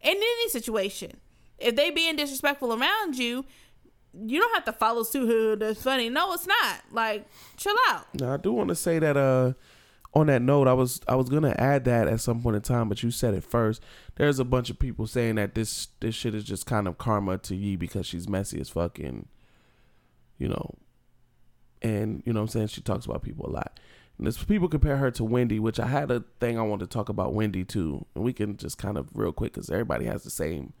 in 0.00 0.16
any 0.16 0.48
situation. 0.48 1.20
If 1.58 1.76
they 1.76 1.90
being 1.90 2.16
disrespectful 2.16 2.72
around 2.72 3.18
you, 3.18 3.44
you 4.14 4.40
don't 4.40 4.54
have 4.54 4.64
to 4.64 4.72
follow 4.72 5.02
suit. 5.02 5.60
That's 5.60 5.82
funny. 5.82 6.08
No, 6.08 6.32
it's 6.32 6.46
not. 6.46 6.80
Like, 6.90 7.26
chill 7.56 7.76
out. 7.88 8.06
Now 8.14 8.34
I 8.34 8.36
do 8.36 8.52
want 8.52 8.68
to 8.68 8.74
say 8.74 8.98
that 8.98 9.16
uh 9.16 9.52
on 10.12 10.26
that 10.26 10.42
note, 10.42 10.66
I 10.66 10.72
was 10.72 11.00
I 11.06 11.14
was 11.14 11.28
gonna 11.28 11.54
add 11.56 11.84
that 11.84 12.08
at 12.08 12.20
some 12.20 12.42
point 12.42 12.56
in 12.56 12.62
time, 12.62 12.88
but 12.88 13.02
you 13.02 13.10
said 13.10 13.34
it 13.34 13.44
first. 13.44 13.80
There's 14.16 14.40
a 14.40 14.44
bunch 14.44 14.68
of 14.68 14.78
people 14.78 15.06
saying 15.06 15.36
that 15.36 15.54
this 15.54 15.88
this 16.00 16.14
shit 16.14 16.34
is 16.34 16.44
just 16.44 16.66
kind 16.66 16.88
of 16.88 16.98
karma 16.98 17.38
to 17.38 17.54
Yee 17.54 17.76
because 17.76 18.06
she's 18.06 18.28
messy 18.28 18.60
as 18.60 18.70
fucking, 18.70 19.28
you 20.38 20.48
know 20.48 20.74
and 21.82 22.22
you 22.26 22.32
know 22.32 22.40
what 22.40 22.44
I'm 22.44 22.48
saying 22.48 22.66
she 22.68 22.80
talks 22.80 23.06
about 23.06 23.22
people 23.22 23.46
a 23.46 23.52
lot. 23.52 23.78
And 24.18 24.26
there's 24.26 24.42
people 24.42 24.68
compare 24.68 24.98
her 24.98 25.10
to 25.12 25.24
Wendy, 25.24 25.58
which 25.58 25.80
I 25.80 25.86
had 25.86 26.10
a 26.10 26.24
thing 26.40 26.58
I 26.58 26.62
wanted 26.62 26.90
to 26.90 26.94
talk 26.94 27.08
about 27.08 27.32
Wendy 27.32 27.64
too, 27.64 28.04
and 28.14 28.22
we 28.24 28.32
can 28.32 28.56
just 28.56 28.78
kind 28.78 28.98
of 28.98 29.08
real 29.14 29.32
quick 29.32 29.54
because 29.54 29.70
everybody 29.70 30.04
has 30.06 30.24
the 30.24 30.30
same 30.30 30.72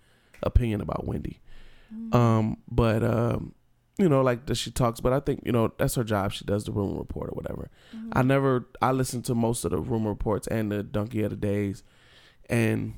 opinion 0.42 0.80
about 0.80 1.06
Wendy. 1.06 1.40
Um, 2.12 2.58
but 2.70 3.02
um, 3.02 3.54
you 3.98 4.08
know, 4.08 4.22
like 4.22 4.46
that 4.46 4.54
she 4.56 4.70
talks, 4.70 5.00
but 5.00 5.12
I 5.12 5.20
think 5.20 5.42
you 5.44 5.52
know 5.52 5.72
that's 5.76 5.94
her 5.96 6.04
job. 6.04 6.32
She 6.32 6.44
does 6.44 6.64
the 6.64 6.72
rumor 6.72 6.98
report 6.98 7.30
or 7.30 7.32
whatever. 7.32 7.70
I 8.12 8.22
never, 8.22 8.66
I 8.80 8.92
listened 8.92 9.24
to 9.26 9.34
most 9.34 9.64
of 9.64 9.72
the 9.72 9.78
rumor 9.78 10.10
reports 10.10 10.46
and 10.46 10.72
the 10.72 10.82
Donkey 10.82 11.22
of 11.22 11.30
the 11.30 11.36
Days, 11.36 11.82
and 12.48 12.94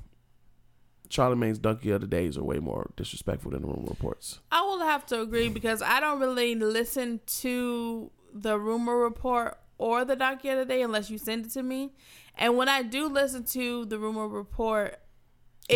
Charlemagne's 1.09 1.59
Donkey 1.59 1.91
of 1.91 2.01
the 2.01 2.07
Days 2.07 2.39
are 2.39 2.45
way 2.45 2.59
more 2.59 2.91
disrespectful 2.97 3.51
than 3.51 3.63
the 3.63 3.69
rumor 3.69 3.89
reports. 3.89 4.41
I 4.51 4.63
will 4.63 4.81
have 4.81 5.05
to 5.07 5.21
agree 5.21 5.49
because 5.49 5.83
I 5.83 6.01
don't 6.01 6.21
really 6.21 6.55
listen 6.55 7.21
to 7.27 8.11
the 8.33 8.59
rumor 8.59 8.97
report 8.97 9.59
or 9.79 10.05
the 10.05 10.17
doc 10.17 10.43
the 10.43 10.51
other 10.51 10.65
day 10.65 10.83
unless 10.83 11.11
you 11.11 11.19
send 11.19 11.47
it 11.47 11.53
to 11.53 11.63
me. 11.63 11.93
And 12.37 12.57
when 12.57 12.69
I 12.69 12.83
do 12.83 13.09
listen 13.09 13.45
to 13.47 13.85
the 13.85 13.99
rumor 13.99 14.27
report, 14.27 14.99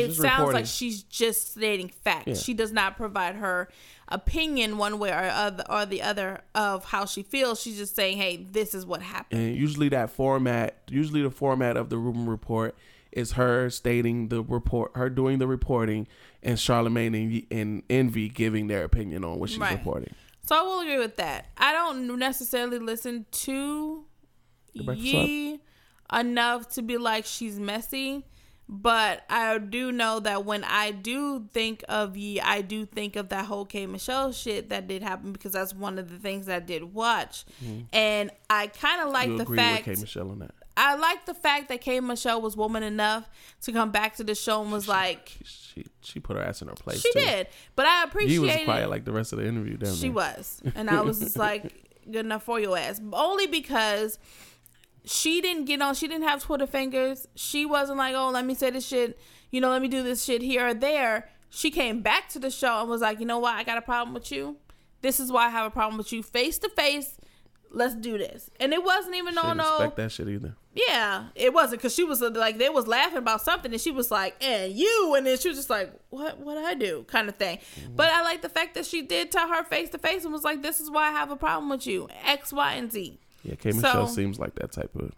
it 0.05 0.14
sounds 0.14 0.39
reporting. 0.39 0.55
like 0.55 0.66
she's 0.66 1.02
just 1.02 1.52
stating 1.52 1.89
facts. 1.89 2.27
Yeah. 2.27 2.35
She 2.35 2.55
does 2.55 2.73
not 2.73 2.97
provide 2.97 3.36
her 3.36 3.68
opinion 4.09 4.78
one 4.78 4.98
way 4.98 5.10
or 5.10 5.28
other 5.28 5.64
or 5.68 5.85
the 5.86 6.02
other 6.02 6.40
of 6.55 6.85
how 6.85 7.05
she 7.06 7.23
feels. 7.23 7.60
She's 7.60 7.77
just 7.77 7.97
saying, 7.97 8.16
"Hey, 8.18 8.36
this 8.36 8.74
is 8.74 8.86
what 8.86 9.02
happened." 9.02 9.40
And 9.40 9.56
usually 9.56 9.89
that 9.90 10.10
format, 10.10 10.78
usually 10.89 11.23
the 11.23 11.31
format 11.31 11.77
of 11.77 11.89
the 11.90 11.98
rumor 11.98 12.31
report 12.31 12.77
is 13.12 13.32
her 13.32 13.70
stating 13.70 14.28
the 14.28 14.43
report, 14.43 14.93
her 14.94 15.09
doing 15.09 15.39
the 15.39 15.47
reporting, 15.47 16.06
and 16.43 16.59
Charlemagne 16.60 17.14
and, 17.14 17.47
and 17.51 17.82
Envy 17.89 18.28
giving 18.28 18.66
their 18.66 18.85
opinion 18.85 19.24
on 19.24 19.39
what 19.39 19.48
she's 19.51 19.59
Right. 19.59 19.78
reporting. 19.78 20.14
So 20.47 20.55
I 20.55 20.62
will 20.62 20.81
agree 20.81 20.98
with 20.98 21.16
that. 21.16 21.47
I 21.56 21.73
don't 21.73 22.06
necessarily 22.18 22.78
listen 22.78 23.27
to 23.32 24.05
Yee 24.74 25.59
enough 26.12 26.68
to 26.74 26.82
be 26.82 26.98
like 26.98 27.24
she's 27.24 27.59
messy, 27.59 28.24
but 28.68 29.22
I 29.30 29.59
do 29.59 29.93
know 29.93 30.20
that 30.20 30.44
when 30.44 30.64
I 30.64 30.90
do 30.90 31.47
think 31.52 31.84
of 31.88 32.16
Yee, 32.16 32.40
I 32.40 32.62
do 32.62 32.84
think 32.86 33.16
of 33.16 33.28
that 33.28 33.44
whole 33.47 33.64
K 33.64 33.86
Michelle 33.86 34.32
shit 34.32 34.70
that 34.70 34.88
did 34.88 35.02
happen 35.02 35.32
because 35.32 35.52
that's 35.52 35.74
one 35.74 35.98
of 35.98 36.10
the 36.10 36.18
things 36.18 36.48
I 36.48 36.59
did 36.60 36.94
watch, 36.94 37.44
and 37.93 38.30
I 38.51 38.66
kind 38.68 39.02
of 39.02 39.10
like 39.12 39.28
Mm-hmm. 39.28 39.38
you 39.38 39.44
the 39.44 39.56
fact. 39.56 39.84
K 39.84 39.94
Michelle 39.98 40.30
on 40.30 40.38
that? 40.40 40.52
I 40.78 40.94
like 40.97 41.24
the 41.24 41.32
fact 41.32 41.68
that 41.70 41.80
K 41.80 42.01
Michelle 42.01 42.43
was 42.43 42.55
woman 42.56 42.82
enough 42.82 43.30
to 43.62 43.72
come 43.72 43.90
back 43.93 44.16
to 44.16 44.24
the 44.24 44.34
show 44.34 44.60
and 44.62 44.70
was 44.70 44.86
like, 44.86 45.32
She 45.44 45.86
she 46.02 46.20
put 46.20 46.36
her 46.36 46.43
ass 46.43 46.60
in 46.60 46.68
her 46.68 46.74
place. 46.74 47.01
she 47.01 47.10
too. 47.12 47.20
did, 47.20 47.47
but 47.76 47.86
I 47.86 48.01
He 48.01 48.05
appreciated. 48.09 48.43
was 48.59 48.64
quiet 48.64 48.90
like 48.90 49.05
the 49.06 49.12
rest 49.12 49.32
of 49.32 49.38
the 49.38 49.47
interview. 49.47 49.76
Down 49.78 49.94
She 49.94 50.10
was. 50.10 50.60
And 50.74 50.90
I 50.90 51.01
was 51.01 51.18
just 51.20 51.38
like, 51.38 51.72
good 52.10 52.26
enough 52.26 52.43
for 52.43 52.60
your 52.60 52.76
ass. 52.76 53.01
Only 53.12 53.47
because 53.47 54.18
she 55.06 55.40
didn't 55.40 55.64
get 55.64 55.80
on, 55.80 55.94
she 55.94 56.08
didn't 56.08 56.26
have 56.26 56.42
Twitter 56.42 56.66
fingers. 56.66 57.26
She 57.34 57.64
wasn't 57.64 57.98
like, 57.98 58.14
oh, 58.14 58.30
let 58.30 58.44
me 58.44 58.54
say 58.54 58.70
this 58.70 58.86
shit, 58.86 59.18
you 59.50 59.60
know, 59.60 59.70
let 59.70 59.80
me 59.80 59.88
do 59.88 60.02
this 60.02 60.24
shit 60.24 60.42
here 60.42 60.68
or 60.68 60.74
there. 60.74 61.28
She 61.48 61.70
came 61.70 62.02
back 62.02 62.28
to 62.30 62.38
the 62.38 62.50
show 62.50 62.80
and 62.80 62.90
was 62.90 63.00
like, 63.00 63.20
you 63.20 63.26
know 63.26 63.38
what, 63.38 63.54
I 63.54 63.62
got 63.62 63.78
a 63.78 63.82
problem 63.82 64.14
with 64.14 64.30
you. 64.32 64.56
This 65.02 65.20
is 65.20 65.30
why 65.30 65.46
I 65.46 65.50
have 65.50 65.66
a 65.66 65.70
problem 65.70 65.96
with 65.96 66.12
you. 66.12 66.22
Face 66.22 66.58
to 66.58 66.68
face, 66.68 67.18
let's 67.70 67.94
do 67.94 68.18
this. 68.18 68.50
And 68.58 68.72
it 68.72 68.82
wasn't 68.82 69.14
even 69.14 69.34
She 69.34 69.42
no, 69.42 69.52
no. 69.52 69.74
expect 69.76 69.96
that 69.96 70.12
shit 70.12 70.28
either. 70.28 70.56
Yeah, 70.74 71.28
it 71.34 71.54
wasn't 71.54 71.80
because 71.80 71.94
she 71.94 72.04
was 72.04 72.20
like 72.20 72.58
they 72.58 72.68
was 72.68 72.86
laughing 72.86 73.16
about 73.16 73.40
something, 73.40 73.72
and 73.72 73.80
she 73.80 73.90
was 73.90 74.10
like, 74.10 74.36
"And 74.44 74.74
you," 74.74 75.14
and 75.16 75.26
then 75.26 75.38
she 75.38 75.48
was 75.48 75.56
just 75.56 75.70
like, 75.70 75.90
"What? 76.10 76.38
What 76.38 76.58
I 76.58 76.74
do?" 76.74 77.04
kind 77.08 77.30
of 77.30 77.36
thing. 77.36 77.58
Mm-hmm. 77.80 77.96
But 77.96 78.10
I 78.10 78.20
like 78.20 78.42
the 78.42 78.50
fact 78.50 78.74
that 78.74 78.84
she 78.84 79.00
did 79.00 79.32
tell 79.32 79.48
her 79.48 79.64
face 79.64 79.88
to 79.90 79.98
face 79.98 80.24
and 80.24 80.34
was 80.34 80.44
like, 80.44 80.60
"This 80.60 80.78
is 80.78 80.90
why 80.90 81.08
I 81.08 81.12
have 81.12 81.30
a 81.30 81.36
problem 81.36 81.70
with 81.70 81.86
you, 81.86 82.08
X, 82.26 82.52
Y, 82.52 82.72
and 82.74 82.92
Z." 82.92 83.18
Yeah, 83.47 83.55
K 83.55 83.70
Michelle 83.73 84.06
So- 84.06 84.14
seems 84.14 84.39
like 84.39 84.55
that 84.56 84.73
type 84.73 84.94
of. 84.97 85.12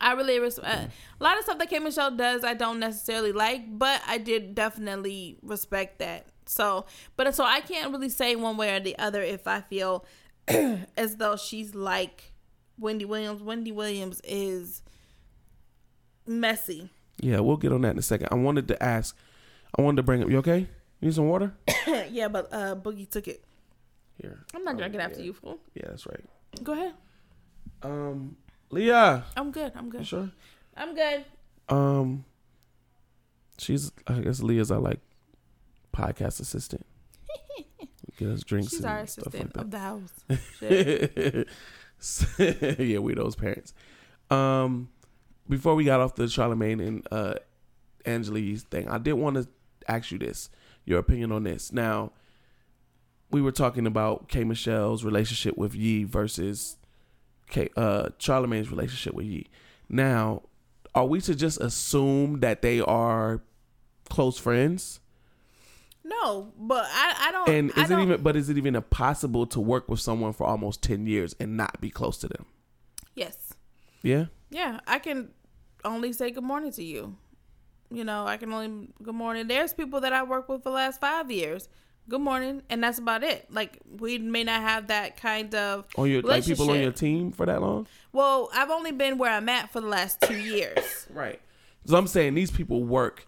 I 0.00 0.14
really 0.14 0.40
respect 0.40 0.90
a 1.20 1.22
lot 1.22 1.38
of 1.38 1.44
stuff 1.44 1.58
that 1.58 1.70
K 1.70 1.78
Michelle 1.78 2.10
does. 2.10 2.42
I 2.42 2.54
don't 2.54 2.80
necessarily 2.80 3.30
like, 3.30 3.78
but 3.78 4.02
I 4.06 4.18
did 4.18 4.54
definitely 4.56 5.38
respect 5.42 6.00
that. 6.00 6.26
So, 6.46 6.86
but 7.16 7.32
so 7.36 7.44
I 7.44 7.60
can't 7.60 7.92
really 7.92 8.08
say 8.08 8.34
one 8.34 8.56
way 8.56 8.74
or 8.74 8.80
the 8.80 8.98
other 8.98 9.22
if 9.22 9.46
I 9.46 9.60
feel 9.60 10.04
as 10.48 11.16
though 11.18 11.36
she's 11.36 11.76
like 11.76 12.32
Wendy 12.78 13.04
Williams. 13.04 13.42
Wendy 13.42 13.70
Williams 13.70 14.20
is 14.24 14.82
messy. 16.26 16.90
Yeah, 17.20 17.40
we'll 17.40 17.56
get 17.56 17.72
on 17.72 17.82
that 17.82 17.90
in 17.92 17.98
a 17.98 18.02
second. 18.02 18.28
I 18.32 18.34
wanted 18.34 18.66
to 18.68 18.82
ask. 18.82 19.16
I 19.78 19.82
wanted 19.82 19.96
to 19.98 20.02
bring 20.02 20.22
up. 20.22 20.30
You 20.30 20.38
okay? 20.38 20.58
You 21.00 21.08
need 21.08 21.14
some 21.14 21.28
water? 21.28 21.52
yeah, 22.10 22.26
but 22.28 22.48
uh, 22.52 22.74
Boogie 22.74 23.08
took 23.08 23.28
it. 23.28 23.44
Here. 24.20 24.44
I'm 24.54 24.64
not 24.64 24.74
Oh, 24.74 24.78
drinking 24.78 25.00
after 25.00 25.18
yeah. 25.20 25.26
you, 25.26 25.32
fool. 25.32 25.58
Yeah, 25.74 25.84
that's 25.88 26.06
right. 26.06 26.24
Go 26.62 26.72
ahead. 26.72 26.94
Um, 27.82 28.36
Leah, 28.70 29.24
I'm 29.36 29.50
good. 29.50 29.72
I'm 29.74 29.86
you 29.86 29.92
good. 29.92 30.06
sure? 30.06 30.30
I'm 30.76 30.94
good. 30.94 31.24
Um, 31.68 32.24
she's 33.58 33.92
I 34.06 34.20
guess 34.20 34.42
Leah's 34.42 34.70
our 34.70 34.78
like 34.78 35.00
podcast 35.94 36.40
assistant. 36.40 36.86
Get 38.18 38.28
us 38.28 38.42
drinks 38.42 38.70
She's 38.70 38.80
and 38.80 38.88
our 38.88 39.06
stuff 39.06 39.26
assistant 39.28 39.56
like 39.56 39.64
of 39.64 39.70
the 39.70 39.78
house. 39.78 41.46
Yeah, 42.78 42.98
we 42.98 43.14
those 43.14 43.36
parents. 43.36 43.74
Um, 44.30 44.88
before 45.48 45.74
we 45.74 45.84
got 45.84 46.00
off 46.00 46.14
the 46.16 46.28
Charlemagne 46.28 46.80
and 46.80 47.06
uh 47.10 47.34
Angela 48.04 48.40
Yee's 48.40 48.62
thing, 48.64 48.88
I 48.88 48.98
did 48.98 49.12
want 49.14 49.36
to 49.36 49.46
ask 49.86 50.10
you 50.10 50.18
this, 50.18 50.50
your 50.84 50.98
opinion 50.98 51.30
on 51.32 51.44
this. 51.44 51.72
Now, 51.72 52.12
we 53.30 53.40
were 53.40 53.52
talking 53.52 53.86
about 53.86 54.28
K 54.28 54.42
Michelle's 54.44 55.04
relationship 55.04 55.56
with 55.56 55.74
Yee 55.74 56.04
versus 56.04 56.76
K 57.50 57.68
uh 57.76 58.08
Charlemagne's 58.18 58.70
relationship 58.70 59.14
with 59.14 59.26
Yee. 59.26 59.48
Now, 59.88 60.42
are 60.94 61.06
we 61.06 61.20
to 61.22 61.34
just 61.34 61.60
assume 61.60 62.40
that 62.40 62.62
they 62.62 62.80
are 62.80 63.42
close 64.08 64.38
friends? 64.38 65.00
No, 66.04 66.52
but 66.58 66.84
I, 66.88 67.28
I 67.28 67.32
don't. 67.32 67.48
And 67.48 67.70
is 67.70 67.76
it 67.84 67.88
don't- 67.88 68.02
even 68.02 68.22
but 68.22 68.36
is 68.36 68.48
it 68.50 68.58
even 68.58 68.80
possible 68.90 69.46
to 69.46 69.60
work 69.60 69.88
with 69.88 70.00
someone 70.00 70.32
for 70.32 70.46
almost 70.46 70.82
10 70.82 71.06
years 71.06 71.34
and 71.38 71.56
not 71.56 71.80
be 71.80 71.90
close 71.90 72.18
to 72.18 72.28
them? 72.28 72.46
Yes. 73.14 73.52
Yeah? 74.02 74.26
Yeah, 74.50 74.80
I 74.86 74.98
can 74.98 75.30
only 75.84 76.12
say 76.12 76.30
good 76.30 76.42
morning 76.44 76.72
to 76.72 76.82
you. 76.82 77.16
You 77.90 78.04
know, 78.04 78.26
I 78.26 78.36
can 78.36 78.52
only 78.52 78.88
good 79.02 79.14
morning. 79.14 79.46
There's 79.46 79.72
people 79.72 80.00
that 80.00 80.12
I 80.12 80.22
work 80.24 80.48
with 80.48 80.62
for 80.64 80.70
the 80.70 80.74
last 80.74 81.00
five 81.00 81.30
years. 81.30 81.68
Good 82.08 82.20
morning, 82.20 82.62
and 82.68 82.82
that's 82.82 82.98
about 82.98 83.22
it. 83.22 83.46
Like 83.50 83.78
we 83.98 84.18
may 84.18 84.44
not 84.44 84.60
have 84.62 84.88
that 84.88 85.16
kind 85.16 85.54
of 85.54 85.86
On 85.96 86.08
your 86.08 86.22
like 86.22 86.44
people 86.44 86.70
on 86.70 86.80
your 86.80 86.92
team 86.92 87.30
for 87.30 87.46
that 87.46 87.62
long? 87.62 87.86
Well, 88.12 88.50
I've 88.52 88.70
only 88.70 88.92
been 88.92 89.18
where 89.18 89.30
I'm 89.30 89.48
at 89.48 89.72
for 89.72 89.80
the 89.80 89.86
last 89.86 90.20
two 90.20 90.36
years. 90.36 90.78
Right. 91.12 91.40
So 91.84 91.96
I'm 91.96 92.06
saying 92.06 92.34
these 92.34 92.50
people 92.50 92.84
work 92.84 93.26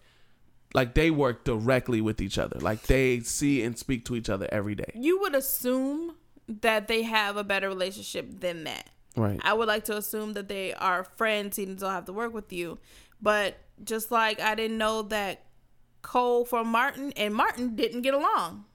like 0.73 0.93
they 0.93 1.09
work 1.11 1.45
directly 1.45 2.01
with 2.01 2.21
each 2.21 2.37
other. 2.37 2.59
Like 2.59 2.83
they 2.83 3.21
see 3.21 3.63
and 3.63 3.77
speak 3.77 4.05
to 4.05 4.15
each 4.15 4.29
other 4.29 4.47
every 4.51 4.75
day. 4.75 4.91
You 4.93 5.19
would 5.21 5.35
assume 5.35 6.15
that 6.47 6.87
they 6.87 7.03
have 7.03 7.37
a 7.37 7.43
better 7.43 7.67
relationship 7.69 8.41
than 8.41 8.65
that. 8.65 8.89
Right. 9.15 9.39
I 9.43 9.53
would 9.53 9.67
like 9.67 9.85
to 9.85 9.97
assume 9.97 10.33
that 10.33 10.49
they 10.49 10.73
are 10.73 11.03
friends 11.03 11.57
even 11.57 11.77
though 11.77 11.87
I 11.87 11.93
have 11.93 12.05
to 12.05 12.13
work 12.13 12.33
with 12.33 12.51
you. 12.51 12.77
But 13.21 13.57
just 13.83 14.11
like 14.11 14.41
I 14.41 14.55
didn't 14.55 14.77
know 14.77 15.03
that 15.03 15.44
Cole 16.05 16.45
from 16.45 16.67
Martin 16.67 17.11
and 17.17 17.33
Martin 17.33 17.75
didn't 17.75 18.01
get 18.03 18.13
along. 18.13 18.65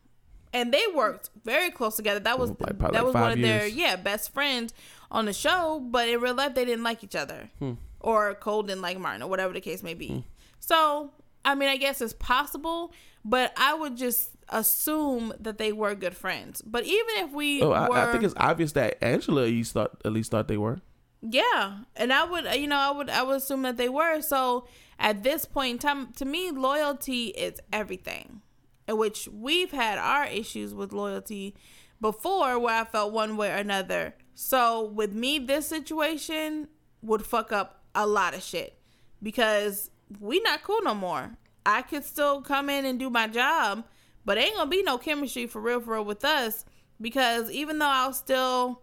And 0.53 0.75
they 0.75 0.83
worked 0.95 1.31
very 1.45 1.71
close 1.71 1.95
together. 1.95 2.19
That 2.19 2.39
was 2.41 2.51
Like, 2.51 2.77
that 2.81 2.93
like 2.93 3.05
was 3.05 3.15
one 3.15 3.31
of 3.33 3.41
their 3.41 3.67
years. 3.69 3.75
yeah, 3.77 3.95
best 3.95 4.35
friends 4.35 4.75
on 5.11 5.27
the 5.27 5.33
show, 5.33 5.79
but 5.81 6.09
in 6.09 6.21
real 6.21 6.35
life 6.35 6.55
they 6.57 6.65
didn't 6.65 6.83
like 6.83 7.05
each 7.05 7.15
other. 7.15 7.49
Hmm. 7.61 7.75
Or 8.01 8.35
Cole 8.35 8.65
didn't 8.65 8.83
like 8.83 8.99
Martin 8.99 9.23
or 9.23 9.29
whatever 9.29 9.53
the 9.53 9.61
case 9.61 9.83
may 9.85 9.95
be. 9.95 10.25
So, 10.59 11.13
I 11.45 11.55
mean, 11.55 11.69
I 11.69 11.77
guess 11.77 12.01
it's 12.01 12.15
possible, 12.15 12.93
but 13.25 13.53
I 13.57 13.75
would 13.75 13.97
just 13.97 14.31
assume 14.49 15.33
that 15.39 15.57
they 15.59 15.73
were 15.73 15.95
good 15.95 16.17
friends. 16.17 16.63
But 16.63 16.85
even 16.85 17.15
if 17.19 17.31
we 17.33 17.63
Oh, 17.63 17.71
I, 17.71 17.89
were 17.89 17.97
I 17.97 18.11
think 18.11 18.25
it's 18.25 18.35
obvious 18.37 18.73
that 18.73 18.99
Angela 19.03 19.43
at 19.43 19.49
least 19.51 19.73
thought 19.75 20.01
at 20.05 20.13
least 20.13 20.33
thought 20.33 20.49
they 20.49 20.57
were. 20.59 20.81
yeah, 21.23 21.79
and 21.95 22.13
I 22.13 22.25
would, 22.25 22.45
you 22.57 22.67
know, 22.67 22.77
I 22.79 22.91
would, 22.91 23.09
I 23.11 23.23
would 23.23 23.37
assume 23.37 23.63
that 23.63 23.77
they 23.77 23.89
were. 23.89 24.21
So 24.23 24.67
at 25.01 25.23
this 25.23 25.47
point 25.47 25.73
in 25.73 25.79
time, 25.79 26.13
to 26.13 26.25
me, 26.25 26.51
loyalty 26.51 27.29
is 27.29 27.59
everything. 27.73 28.43
In 28.87 28.99
which 28.99 29.29
we've 29.33 29.71
had 29.71 29.99
our 29.99 30.27
issues 30.27 30.75
with 30.75 30.93
loyalty 30.93 31.57
before, 32.01 32.59
where 32.59 32.83
I 32.83 32.85
felt 32.85 33.13
one 33.13 33.37
way 33.37 33.51
or 33.51 33.57
another. 33.57 34.15
So 34.35 34.85
with 34.85 35.15
me, 35.15 35.39
this 35.39 35.67
situation 35.67 36.69
would 37.03 37.25
fuck 37.25 37.51
up 37.51 37.85
a 37.95 38.07
lot 38.07 38.35
of 38.35 38.43
shit 38.43 38.79
because 39.23 39.91
we 40.19 40.41
not 40.41 40.63
cool 40.63 40.83
no 40.83 40.95
more. 40.95 41.37
I 41.65 41.83
could 41.83 42.05
still 42.05 42.43
come 42.43 42.69
in 42.69 42.85
and 42.85 42.99
do 42.99 43.11
my 43.11 43.27
job, 43.27 43.85
but 44.25 44.39
ain't 44.39 44.57
gonna 44.57 44.71
be 44.71 44.83
no 44.83 44.99
chemistry 44.99 45.47
for 45.47 45.61
real, 45.61 45.81
for 45.81 45.95
real 45.95 46.05
with 46.05 46.25
us. 46.25 46.65
Because 47.01 47.51
even 47.51 47.79
though 47.79 47.87
I'll 47.87 48.13
still 48.13 48.83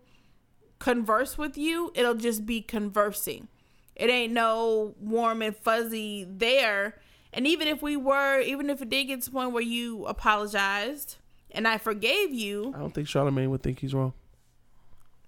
converse 0.80 1.38
with 1.38 1.58
you, 1.58 1.92
it'll 1.96 2.16
just 2.16 2.46
be 2.46 2.62
conversing. 2.62 3.48
It 3.98 4.12
ain't 4.12 4.32
no 4.32 4.94
warm 5.02 5.42
and 5.42 5.56
fuzzy 5.56 6.24
there. 6.30 6.96
And 7.34 7.46
even 7.48 7.68
if 7.68 7.82
we 7.82 7.98
were, 7.98 8.40
even 8.42 8.70
if 8.70 8.82
it 8.82 8.90
did 8.90 9.06
get 9.06 9.22
to 9.22 9.26
the 9.26 9.32
point 9.34 9.52
where 9.52 9.64
you 9.64 10.06
apologized 10.06 11.18
and 11.52 11.68
I 11.68 11.80
forgave 11.80 12.32
you, 12.32 12.74
I 12.76 12.80
don't 12.80 12.94
think 12.94 13.08
Charlemagne 13.08 13.50
would 13.50 13.64
think 13.64 13.80
he's 13.80 13.94
wrong. 13.96 14.14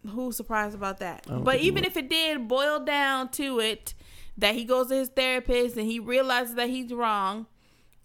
who's 0.07 0.37
surprised 0.37 0.75
about 0.75 0.99
that? 0.99 1.25
But 1.27 1.59
even 1.59 1.83
if 1.83 1.97
it 1.97 2.09
did 2.09 2.47
boil 2.47 2.79
down 2.79 3.29
to 3.31 3.59
it, 3.59 3.95
that 4.37 4.53
he 4.55 4.63
goes 4.65 4.87
to 4.87 4.95
his 4.95 5.09
therapist 5.09 5.75
and 5.75 5.85
he 5.89 5.99
realizes 5.99 6.55
that 6.55 6.69
he's 6.69 6.93
wrong 6.93 7.47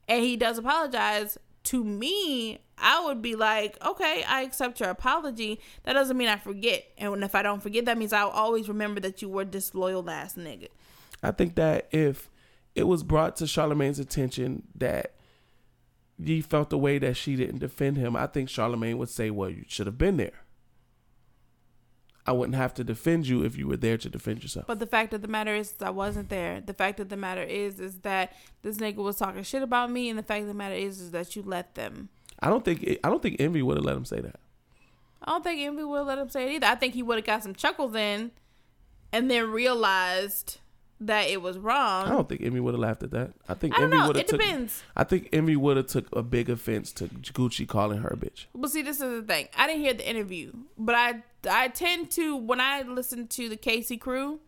and 0.09 0.24
he 0.24 0.36
does 0.36 0.59
apologize, 0.59 1.39
to 1.65 1.85
me, 1.85 2.59
I 2.78 3.05
would 3.05 3.23
be 3.23 3.35
like, 3.35 3.82
okay, 3.85 4.24
I 4.28 4.43
accept 4.43 4.81
your 4.81 4.91
apology. 4.91 5.61
That 5.85 5.95
doesn't 5.95 6.16
mean 6.16 6.28
I 6.28 6.36
forget. 6.36 6.85
And 6.99 7.24
if 7.24 7.35
I 7.35 7.43
don't 7.43 7.62
forget, 7.62 7.86
that 7.86 7.99
means 7.99 8.12
I'll 8.12 8.28
always 8.28 8.69
remember 8.69 9.01
that 9.01 9.23
you 9.23 9.28
were 9.28 9.45
disloyal 9.45 10.09
ass 10.11 10.35
nigga. 10.35 10.69
I 11.23 11.31
think 11.31 11.55
that 11.55 11.89
if 11.91 12.31
it 12.74 12.85
was 12.85 13.03
brought 13.03 13.36
to 13.36 13.47
Charlemagne's 13.47 13.99
attention 13.99 14.65
that 14.74 15.15
Yee 16.19 16.43
felt 16.43 16.70
the 16.70 16.78
way 16.78 16.99
that 16.99 17.16
she 17.16 17.35
didn't 17.35 17.59
defend 17.59 17.97
him, 17.97 18.15
I 18.15 18.27
think 18.27 18.49
Charlemagne 18.49 18.99
would 18.99 19.09
say, 19.09 19.31
"Well, 19.31 19.51
you 19.51 19.65
should 19.66 19.86
have 19.86 19.99
been 19.99 20.16
there." 20.16 20.44
I 22.26 22.32
wouldn't 22.32 22.56
have 22.56 22.72
to 22.74 22.84
defend 22.84 23.26
you 23.26 23.44
if 23.44 23.56
you 23.59 23.68
were 23.68 23.76
there 23.76 23.98
to 23.98 24.09
defend 24.09 24.42
yourself. 24.42 24.66
But 24.66 24.78
the 24.78 24.86
fact 24.86 25.12
of 25.12 25.20
the 25.20 25.28
matter 25.28 25.55
is, 25.55 25.74
I 25.82 25.90
wasn't 25.90 26.30
there. 26.30 26.60
The 26.60 26.72
fact 26.72 26.98
of 27.01 27.10
the 27.10 27.16
matter 27.18 27.42
is, 27.42 27.78
is 27.80 27.98
that 27.98 28.32
this 28.62 28.78
nigga 28.78 28.96
was 28.96 29.18
talking 29.18 29.42
shit 29.42 29.62
about 29.62 29.90
me, 29.90 30.09
and 30.09 30.18
the 30.18 30.22
fact 30.22 30.42
of 30.42 30.48
the 30.48 30.55
matter 30.55 30.74
is, 30.74 31.01
is 31.01 31.10
that 31.10 31.36
you 31.36 31.42
let 31.42 31.74
them. 31.74 32.09
I 32.40 32.48
don't 32.48 32.64
think 32.64 32.98
I 33.05 33.09
don't 33.10 33.22
think 33.22 33.36
Envy 33.40 33.62
would 33.62 33.76
have 33.76 33.84
let 33.84 33.96
him 33.96 34.05
say 34.06 34.20
that. 34.20 34.40
I 35.22 35.32
don't 35.32 35.44
think 35.44 35.60
Envy 35.60 35.84
would 35.84 36.06
let 36.06 36.18
him 36.18 36.28
say 36.28 36.44
it 36.46 36.55
either. 36.56 36.66
I 36.66 36.74
think 36.74 36.94
he 36.94 37.02
would 37.02 37.16
have 37.16 37.24
got 37.26 37.42
some 37.42 37.55
chuckles 37.55 37.94
in, 37.94 38.30
and 39.12 39.30
then 39.30 39.51
realized 39.51 40.59
that 41.01 41.28
it 41.28 41.42
was 41.42 41.59
wrong. 41.59 42.06
I 42.06 42.10
don't 42.10 42.28
think 42.28 42.40
Envy 42.40 42.60
would 42.60 42.72
have 42.74 42.80
laughed 42.80 43.02
at 43.02 43.10
that. 43.10 43.32
I 43.48 43.55
think 43.55 43.74
I 43.76 43.80
don't 43.80 43.92
Envy 43.92 44.06
would 44.06 44.16
have 44.16 44.24
It 44.24 44.28
took. 44.28 44.40
depends. 44.40 44.82
I 44.96 45.05
think 45.05 45.28
Envy 45.32 45.56
would 45.56 45.76
have 45.76 45.86
took 45.88 46.06
a 46.14 46.22
big 46.22 46.48
offense 46.48 46.92
to 46.94 47.09
Gucci 47.09 47.66
calling 47.68 47.98
her 48.01 48.09
a 48.09 48.16
bitch. 48.16 48.46
But 48.55 48.70
see, 48.70 48.80
this 48.82 49.01
is 49.01 49.20
the 49.20 49.26
thing. 49.26 49.48
I 49.56 49.66
didn't 49.66 49.82
hear 49.82 49.92
the 49.94 50.09
interview, 50.09 50.52
but 50.78 50.94
I 50.94 51.22
I 51.47 51.69
tend 51.69 52.11
to 52.12 52.37
when 52.37 52.61
I 52.61 52.83
listen 52.83 53.27
to 53.29 53.49
the 53.49 53.57
Casey 53.57 53.97
crew, 53.97 54.41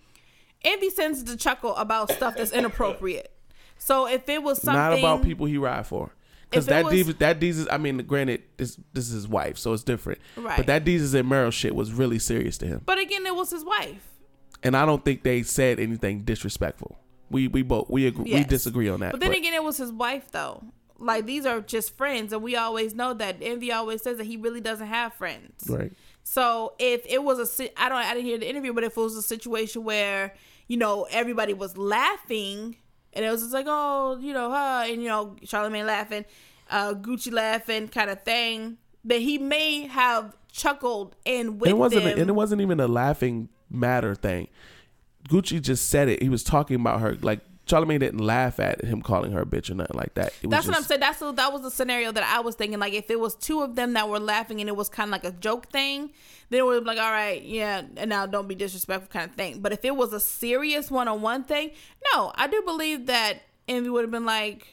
Envy 0.62 0.90
tends 0.90 1.22
to 1.24 1.36
chuckle 1.36 1.74
about 1.76 2.10
stuff 2.10 2.36
that's 2.36 2.52
inappropriate. 2.52 3.32
So 3.78 4.06
if 4.08 4.28
it 4.28 4.42
was 4.42 4.60
something 4.62 4.80
Not 4.80 4.98
about 4.98 5.22
people 5.22 5.46
he 5.46 5.58
ride 5.58 5.86
for. 5.86 6.12
Because 6.50 6.66
that 6.66 6.84
was- 6.84 6.94
diva, 6.94 7.12
that 7.14 7.40
Desus, 7.40 7.66
I 7.70 7.76
mean, 7.78 7.98
granted, 7.98 8.42
this 8.56 8.78
this 8.92 9.06
is 9.08 9.12
his 9.12 9.28
wife, 9.28 9.58
so 9.58 9.72
it's 9.72 9.82
different. 9.82 10.20
Right. 10.36 10.56
But 10.56 10.66
that 10.66 10.84
Desus 10.84 11.12
and 11.14 11.28
Mero 11.28 11.50
shit 11.50 11.74
was 11.74 11.92
really 11.92 12.18
serious 12.20 12.56
to 12.58 12.66
him, 12.66 12.82
But 12.86 12.98
again, 12.98 13.26
it 13.26 13.34
was 13.34 13.50
his 13.50 13.64
wife. 13.64 14.08
and 14.62 14.76
I 14.76 14.86
don't 14.86 15.04
think 15.04 15.22
they 15.24 15.42
said 15.42 15.80
anything 15.80 16.22
disrespectful. 16.22 16.98
We 17.30 17.48
we 17.48 17.62
both 17.62 17.90
we 17.90 18.06
agree, 18.06 18.32
we 18.32 18.44
disagree 18.44 18.88
on 18.88 19.00
that. 19.00 19.10
But 19.10 19.20
then 19.20 19.34
again, 19.34 19.54
it 19.54 19.64
was 19.64 19.76
his 19.76 19.90
wife 19.92 20.30
though. 20.30 20.62
Like 20.98 21.26
these 21.26 21.44
are 21.44 21.60
just 21.60 21.96
friends, 21.96 22.32
and 22.32 22.42
we 22.42 22.54
always 22.54 22.94
know 22.94 23.12
that 23.14 23.38
Envy 23.42 23.72
always 23.72 24.02
says 24.02 24.16
that 24.18 24.26
he 24.26 24.36
really 24.36 24.60
doesn't 24.60 24.86
have 24.86 25.12
friends. 25.14 25.66
right. 25.68 25.92
So 26.28 26.74
if 26.80 27.06
it 27.06 27.22
was 27.22 27.60
a, 27.60 27.80
I 27.80 27.88
don't, 27.88 27.98
I 27.98 28.12
didn't 28.12 28.26
hear 28.26 28.36
the 28.36 28.50
interview, 28.50 28.72
but 28.72 28.82
if 28.82 28.96
it 28.96 29.00
was 29.00 29.14
a 29.14 29.22
situation 29.22 29.84
where 29.84 30.34
you 30.66 30.76
know 30.76 31.06
everybody 31.08 31.54
was 31.54 31.78
laughing, 31.78 32.74
and 33.12 33.24
it 33.24 33.30
was 33.30 33.42
just 33.42 33.54
like, 33.54 33.66
oh, 33.68 34.18
you 34.20 34.32
know, 34.32 34.50
huh, 34.50 34.86
and 34.86 35.00
you 35.00 35.06
know, 35.06 35.36
Charlamagne 35.44 35.86
laughing, 35.86 36.24
uh, 36.68 36.94
Gucci 36.94 37.32
laughing, 37.32 37.86
kind 37.86 38.10
of 38.10 38.24
thing, 38.24 38.76
that 39.04 39.20
he 39.20 39.38
may 39.38 39.86
have 39.86 40.36
chuckled 40.50 41.14
and 41.24 41.60
with 41.60 41.70
it 41.70 41.78
wasn't 41.78 42.02
them. 42.02 42.18
a, 42.18 42.20
and 42.20 42.28
it 42.28 42.32
wasn't 42.32 42.60
even 42.60 42.80
a 42.80 42.88
laughing 42.88 43.48
matter 43.70 44.16
thing. 44.16 44.48
Gucci 45.28 45.62
just 45.62 45.88
said 45.88 46.08
it. 46.08 46.20
He 46.20 46.28
was 46.28 46.42
talking 46.42 46.74
about 46.74 47.00
her. 47.02 47.16
Like 47.22 47.38
Charlamagne 47.66 47.98
didn't 47.98 48.20
laugh 48.20 48.60
at 48.60 48.84
him 48.84 49.02
calling 49.02 49.32
her 49.32 49.40
a 49.40 49.44
bitch 49.44 49.70
or 49.70 49.74
nothing 49.74 49.96
like 49.96 50.14
that. 50.14 50.32
It 50.40 50.46
was 50.46 50.50
That's 50.50 50.66
what 50.68 50.76
I'm 50.76 50.84
saying. 50.84 51.00
That's 51.00 51.18
the, 51.18 51.32
that 51.32 51.52
was 51.52 51.62
the 51.62 51.70
scenario 51.70 52.12
that 52.12 52.22
I 52.22 52.40
was 52.40 52.54
thinking. 52.54 52.78
Like 52.78 52.94
if 52.94 53.10
it 53.10 53.18
was 53.18 53.34
two 53.34 53.62
of 53.62 53.74
them 53.74 53.94
that 53.94 54.08
were 54.08 54.20
laughing 54.20 54.60
and 54.60 54.68
it 54.68 54.76
was 54.76 54.88
kind 54.88 55.08
of 55.08 55.12
like 55.12 55.24
a 55.24 55.32
joke 55.32 55.66
thing, 55.70 56.10
then 56.48 56.60
it 56.60 56.64
would 56.64 56.84
be 56.84 56.86
like, 56.86 56.98
all 56.98 57.10
right, 57.10 57.42
yeah, 57.42 57.82
and 57.96 58.08
now 58.08 58.24
don't 58.24 58.46
be 58.46 58.54
disrespectful 58.54 59.08
kind 59.08 59.28
of 59.28 59.36
thing. 59.36 59.60
But 59.60 59.72
if 59.72 59.84
it 59.84 59.96
was 59.96 60.12
a 60.12 60.20
serious 60.20 60.92
one 60.92 61.08
on 61.08 61.22
one 61.22 61.42
thing, 61.42 61.72
no, 62.14 62.32
I 62.36 62.46
do 62.46 62.62
believe 62.62 63.06
that 63.06 63.42
Envy 63.66 63.90
would 63.90 64.02
have 64.02 64.12
been 64.12 64.26
like, 64.26 64.68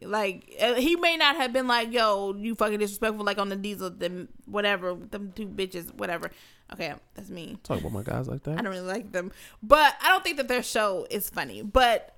like 0.00 0.56
uh, 0.58 0.74
he 0.74 0.96
may 0.96 1.18
not 1.18 1.36
have 1.36 1.52
been 1.52 1.66
like, 1.66 1.92
yo, 1.92 2.34
you 2.34 2.54
fucking 2.54 2.78
disrespectful, 2.78 3.26
like 3.26 3.38
on 3.38 3.50
the 3.50 3.56
diesel, 3.56 3.90
them 3.90 4.28
whatever, 4.46 4.94
them 4.94 5.32
two 5.36 5.46
bitches, 5.46 5.92
whatever. 5.94 6.30
Okay, 6.72 6.94
that's 7.14 7.28
me. 7.28 7.58
Talk 7.62 7.80
about 7.80 7.92
my 7.92 8.02
guys 8.02 8.26
like 8.26 8.42
that. 8.44 8.58
I 8.58 8.62
don't 8.62 8.72
really 8.72 8.86
like 8.86 9.12
them, 9.12 9.32
but 9.62 9.94
I 10.00 10.08
don't 10.08 10.24
think 10.24 10.38
that 10.38 10.48
their 10.48 10.62
show 10.62 11.06
is 11.10 11.28
funny. 11.28 11.60
But 11.60 12.16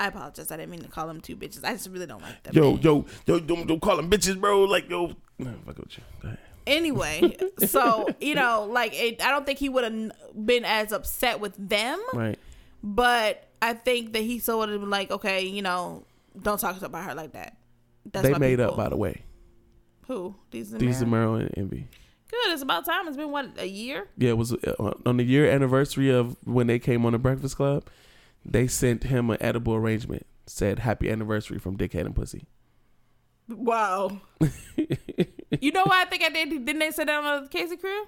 I 0.00 0.06
apologize. 0.06 0.50
I 0.50 0.56
didn't 0.56 0.70
mean 0.70 0.80
to 0.80 0.88
call 0.88 1.06
them 1.06 1.20
two 1.20 1.36
bitches. 1.36 1.62
I 1.62 1.74
just 1.74 1.88
really 1.90 2.06
don't 2.06 2.22
like 2.22 2.42
them. 2.42 2.54
Yo, 2.54 2.76
yo, 2.78 3.04
yo, 3.26 3.38
don't, 3.38 3.66
don't 3.66 3.80
call 3.80 3.96
them 3.98 4.08
bitches, 4.10 4.40
bro. 4.40 4.64
Like, 4.64 4.88
yo, 4.88 5.12
no, 5.38 5.52
fuck 5.66 5.78
with 5.78 5.98
you. 5.98 6.02
Go 6.22 6.28
ahead. 6.28 6.38
Anyway, 6.66 7.36
so 7.66 8.08
you 8.20 8.34
know, 8.34 8.66
like 8.70 8.92
it, 8.94 9.22
I 9.22 9.30
don't 9.30 9.44
think 9.44 9.58
he 9.58 9.68
would 9.68 9.84
have 9.84 10.46
been 10.46 10.64
as 10.64 10.92
upset 10.92 11.38
with 11.38 11.54
them, 11.56 12.00
Right. 12.14 12.38
but 12.82 13.46
I 13.60 13.74
think 13.74 14.14
that 14.14 14.22
he 14.22 14.38
still 14.38 14.58
would 14.60 14.70
have 14.70 14.80
been 14.80 14.88
like, 14.90 15.10
okay, 15.10 15.44
you 15.44 15.60
know, 15.62 16.04
don't 16.40 16.58
talk 16.58 16.80
about 16.80 17.04
her 17.04 17.14
like 17.14 17.32
that. 17.32 17.56
That's 18.10 18.26
they 18.26 18.34
made 18.38 18.56
people. 18.58 18.72
up, 18.72 18.76
by 18.78 18.88
the 18.88 18.96
way. 18.96 19.22
Who? 20.06 20.34
These 20.50 20.72
These 20.72 21.02
are 21.02 21.06
Mero 21.06 21.34
and 21.34 21.50
Envy. 21.56 21.88
Good. 22.30 22.52
It's 22.52 22.62
about 22.62 22.84
time. 22.86 23.06
It's 23.08 23.16
been 23.16 23.30
what 23.30 23.50
a 23.58 23.66
year. 23.66 24.08
Yeah, 24.16 24.30
it 24.30 24.38
was 24.38 24.52
uh, 24.52 24.92
on 25.04 25.16
the 25.18 25.24
year 25.24 25.50
anniversary 25.50 26.10
of 26.10 26.36
when 26.44 26.68
they 26.68 26.78
came 26.78 27.04
on 27.04 27.12
the 27.12 27.18
Breakfast 27.18 27.56
Club. 27.56 27.84
They 28.44 28.66
sent 28.66 29.04
him 29.04 29.30
an 29.30 29.38
edible 29.40 29.74
arrangement. 29.74 30.26
Said 30.46 30.80
"Happy 30.80 31.10
Anniversary" 31.10 31.58
from 31.58 31.76
Dickhead 31.76 32.06
and 32.06 32.14
Pussy. 32.14 32.46
Wow. 33.48 34.20
you 35.60 35.72
know 35.72 35.84
why 35.84 36.02
I 36.02 36.04
think 36.06 36.22
I 36.22 36.28
did? 36.28 36.64
Didn't 36.64 36.78
they 36.78 36.90
say 36.90 37.04
that 37.04 37.24
on 37.24 37.42
the 37.44 37.48
Casey 37.48 37.76
crew? 37.76 38.06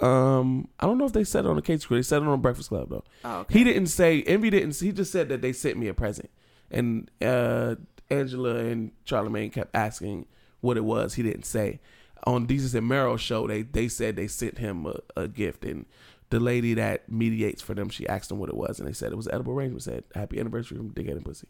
Um, 0.00 0.68
I 0.78 0.86
don't 0.86 0.98
know 0.98 1.04
if 1.04 1.12
they 1.12 1.24
said 1.24 1.44
it 1.44 1.48
on 1.48 1.56
the 1.56 1.62
Case 1.62 1.84
Crew. 1.84 1.98
They 1.98 2.02
said 2.02 2.22
it 2.22 2.28
on 2.28 2.40
Breakfast 2.40 2.70
Club 2.70 2.88
though. 2.88 3.04
Oh, 3.24 3.40
okay. 3.40 3.58
He 3.58 3.64
didn't 3.64 3.88
say 3.88 4.22
Envy 4.22 4.50
didn't. 4.50 4.78
He 4.78 4.92
just 4.92 5.12
said 5.12 5.28
that 5.28 5.42
they 5.42 5.52
sent 5.52 5.76
me 5.76 5.88
a 5.88 5.94
present, 5.94 6.30
and 6.70 7.10
uh, 7.20 7.74
Angela 8.10 8.56
and 8.56 8.92
Charlamagne 9.04 9.52
kept 9.52 9.74
asking 9.74 10.26
what 10.60 10.76
it 10.76 10.84
was. 10.84 11.14
He 11.14 11.22
didn't 11.22 11.44
say. 11.44 11.80
On 12.24 12.46
Desus 12.46 12.74
and 12.74 12.86
Mero 12.86 13.16
show, 13.16 13.46
they 13.46 13.62
they 13.62 13.88
said 13.88 14.16
they 14.16 14.26
sent 14.26 14.58
him 14.58 14.86
a, 14.86 15.00
a 15.16 15.28
gift, 15.28 15.64
and 15.64 15.86
the 16.30 16.40
lady 16.40 16.74
that 16.74 17.10
mediates 17.10 17.60
for 17.60 17.74
them, 17.74 17.88
she 17.88 18.08
asked 18.08 18.28
them 18.28 18.38
what 18.38 18.48
it 18.48 18.56
was, 18.56 18.78
and 18.78 18.88
they 18.88 18.92
said 18.92 19.12
it 19.12 19.16
was 19.16 19.28
edible 19.28 19.52
arrangement. 19.52 19.82
Said 19.82 20.04
Happy 20.14 20.40
Anniversary 20.40 20.78
from 20.78 20.90
Dickhead 20.90 21.12
and 21.12 21.24
Pussy. 21.24 21.48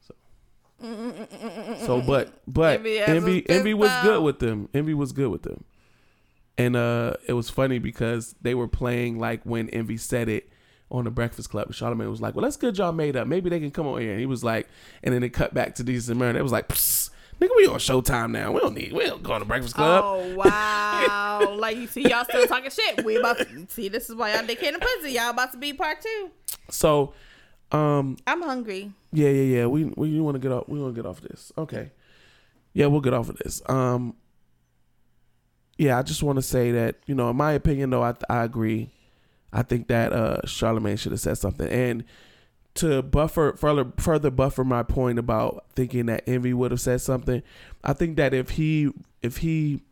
So, 0.00 0.14
so 1.86 2.02
but 2.02 2.40
but 2.46 2.78
Envy 2.78 3.00
Envy 3.00 3.48
Envy 3.48 3.74
was 3.74 3.90
good 4.02 4.22
with 4.22 4.40
them. 4.40 4.68
Envy 4.74 4.94
was 4.94 5.12
good 5.12 5.30
with 5.30 5.42
them. 5.42 5.64
And 6.56 6.74
uh, 6.74 7.14
it 7.28 7.34
was 7.34 7.48
funny 7.50 7.78
because 7.78 8.34
they 8.42 8.54
were 8.54 8.66
playing 8.66 9.20
like 9.20 9.44
when 9.44 9.68
Envy 9.70 9.96
said 9.96 10.28
it 10.28 10.50
on 10.90 11.04
the 11.04 11.10
Breakfast 11.10 11.50
Club. 11.50 11.70
Charlamagne 11.70 12.10
was 12.10 12.20
like, 12.20 12.34
"Well, 12.34 12.42
that's 12.42 12.56
good, 12.56 12.76
y'all 12.76 12.92
made 12.92 13.16
up. 13.16 13.28
Maybe 13.28 13.48
they 13.48 13.60
can 13.60 13.70
come 13.70 13.86
on 13.86 14.00
here." 14.00 14.10
And 14.10 14.20
he 14.20 14.26
was 14.26 14.42
like, 14.42 14.68
and 15.04 15.14
then 15.14 15.22
it 15.22 15.28
cut 15.30 15.54
back 15.54 15.76
to 15.76 15.84
Desus 15.84 16.10
and 16.10 16.18
Mero. 16.18 16.34
It 16.34 16.42
was 16.42 16.50
like, 16.50 16.68
Psst, 16.68 17.10
"Nigga, 17.40 17.50
we 17.56 17.66
on 17.66 17.78
Showtime 17.78 18.30
now. 18.32 18.52
We 18.52 18.60
don't 18.60 18.74
need. 18.74 18.92
We 18.92 19.06
don't 19.06 19.22
go 19.22 19.38
the 19.38 19.44
Breakfast 19.44 19.74
Club." 19.74 20.02
Oh 20.04 20.34
wow! 20.34 21.54
like 21.58 21.76
you 21.76 21.86
see, 21.86 22.02
y'all 22.08 22.24
still 22.24 22.46
talking 22.46 22.70
shit. 22.70 23.04
We 23.04 23.16
about 23.16 23.38
to 23.38 23.66
see. 23.68 23.88
This 23.88 24.08
is 24.08 24.16
why 24.16 24.34
y'all 24.34 24.42
dickhead 24.42 24.74
and 24.74 24.80
pussy. 24.80 25.12
Y'all 25.12 25.30
about 25.30 25.52
to 25.52 25.58
be 25.58 25.72
part 25.72 26.00
two. 26.00 26.30
So, 26.70 27.12
um, 27.72 28.16
I'm 28.26 28.42
hungry. 28.42 28.92
yeah, 29.12 29.28
yeah, 29.28 29.58
yeah. 29.58 29.66
We 29.66 29.84
we 29.84 30.20
want 30.20 30.34
to 30.34 30.38
get 30.40 30.52
off. 30.52 30.68
We 30.68 30.80
want 30.80 30.94
to 30.94 31.02
get 31.02 31.08
off 31.08 31.20
this. 31.20 31.52
Okay. 31.56 31.90
Yeah, 32.72 32.86
we'll 32.86 33.00
get 33.00 33.14
off 33.14 33.28
of 33.28 33.36
this. 33.36 33.62
Um. 33.68 34.14
Yeah, 35.76 35.96
I 35.96 36.02
just 36.02 36.24
want 36.24 36.36
to 36.36 36.42
say 36.42 36.72
that 36.72 36.96
you 37.06 37.14
know, 37.14 37.30
in 37.30 37.36
my 37.36 37.52
opinion, 37.52 37.90
though, 37.90 38.02
I 38.02 38.14
I 38.28 38.42
agree. 38.44 38.90
I 39.52 39.62
think 39.62 39.88
that 39.88 40.12
uh 40.12 40.40
Charlamagne 40.44 40.98
should 40.98 41.12
have 41.12 41.20
said 41.20 41.38
something, 41.38 41.68
and 41.68 42.04
to 42.78 43.02
buffer 43.02 43.54
further 43.56 43.92
further 43.98 44.30
buffer 44.30 44.64
my 44.64 44.82
point 44.82 45.18
about 45.18 45.64
thinking 45.74 46.06
that 46.06 46.24
Envy 46.26 46.52
would 46.52 46.70
have 46.70 46.80
said 46.80 47.00
something. 47.00 47.42
I 47.84 47.92
think 47.92 48.16
that 48.16 48.34
if 48.34 48.50
he 48.50 48.90
if 49.22 49.38
he 49.38 49.82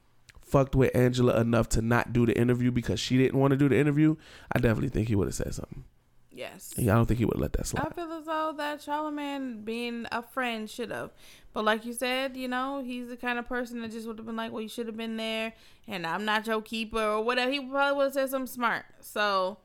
fucked 0.43 0.75
with 0.75 0.95
Angela 0.95 1.41
enough 1.41 1.69
to 1.71 1.83
not 1.83 2.13
do 2.13 2.25
the 2.25 2.39
interview 2.39 2.71
because 2.71 3.01
she 3.01 3.19
didn't 3.19 3.39
want 3.39 3.51
to 3.51 3.57
do 3.57 3.69
the 3.69 3.77
interview, 3.77 4.17
I 4.53 4.59
definitely 4.59 4.91
think 4.91 5.09
he 5.09 5.15
would 5.15 5.29
have 5.29 5.35
said 5.35 5.55
something. 5.55 5.85
Yes. 6.31 6.75
Yeah, 6.77 6.93
I 6.93 6.97
don't 6.97 7.07
think 7.07 7.19
he 7.19 7.25
would 7.25 7.37
have 7.37 7.43
let 7.43 7.55
that 7.55 7.67
slide. 7.67 7.87
I 7.87 7.95
feel 7.95 8.13
as 8.13 8.27
though 8.27 8.55
that 8.59 8.81
Charlamagne 8.81 9.65
being 9.65 10.07
a 10.13 10.23
friend 10.23 10.69
should 10.69 10.91
have. 10.91 11.11
But 11.55 11.65
like 11.65 11.87
you 11.87 11.95
said, 11.95 12.37
you 12.37 12.47
know, 12.47 12.83
he's 12.85 13.09
the 13.09 13.17
kind 13.17 13.39
of 13.39 13.49
person 13.49 13.81
that 13.81 13.91
just 13.91 14.07
would 14.07 14.19
have 14.19 14.27
been 14.27 14.37
like, 14.37 14.53
well, 14.53 14.61
you 14.61 14.69
should 14.69 14.87
have 14.87 14.99
been 14.99 15.17
there 15.17 15.55
and 15.89 16.07
I'm 16.07 16.27
not 16.27 16.47
your 16.47 16.61
keeper 16.61 17.03
or 17.03 17.23
whatever. 17.23 17.51
He 17.51 17.61
probably 17.61 17.97
would 17.97 18.05
have 18.05 18.13
said 18.13 18.31
something 18.31 18.53
smart. 18.53 18.85
So, 19.01 19.57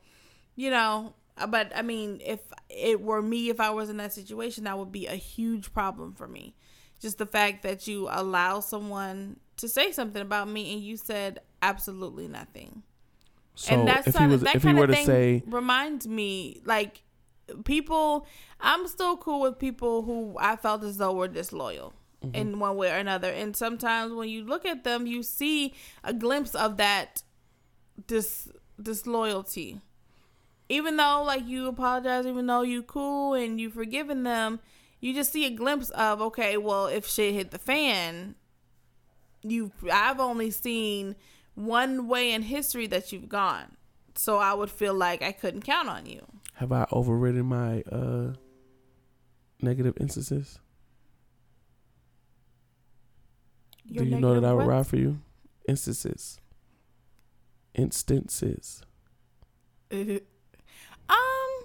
you 0.56 0.70
know, 0.70 1.12
but 1.48 1.72
I 1.74 1.82
mean, 1.82 2.20
if 2.24 2.40
it 2.68 3.00
were 3.00 3.22
me, 3.22 3.48
if 3.48 3.60
I 3.60 3.70
was 3.70 3.90
in 3.90 3.96
that 3.98 4.12
situation, 4.12 4.64
that 4.64 4.78
would 4.78 4.92
be 4.92 5.06
a 5.06 5.16
huge 5.16 5.72
problem 5.72 6.14
for 6.14 6.28
me. 6.28 6.54
Just 7.00 7.18
the 7.18 7.26
fact 7.26 7.62
that 7.62 7.86
you 7.88 8.08
allow 8.10 8.60
someone 8.60 9.40
to 9.56 9.68
say 9.68 9.92
something 9.92 10.22
about 10.22 10.48
me 10.48 10.72
and 10.74 10.82
you 10.82 10.96
said 10.96 11.40
absolutely 11.62 12.28
nothing 12.28 12.82
So 13.54 13.74
and 13.74 13.86
that's 13.88 14.08
if 14.08 14.16
he 14.16 14.26
was 14.26 14.40
that 14.42 14.56
if 14.56 14.62
he 14.62 14.72
were 14.74 14.84
of 14.84 14.90
to 14.90 14.96
thing 14.96 15.06
say 15.06 15.42
reminds 15.46 16.08
me 16.08 16.60
like 16.64 17.02
people 17.64 18.26
i'm 18.60 18.88
still 18.88 19.16
cool 19.16 19.40
with 19.40 19.58
people 19.58 20.02
who 20.02 20.36
i 20.40 20.56
felt 20.56 20.82
as 20.82 20.96
though 20.96 21.12
were 21.12 21.28
disloyal 21.28 21.92
Mm-hmm. 22.24 22.34
in 22.36 22.58
one 22.60 22.76
way 22.76 22.88
or 22.92 22.96
another 22.98 23.28
and 23.30 23.56
sometimes 23.56 24.12
when 24.12 24.28
you 24.28 24.44
look 24.44 24.64
at 24.64 24.84
them 24.84 25.08
you 25.08 25.24
see 25.24 25.74
a 26.04 26.12
glimpse 26.12 26.54
of 26.54 26.76
that 26.76 27.20
dis 28.06 28.48
disloyalty 28.80 29.80
even 30.68 30.96
though 30.96 31.22
like 31.26 31.46
you 31.46 31.66
apologize 31.68 32.26
even 32.26 32.46
though 32.46 32.62
you 32.62 32.82
cool 32.82 33.34
and 33.34 33.60
you 33.60 33.70
forgiven 33.70 34.22
them 34.22 34.60
you 35.00 35.12
just 35.12 35.32
see 35.32 35.44
a 35.44 35.50
glimpse 35.50 35.90
of 35.90 36.20
okay 36.20 36.56
well 36.56 36.86
if 36.86 37.06
shit 37.06 37.34
hit 37.34 37.50
the 37.50 37.58
fan 37.58 38.34
you 39.42 39.72
I've 39.90 40.20
only 40.20 40.50
seen 40.50 41.16
one 41.54 42.08
way 42.08 42.32
in 42.32 42.42
history 42.42 42.86
that 42.88 43.12
you've 43.12 43.28
gone. 43.28 43.76
So 44.14 44.38
I 44.38 44.54
would 44.54 44.70
feel 44.70 44.94
like 44.94 45.22
I 45.22 45.32
couldn't 45.32 45.62
count 45.62 45.88
on 45.88 46.06
you. 46.06 46.24
have 46.54 46.72
I 46.72 46.86
overridden 46.92 47.46
my 47.46 47.82
uh 47.90 48.34
negative 49.60 49.94
instances? 50.00 50.58
Your 53.84 54.04
Do 54.04 54.10
you 54.10 54.20
know 54.20 54.34
that 54.38 54.44
I 54.44 54.52
would 54.52 54.66
ride 54.66 54.86
for 54.86 54.96
you? 54.96 55.20
Instances. 55.68 56.38
instances. 57.74 58.82
um, 61.08 61.64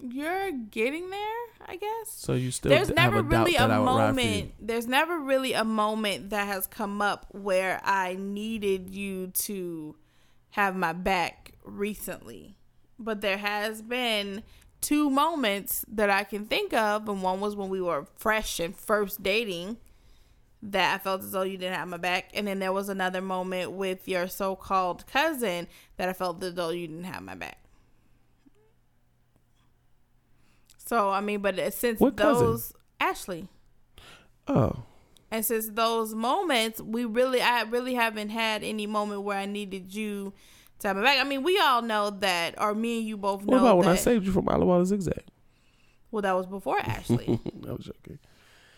you're 0.00 0.52
getting 0.52 1.10
there, 1.10 1.18
I 1.66 1.76
guess. 1.76 2.08
So 2.08 2.34
you 2.34 2.50
still 2.50 2.70
There's 2.70 2.88
have 2.88 2.96
never 2.96 3.22
really 3.22 3.54
a 3.56 3.60
that 3.60 3.70
I 3.70 3.78
would 3.78 3.86
ride 3.86 4.14
for 4.14 4.20
you. 4.20 4.26
moment. 4.26 4.54
There's 4.60 4.86
never 4.86 5.18
really 5.18 5.52
a 5.52 5.64
moment 5.64 6.30
that 6.30 6.46
has 6.46 6.66
come 6.66 7.00
up 7.00 7.26
where 7.30 7.80
I 7.84 8.16
needed 8.18 8.90
you 8.90 9.28
to 9.28 9.96
have 10.50 10.76
my 10.76 10.92
back 10.92 11.52
recently. 11.64 12.56
But 12.98 13.20
there 13.20 13.38
has 13.38 13.82
been 13.82 14.42
two 14.80 15.08
moments 15.08 15.84
that 15.88 16.10
I 16.10 16.24
can 16.24 16.46
think 16.46 16.72
of, 16.72 17.08
and 17.08 17.22
one 17.22 17.40
was 17.40 17.56
when 17.56 17.68
we 17.68 17.80
were 17.80 18.06
fresh 18.16 18.60
and 18.60 18.76
first 18.76 19.22
dating 19.22 19.78
that 20.64 20.94
I 20.94 20.98
felt 21.02 21.22
as 21.22 21.32
though 21.32 21.42
you 21.42 21.58
didn't 21.58 21.74
have 21.74 21.88
my 21.88 21.96
back, 21.96 22.30
and 22.34 22.46
then 22.46 22.58
there 22.60 22.72
was 22.72 22.88
another 22.88 23.20
moment 23.20 23.72
with 23.72 24.06
your 24.06 24.28
so-called 24.28 25.06
cousin 25.06 25.66
that 25.96 26.08
I 26.08 26.12
felt 26.12 26.42
as 26.42 26.54
though 26.54 26.70
you 26.70 26.86
didn't 26.86 27.04
have 27.04 27.22
my 27.22 27.34
back. 27.34 27.58
So 30.78 31.10
I 31.10 31.20
mean, 31.20 31.40
but 31.40 31.72
since 31.72 32.00
What 32.00 32.16
cousin? 32.16 32.46
those 32.46 32.72
Ashley, 33.00 33.48
Oh, 34.48 34.82
and 35.30 35.44
since 35.44 35.68
those 35.70 36.14
moments, 36.14 36.80
we 36.80 37.04
really, 37.04 37.40
I 37.40 37.62
really 37.62 37.94
haven't 37.94 38.28
had 38.30 38.62
any 38.62 38.86
moment 38.86 39.22
where 39.22 39.38
I 39.38 39.46
needed 39.46 39.94
you 39.94 40.32
to 40.80 40.88
have 40.88 40.96
my 40.96 41.02
back. 41.02 41.18
I 41.20 41.24
mean, 41.24 41.42
we 41.42 41.58
all 41.58 41.80
know 41.82 42.10
that, 42.10 42.60
or 42.60 42.74
me 42.74 42.98
and 42.98 43.06
you 43.08 43.16
both 43.16 43.42
what 43.44 43.56
know 43.56 43.60
about 43.62 43.78
when 43.78 43.88
I 43.88 43.94
saved 43.96 44.26
you 44.26 44.32
from 44.32 44.46
Alawala 44.46 44.84
Zigzag? 44.84 45.24
well, 46.10 46.22
that 46.22 46.32
was 46.32 46.46
before 46.46 46.78
Ashley. 46.80 47.40
I 47.68 47.72
was 47.72 47.86
joking. 47.86 48.18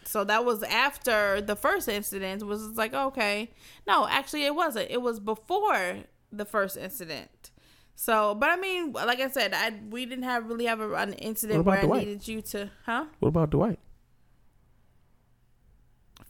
So 0.06 0.24
that 0.24 0.44
was 0.44 0.62
after 0.64 1.40
the 1.40 1.56
first 1.56 1.88
incident. 1.88 2.42
Was 2.42 2.76
like 2.76 2.94
okay, 2.94 3.50
no, 3.86 4.06
actually, 4.08 4.44
it 4.44 4.54
wasn't. 4.54 4.90
It 4.90 5.02
was 5.02 5.20
before 5.20 6.04
the 6.32 6.44
first 6.44 6.76
incident. 6.76 7.50
So, 7.96 8.34
but 8.34 8.50
I 8.50 8.56
mean, 8.56 8.92
like 8.92 9.20
I 9.20 9.28
said, 9.28 9.54
I 9.54 9.72
we 9.88 10.04
didn't 10.06 10.24
have 10.24 10.48
really 10.48 10.66
have 10.66 10.80
a, 10.80 10.92
an 10.94 11.12
incident 11.14 11.64
where 11.64 11.78
I 11.78 11.86
Dwight? 11.86 12.06
needed 12.06 12.26
you 12.26 12.42
to, 12.42 12.70
huh? 12.84 13.06
What 13.20 13.28
about 13.28 13.50
Dwight? 13.50 13.78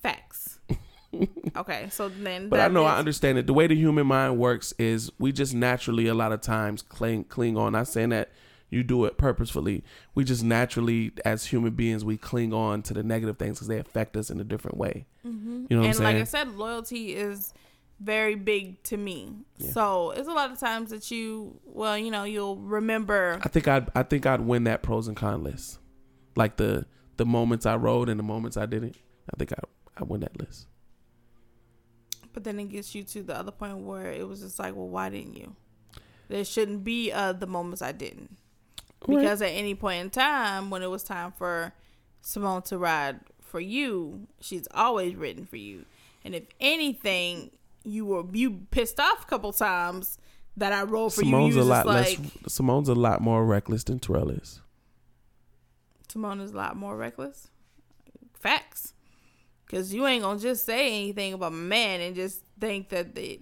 Facts. 0.03 0.59
okay, 1.57 1.89
so 1.91 2.09
then. 2.09 2.49
But 2.49 2.61
I 2.61 2.69
know 2.69 2.85
I 2.85 2.99
understand 2.99 3.39
it. 3.39 3.47
The 3.47 3.55
way 3.55 3.67
the 3.67 3.77
human 3.77 4.07
mind 4.07 4.39
works 4.39 4.75
is 4.79 5.11
we 5.19 5.33
just 5.33 5.55
naturally 5.55 6.07
a 6.07 6.15
lot 6.15 6.33
of 6.33 6.43
times 6.43 6.83
cling 6.83 7.25
cling 7.25 7.57
on. 7.57 7.73
Not 7.73 7.89
saying 7.89 8.11
that 8.11 8.31
you 8.75 8.83
do 8.83 9.05
it 9.05 9.17
purposefully. 9.17 9.85
We 10.15 10.25
just 10.25 10.43
naturally, 10.43 11.13
as 11.25 11.47
human 11.47 11.75
beings, 11.75 12.05
we 12.05 12.17
cling 12.17 12.53
on 12.53 12.83
to 12.83 12.95
the 12.95 13.03
negative 13.03 13.39
things 13.39 13.59
because 13.59 13.69
they 13.69 13.79
affect 13.79 14.17
us 14.17 14.31
in 14.31 14.41
a 14.41 14.45
different 14.45 14.77
way. 14.77 15.07
You 15.23 15.31
know 15.31 15.81
what 15.81 15.85
I'm 15.85 15.91
and 15.91 15.99
like 16.01 16.17
I 16.17 16.25
said, 16.25 16.55
loyalty 16.57 17.15
is 17.15 17.55
very 18.01 18.35
big 18.35 18.83
to 18.85 18.97
me. 18.97 19.33
Yeah. 19.57 19.71
So 19.71 20.11
it's 20.11 20.29
a 20.29 20.33
lot 20.33 20.51
of 20.51 20.59
times 20.59 20.91
that 20.91 21.11
you, 21.11 21.61
well, 21.65 21.97
you 21.97 22.11
know, 22.11 22.25
you'll 22.25 22.57
remember. 22.57 23.39
I 23.43 23.49
think 23.49 23.69
I'd 23.69 23.89
I 23.95 24.03
think 24.03 24.27
I'd 24.27 24.41
win 24.41 24.65
that 24.65 24.83
pros 24.83 25.09
and 25.09 25.17
cons 25.17 25.45
list. 25.45 25.79
Like 26.37 26.57
the 26.57 26.87
the 27.17 27.25
moments 27.25 27.67
I 27.67 27.77
rode 27.77 28.09
and 28.09 28.19
the 28.19 28.25
moments 28.25 28.57
I 28.57 28.67
didn't. 28.67 28.97
I 29.33 29.37
think 29.39 29.53
I 29.53 29.59
I 29.97 30.05
win 30.05 30.21
that 30.21 30.39
list. 30.39 30.67
But 32.33 32.43
then 32.43 32.59
it 32.59 32.65
gets 32.71 32.95
you 32.95 33.05
to 33.05 33.23
the 33.23 33.39
other 33.39 33.53
point 33.53 33.79
where 33.79 34.11
it 34.11 34.27
was 34.27 34.41
just 34.41 34.59
like, 34.59 34.75
well, 34.75 34.89
why 34.89 35.09
didn't 35.09 35.37
you? 35.37 35.55
There 36.29 36.45
shouldn't 36.45 36.83
be 36.83 37.13
uh, 37.13 37.33
the 37.33 37.47
moments 37.47 37.81
I 37.81 37.93
didn't. 37.93 38.37
Because 39.07 39.43
at 39.43 39.49
any 39.51 39.75
point 39.75 40.01
in 40.01 40.11
time, 40.11 40.71
when 40.71 40.83
it 40.83 40.91
was 40.91 41.03
time 41.03 41.33
for 41.33 41.73
Simone 42.23 42.63
to 42.63 42.79
ride 42.79 43.21
for 43.41 43.61
you, 43.61 44.27
she's 44.41 44.67
always 44.73 45.15
ridden 45.15 45.45
for 45.47 45.57
you. 45.57 45.85
And 46.25 46.35
if 46.35 46.45
anything, 46.61 47.51
you 47.85 48.07
were 48.07 48.25
you 48.33 48.63
pissed 48.71 48.99
off 48.99 49.25
a 49.25 49.27
couple 49.27 49.53
times 49.53 50.19
that 50.57 50.73
I 50.73 50.85
rode 50.85 51.13
for 51.13 51.21
Simone's 51.21 51.55
you. 51.55 51.61
a 51.61 51.65
You 51.65 51.69
was 51.71 51.79
lot 51.79 51.87
like 51.87 52.19
less. 52.19 52.31
Simone's 52.55 52.89
a 52.89 52.95
lot 52.95 53.21
more 53.21 53.45
reckless 53.45 53.85
than 53.85 53.99
Terrell 53.99 54.31
is. 54.31 54.61
Simone 56.09 56.41
is 56.41 56.53
a 56.53 56.57
lot 56.57 56.77
more 56.77 56.97
reckless. 56.97 57.49
Facts. 58.35 58.93
Cause 59.71 59.93
you 59.93 60.07
ain't 60.07 60.23
gonna 60.23 60.39
just 60.39 60.65
say 60.65 60.87
anything 60.89 61.33
about 61.33 61.53
my 61.53 61.59
man 61.59 62.01
and 62.01 62.15
just 62.15 62.43
think 62.61 62.91
that 62.91 63.15
they, 63.15 63.41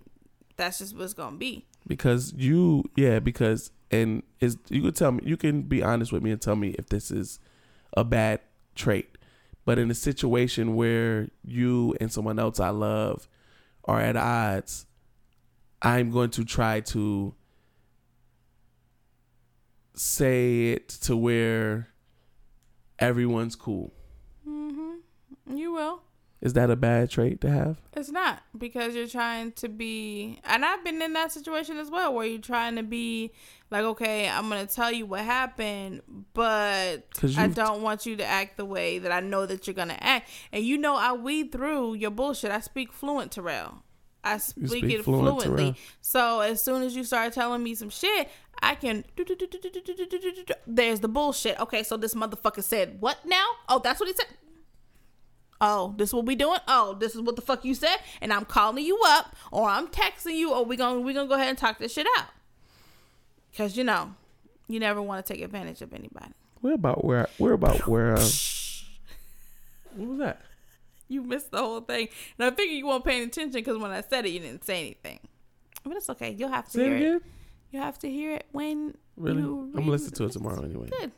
that's 0.57 0.79
just 0.79 0.97
what's 0.97 1.13
gonna 1.15 1.37
be. 1.37 1.67
because 1.87 2.33
you 2.37 2.85
yeah 2.97 3.19
because 3.19 3.71
and 3.93 4.23
is 4.41 4.57
you 4.69 4.83
could 4.83 4.97
tell 4.97 5.13
me 5.13 5.23
you 5.25 5.37
can 5.37 5.63
be 5.63 5.83
honest 5.83 6.13
with 6.13 6.23
me 6.23 6.31
and 6.31 6.41
tell 6.41 6.57
me 6.57 6.71
if 6.79 6.89
this 6.89 7.11
is 7.11 7.39
a 7.97 8.03
bad 8.03 8.41
trait 8.75 9.19
but 9.65 9.79
in 9.79 9.91
a 9.91 9.95
situation 9.95 10.75
where 10.75 11.29
you 11.45 11.95
and 12.01 12.11
someone 12.11 12.39
else 12.39 12.59
i 12.59 12.71
love 12.71 13.29
are 13.85 14.01
at 14.01 14.17
odds 14.17 14.87
i'm 15.83 16.11
going 16.11 16.31
to 16.31 16.45
try 16.45 16.81
to 16.81 17.35
say 19.95 20.71
it 20.71 20.89
to 20.89 21.17
where 21.17 21.89
everyone's 22.99 23.55
cool 23.55 23.93
Mm-hmm. 24.49 25.57
You 25.57 25.73
will. 25.73 26.03
Is 26.43 26.55
that 26.55 26.71
a 26.71 26.77
bad 26.77 27.09
trait 27.09 27.41
to 27.41 27.49
have 27.49 27.81
It's 27.95 28.11
not 28.11 28.43
because 28.59 28.97
you're 28.97 29.07
trying 29.07 29.53
to 29.53 29.69
be, 29.69 30.41
and 30.45 30.65
I've 30.65 30.85
been 30.85 31.01
in 31.01 31.13
that 31.13 31.31
situation 31.31 31.79
as 31.79 31.89
well, 31.91 32.13
where 32.13 32.27
you're 32.27 32.41
trying 32.41 32.75
to 32.77 32.83
be 32.83 33.31
like, 33.71 33.85
okay, 33.85 34.29
I'm 34.29 34.49
gonna 34.49 34.67
tell 34.67 34.91
you 34.93 35.07
what 35.07 35.21
happened, 35.21 36.03
but 36.35 37.05
I 37.37 37.47
don't 37.47 37.81
want 37.81 38.05
you 38.07 38.17
to 38.17 38.25
act 38.25 38.57
the 38.57 38.65
way 38.65 38.99
that 38.99 39.13
I 39.13 39.21
know 39.21 39.47
that 39.47 39.67
you're 39.67 39.75
gonna 39.75 39.97
act. 40.01 40.29
And 40.51 40.65
you 40.65 40.77
know, 40.77 40.97
I 40.97 41.13
weed 41.13 41.53
through 41.53 41.95
your 41.95 42.11
bullshit. 42.11 42.51
I 42.51 42.61
speak 42.61 42.93
fluent 42.93 43.31
Terrell. 43.33 43.85
I 44.25 44.39
speak, 44.39 44.69
speak 44.69 44.85
it 44.85 45.05
fluent 45.05 45.43
fluently. 45.43 45.65
Terrell. 45.65 45.77
So 46.01 46.41
as 46.41 46.61
soon 46.61 46.83
as 46.83 46.97
you 46.97 47.05
start 47.05 47.33
telling 47.33 47.63
me 47.63 47.77
some 47.77 47.91
shit, 47.91 48.29
I 48.61 48.75
can. 48.75 49.05
There's 50.67 51.01
the 51.01 51.09
bullshit. 51.09 51.61
Okay, 51.61 51.85
so 51.85 51.97
this 51.97 52.15
motherfucker 52.15 52.65
said 52.65 53.01
what 53.01 53.25
now? 53.25 53.47
Oh, 53.69 53.79
that's 53.79 54.01
what 54.01 54.09
he 54.09 54.15
said. 54.15 54.27
Oh, 55.65 55.95
this 55.97 56.11
is 56.11 56.15
what 56.15 56.27
we 56.27 56.35
doing? 56.35 56.59
Oh, 56.67 56.95
this 56.99 57.15
is 57.15 57.21
what 57.21 57.37
the 57.37 57.43
fuck 57.43 57.65
you 57.65 57.75
said, 57.75 57.97
and 58.21 58.33
I'm 58.33 58.45
calling 58.45 58.85
you 58.85 59.01
up, 59.07 59.37
or 59.53 59.69
I'm 59.69 59.87
texting 59.87 60.35
you, 60.35 60.53
or 60.53 60.65
we 60.65 60.77
gonna 60.77 61.01
we 61.01 61.15
gonna 61.15 61.29
go 61.29 61.37
ahead 61.37 61.49
and 61.51 61.57
talk 61.57 61.79
this 61.79 61.93
shit 61.93 62.07
out. 62.19 62.27
Cause 63.57 63.77
you 63.77 63.85
know, 63.85 64.15
you 64.67 64.81
never 64.81 65.01
want 65.01 65.25
to 65.25 65.33
take 65.33 65.43
advantage 65.43 65.81
of 65.81 65.93
anybody. 65.95 66.33
we're 66.63 66.75
about 66.75 67.05
where 67.05 67.29
we're 67.39 67.53
about 67.53 67.87
where 67.87 68.15
uh, 68.15 68.29
what 69.95 70.09
was 70.09 70.19
that 70.19 70.41
You 71.09 71.23
missed 71.23 71.51
the 71.53 71.59
whole 71.59 71.81
thing, 71.81 72.09
and 72.39 72.53
I 72.53 72.55
figure 72.57 72.75
you 72.75 72.87
weren't 72.89 73.05
paying 73.05 73.29
attention 73.29 73.53
because 73.53 73.79
when 73.79 73.91
I 73.93 74.01
said 74.03 74.27
it, 74.27 74.31
you 74.31 74.41
didn't 74.41 74.65
say 74.65 74.81
anything. 74.81 75.21
But 75.85 75.97
it's 75.97 76.11
okay. 76.11 76.35
You'll 76.37 76.49
have 76.49 76.65
to 76.67 76.71
say 76.73 76.81
it 76.81 76.87
hear 76.87 76.95
it. 76.97 77.01
again 77.17 77.21
You 77.71 77.81
have 77.81 77.99
to 78.01 78.11
hear 78.11 78.33
it 78.35 78.47
when 78.53 78.95
really 79.17 79.43
you 79.43 79.71
i'm 79.75 79.81
gonna 79.81 79.91
listen 79.91 80.13
to 80.15 80.25
it 80.25 80.33
tomorrow 80.33 80.63
anyway 80.63 80.89
Good. 80.89 81.13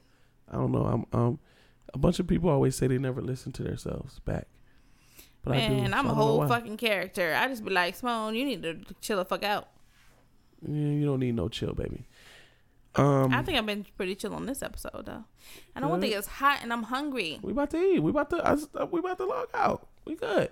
I 0.51 0.57
don't 0.57 0.73
know. 0.73 0.85
I'm 0.85 1.07
um 1.19 1.39
a 1.95 1.99
bunch 1.99 2.19
of 2.19 2.27
people 2.27 2.51
always 2.51 2.77
say 2.77 2.87
they 2.87 2.99
never 2.99 3.23
listen 3.23 3.53
to 3.53 3.63
themselves 3.63 4.19
back. 4.21 4.47
But 5.43 5.57
I 5.57 5.69
do. 5.69 5.75
Man, 5.77 5.91
so 5.93 5.97
I'm 5.99 6.07
I 6.07 6.11
a 6.11 6.15
whole 6.15 6.47
fucking 6.49 6.77
character. 6.77 7.35
I 7.35 7.49
just 7.49 7.65
be 7.65 7.71
like, 7.71 7.95
Simone, 7.95 8.35
you 8.35 8.45
need 8.45 8.63
to 8.63 8.79
chill 9.01 9.19
the 9.19 9.25
fuck 9.25 9.43
out. 9.45 9.69
Yeah, 10.67 10.75
you 10.91 11.05
don't 11.07 11.21
need 11.21 11.35
no 11.35 11.49
chill, 11.49 11.73
baby. 11.75 12.07
Um 12.97 13.35
I 13.35 13.43
think 13.43 13.59
I've 13.59 13.67
been 13.67 13.85
pretty 13.97 14.15
chill 14.15 14.35
on 14.35 14.47
this 14.47 14.63
episode 14.63 15.05
though. 15.07 15.25
I 15.75 15.81
don't 15.81 15.91
Good. 15.91 16.01
think 16.03 16.15
it's 16.15 16.29
hot 16.29 16.61
and 16.63 16.73
I'm 16.73 16.85
hungry. 16.85 17.41
we 17.43 17.51
about 17.53 17.71
to 17.71 17.77
eat. 17.79 18.01
We 18.01 18.11
about 18.11 18.31
to 18.31 18.37
I, 18.37 18.53
s- 18.53 18.69
we 18.93 19.01
about 19.01 19.19
to 19.19 19.27
log 19.27 19.49
out. 19.53 19.89
We 20.05 20.15
good. 20.15 20.51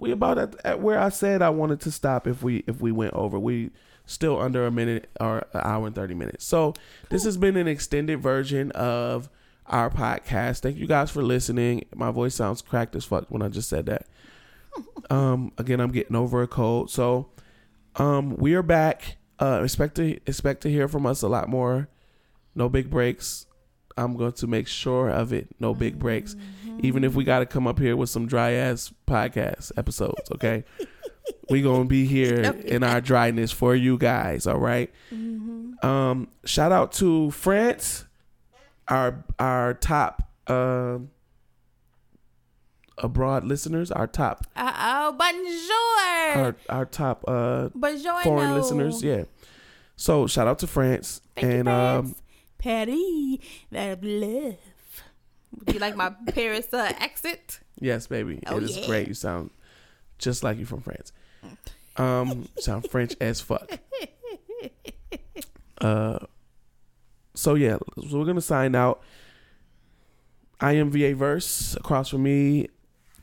We 0.00 0.10
about 0.12 0.38
at, 0.38 0.54
at 0.64 0.80
where 0.80 0.98
I 0.98 1.08
said 1.10 1.42
I 1.42 1.50
wanted 1.50 1.80
to 1.80 1.90
stop 1.90 2.26
if 2.26 2.42
we 2.42 2.64
if 2.66 2.80
we 2.80 2.92
went 2.92 3.12
over. 3.14 3.38
We 3.38 3.70
still 4.06 4.40
under 4.40 4.66
a 4.66 4.70
minute 4.70 5.10
or 5.20 5.38
an 5.52 5.60
hour 5.62 5.86
and 5.86 5.94
30 5.94 6.14
minutes. 6.14 6.44
So 6.46 6.72
this 7.10 7.24
has 7.24 7.36
been 7.36 7.56
an 7.56 7.68
extended 7.68 8.20
version 8.22 8.70
of 8.72 9.28
our 9.66 9.90
podcast. 9.90 10.60
Thank 10.60 10.76
you 10.76 10.86
guys 10.86 11.10
for 11.10 11.22
listening. 11.22 11.84
My 11.94 12.10
voice 12.10 12.34
sounds 12.34 12.62
cracked 12.62 12.96
as 12.96 13.04
fuck 13.04 13.26
when 13.30 13.42
I 13.42 13.48
just 13.48 13.68
said 13.68 13.86
that. 13.86 14.06
Um 15.10 15.52
again, 15.58 15.80
I'm 15.80 15.90
getting 15.90 16.16
over 16.16 16.40
a 16.42 16.46
cold. 16.46 16.90
So 16.90 17.28
um 17.96 18.36
we 18.36 18.54
are 18.54 18.62
back. 18.62 19.16
Uh 19.38 19.60
expect 19.62 19.96
to 19.96 20.18
expect 20.26 20.62
to 20.62 20.70
hear 20.70 20.88
from 20.88 21.04
us 21.04 21.20
a 21.20 21.28
lot 21.28 21.48
more. 21.50 21.88
No 22.54 22.70
big 22.70 22.88
breaks. 22.88 23.46
I'm 23.98 24.16
going 24.16 24.32
to 24.32 24.46
make 24.46 24.66
sure 24.68 25.10
of 25.10 25.32
it. 25.34 25.48
No 25.60 25.74
big 25.74 25.98
breaks. 25.98 26.36
Even 26.80 27.04
if 27.04 27.14
we 27.14 27.24
got 27.24 27.40
to 27.40 27.46
come 27.46 27.66
up 27.66 27.78
here 27.78 27.96
with 27.96 28.08
some 28.08 28.26
dry 28.26 28.52
ass 28.52 28.90
podcast 29.06 29.72
episodes, 29.76 30.30
okay? 30.32 30.64
we 31.50 31.60
going 31.60 31.82
to 31.82 31.88
be 31.88 32.06
here 32.06 32.40
in 32.64 32.82
our 32.82 33.02
dryness 33.02 33.52
for 33.52 33.74
you 33.74 33.98
guys, 33.98 34.46
all 34.46 34.58
right? 34.58 34.90
Um 35.82 36.28
shout 36.46 36.72
out 36.72 36.92
to 36.92 37.30
France, 37.32 38.06
our 38.92 39.24
our 39.38 39.74
top 39.74 40.28
um 40.46 41.10
abroad 42.98 43.44
listeners, 43.44 43.90
our 43.90 44.06
top 44.06 44.46
Uh 44.54 44.72
oh, 44.76 45.12
bonjour. 45.12 46.44
our 46.44 46.56
our 46.68 46.84
top 46.86 47.24
uh 47.26 47.70
foreign 48.22 48.54
listeners, 48.54 49.02
yeah. 49.02 49.24
So 49.96 50.26
shout 50.26 50.46
out 50.46 50.58
to 50.60 50.66
France 50.66 51.20
Thank 51.34 51.44
you, 51.46 51.58
and 51.60 51.68
um 51.68 52.14
Paris, 52.58 53.38
that 53.70 54.04
love. 54.04 54.56
Do 55.64 55.72
you 55.72 55.78
like 55.80 55.96
my 55.96 56.10
Paris 56.34 56.68
uh, 56.72 56.92
accent? 56.98 57.60
yes, 57.80 58.06
baby. 58.06 58.40
Oh, 58.46 58.58
it 58.58 58.62
is 58.64 58.76
yeah. 58.76 58.86
great. 58.86 59.08
You 59.08 59.14
sound 59.14 59.50
just 60.18 60.44
like 60.44 60.58
you 60.58 60.64
from 60.66 60.80
France. 60.80 61.12
Um, 61.96 62.48
sound 62.58 62.88
French 62.90 63.14
as 63.20 63.40
fuck. 63.40 63.68
Uh, 65.80 66.18
so 67.34 67.54
yeah, 67.54 67.78
so 68.08 68.18
we're 68.18 68.24
gonna 68.26 68.40
sign 68.40 68.74
out. 68.74 69.02
I 70.60 70.72
am 70.72 70.90
VA 70.90 71.14
Verse 71.14 71.74
across 71.76 72.08
from 72.10 72.22
me. 72.22 72.68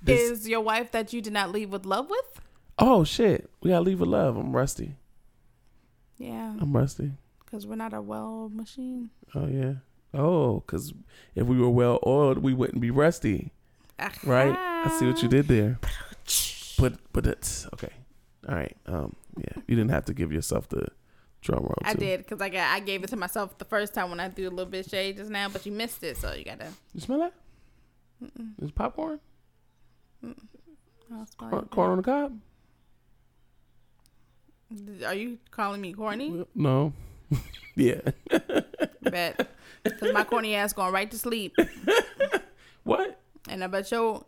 This, 0.02 0.31
Is 0.31 0.48
your 0.48 0.61
wife 0.61 0.91
that 0.91 1.14
you 1.14 1.22
did 1.22 1.34
not 1.34 1.52
leave 1.52 1.72
with 1.72 1.86
love 1.86 2.10
with? 2.10 2.41
oh 2.77 3.03
shit, 3.03 3.49
we 3.61 3.69
gotta 3.72 3.84
leave 3.84 3.99
with 3.99 4.10
love. 4.10 4.38
I'm 4.38 4.56
rusty. 4.56 4.95
Yeah, 6.18 6.56
I'm 6.60 6.76
rusty. 6.76 7.11
because 7.45 7.65
we're 7.68 7.76
not 7.76 7.94
a 7.94 8.02
well 8.02 8.49
machine. 8.53 9.10
Oh 9.36 9.48
yeah. 9.48 9.73
Oh, 10.14 10.61
because 10.61 10.94
if 11.36 11.45
we 11.45 11.57
were 11.60 11.69
well 11.69 11.99
oiled, 12.06 12.40
we 12.40 12.53
wouldn't 12.53 12.81
be 12.81 12.90
rusty, 12.91 13.52
right? 14.23 14.56
I 14.57 14.90
see 14.98 15.06
what 15.06 15.22
you 15.22 15.30
did 15.30 15.48
there. 15.48 15.80
But 16.80 16.94
but 17.14 17.27
it's 17.27 17.68
okay. 17.73 17.91
All 18.48 18.56
right. 18.56 18.76
Um. 18.86 19.15
Yeah. 19.38 19.61
You 19.68 19.76
didn't 19.76 19.91
have 19.91 20.06
to 20.06 20.14
give 20.14 20.31
yourself 20.31 20.68
the 20.69 20.88
drum 21.41 21.63
roll. 21.63 21.73
I 21.83 21.93
too. 21.93 21.99
did 21.99 22.19
because 22.19 22.41
I 22.41 22.49
got 22.49 22.73
I 22.73 22.79
gave 22.79 23.03
it 23.03 23.09
to 23.09 23.15
myself 23.15 23.57
the 23.57 23.65
first 23.65 23.93
time 23.93 24.09
when 24.09 24.19
I 24.19 24.29
threw 24.29 24.47
a 24.47 24.49
little 24.49 24.65
bit 24.65 24.85
of 24.85 24.91
shade 24.91 25.17
just 25.17 25.29
now, 25.29 25.49
but 25.49 25.65
you 25.65 25.71
missed 25.71 26.03
it, 26.03 26.17
so 26.17 26.33
you 26.33 26.43
gotta. 26.43 26.67
You 26.93 27.01
smell 27.01 27.19
that? 27.19 27.33
It's 28.61 28.71
popcorn. 28.71 29.19
Corn, 31.37 31.65
corn 31.71 31.91
on 31.91 31.97
the 31.97 32.03
cob. 32.03 32.39
Are 35.05 35.15
you 35.15 35.39
calling 35.49 35.81
me 35.81 35.93
corny? 35.93 36.45
No. 36.53 36.93
yeah. 37.75 38.01
Bet. 39.01 39.47
Because 39.83 40.13
my 40.13 40.23
corny 40.23 40.55
ass 40.55 40.73
going 40.73 40.93
right 40.93 41.09
to 41.09 41.17
sleep, 41.17 41.55
What? 42.83 43.19
and 43.47 43.63
I 43.63 43.67
bet 43.67 43.89
you 43.91 44.25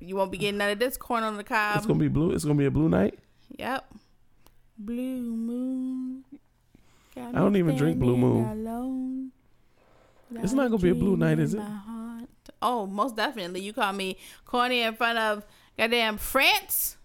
you 0.00 0.14
won't 0.16 0.30
be 0.30 0.38
getting 0.38 0.58
none 0.58 0.70
of 0.70 0.78
this 0.78 0.96
corn 0.96 1.24
on 1.24 1.36
the 1.36 1.44
cob. 1.44 1.78
It's 1.78 1.86
gonna 1.86 1.98
be 1.98 2.08
blue. 2.08 2.32
It's 2.32 2.44
gonna 2.44 2.58
be 2.58 2.66
a 2.66 2.70
blue 2.70 2.88
night. 2.88 3.18
Yep. 3.58 3.86
Blue 4.78 5.20
moon. 5.20 6.24
I 7.16 7.32
don't 7.32 7.56
even 7.56 7.76
drink 7.76 7.98
Blue 7.98 8.16
Moon. 8.16 9.32
It's 10.36 10.52
not 10.52 10.70
gonna 10.70 10.82
be 10.82 10.90
a 10.90 10.94
blue 10.94 11.16
night, 11.16 11.38
is 11.38 11.54
it? 11.54 11.62
Oh, 12.62 12.86
most 12.86 13.16
definitely. 13.16 13.60
You 13.62 13.72
call 13.72 13.92
me 13.92 14.16
corny 14.44 14.82
in 14.82 14.94
front 14.94 15.18
of 15.18 15.44
goddamn 15.78 16.18
France. 16.18 16.96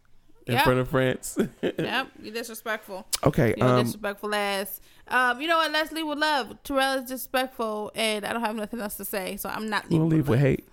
In 0.47 0.53
Yep. 0.53 0.63
front 0.63 0.79
of 0.79 0.89
France. 0.89 1.37
Yep, 1.63 2.07
you 2.21 2.31
disrespectful. 2.31 3.07
okay. 3.23 3.55
You 3.57 3.63
Um. 3.65 3.83
disrespectful 3.83 4.35
ass. 4.35 4.79
Um, 5.07 5.41
you 5.41 5.47
know 5.47 5.57
what? 5.57 5.71
Let's 5.71 5.91
leave 5.91 6.05
with 6.07 6.19
love. 6.19 6.61
Terrell 6.63 6.95
is 6.99 7.03
disrespectful, 7.03 7.91
and 7.95 8.25
I 8.25 8.33
don't 8.33 8.41
have 8.43 8.55
nothing 8.55 8.79
else 8.79 8.95
to 8.97 9.05
say, 9.05 9.37
so 9.37 9.49
I'm 9.49 9.69
not 9.69 9.89
We'll 9.89 10.05
leave 10.07 10.27
with 10.27 10.39
love. 10.39 10.47
hate. 10.47 10.67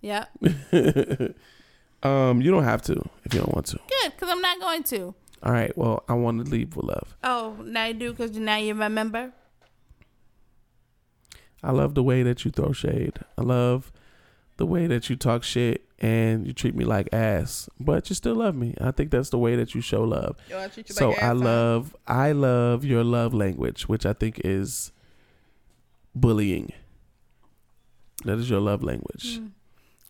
Yep, 0.00 0.28
um. 2.04 2.40
You 2.40 2.50
don't 2.52 2.62
have 2.64 2.82
to 2.82 2.92
if 3.24 3.34
you 3.34 3.40
don't 3.40 3.52
want 3.52 3.66
to. 3.66 3.78
good, 4.02 4.12
because 4.12 4.28
I'm 4.30 4.40
not 4.40 4.60
going 4.60 4.82
to. 4.84 5.14
All 5.42 5.52
right. 5.52 5.76
Well, 5.76 6.04
I 6.08 6.14
want 6.14 6.44
to 6.44 6.50
leave 6.50 6.76
with 6.76 6.86
love. 6.86 7.16
Oh, 7.22 7.56
now 7.62 7.86
you 7.86 7.94
do, 7.94 8.10
because 8.10 8.36
now 8.36 8.56
you 8.56 8.74
remember. 8.74 9.32
I 11.62 11.72
love 11.72 11.94
the 11.94 12.02
way 12.02 12.22
that 12.22 12.44
you 12.44 12.50
throw 12.50 12.72
shade. 12.72 13.18
I 13.36 13.42
love 13.42 13.92
the 14.56 14.66
way 14.66 14.86
that 14.86 15.08
you 15.08 15.16
talk 15.16 15.42
shit 15.42 15.88
and 15.98 16.46
you 16.46 16.52
treat 16.52 16.74
me 16.74 16.84
like 16.84 17.08
ass, 17.12 17.68
but 17.80 18.08
you 18.08 18.14
still 18.14 18.36
love 18.36 18.54
me. 18.54 18.74
I 18.80 18.90
think 18.90 19.10
that's 19.10 19.30
the 19.30 19.38
way 19.38 19.56
that 19.56 19.74
you 19.74 19.80
show 19.80 20.04
love. 20.04 20.36
Yo, 20.48 20.60
I 20.60 20.68
treat 20.68 20.88
you 20.88 20.94
so 20.94 21.10
like 21.10 21.22
I 21.22 21.32
love 21.32 21.96
I 22.06 22.32
love 22.32 22.84
your 22.84 23.02
love 23.02 23.34
language, 23.34 23.88
which 23.88 24.06
I 24.06 24.12
think 24.12 24.40
is 24.44 24.92
bullying. 26.14 26.72
That 28.24 28.38
is 28.38 28.50
your 28.50 28.60
love 28.60 28.82
language. 28.82 29.38
Mm. 29.38 29.50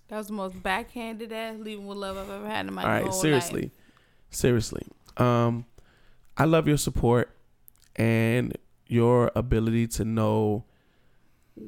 That 0.09 0.17
was 0.17 0.29
the 0.29 0.33
most 0.33 0.63
backhanded 0.63 1.33
ass 1.33 1.57
leaving 1.59 1.87
with 1.87 1.99
love 1.99 2.17
I've 2.17 2.31
ever 2.31 2.49
had 2.49 2.67
in 2.67 2.75
my 2.75 2.83
life. 2.83 3.03
All 3.03 3.11
right, 3.11 3.15
seriously. 3.15 3.63
life. 3.63 3.71
Seriously. 4.31 4.87
Um 5.19 5.67
I 6.37 6.45
love 6.45 6.69
your 6.69 6.77
support 6.77 7.31
and 7.97 8.57
your 8.87 9.33
ability 9.35 9.89
to 9.89 10.05
know 10.05 10.65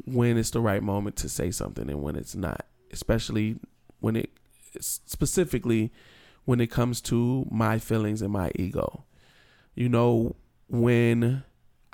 when 0.06 0.38
it's 0.38 0.50
the 0.50 0.60
right 0.60 0.82
moment 0.82 1.16
to 1.16 1.28
say 1.28 1.50
something 1.50 1.90
and 1.90 2.00
when 2.02 2.14
it's 2.14 2.36
not, 2.36 2.64
especially 2.92 3.56
when 3.98 4.14
it 4.16 4.30
specifically 4.80 5.92
when 6.44 6.60
it 6.60 6.70
comes 6.70 7.00
to 7.00 7.46
my 7.50 7.78
feelings 7.78 8.22
and 8.22 8.32
my 8.32 8.50
ego. 8.54 9.04
You 9.74 9.88
know 9.88 10.36
when 10.68 11.42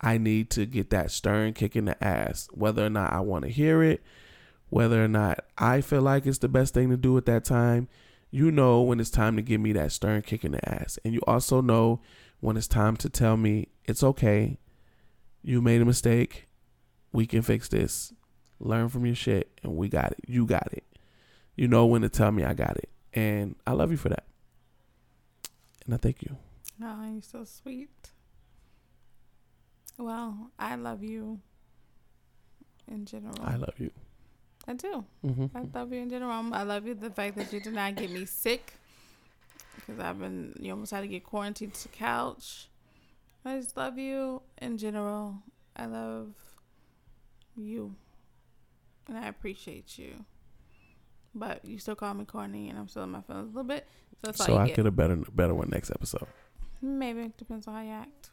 I 0.01 0.19
need 0.19 0.51
to 0.51 0.66
get 0.66 0.91
that 0.91 1.11
stern 1.11 1.55
kick 1.55 1.74
in 1.74 1.87
the 1.87 2.03
ass, 2.05 2.49
whether 2.53 2.85
or 2.85 2.91
not 2.91 3.12
I 3.12 3.20
want 3.20 3.45
to 3.45 3.51
hear 3.51 3.83
it, 3.83 4.03
whether 4.69 5.03
or 5.03 5.09
not 5.09 5.45
I 5.57 5.81
feel 5.81 6.03
like 6.03 6.27
it's 6.27 6.39
the 6.39 6.49
best 6.49 6.74
thing 6.74 6.91
to 6.91 6.97
do 6.97 7.16
at 7.16 7.27
that 7.27 7.45
time. 7.45 7.89
You 8.37 8.51
know 8.51 8.83
when 8.83 9.01
it's 9.01 9.09
time 9.09 9.35
to 9.37 9.43
give 9.43 9.63
me 9.63 9.73
that 9.73 9.93
stern 9.93 10.21
kick 10.21 10.45
in 10.45 10.53
the 10.53 10.69
ass. 10.69 10.99
And 11.03 11.15
you 11.15 11.23
also 11.27 11.63
know 11.63 12.03
when 12.41 12.59
it's 12.59 12.69
time 12.69 12.95
to 12.99 13.09
tell 13.09 13.39
me 13.39 13.69
it's 13.87 14.03
okay. 14.03 14.59
You 15.43 15.63
made 15.63 15.81
a 15.81 15.87
mistake. 15.87 16.47
We 17.13 17.27
can 17.27 17.41
fix 17.41 17.67
this. 17.69 18.13
Learn 18.61 18.91
from 18.91 19.07
your 19.07 19.15
shit 19.15 19.59
and 19.63 19.75
we 19.75 19.89
got 19.89 20.13
it. 20.13 20.21
You 20.27 20.45
got 20.45 20.69
it. 20.71 20.85
You 21.55 21.67
know 21.67 21.87
when 21.87 22.03
to 22.03 22.11
tell 22.11 22.31
me 22.31 22.45
I 22.45 22.53
got 22.53 22.77
it. 22.77 22.91
And 23.15 23.57
I 23.67 23.73
love 23.73 23.91
you 23.91 23.97
for 23.97 24.11
that. 24.11 24.27
And 25.87 25.95
I 25.95 25.97
thank 25.97 26.23
you. 26.23 26.37
Oh, 26.85 27.11
you're 27.11 27.23
so 27.23 27.43
sweet. 27.45 28.11
Well, 29.97 30.51
I 30.59 30.75
love 30.75 31.03
you 31.03 31.41
in 32.87 33.07
general. 33.07 33.41
I 33.43 33.57
love 33.57 33.77
you. 33.79 33.93
I 34.68 34.74
do. 34.74 35.05
hmm 35.22 35.47
I 35.55 35.62
love 35.72 35.93
you 35.93 36.01
in 36.01 36.10
general. 36.10 36.52
I 36.55 36.62
love 36.64 36.86
you 36.86 36.94
the 36.94 37.10
fact 37.10 37.36
that 37.36 37.52
you 37.52 37.60
did 37.60 37.72
not 37.74 37.94
get 37.97 38.10
me 38.10 38.24
sick 38.26 38.72
because 39.76 40.01
I've 40.01 40.18
been 40.18 40.55
you 40.59 40.72
almost 40.72 40.90
had 40.93 41.02
to 41.02 41.09
get 41.09 41.24
quarantined 41.24 41.74
to 41.74 41.82
the 41.84 41.88
couch. 41.97 42.68
I 43.44 43.56
just 43.59 43.76
love 43.76 43.97
you 43.98 44.43
in 44.59 44.76
general. 44.76 45.36
I 45.76 45.86
love 45.86 46.32
you, 47.56 47.94
and 49.09 49.16
I 49.16 49.28
appreciate 49.28 49.98
you. 49.98 50.24
But 51.34 51.64
you 51.64 51.78
still 51.78 51.94
call 51.94 52.14
me 52.14 52.24
corny, 52.24 52.70
and 52.70 52.78
I'm 52.78 52.88
still 52.88 53.05
in 53.05 53.10
my 53.10 53.20
feelings 53.20 53.47
a 53.55 53.59
little 53.59 53.64
bit. 53.68 53.86
So 54.24 54.32
So 54.32 54.56
I 54.56 54.66
get. 54.66 54.76
get 54.76 54.86
a 54.86 54.90
better 54.90 55.16
better 55.32 55.55
one 55.55 55.68
next 55.70 55.90
episode. 55.90 56.26
Maybe 56.82 57.20
it 57.20 57.36
depends 57.36 57.68
on 57.68 57.74
how 57.74 57.82
you 57.82 57.90
act. 57.90 58.30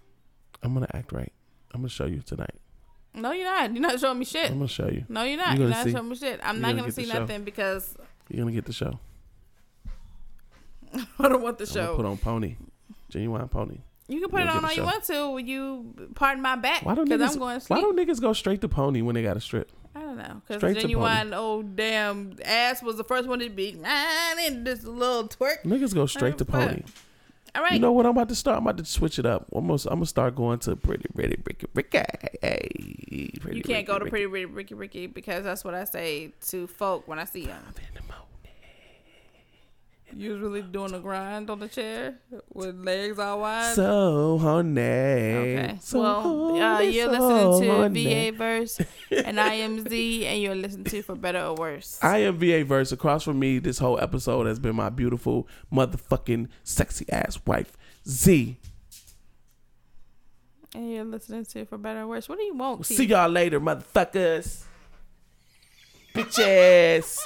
I'm 0.63 0.73
gonna 0.73 0.87
act 0.93 1.11
right. 1.11 1.31
I'm 1.73 1.81
gonna 1.81 1.89
show 1.89 2.05
you 2.05 2.21
tonight. 2.21 2.55
No, 3.15 3.31
you're 3.31 3.45
not. 3.45 3.71
You're 3.73 3.81
not 3.81 3.99
showing 3.99 4.19
me 4.19 4.25
shit. 4.25 4.49
I'm 4.49 4.57
gonna 4.57 4.67
show 4.67 4.87
you. 4.89 5.05
No, 5.07 5.23
you're 5.23 5.37
not. 5.37 5.57
You're 5.57 5.67
You're, 5.67 5.69
not 5.69 5.85
see. 5.85 5.91
showing 5.91 6.09
me 6.09 6.15
shit. 6.15 6.39
I'm 6.43 6.55
You're 6.55 6.61
not 6.61 6.67
gonna 6.69 6.81
gonna 6.81 6.91
see 6.91 7.05
nothing 7.05 7.43
because 7.43 7.95
You're 8.29 8.43
gonna 8.43 8.51
get 8.55 8.65
the 8.65 8.73
show. 8.73 8.99
I 11.19 11.29
don't 11.29 11.41
want 11.41 11.57
the 11.57 11.65
I'm 11.65 11.69
show. 11.69 11.95
put 11.95 12.05
on 12.05 12.17
pony. 12.17 12.55
Ginuwine 13.11 13.49
pony. 13.49 13.77
You 14.07 14.19
can 14.19 14.29
put 14.29 14.39
You'll 14.41 14.49
it 14.49 14.55
on 14.55 14.65
all 14.65 14.73
you 14.73 14.83
want 14.83 15.03
to. 15.05 15.37
You 15.37 15.93
pardon 16.15 16.41
my 16.41 16.55
back 16.55 16.83
Why 16.83 16.95
don't 16.95 17.07
niggas 17.09 17.33
I'm 17.33 17.39
going 17.39 17.61
why 17.67 17.79
don't 17.81 17.97
niggas 17.97 18.19
go 18.19 18.33
straight 18.33 18.61
to 18.61 18.67
pony 18.67 19.01
when 19.01 19.15
they 19.15 19.23
got 19.23 19.37
a 19.37 19.41
strip? 19.41 19.71
I 19.95 20.01
don't 20.01 20.17
know 20.17 20.41
because 20.47 20.75
Ginuwine 20.75 21.35
old 21.37 21.75
damn 21.75 22.35
ass 22.43 22.81
was 22.81 22.97
the 22.97 23.03
first 23.03 23.27
one 23.27 23.39
to 23.39 23.49
be 23.49 23.79
and 23.83 24.65
this 24.65 24.83
little 24.83 25.27
twerk. 25.27 25.63
Niggas 25.63 25.93
go 25.93 26.05
straight 26.07 26.37
to 26.39 26.45
fuck. 26.45 26.79
All 27.55 27.61
right, 27.61 27.73
You 27.73 27.79
know 27.79 27.91
what 27.91 28.05
I'm 28.05 28.11
about 28.11 28.29
to 28.29 28.35
start? 28.35 28.57
I'm 28.57 28.63
about 28.63 28.77
to 28.77 28.85
switch 28.85 29.19
it 29.19 29.25
up. 29.25 29.45
Almost 29.51 29.85
I'm 29.85 29.95
gonna 29.95 30.07
start 30.07 30.35
going 30.35 30.59
to 30.59 30.75
pretty 30.75 31.05
pretty 31.13 31.41
Ricky 31.45 31.67
Ricky. 31.73 31.99
Hey, 32.41 32.67
you 33.51 33.61
can't 33.61 33.85
go 33.85 33.99
to 33.99 34.05
Ricky, 34.05 34.09
Pretty 34.09 34.25
Ricky 34.25 34.45
Ricky 34.53 34.73
Ricky 34.73 35.07
because 35.07 35.43
that's 35.43 35.63
what 35.63 35.75
I 35.75 35.85
say 35.85 36.33
to 36.49 36.65
folk 36.65 37.07
when 37.07 37.19
I 37.19 37.25
see 37.25 37.45
them. 37.45 37.63
Ricky 40.13 40.25
in 40.25 40.31
the 40.31 40.31
morning. 40.31 40.31
You 40.31 40.31
was 40.31 40.41
really 40.41 40.61
doing 40.61 40.93
a 40.93 40.99
grind 40.99 41.49
on 41.49 41.59
the 41.59 41.67
chair 41.67 42.15
with 42.53 42.75
legs 42.75 43.19
all 43.19 43.39
wide. 43.41 43.75
So 43.75 44.37
honey. 44.37 44.81
Okay. 44.81 45.77
So 45.81 45.99
well, 45.99 46.61
uh, 46.61 46.79
you're 46.81 47.13
so 47.13 47.27
listening 47.27 47.61
to 47.69 47.77
honey. 47.77 48.31
VA 48.31 48.37
verse, 48.37 48.81
and 49.11 49.39
I 49.39 49.53
am 49.55 49.87
Z, 49.87 50.25
and 50.25 50.41
you're 50.41 50.55
listening 50.55 50.85
to 50.85 51.01
for 51.01 51.15
better 51.15 51.39
or 51.39 51.55
worse. 51.55 51.99
I 52.01 52.19
am 52.19 52.37
VA 52.39 52.63
Verse. 52.63 52.91
Across 52.91 53.23
from 53.23 53.39
me, 53.39 53.59
this 53.59 53.79
whole 53.79 53.99
episode 53.99 54.45
has 54.47 54.59
been 54.59 54.75
my 54.75 54.89
beautiful, 54.89 55.47
motherfucking, 55.71 56.47
sexy 56.63 57.05
ass 57.11 57.39
wife, 57.45 57.77
Z. 58.07 58.57
and 60.75 60.91
you're 60.91 61.03
listening 61.03 61.45
to 61.45 61.65
for 61.65 61.77
better 61.77 62.01
or 62.01 62.07
worse. 62.07 62.27
What 62.29 62.37
do 62.37 62.43
you 62.43 62.55
want? 62.55 62.85
See 62.85 62.95
Keith? 62.97 63.09
y'all 63.09 63.29
later, 63.29 63.59
motherfuckers. 63.59 64.63
Bitches. 66.13 67.17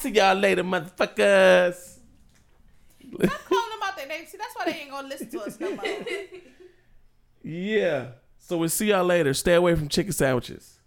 See 0.00 0.10
y'all 0.10 0.34
later, 0.34 0.64
motherfuckers. 0.64 1.74
Stop 1.74 3.44
calling 3.48 3.70
them 3.70 3.80
out 3.84 3.96
their 3.96 4.06
name. 4.08 4.26
See, 4.26 4.38
that's 4.38 4.54
why 4.56 4.64
they 4.66 4.78
ain't 4.80 4.90
gonna 4.90 5.08
listen 5.08 5.30
to 5.30 5.40
us 5.42 5.60
no 5.60 5.74
more. 5.74 5.84
Yeah. 7.42 8.08
So 8.38 8.58
we'll 8.58 8.68
see 8.68 8.88
y'all 8.88 9.04
later. 9.04 9.32
Stay 9.32 9.54
away 9.54 9.74
from 9.74 9.88
chicken 9.88 10.12
sandwiches. 10.12 10.79